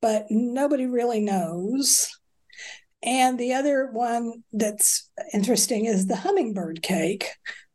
but 0.02 0.26
nobody 0.30 0.86
really 0.86 1.20
knows. 1.20 2.10
And 3.02 3.38
the 3.38 3.54
other 3.54 3.90
one 3.92 4.44
that's 4.52 5.10
interesting 5.34 5.86
is 5.86 6.08
the 6.08 6.16
hummingbird 6.16 6.82
cake, 6.82 7.30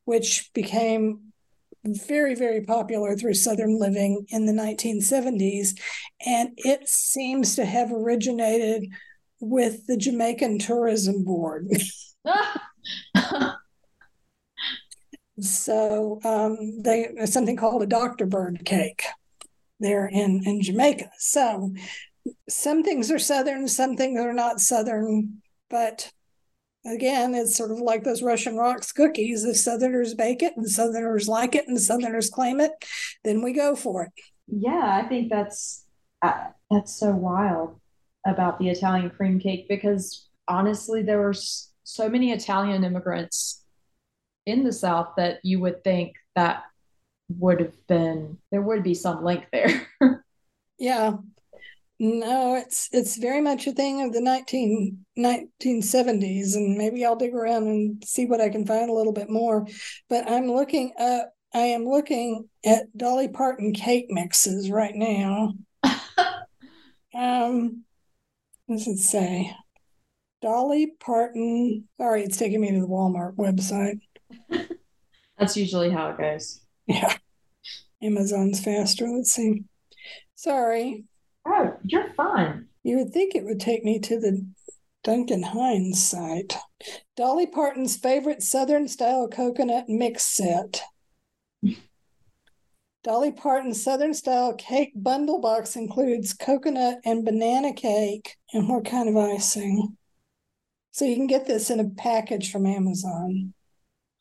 which 0.04 0.50
became 0.54 1.27
very, 1.94 2.34
very 2.34 2.62
popular 2.62 3.16
through 3.16 3.34
Southern 3.34 3.78
living 3.78 4.26
in 4.28 4.46
the 4.46 4.52
1970s. 4.52 5.78
And 6.26 6.50
it 6.56 6.88
seems 6.88 7.56
to 7.56 7.64
have 7.64 7.92
originated 7.92 8.88
with 9.40 9.86
the 9.86 9.96
Jamaican 9.96 10.58
Tourism 10.58 11.24
Board. 11.24 11.68
so 15.40 16.20
um, 16.24 16.82
they 16.82 17.10
something 17.24 17.56
called 17.56 17.82
a 17.82 17.86
Dr. 17.86 18.26
Bird 18.26 18.62
cake 18.64 19.04
there 19.80 20.06
in, 20.06 20.42
in 20.44 20.60
Jamaica. 20.62 21.10
So 21.18 21.72
some 22.48 22.82
things 22.82 23.10
are 23.10 23.18
Southern, 23.18 23.68
some 23.68 23.96
things 23.96 24.20
are 24.20 24.32
not 24.32 24.60
Southern, 24.60 25.42
but 25.70 26.12
again, 26.86 27.34
it's 27.34 27.56
sort 27.56 27.70
of 27.70 27.78
like 27.80 28.04
those 28.04 28.22
Russian 28.22 28.56
rocks 28.56 28.92
cookies. 28.92 29.44
If 29.44 29.56
Southerners 29.56 30.14
bake 30.14 30.42
it 30.42 30.56
and 30.56 30.68
Southerners 30.68 31.28
like 31.28 31.54
it 31.54 31.68
and 31.68 31.80
Southerners 31.80 32.30
claim 32.30 32.60
it, 32.60 32.72
then 33.24 33.42
we 33.42 33.52
go 33.52 33.76
for 33.76 34.04
it. 34.04 34.12
Yeah, 34.46 35.00
I 35.04 35.08
think 35.08 35.30
that's 35.30 35.84
uh, 36.22 36.48
that's 36.70 36.98
so 36.98 37.10
wild 37.10 37.80
about 38.26 38.58
the 38.58 38.68
Italian 38.68 39.10
cream 39.10 39.38
cake 39.38 39.68
because 39.68 40.28
honestly, 40.46 41.02
there 41.02 41.20
were 41.20 41.34
so 41.84 42.08
many 42.08 42.32
Italian 42.32 42.84
immigrants 42.84 43.64
in 44.46 44.64
the 44.64 44.72
South 44.72 45.08
that 45.16 45.40
you 45.42 45.60
would 45.60 45.84
think 45.84 46.14
that 46.34 46.64
would 47.28 47.60
have 47.60 47.86
been 47.86 48.38
there 48.50 48.62
would 48.62 48.82
be 48.82 48.94
some 48.94 49.22
link 49.22 49.44
there. 49.52 49.86
yeah. 50.78 51.16
No, 52.00 52.54
it's 52.54 52.88
it's 52.92 53.16
very 53.16 53.40
much 53.40 53.66
a 53.66 53.72
thing 53.72 54.02
of 54.02 54.12
the 54.12 54.20
19, 54.20 55.04
1970s, 55.18 56.54
and 56.54 56.78
maybe 56.78 57.04
I'll 57.04 57.16
dig 57.16 57.34
around 57.34 57.66
and 57.66 58.04
see 58.04 58.24
what 58.24 58.40
I 58.40 58.50
can 58.50 58.64
find 58.64 58.88
a 58.88 58.92
little 58.92 59.12
bit 59.12 59.28
more. 59.28 59.66
But 60.08 60.30
I'm 60.30 60.46
looking 60.46 60.92
up. 60.98 61.32
I 61.52 61.60
am 61.60 61.86
looking 61.86 62.48
at 62.64 62.96
Dolly 62.96 63.26
Parton 63.26 63.72
cake 63.72 64.06
mixes 64.10 64.70
right 64.70 64.94
now. 64.94 65.54
um, 67.14 67.84
what 68.66 68.76
does 68.76 68.86
it 68.86 68.98
say? 68.98 69.52
Dolly 70.40 70.92
Parton. 71.00 71.88
Sorry, 72.00 72.22
it's 72.22 72.36
taking 72.36 72.60
me 72.60 72.70
to 72.70 72.80
the 72.80 72.86
Walmart 72.86 73.34
website. 73.34 74.00
That's 75.38 75.56
usually 75.56 75.90
how 75.90 76.10
it 76.10 76.18
goes. 76.18 76.60
Yeah. 76.86 77.16
Amazon's 78.02 78.62
faster. 78.62 79.08
Let's 79.08 79.32
see. 79.32 79.64
Sorry. 80.36 81.04
Oh, 81.50 81.72
you're 81.84 82.12
fine. 82.14 82.66
You 82.82 82.98
would 82.98 83.12
think 83.12 83.34
it 83.34 83.44
would 83.44 83.60
take 83.60 83.84
me 83.84 83.98
to 84.00 84.20
the 84.20 84.46
Duncan 85.02 85.42
Hines 85.42 86.06
site. 86.06 86.54
Dolly 87.16 87.46
Parton's 87.46 87.96
favorite 87.96 88.42
Southern 88.42 88.86
style 88.88 89.28
coconut 89.28 89.88
mix 89.88 90.24
set. 90.24 90.82
Dolly 93.02 93.32
Parton's 93.32 93.82
Southern 93.82 94.12
style 94.12 94.52
cake 94.54 94.92
bundle 94.94 95.40
box 95.40 95.76
includes 95.76 96.34
coconut 96.34 96.98
and 97.04 97.24
banana 97.24 97.72
cake 97.72 98.36
and 98.52 98.68
what 98.68 98.84
kind 98.84 99.08
of 99.08 99.16
icing? 99.16 99.96
So 100.90 101.04
you 101.04 101.16
can 101.16 101.26
get 101.26 101.46
this 101.46 101.70
in 101.70 101.80
a 101.80 101.88
package 101.88 102.50
from 102.50 102.66
Amazon. 102.66 103.54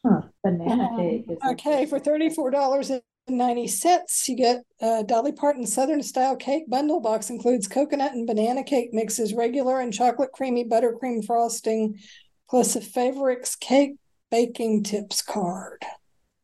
Huh. 0.05 0.21
Banana 0.43 0.89
um, 0.91 0.97
cake. 0.97 1.25
okay, 1.49 1.85
for 1.85 1.99
thirty-four 1.99 2.51
dollars 3.27 3.39
and 3.41 3.55
ninety 3.55 3.67
cents, 3.67 4.27
you 4.27 4.35
get 4.35 4.63
a 4.81 5.03
Dolly 5.03 5.31
Parton 5.31 5.65
Southern 5.65 6.01
style 6.03 6.35
cake 6.35 6.69
bundle 6.69 6.99
box. 6.99 7.29
Includes 7.29 7.67
coconut 7.67 8.13
and 8.13 8.27
banana 8.27 8.63
cake 8.63 8.93
mixes, 8.93 9.33
regular 9.33 9.79
and 9.79 9.93
chocolate 9.93 10.31
creamy 10.33 10.65
buttercream 10.65 11.25
frosting, 11.25 11.99
plus 12.49 12.75
a 12.75 12.81
favorites 12.81 13.55
cake 13.55 13.95
baking 14.31 14.83
tips 14.83 15.21
card. 15.21 15.83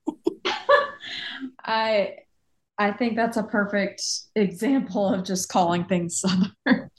I 1.66 2.16
I 2.78 2.92
think 2.92 3.16
that's 3.16 3.38
a 3.38 3.44
perfect 3.44 4.04
example 4.36 5.08
of 5.08 5.24
just 5.24 5.50
calling 5.50 5.86
things 5.86 6.20
Southern. 6.20 6.90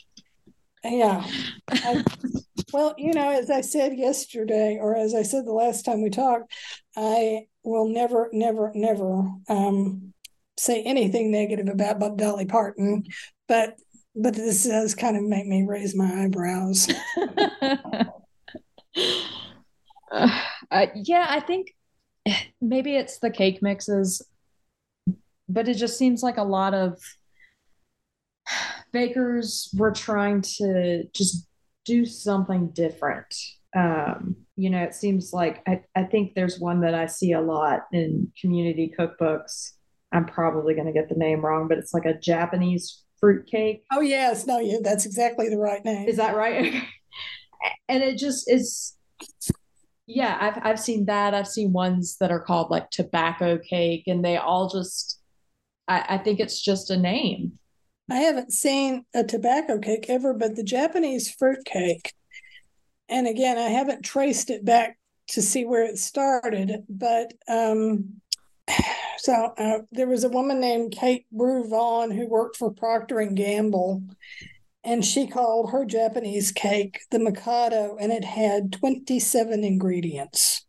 Yeah. 0.85 1.27
I, 1.71 2.05
well, 2.73 2.95
you 2.99 3.13
know, 3.13 3.31
as 3.31 3.51
I 3.51 3.63
said 3.63 3.97
yesterday, 3.97 4.79
or 4.81 4.97
as 4.97 5.15
I 5.15 5.23
said 5.23 5.47
the 5.47 5.53
last 5.53 5.85
time 5.85 6.03
we 6.03 6.11
talked, 6.11 6.53
I 6.97 7.47
will 7.63 7.89
never, 7.89 8.29
never, 8.33 8.71
never 8.75 9.25
um, 9.49 10.13
say 10.59 10.83
anything 10.83 11.31
negative 11.31 11.69
about, 11.69 11.97
about 11.97 12.17
Dolly 12.17 12.47
Parton, 12.47 13.05
but 13.49 13.77
but 14.17 14.35
this 14.35 14.65
does 14.65 14.95
kind 14.95 15.17
of 15.17 15.25
make 15.25 15.47
me 15.47 15.65
raise 15.67 15.97
my 15.97 16.25
eyebrows. 16.25 16.89
uh, 20.13 20.87
yeah, 20.95 21.27
I 21.29 21.41
think 21.41 21.75
maybe 22.61 22.95
it's 22.95 23.19
the 23.19 23.31
cake 23.31 23.61
mixes, 23.61 24.23
but 25.49 25.67
it 25.69 25.75
just 25.75 25.99
seems 25.99 26.23
like 26.23 26.37
a 26.37 26.45
lot 26.45 26.75
of 26.75 27.01
bakers 28.95 29.69
were 29.77 29.91
trying 29.91 30.41
to 30.41 31.05
just 31.15 31.47
do 31.85 32.07
something 32.07 32.71
different. 32.71 33.35
Um, 33.77 34.37
you 34.57 34.71
know, 34.71 34.83
it 34.83 34.95
seems 34.95 35.33
like 35.33 35.63
I, 35.67 35.83
I 35.97 36.05
think 36.05 36.35
there's 36.35 36.61
one 36.61 36.81
that 36.83 36.95
I 36.95 37.07
see 37.07 37.33
a 37.33 37.41
lot 37.41 37.81
in 37.93 38.33
community 38.41 38.95
cookbooks. 38.99 39.73
I'm 40.13 40.25
probably 40.25 40.75
going 40.75 40.87
to 40.87 40.93
get 40.93 41.09
the 41.09 41.17
name 41.17 41.45
wrong, 41.45 41.67
but 41.69 41.77
it's 41.77 41.93
like 41.93 42.07
a 42.07 42.19
Japanese 42.19 43.03
fruit 43.19 43.47
cake. 43.47 43.85
Oh 43.93 44.01
yes, 44.01 44.47
no, 44.47 44.61
yeah, 44.61 44.79
that's 44.81 45.07
exactly 45.07 45.49
the 45.49 45.59
right 45.59 45.85
name. 45.85 46.09
Is 46.09 46.17
that 46.17 46.37
right? 46.37 46.73
and 47.89 48.03
it 48.03 48.17
just 48.17 48.51
is. 48.51 48.97
Yeah, 50.07 50.39
I've 50.41 50.61
I've 50.65 50.81
seen 50.81 51.07
that. 51.07 51.35
I've 51.35 51.49
seen 51.49 51.73
ones 51.73 52.17
that 52.21 52.31
are 52.31 52.41
called 52.41 52.71
like 52.71 52.91
tobacco 52.91 53.59
cake, 53.59 54.05
and 54.07 54.25
they 54.25 54.37
all 54.37 54.69
just. 54.69 55.21
I, 55.89 56.05
I 56.11 56.19
think 56.19 56.39
it's 56.39 56.63
just 56.63 56.91
a 56.91 56.97
name. 56.97 57.59
I 58.11 58.17
haven't 58.17 58.53
seen 58.53 59.05
a 59.15 59.25
tobacco 59.25 59.79
cake 59.79 60.07
ever, 60.09 60.35
but 60.35 60.57
the 60.57 60.63
Japanese 60.63 61.31
fruit 61.31 61.65
cake. 61.65 62.13
And 63.09 63.27
again, 63.27 63.59
I 63.59 63.69
haven't 63.69 64.03
traced 64.03 64.51
it 64.51 64.65
back 64.65 64.99
to 65.29 65.43
see 65.43 65.65
where 65.65 65.85
it 65.85 65.99
started, 65.99 66.85
but 66.89 67.33
um, 67.49 68.21
so 69.19 69.33
uh, 69.57 69.79
there 69.93 70.07
was 70.07 70.25
a 70.25 70.29
woman 70.29 70.61
named 70.61 70.93
Kate 70.93 71.27
Brew 71.33 71.69
Vaughn 71.69 72.11
who 72.11 72.27
worked 72.27 72.57
for 72.57 72.71
Procter 72.71 73.21
and 73.21 73.37
Gamble, 73.37 74.03
and 74.83 75.05
she 75.05 75.27
called 75.27 75.71
her 75.71 75.87
Japanese 75.87 76.53
cake 76.53 77.01
the 77.11 77.19
Mikado, 77.19 77.97
and 77.99 78.13
it 78.13 78.25
had 78.25 78.73
27 78.73 79.65
ingredients. 79.65 80.67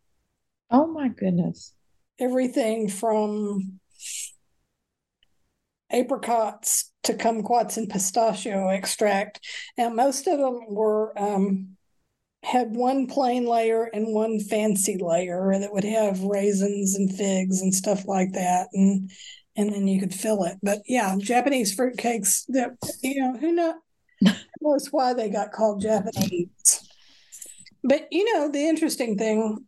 Oh 0.71 0.87
my 0.87 1.09
goodness. 1.09 1.73
Everything 2.17 2.87
from 2.87 3.79
apricots 5.91 6.91
kumquats 7.13 7.77
and 7.77 7.89
pistachio 7.89 8.69
extract. 8.69 9.39
And 9.77 9.95
most 9.95 10.27
of 10.27 10.39
them 10.39 10.61
were 10.69 11.17
um, 11.17 11.77
had 12.43 12.75
one 12.75 13.07
plain 13.07 13.45
layer 13.45 13.85
and 13.85 14.13
one 14.13 14.39
fancy 14.39 14.97
layer 14.99 15.57
that 15.59 15.73
would 15.73 15.83
have 15.83 16.21
raisins 16.21 16.95
and 16.95 17.13
figs 17.13 17.61
and 17.61 17.73
stuff 17.73 18.05
like 18.05 18.33
that. 18.33 18.67
And 18.73 19.11
and 19.57 19.71
then 19.71 19.87
you 19.87 19.99
could 19.99 20.13
fill 20.13 20.43
it. 20.43 20.57
But 20.61 20.81
yeah, 20.85 21.15
Japanese 21.17 21.73
fruit 21.73 21.97
cakes 21.97 22.45
that 22.49 22.71
you 23.01 23.21
know, 23.21 23.37
who 23.37 23.51
know, 23.53 23.75
knows 24.61 24.87
why 24.91 25.13
they 25.13 25.29
got 25.29 25.51
called 25.51 25.81
Japanese. 25.81 26.89
But 27.83 28.07
you 28.11 28.33
know, 28.33 28.51
the 28.51 28.67
interesting 28.67 29.17
thing 29.17 29.65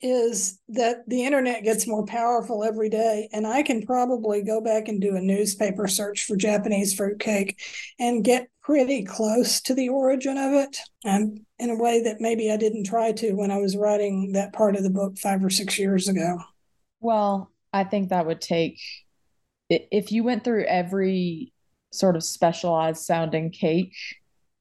is 0.00 0.60
that 0.68 1.08
the 1.08 1.24
internet 1.24 1.64
gets 1.64 1.86
more 1.86 2.06
powerful 2.06 2.62
every 2.62 2.88
day 2.88 3.28
and 3.32 3.46
i 3.46 3.62
can 3.62 3.84
probably 3.84 4.42
go 4.42 4.60
back 4.60 4.86
and 4.86 5.00
do 5.00 5.16
a 5.16 5.20
newspaper 5.20 5.88
search 5.88 6.24
for 6.24 6.36
japanese 6.36 6.94
fruitcake 6.94 7.60
and 7.98 8.22
get 8.22 8.48
pretty 8.62 9.02
close 9.04 9.60
to 9.60 9.74
the 9.74 9.88
origin 9.88 10.38
of 10.38 10.52
it 10.52 10.78
um, 11.04 11.44
in 11.58 11.70
a 11.70 11.76
way 11.76 12.02
that 12.02 12.20
maybe 12.20 12.50
i 12.52 12.56
didn't 12.56 12.84
try 12.84 13.10
to 13.10 13.32
when 13.32 13.50
i 13.50 13.58
was 13.58 13.76
writing 13.76 14.32
that 14.32 14.52
part 14.52 14.76
of 14.76 14.84
the 14.84 14.90
book 14.90 15.18
five 15.18 15.42
or 15.42 15.50
six 15.50 15.78
years 15.78 16.08
ago. 16.08 16.38
Well 17.00 17.50
i 17.72 17.82
think 17.82 18.10
that 18.10 18.26
would 18.26 18.40
take 18.40 18.80
if 19.68 20.12
you 20.12 20.22
went 20.22 20.44
through 20.44 20.64
every 20.64 21.52
sort 21.92 22.14
of 22.14 22.22
specialized 22.22 23.02
sounding 23.02 23.50
cake 23.50 23.96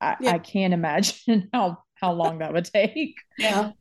i, 0.02 0.16
yeah. 0.20 0.32
I 0.32 0.40
can't 0.40 0.74
imagine 0.74 1.50
how 1.54 1.84
how 1.96 2.12
long 2.12 2.40
that 2.40 2.54
would 2.54 2.66
take. 2.66 3.16
Yeah 3.40 3.72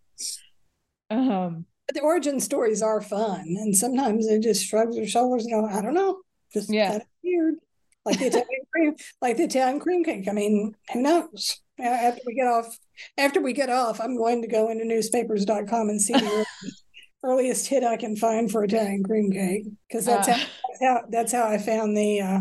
um, 1.11 1.67
but 1.87 1.95
the 1.95 2.03
origin 2.03 2.41
stories 2.41 2.83
are 2.83 3.01
fun, 3.01 3.45
and 3.47 3.77
sometimes 3.77 4.29
they 4.29 4.39
just 4.39 4.67
shrug 4.67 4.93
their 4.93 5.07
shoulders 5.07 5.45
and 5.45 5.53
go, 5.53 5.67
"I 5.67 5.83
don't 5.83 5.95
know, 5.95 6.21
just 6.53 6.73
yeah, 6.73 6.99
weird." 7.23 7.57
Like 8.05 8.19
the 8.19 8.27
Italian 8.27 8.47
cream, 8.73 8.97
like 9.21 9.37
the 9.37 9.45
Italian 9.45 9.81
cream 9.81 10.05
cake. 10.05 10.29
I 10.29 10.33
mean, 10.33 10.75
who 10.93 11.03
knows? 11.03 11.61
After 11.79 12.23
we 12.27 12.35
get 12.35 12.47
off, 12.47 12.79
after 13.19 13.41
we 13.41 13.53
get 13.53 13.69
off, 13.69 14.01
I'm 14.01 14.17
going 14.17 14.43
to 14.43 14.49
go 14.49 14.71
into 14.71 14.85
newspapers.com 14.85 15.89
and 15.89 16.01
see 16.01 16.15
the 16.15 16.47
earliest 17.23 17.67
hit 17.67 17.85
I 17.85 17.97
can 17.97 18.17
find 18.17 18.51
for 18.51 18.65
Italian 18.65 19.03
cream 19.03 19.31
cake 19.31 19.67
because 19.89 20.07
that's, 20.07 20.29
uh, 20.29 20.33
how, 20.33 20.39
that's 20.39 20.83
how 20.83 21.03
that's 21.11 21.33
how 21.33 21.47
I 21.47 21.59
found 21.59 21.97
the 21.97 22.21
uh, 22.21 22.41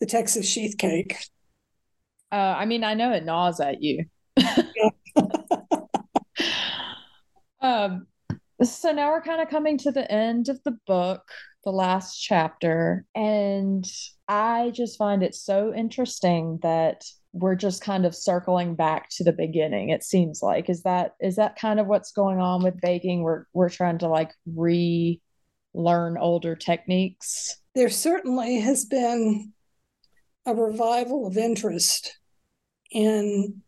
the 0.00 0.06
Texas 0.06 0.48
sheet 0.48 0.78
cake. 0.78 1.16
Uh, 2.30 2.54
I 2.58 2.66
mean, 2.66 2.84
I 2.84 2.94
know 2.94 3.12
it 3.12 3.24
gnaws 3.24 3.60
at 3.60 3.82
you. 3.82 4.04
Um, 7.60 8.06
so 8.62 8.92
now 8.92 9.10
we're 9.10 9.22
kind 9.22 9.40
of 9.40 9.48
coming 9.48 9.78
to 9.78 9.92
the 9.92 10.10
end 10.10 10.48
of 10.48 10.60
the 10.64 10.76
book, 10.86 11.22
the 11.64 11.70
last 11.70 12.18
chapter, 12.18 13.04
and 13.14 13.84
I 14.26 14.72
just 14.74 14.98
find 14.98 15.22
it 15.22 15.34
so 15.34 15.72
interesting 15.74 16.58
that 16.62 17.04
we're 17.32 17.54
just 17.54 17.82
kind 17.82 18.04
of 18.04 18.14
circling 18.14 18.74
back 18.74 19.08
to 19.10 19.24
the 19.24 19.32
beginning 19.32 19.90
it 19.90 20.02
seems 20.02 20.42
like. 20.42 20.68
Is 20.68 20.82
that 20.82 21.14
is 21.20 21.36
that 21.36 21.58
kind 21.58 21.78
of 21.78 21.86
what's 21.86 22.12
going 22.12 22.40
on 22.40 22.62
with 22.62 22.80
baking? 22.80 23.22
We're 23.22 23.44
we're 23.52 23.68
trying 23.68 23.98
to 23.98 24.08
like 24.08 24.32
relearn 24.46 26.18
older 26.18 26.56
techniques? 26.56 27.56
There 27.74 27.90
certainly 27.90 28.60
has 28.60 28.84
been 28.84 29.52
a 30.46 30.54
revival 30.54 31.26
of 31.26 31.36
interest 31.36 32.18
in 32.90 33.62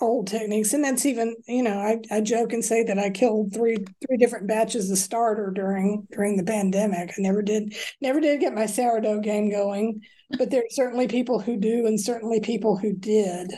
old 0.00 0.26
techniques. 0.26 0.72
And 0.72 0.84
that's 0.84 1.06
even 1.06 1.36
you 1.46 1.62
know 1.62 1.78
I, 1.78 2.00
I 2.10 2.20
joke 2.20 2.52
and 2.52 2.64
say 2.64 2.82
that 2.84 2.98
i 2.98 3.08
killed 3.08 3.54
three 3.54 3.76
three 4.06 4.16
different 4.18 4.46
batches 4.46 4.90
of 4.90 4.98
starter 4.98 5.50
during 5.54 6.06
during 6.10 6.36
the 6.36 6.44
pandemic. 6.44 7.10
I 7.10 7.20
never 7.20 7.42
did 7.42 7.74
never 8.00 8.20
did 8.20 8.40
get 8.40 8.54
my 8.54 8.66
sourdough 8.66 9.20
game 9.20 9.50
going 9.50 10.02
but 10.38 10.50
there 10.50 10.62
are 10.62 10.70
certainly 10.70 11.08
people 11.08 11.40
who 11.40 11.56
do 11.56 11.86
and 11.86 12.00
certainly 12.00 12.40
people 12.40 12.76
who 12.76 12.92
did. 12.92 13.52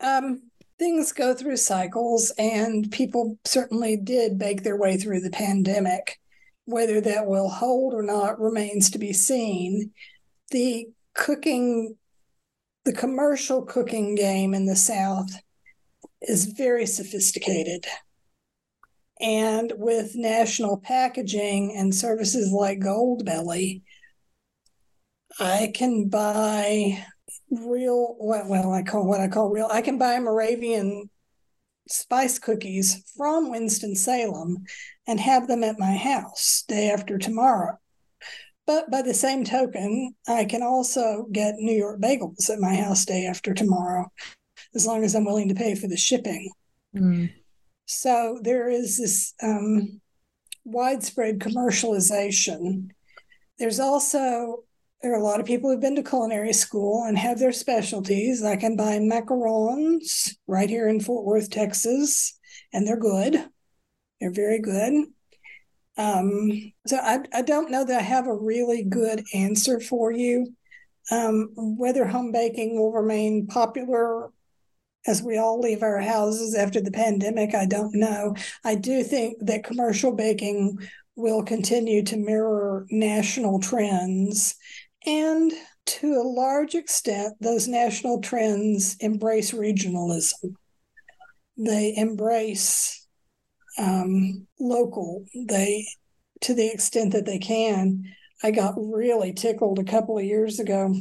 Um, 0.00 0.42
things 0.78 1.12
go 1.12 1.34
through 1.34 1.56
cycles 1.56 2.32
and 2.38 2.90
people 2.90 3.38
certainly 3.44 3.96
did 3.96 4.38
bake 4.38 4.62
their 4.62 4.76
way 4.76 4.96
through 4.96 5.20
the 5.20 5.30
pandemic. 5.30 6.18
Whether 6.66 7.00
that 7.02 7.26
will 7.26 7.50
hold 7.50 7.92
or 7.92 8.02
not 8.02 8.40
remains 8.40 8.90
to 8.90 8.98
be 8.98 9.12
seen. 9.12 9.90
The 10.50 10.86
cooking 11.14 11.96
the 12.84 12.92
commercial 12.92 13.62
cooking 13.62 14.14
game 14.14 14.54
in 14.54 14.66
the 14.66 14.76
South 14.76 15.30
is 16.20 16.46
very 16.46 16.86
sophisticated. 16.86 17.86
And 19.20 19.72
with 19.76 20.16
national 20.16 20.78
packaging 20.78 21.74
and 21.76 21.94
services 21.94 22.52
like 22.52 22.80
Goldbelly, 22.80 23.82
I 25.38 25.72
can 25.74 26.08
buy 26.08 27.04
real 27.50 28.16
well 28.18 28.72
I 28.72 28.82
call 28.82 29.06
what 29.06 29.20
I 29.20 29.28
call 29.28 29.48
real 29.48 29.68
I 29.70 29.80
can 29.80 29.96
buy 29.96 30.18
Moravian 30.18 31.08
spice 31.88 32.38
cookies 32.38 33.02
from 33.16 33.50
Winston-Salem 33.50 34.64
and 35.06 35.20
have 35.20 35.46
them 35.46 35.62
at 35.62 35.78
my 35.78 35.96
house 35.96 36.64
day 36.66 36.90
after 36.90 37.18
tomorrow. 37.18 37.78
But 38.66 38.90
by 38.90 39.02
the 39.02 39.14
same 39.14 39.44
token, 39.44 40.14
I 40.26 40.46
can 40.46 40.62
also 40.62 41.26
get 41.32 41.56
New 41.56 41.76
York 41.76 42.00
bagels 42.00 42.48
at 42.48 42.58
my 42.58 42.74
house 42.74 43.04
day 43.04 43.26
after 43.26 43.52
tomorrow 43.52 44.10
as 44.74 44.86
long 44.86 45.04
as 45.04 45.14
I'm 45.14 45.24
willing 45.24 45.48
to 45.48 45.54
pay 45.54 45.74
for 45.74 45.86
the 45.86 45.96
shipping. 45.96 46.50
Mm. 46.96 47.32
So 47.86 48.40
there 48.42 48.68
is 48.68 48.98
this 48.98 49.34
um, 49.42 50.00
widespread 50.64 51.38
commercialization. 51.38 52.88
There's 53.58 53.80
also 53.80 54.64
there 55.02 55.12
are 55.12 55.20
a 55.20 55.22
lot 55.22 55.38
of 55.38 55.44
people 55.44 55.70
who've 55.70 55.82
been 55.82 55.96
to 55.96 56.02
culinary 56.02 56.54
school 56.54 57.04
and 57.06 57.18
have 57.18 57.38
their 57.38 57.52
specialties. 57.52 58.42
I 58.42 58.56
can 58.56 58.74
buy 58.74 58.98
macarons 58.98 60.34
right 60.46 60.70
here 60.70 60.88
in 60.88 60.98
Fort 60.98 61.26
Worth, 61.26 61.50
Texas, 61.50 62.38
and 62.72 62.86
they're 62.86 62.96
good. 62.96 63.44
They're 64.18 64.32
very 64.32 64.60
good. 64.60 65.04
Um, 65.96 66.72
so 66.86 66.96
I, 66.96 67.20
I 67.32 67.42
don't 67.42 67.70
know 67.70 67.84
that 67.84 68.00
I 68.00 68.02
have 68.02 68.26
a 68.26 68.34
really 68.34 68.82
good 68.82 69.24
answer 69.32 69.80
for 69.80 70.10
you. 70.12 70.54
Um, 71.10 71.50
whether 71.56 72.06
home 72.06 72.32
baking 72.32 72.76
will 72.76 72.92
remain 72.92 73.46
popular 73.46 74.30
as 75.06 75.22
we 75.22 75.36
all 75.36 75.60
leave 75.60 75.82
our 75.82 76.00
houses 76.00 76.54
after 76.54 76.80
the 76.80 76.90
pandemic, 76.90 77.54
I 77.54 77.66
don't 77.66 77.94
know. 77.94 78.34
I 78.64 78.74
do 78.74 79.02
think 79.02 79.36
that 79.40 79.64
commercial 79.64 80.12
baking 80.12 80.78
will 81.16 81.42
continue 81.42 82.02
to 82.04 82.16
mirror 82.16 82.86
national 82.90 83.60
trends. 83.60 84.56
And 85.06 85.52
to 85.86 86.14
a 86.14 86.26
large 86.26 86.74
extent, 86.74 87.34
those 87.40 87.68
national 87.68 88.22
trends 88.22 88.96
embrace 89.00 89.52
regionalism. 89.52 90.54
They 91.56 91.94
embrace 91.96 93.03
um, 93.78 94.46
local. 94.58 95.24
They, 95.34 95.86
to 96.42 96.54
the 96.54 96.70
extent 96.70 97.12
that 97.12 97.26
they 97.26 97.38
can. 97.38 98.04
I 98.42 98.50
got 98.50 98.74
really 98.76 99.32
tickled 99.32 99.78
a 99.78 99.84
couple 99.84 100.18
of 100.18 100.24
years 100.24 100.58
ago 100.60 100.94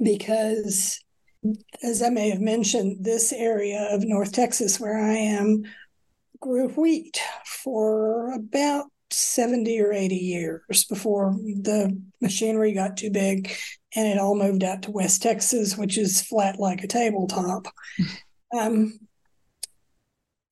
because, 0.00 1.02
as 1.82 2.02
I 2.02 2.10
may 2.10 2.30
have 2.30 2.40
mentioned, 2.40 3.04
this 3.04 3.32
area 3.32 3.88
of 3.90 4.04
North 4.04 4.32
Texas 4.32 4.78
where 4.78 4.98
I 4.98 5.14
am 5.14 5.64
grew 6.40 6.68
wheat 6.68 7.20
for 7.44 8.32
about 8.32 8.86
70 9.10 9.80
or 9.80 9.92
80 9.92 10.14
years 10.14 10.84
before 10.84 11.32
the 11.32 12.00
machinery 12.20 12.72
got 12.72 12.96
too 12.96 13.10
big 13.10 13.50
and 13.96 14.06
it 14.06 14.18
all 14.18 14.36
moved 14.36 14.62
out 14.62 14.82
to 14.82 14.90
West 14.90 15.22
Texas, 15.22 15.76
which 15.76 15.96
is 15.96 16.20
flat 16.20 16.60
like 16.60 16.82
a 16.82 16.88
tabletop. 16.88 17.66
Um, 18.58 18.98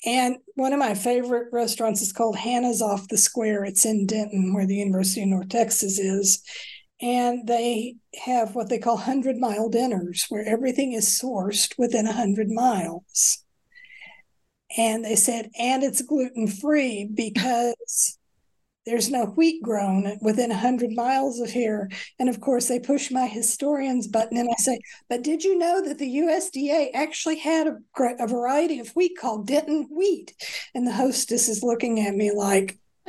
and 0.06 0.36
one 0.54 0.72
of 0.72 0.78
my 0.78 0.94
favorite 0.94 1.48
restaurants 1.52 2.00
is 2.00 2.12
called 2.12 2.36
Hannah's 2.36 2.80
Off 2.80 3.08
the 3.08 3.18
Square. 3.18 3.64
It's 3.64 3.84
in 3.84 4.06
Denton, 4.06 4.54
where 4.54 4.66
the 4.66 4.76
University 4.76 5.22
of 5.22 5.28
North 5.28 5.48
Texas 5.48 5.98
is. 5.98 6.42
And 7.02 7.46
they 7.46 7.96
have 8.24 8.54
what 8.54 8.68
they 8.68 8.78
call 8.78 8.94
100 8.94 9.36
mile 9.36 9.68
dinners, 9.68 10.24
where 10.28 10.46
everything 10.46 10.92
is 10.92 11.06
sourced 11.06 11.76
within 11.76 12.06
100 12.06 12.48
miles. 12.48 13.44
And 14.78 15.04
they 15.04 15.16
said, 15.16 15.50
and 15.58 15.82
it's 15.82 16.02
gluten 16.02 16.46
free 16.46 17.10
because 17.12 18.16
there's 18.86 19.10
no 19.10 19.26
wheat 19.26 19.62
grown 19.62 20.16
within 20.20 20.50
100 20.50 20.92
miles 20.92 21.40
of 21.40 21.50
here. 21.50 21.90
And 22.18 22.28
of 22.28 22.40
course, 22.40 22.68
they 22.68 22.78
push 22.78 23.10
my 23.10 23.26
historian's 23.26 24.06
button 24.06 24.38
and 24.38 24.48
I 24.48 24.54
say, 24.58 24.78
but 25.08 25.22
did 25.22 25.44
you 25.44 25.58
know 25.58 25.84
that 25.84 25.98
the 25.98 26.18
USDA 26.18 26.90
actually 26.94 27.38
had 27.38 27.66
a, 27.66 27.78
a 28.20 28.26
variety 28.26 28.78
of 28.78 28.90
wheat 28.90 29.18
called 29.18 29.46
Denton 29.46 29.88
wheat? 29.90 30.34
And 30.74 30.86
the 30.86 30.92
hostess 30.92 31.48
is 31.48 31.62
looking 31.62 32.00
at 32.00 32.14
me 32.14 32.30
like, 32.32 32.78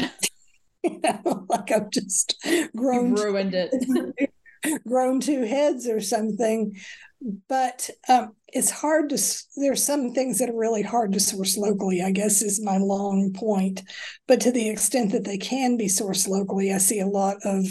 you 0.84 1.00
know, 1.02 1.46
like 1.48 1.72
I've 1.72 1.92
just 1.92 2.36
grown. 2.76 3.16
You 3.16 3.24
ruined 3.24 3.54
it. 3.54 4.30
grown 4.88 5.20
two 5.20 5.44
heads 5.44 5.88
or 5.88 6.02
something 6.02 6.76
but 7.48 7.90
um, 8.10 8.34
it's 8.50 8.72
hard 8.72 9.10
to 9.10 9.18
there's 9.58 9.84
some 9.84 10.14
things 10.14 10.40
that 10.40 10.50
are 10.50 10.58
really 10.58 10.82
hard 10.82 11.12
to 11.12 11.20
source 11.20 11.58
locally 11.58 12.02
i 12.02 12.12
guess 12.12 12.42
is 12.42 12.62
my 12.64 12.78
long 12.78 13.34
point. 13.34 13.84
But 14.28 14.42
to 14.42 14.52
the 14.52 14.70
extent 14.70 15.12
that 15.12 15.26
they 15.26 15.38
can 15.38 15.78
be 15.78 15.88
sourced 15.88 16.28
locally 16.28 16.72
i 16.74 16.78
see 16.78 17.00
a 17.00 17.08
lot 17.08 17.38
of 17.44 17.68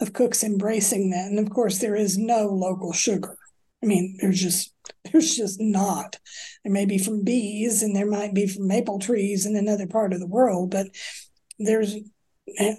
of 0.00 0.12
cooks 0.12 0.42
embracing 0.42 1.10
that. 1.10 1.26
And 1.26 1.38
of 1.38 1.50
course 1.50 1.78
there 1.78 1.94
is 1.94 2.18
no 2.18 2.46
local 2.46 2.92
sugar. 2.92 3.36
I 3.82 3.86
mean 3.86 4.18
there's 4.20 4.40
just 4.40 4.72
there's 5.12 5.36
just 5.36 5.60
not. 5.60 6.18
There 6.64 6.72
may 6.72 6.86
be 6.86 6.98
from 6.98 7.24
bees 7.24 7.82
and 7.82 7.94
there 7.94 8.10
might 8.10 8.34
be 8.34 8.46
from 8.46 8.66
maple 8.66 8.98
trees 8.98 9.46
in 9.46 9.56
another 9.56 9.86
part 9.86 10.12
of 10.12 10.20
the 10.20 10.26
world 10.26 10.70
but 10.70 10.88
there's 11.58 11.96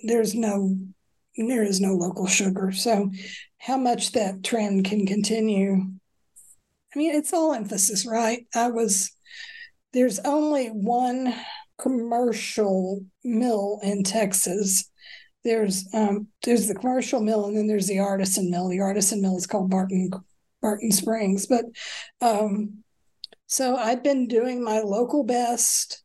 there's 0.03 0.33
no 0.33 0.77
there 1.37 1.63
is 1.63 1.79
no 1.79 1.93
local 1.93 2.27
sugar. 2.27 2.71
So 2.71 3.11
how 3.59 3.77
much 3.77 4.13
that 4.13 4.43
trend 4.43 4.85
can 4.85 5.05
continue. 5.05 5.98
I 6.93 6.97
mean, 6.97 7.13
it's 7.15 7.33
all 7.33 7.53
emphasis, 7.53 8.05
right? 8.05 8.45
I 8.55 8.69
was, 8.69 9.11
there's 9.93 10.19
only 10.19 10.67
one 10.67 11.33
commercial 11.77 13.05
mill 13.23 13.79
in 13.83 14.03
Texas. 14.03 14.89
There's 15.43 15.87
um, 15.93 16.27
there's 16.43 16.67
the 16.67 16.75
commercial 16.75 17.21
mill 17.21 17.45
and 17.45 17.55
then 17.55 17.67
there's 17.67 17.87
the 17.87 17.99
artisan 17.99 18.51
mill. 18.51 18.67
The 18.67 18.81
artisan 18.81 19.21
mill 19.21 19.37
is 19.37 19.47
called 19.47 19.69
Barton 19.69 20.11
Barton 20.61 20.91
Springs. 20.91 21.47
But 21.47 21.65
um, 22.21 22.83
so 23.47 23.75
I've 23.75 24.03
been 24.03 24.27
doing 24.27 24.63
my 24.63 24.81
local 24.81 25.23
best 25.23 26.03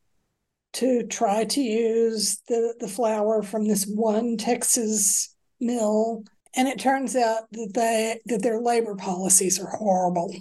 to 0.75 1.05
try 1.07 1.45
to 1.45 1.61
use 1.61 2.41
the 2.49 2.75
the 2.79 2.89
flour 2.89 3.43
from 3.43 3.67
this 3.67 3.87
one 3.87 4.37
Texas 4.37 5.35
mill 5.61 6.25
and 6.57 6.69
it 6.69 6.79
turns 6.79 7.17
out 7.17 7.45
that 7.53 7.71
they 7.75 8.21
that 8.27 8.43
their 8.43 8.61
labor 8.61 8.95
policies 8.95 9.59
are 9.59 9.77
horrible. 9.77 10.35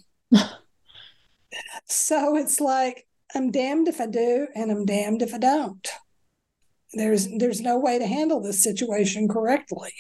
So 1.86 2.36
it's 2.36 2.60
like 2.60 3.08
I'm 3.36 3.52
damned 3.52 3.88
if 3.88 4.00
I 4.00 4.08
do 4.08 4.48
and 4.56 4.72
I'm 4.72 4.86
damned 4.86 5.22
if 5.22 5.34
I 5.34 5.38
don't. 5.38 5.88
There's 6.94 7.28
there's 7.38 7.62
no 7.62 7.80
way 7.80 7.98
to 7.98 8.06
handle 8.06 8.42
this 8.42 8.62
situation 8.62 9.28
correctly. 9.28 9.94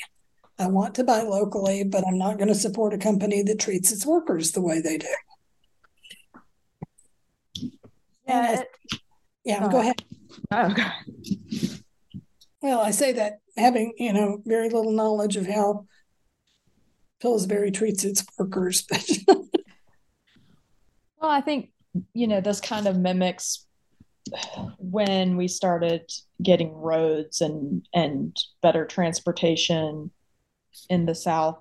I 0.59 0.67
want 0.67 0.93
to 0.95 1.03
buy 1.03 1.21
locally, 1.23 1.83
but 1.83 2.05
I'm 2.07 2.19
not 2.19 2.37
going 2.37 2.47
to 2.47 2.55
support 2.55 2.93
a 2.93 2.99
company 2.99 3.41
that 3.43 3.59
treats 3.59 3.91
its 3.91 4.05
workers 4.05 4.51
the 4.51 4.61
way 4.61 4.79
they 4.79 4.99
do. 4.99 5.07
Yeah, 8.27 8.61
it, 8.61 8.67
yeah. 9.43 9.67
go 9.69 9.79
ahead. 9.79 10.03
Oh, 10.51 10.71
okay. 10.71 10.91
Well, 12.61 12.79
I 12.79 12.91
say 12.91 13.11
that 13.13 13.39
having 13.57 13.93
you 13.97 14.13
know 14.13 14.41
very 14.45 14.69
little 14.69 14.93
knowledge 14.93 15.35
of 15.35 15.47
how 15.47 15.87
Pillsbury 17.19 17.71
treats 17.71 18.03
its 18.03 18.23
workers. 18.37 18.87
well, 21.23 21.31
I 21.31 21.41
think, 21.41 21.69
you 22.13 22.27
know, 22.27 22.41
this 22.41 22.59
kind 22.61 22.85
of 22.85 22.97
mimics 22.97 23.65
when 24.77 25.35
we 25.35 25.47
started 25.47 26.09
getting 26.41 26.73
roads 26.73 27.41
and 27.41 27.85
and 27.93 28.37
better 28.61 28.85
transportation 28.85 30.11
in 30.89 31.05
the 31.05 31.15
south 31.15 31.59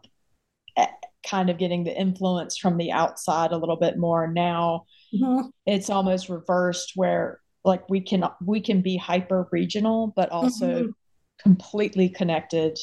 eh, 0.76 0.86
kind 1.28 1.51
of 1.51 1.59
getting 1.59 1.82
the 1.82 1.97
influence 1.97 2.56
from 2.56 2.76
the 2.76 2.93
outside 2.93 3.51
a 3.51 3.56
little 3.56 3.76
bit 3.76 3.98
more 3.98 4.28
now 4.28 4.84
mm-hmm. 5.12 5.48
it's 5.66 5.90
almost 5.90 6.28
reversed 6.28 6.93
where 6.94 7.40
like 7.64 7.89
we 7.90 8.01
can 8.01 8.24
we 8.44 8.60
can 8.60 8.80
be 8.80 8.97
hyper 8.97 9.48
regional 9.51 10.12
but 10.14 10.30
also 10.30 10.66
mm-hmm. 10.66 10.90
completely 11.40 12.09
connected 12.09 12.78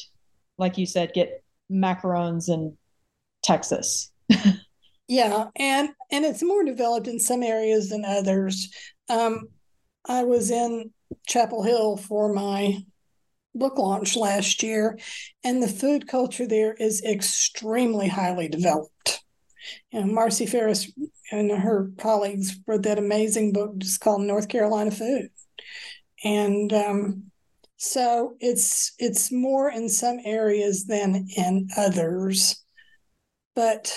like 0.58 0.76
you 0.76 0.84
said 0.84 1.10
get 1.14 1.42
macarons 1.70 2.48
in 2.48 2.76
Texas. 3.42 4.10
yeah, 5.10 5.46
and 5.56 5.88
and 6.12 6.24
it's 6.24 6.40
more 6.40 6.62
developed 6.62 7.08
in 7.08 7.18
some 7.18 7.42
areas 7.42 7.88
than 7.88 8.04
others. 8.04 8.72
Um, 9.08 9.48
I 10.04 10.22
was 10.22 10.52
in 10.52 10.92
Chapel 11.26 11.64
Hill 11.64 11.96
for 11.96 12.32
my 12.32 12.78
book 13.52 13.76
launch 13.76 14.14
last 14.14 14.62
year, 14.62 15.00
and 15.42 15.60
the 15.60 15.66
food 15.66 16.06
culture 16.06 16.46
there 16.46 16.74
is 16.74 17.02
extremely 17.02 18.06
highly 18.06 18.46
developed. 18.46 19.24
And 19.92 20.12
Marcie 20.12 20.48
Ferris 20.48 20.92
and 21.32 21.50
her 21.50 21.90
colleagues 21.98 22.56
wrote 22.68 22.84
that 22.84 22.98
amazing 23.00 23.52
book 23.52 23.78
just 23.78 24.00
called 24.00 24.22
North 24.22 24.48
Carolina 24.48 24.92
Food. 24.92 25.30
And 26.22 26.72
um, 26.72 27.32
so 27.78 28.36
it's 28.38 28.92
it's 29.00 29.32
more 29.32 29.68
in 29.70 29.88
some 29.88 30.20
areas 30.24 30.86
than 30.86 31.26
in 31.36 31.66
others. 31.76 32.64
But 33.56 33.92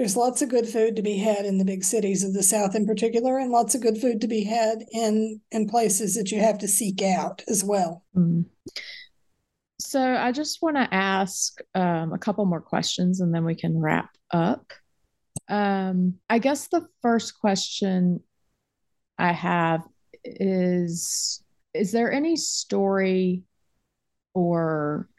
there's 0.00 0.16
lots 0.16 0.40
of 0.40 0.48
good 0.48 0.66
food 0.66 0.96
to 0.96 1.02
be 1.02 1.18
had 1.18 1.44
in 1.44 1.58
the 1.58 1.64
big 1.64 1.84
cities 1.84 2.24
of 2.24 2.32
the 2.32 2.42
South 2.42 2.74
in 2.74 2.86
particular, 2.86 3.38
and 3.38 3.50
lots 3.50 3.74
of 3.74 3.82
good 3.82 3.98
food 3.98 4.22
to 4.22 4.26
be 4.26 4.44
had 4.44 4.82
in 4.92 5.42
in 5.52 5.68
places 5.68 6.14
that 6.14 6.32
you 6.32 6.40
have 6.40 6.56
to 6.56 6.66
seek 6.66 7.02
out 7.02 7.42
as 7.48 7.62
well. 7.62 8.02
Mm. 8.16 8.46
So 9.78 10.00
I 10.00 10.32
just 10.32 10.62
want 10.62 10.76
to 10.76 10.88
ask 10.90 11.60
um, 11.74 12.14
a 12.14 12.18
couple 12.18 12.46
more 12.46 12.62
questions, 12.62 13.20
and 13.20 13.34
then 13.34 13.44
we 13.44 13.54
can 13.54 13.78
wrap 13.78 14.08
up. 14.30 14.72
Um, 15.50 16.14
I 16.30 16.38
guess 16.38 16.68
the 16.68 16.86
first 17.02 17.38
question 17.38 18.20
I 19.18 19.32
have 19.32 19.82
is 20.24 21.42
is 21.74 21.92
there 21.92 22.10
any 22.10 22.36
story 22.36 23.42
or 24.32 25.10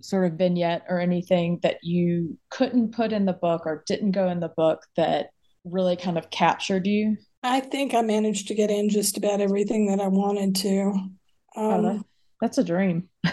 sort 0.00 0.26
of 0.26 0.38
vignette 0.38 0.84
or 0.88 1.00
anything 1.00 1.58
that 1.62 1.78
you 1.82 2.38
couldn't 2.50 2.92
put 2.92 3.12
in 3.12 3.24
the 3.24 3.32
book 3.32 3.62
or 3.66 3.84
didn't 3.86 4.12
go 4.12 4.28
in 4.28 4.40
the 4.40 4.48
book 4.48 4.82
that 4.96 5.30
really 5.64 5.96
kind 5.96 6.18
of 6.18 6.30
captured 6.30 6.86
you? 6.86 7.16
I 7.42 7.60
think 7.60 7.94
I 7.94 8.02
managed 8.02 8.48
to 8.48 8.54
get 8.54 8.70
in 8.70 8.88
just 8.88 9.18
about 9.18 9.40
everything 9.40 9.86
that 9.86 10.00
I 10.00 10.08
wanted 10.08 10.56
to. 10.56 10.80
Um, 10.90 11.12
oh, 11.56 11.82
that, 11.82 12.04
that's 12.40 12.58
a 12.58 12.64
dream. 12.64 13.08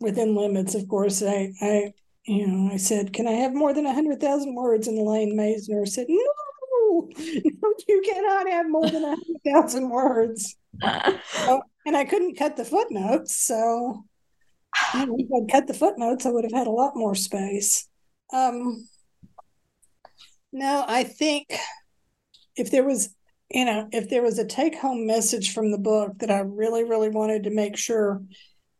within 0.00 0.34
limits, 0.34 0.74
of 0.74 0.88
course, 0.88 1.22
I, 1.22 1.52
I, 1.60 1.92
you 2.24 2.46
know, 2.46 2.72
I 2.72 2.76
said, 2.76 3.12
"Can 3.12 3.26
I 3.26 3.32
have 3.32 3.54
more 3.54 3.72
than 3.72 3.86
a 3.86 3.94
hundred 3.94 4.20
thousand 4.20 4.54
words?" 4.54 4.88
And 4.88 4.98
Elaine 4.98 5.36
Maisner 5.36 5.86
said, 5.86 6.06
"No, 6.08 6.32
no, 6.72 7.10
you 7.88 8.02
cannot 8.04 8.48
have 8.48 8.68
more 8.68 8.88
than 8.88 9.04
a 9.04 9.16
hundred 9.16 9.40
thousand 9.46 9.88
words." 9.88 10.56
so, 11.30 11.62
and 11.86 11.96
I 11.96 12.04
couldn't 12.04 12.36
cut 12.36 12.56
the 12.56 12.64
footnotes, 12.64 13.36
so 13.36 14.04
if 14.94 15.28
I'd 15.34 15.52
cut 15.52 15.66
the 15.66 15.74
footnotes, 15.74 16.26
I 16.26 16.30
would 16.30 16.44
have 16.44 16.52
had 16.52 16.66
a 16.66 16.70
lot 16.70 16.96
more 16.96 17.14
space. 17.14 17.88
Um, 18.32 18.86
no, 20.52 20.84
I 20.86 21.04
think 21.04 21.54
if 22.56 22.70
there 22.70 22.84
was, 22.84 23.14
you 23.50 23.64
know, 23.64 23.88
if 23.92 24.08
there 24.08 24.22
was 24.22 24.38
a 24.38 24.46
take-home 24.46 25.06
message 25.06 25.52
from 25.52 25.70
the 25.70 25.78
book 25.78 26.18
that 26.18 26.30
I 26.30 26.40
really, 26.40 26.84
really 26.84 27.08
wanted 27.08 27.44
to 27.44 27.50
make 27.50 27.76
sure 27.76 28.22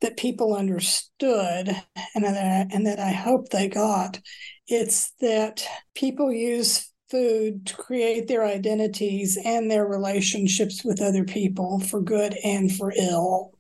that 0.01 0.17
people 0.17 0.55
understood 0.55 1.69
and 2.15 2.25
that 2.25 2.37
I, 2.37 2.75
and 2.75 2.87
that 2.87 3.01
I 3.01 3.11
hope 3.11 3.49
they 3.49 3.69
got, 3.69 4.21
it's 4.67 5.13
that 5.21 5.67
people 5.95 6.33
use 6.33 6.91
food 7.11 7.67
to 7.67 7.75
create 7.75 8.29
their 8.29 8.45
identities 8.45 9.39
and 9.43 9.71
their 9.71 9.87
relationships 9.87 10.85
with 10.85 11.01
other 11.01 11.25
people 11.25 11.81
for 11.81 12.01
good 12.01 12.37
and 12.45 12.71
for 12.71 12.93
ill. 12.97 13.55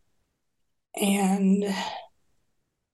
And 1.00 1.64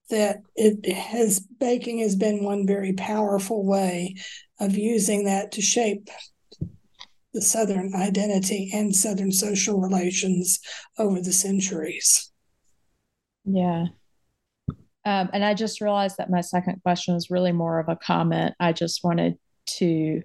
that 0.09 0.37
it 0.55 0.93
has 0.93 1.39
baking 1.39 1.99
has 1.99 2.15
been 2.15 2.43
one 2.43 2.67
very 2.67 2.93
powerful 2.93 3.65
way 3.65 4.15
of 4.59 4.77
using 4.77 5.25
that 5.25 5.51
to 5.53 5.61
shape 5.61 6.09
the 7.33 7.41
southern 7.41 7.93
identity 7.93 8.71
and 8.73 8.95
southern 8.95 9.31
social 9.31 9.81
relations 9.81 10.59
over 10.97 11.21
the 11.21 11.33
centuries. 11.33 12.31
Yeah. 13.43 13.87
Um, 15.07 15.29
and 15.33 15.45
i 15.45 15.53
just 15.53 15.81
realized 15.81 16.17
that 16.17 16.31
my 16.31 16.41
second 16.41 16.81
question 16.81 17.13
is 17.15 17.29
really 17.29 17.51
more 17.51 17.79
of 17.79 17.89
a 17.89 17.95
comment. 17.95 18.55
I 18.59 18.73
just 18.73 19.03
wanted 19.03 19.37
to 19.77 20.23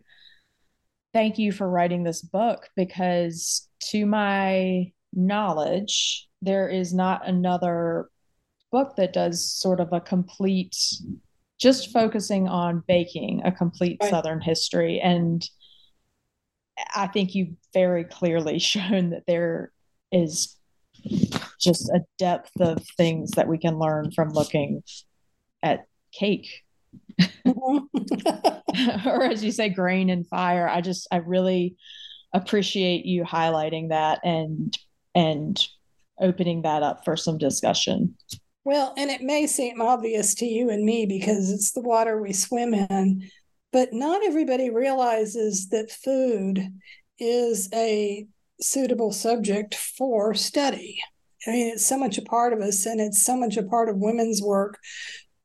thank 1.12 1.38
you 1.38 1.52
for 1.52 1.68
writing 1.68 2.04
this 2.04 2.22
book 2.22 2.68
because 2.76 3.68
to 3.90 4.06
my 4.06 4.92
knowledge 5.12 6.28
there 6.42 6.68
is 6.68 6.94
not 6.94 7.26
another 7.26 8.08
book 8.70 8.96
that 8.96 9.12
does 9.12 9.44
sort 9.44 9.80
of 9.80 9.92
a 9.92 10.00
complete 10.00 10.76
just 11.60 11.92
focusing 11.92 12.48
on 12.48 12.82
baking 12.88 13.42
a 13.44 13.52
complete 13.52 13.98
right. 14.00 14.10
southern 14.10 14.40
history 14.40 15.00
and 15.00 15.48
i 16.94 17.06
think 17.06 17.34
you've 17.34 17.54
very 17.72 18.04
clearly 18.04 18.58
shown 18.72 19.10
that 19.10 19.26
there 19.26 19.72
is 20.12 20.56
just 21.60 21.88
a 21.90 22.00
depth 22.18 22.52
of 22.60 22.84
things 22.96 23.32
that 23.32 23.48
we 23.48 23.58
can 23.58 23.78
learn 23.78 24.10
from 24.10 24.30
looking 24.30 24.82
at 25.62 25.86
cake 26.12 26.64
mm-hmm. 27.20 29.08
or 29.08 29.24
as 29.24 29.42
you 29.44 29.52
say 29.52 29.68
grain 29.68 30.10
and 30.10 30.26
fire 30.26 30.68
i 30.68 30.80
just 30.80 31.06
i 31.10 31.16
really 31.16 31.76
appreciate 32.32 33.06
you 33.06 33.24
highlighting 33.24 33.88
that 33.88 34.20
and 34.24 34.76
and 35.14 35.66
opening 36.20 36.62
that 36.62 36.82
up 36.82 37.04
for 37.04 37.16
some 37.16 37.38
discussion 37.38 38.14
well, 38.64 38.94
and 38.96 39.10
it 39.10 39.22
may 39.22 39.46
seem 39.46 39.80
obvious 39.80 40.34
to 40.36 40.46
you 40.46 40.70
and 40.70 40.84
me 40.84 41.06
because 41.06 41.50
it's 41.50 41.72
the 41.72 41.80
water 41.80 42.20
we 42.20 42.32
swim 42.32 42.74
in, 42.74 43.30
but 43.72 43.92
not 43.92 44.22
everybody 44.24 44.70
realizes 44.70 45.68
that 45.70 45.90
food 45.90 46.68
is 47.18 47.68
a 47.72 48.26
suitable 48.60 49.12
subject 49.12 49.74
for 49.74 50.34
study. 50.34 51.00
I 51.46 51.52
mean, 51.52 51.72
it's 51.72 51.86
so 51.86 51.96
much 51.96 52.18
a 52.18 52.22
part 52.22 52.52
of 52.52 52.60
us, 52.60 52.84
and 52.84 53.00
it's 53.00 53.24
so 53.24 53.36
much 53.36 53.56
a 53.56 53.62
part 53.62 53.88
of 53.88 53.96
women's 53.96 54.42
work. 54.42 54.78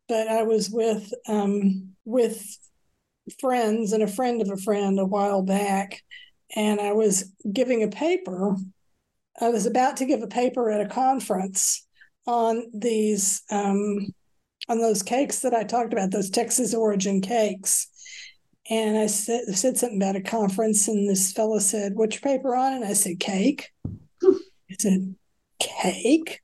But 0.10 0.28
I 0.28 0.44
was 0.44 0.70
with 0.70 1.12
um, 1.28 1.96
with 2.04 2.46
friends 3.40 3.94
and 3.94 4.04
a 4.04 4.08
friend 4.08 4.42
of 4.42 4.50
a 4.52 4.58
friend 4.58 5.00
a 5.00 5.06
while 5.06 5.42
back, 5.42 6.02
and 6.56 6.82
I 6.82 6.92
was 6.92 7.32
giving 7.52 7.82
a 7.82 7.88
paper. 7.88 8.58
I 9.40 9.50
was 9.50 9.66
about 9.66 9.98
to 9.98 10.06
give 10.06 10.22
a 10.22 10.28
paper 10.28 10.70
at 10.70 10.86
a 10.86 10.90
conference 10.90 11.85
on 12.28 12.66
these 12.74 13.44
um, 13.50 14.14
on 14.68 14.80
those 14.80 15.04
cakes 15.04 15.40
that 15.40 15.54
I 15.54 15.64
talked 15.64 15.94
about, 15.94 16.12
those 16.12 16.30
Texas 16.30 16.74
origin 16.74 17.22
cakes. 17.22 17.88
And 18.70 18.98
I 18.98 19.06
said, 19.06 19.44
said 19.56 19.78
something 19.78 20.02
about 20.02 20.16
a 20.16 20.22
conference, 20.22 20.88
and 20.88 21.08
this 21.08 21.32
fellow 21.32 21.60
said, 21.60 21.96
"What's 21.96 22.16
your 22.16 22.22
paper 22.22 22.56
on?" 22.56 22.74
And 22.74 22.86
I 22.86 22.94
said, 22.94 23.20
"Cake." 23.20 23.72
He 24.68 24.76
said, 24.80 25.16
"Cake." 25.60 26.42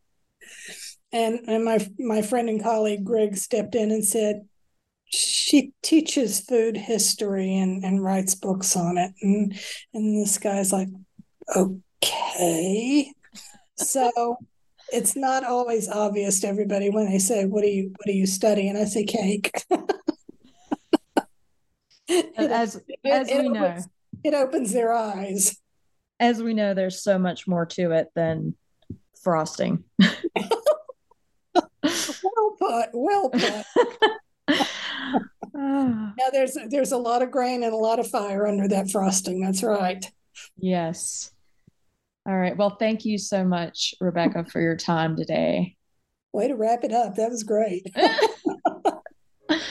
And 1.11 1.39
and 1.47 1.65
my 1.65 1.85
my 1.99 2.21
friend 2.21 2.47
and 2.47 2.61
colleague 2.61 3.03
Greg 3.03 3.35
stepped 3.35 3.73
in 3.73 3.91
and 3.91 4.05
said, 4.05 4.47
"She 5.05 5.73
teaches 5.81 6.39
food 6.41 6.77
history 6.77 7.57
and 7.57 7.83
and 7.83 8.03
writes 8.03 8.35
books 8.35 8.75
on 8.75 8.99
it." 8.99 9.13
And 9.21 9.59
and 9.93 10.21
this 10.21 10.37
guy's 10.37 10.71
like, 10.71 10.89
"Okay." 11.55 13.11
So 13.77 14.37
it's 14.91 15.15
not 15.15 15.43
always 15.43 15.89
obvious 15.89 16.39
to 16.41 16.47
everybody 16.47 16.89
when 16.89 17.09
they 17.09 17.19
say, 17.19 17.45
"What 17.45 17.61
do 17.63 17.69
you 17.69 17.93
What 17.97 18.05
do 18.05 18.13
you 18.13 18.25
study?" 18.25 18.67
And 18.67 18.77
I 18.77 18.85
say, 18.85 19.03
"Cake." 19.03 19.63
as 22.37 22.75
it, 22.75 22.83
as 23.05 23.29
it, 23.29 23.41
we 23.41 23.47
it 23.47 23.51
know, 23.51 23.65
opens, 23.65 23.87
it 24.23 24.33
opens 24.33 24.73
their 24.73 24.93
eyes. 24.93 25.57
As 26.19 26.43
we 26.43 26.53
know, 26.53 26.73
there's 26.73 27.01
so 27.01 27.17
much 27.17 27.47
more 27.47 27.65
to 27.67 27.91
it 27.91 28.09
than 28.15 28.55
frosting. 29.23 29.83
well 31.53 32.55
put. 32.59 32.89
Well 32.93 33.29
put. 33.29 33.65
now 35.53 36.13
there's 36.31 36.57
there's 36.69 36.91
a 36.91 36.97
lot 36.97 37.21
of 37.21 37.31
grain 37.31 37.63
and 37.63 37.73
a 37.73 37.77
lot 37.77 37.99
of 37.99 38.07
fire 38.07 38.47
under 38.47 38.67
that 38.67 38.91
frosting. 38.91 39.41
That's 39.41 39.63
right. 39.63 40.05
Yes. 40.57 41.31
All 42.27 42.37
right. 42.37 42.55
Well, 42.55 42.77
thank 42.79 43.03
you 43.03 43.17
so 43.17 43.43
much, 43.43 43.95
Rebecca, 43.99 44.45
for 44.45 44.61
your 44.61 44.77
time 44.77 45.15
today. 45.15 45.75
Way 46.33 46.47
to 46.49 46.55
wrap 46.55 46.83
it 46.83 46.93
up. 46.93 47.15
That 47.15 47.29
was 47.29 47.43
great. 47.43 47.87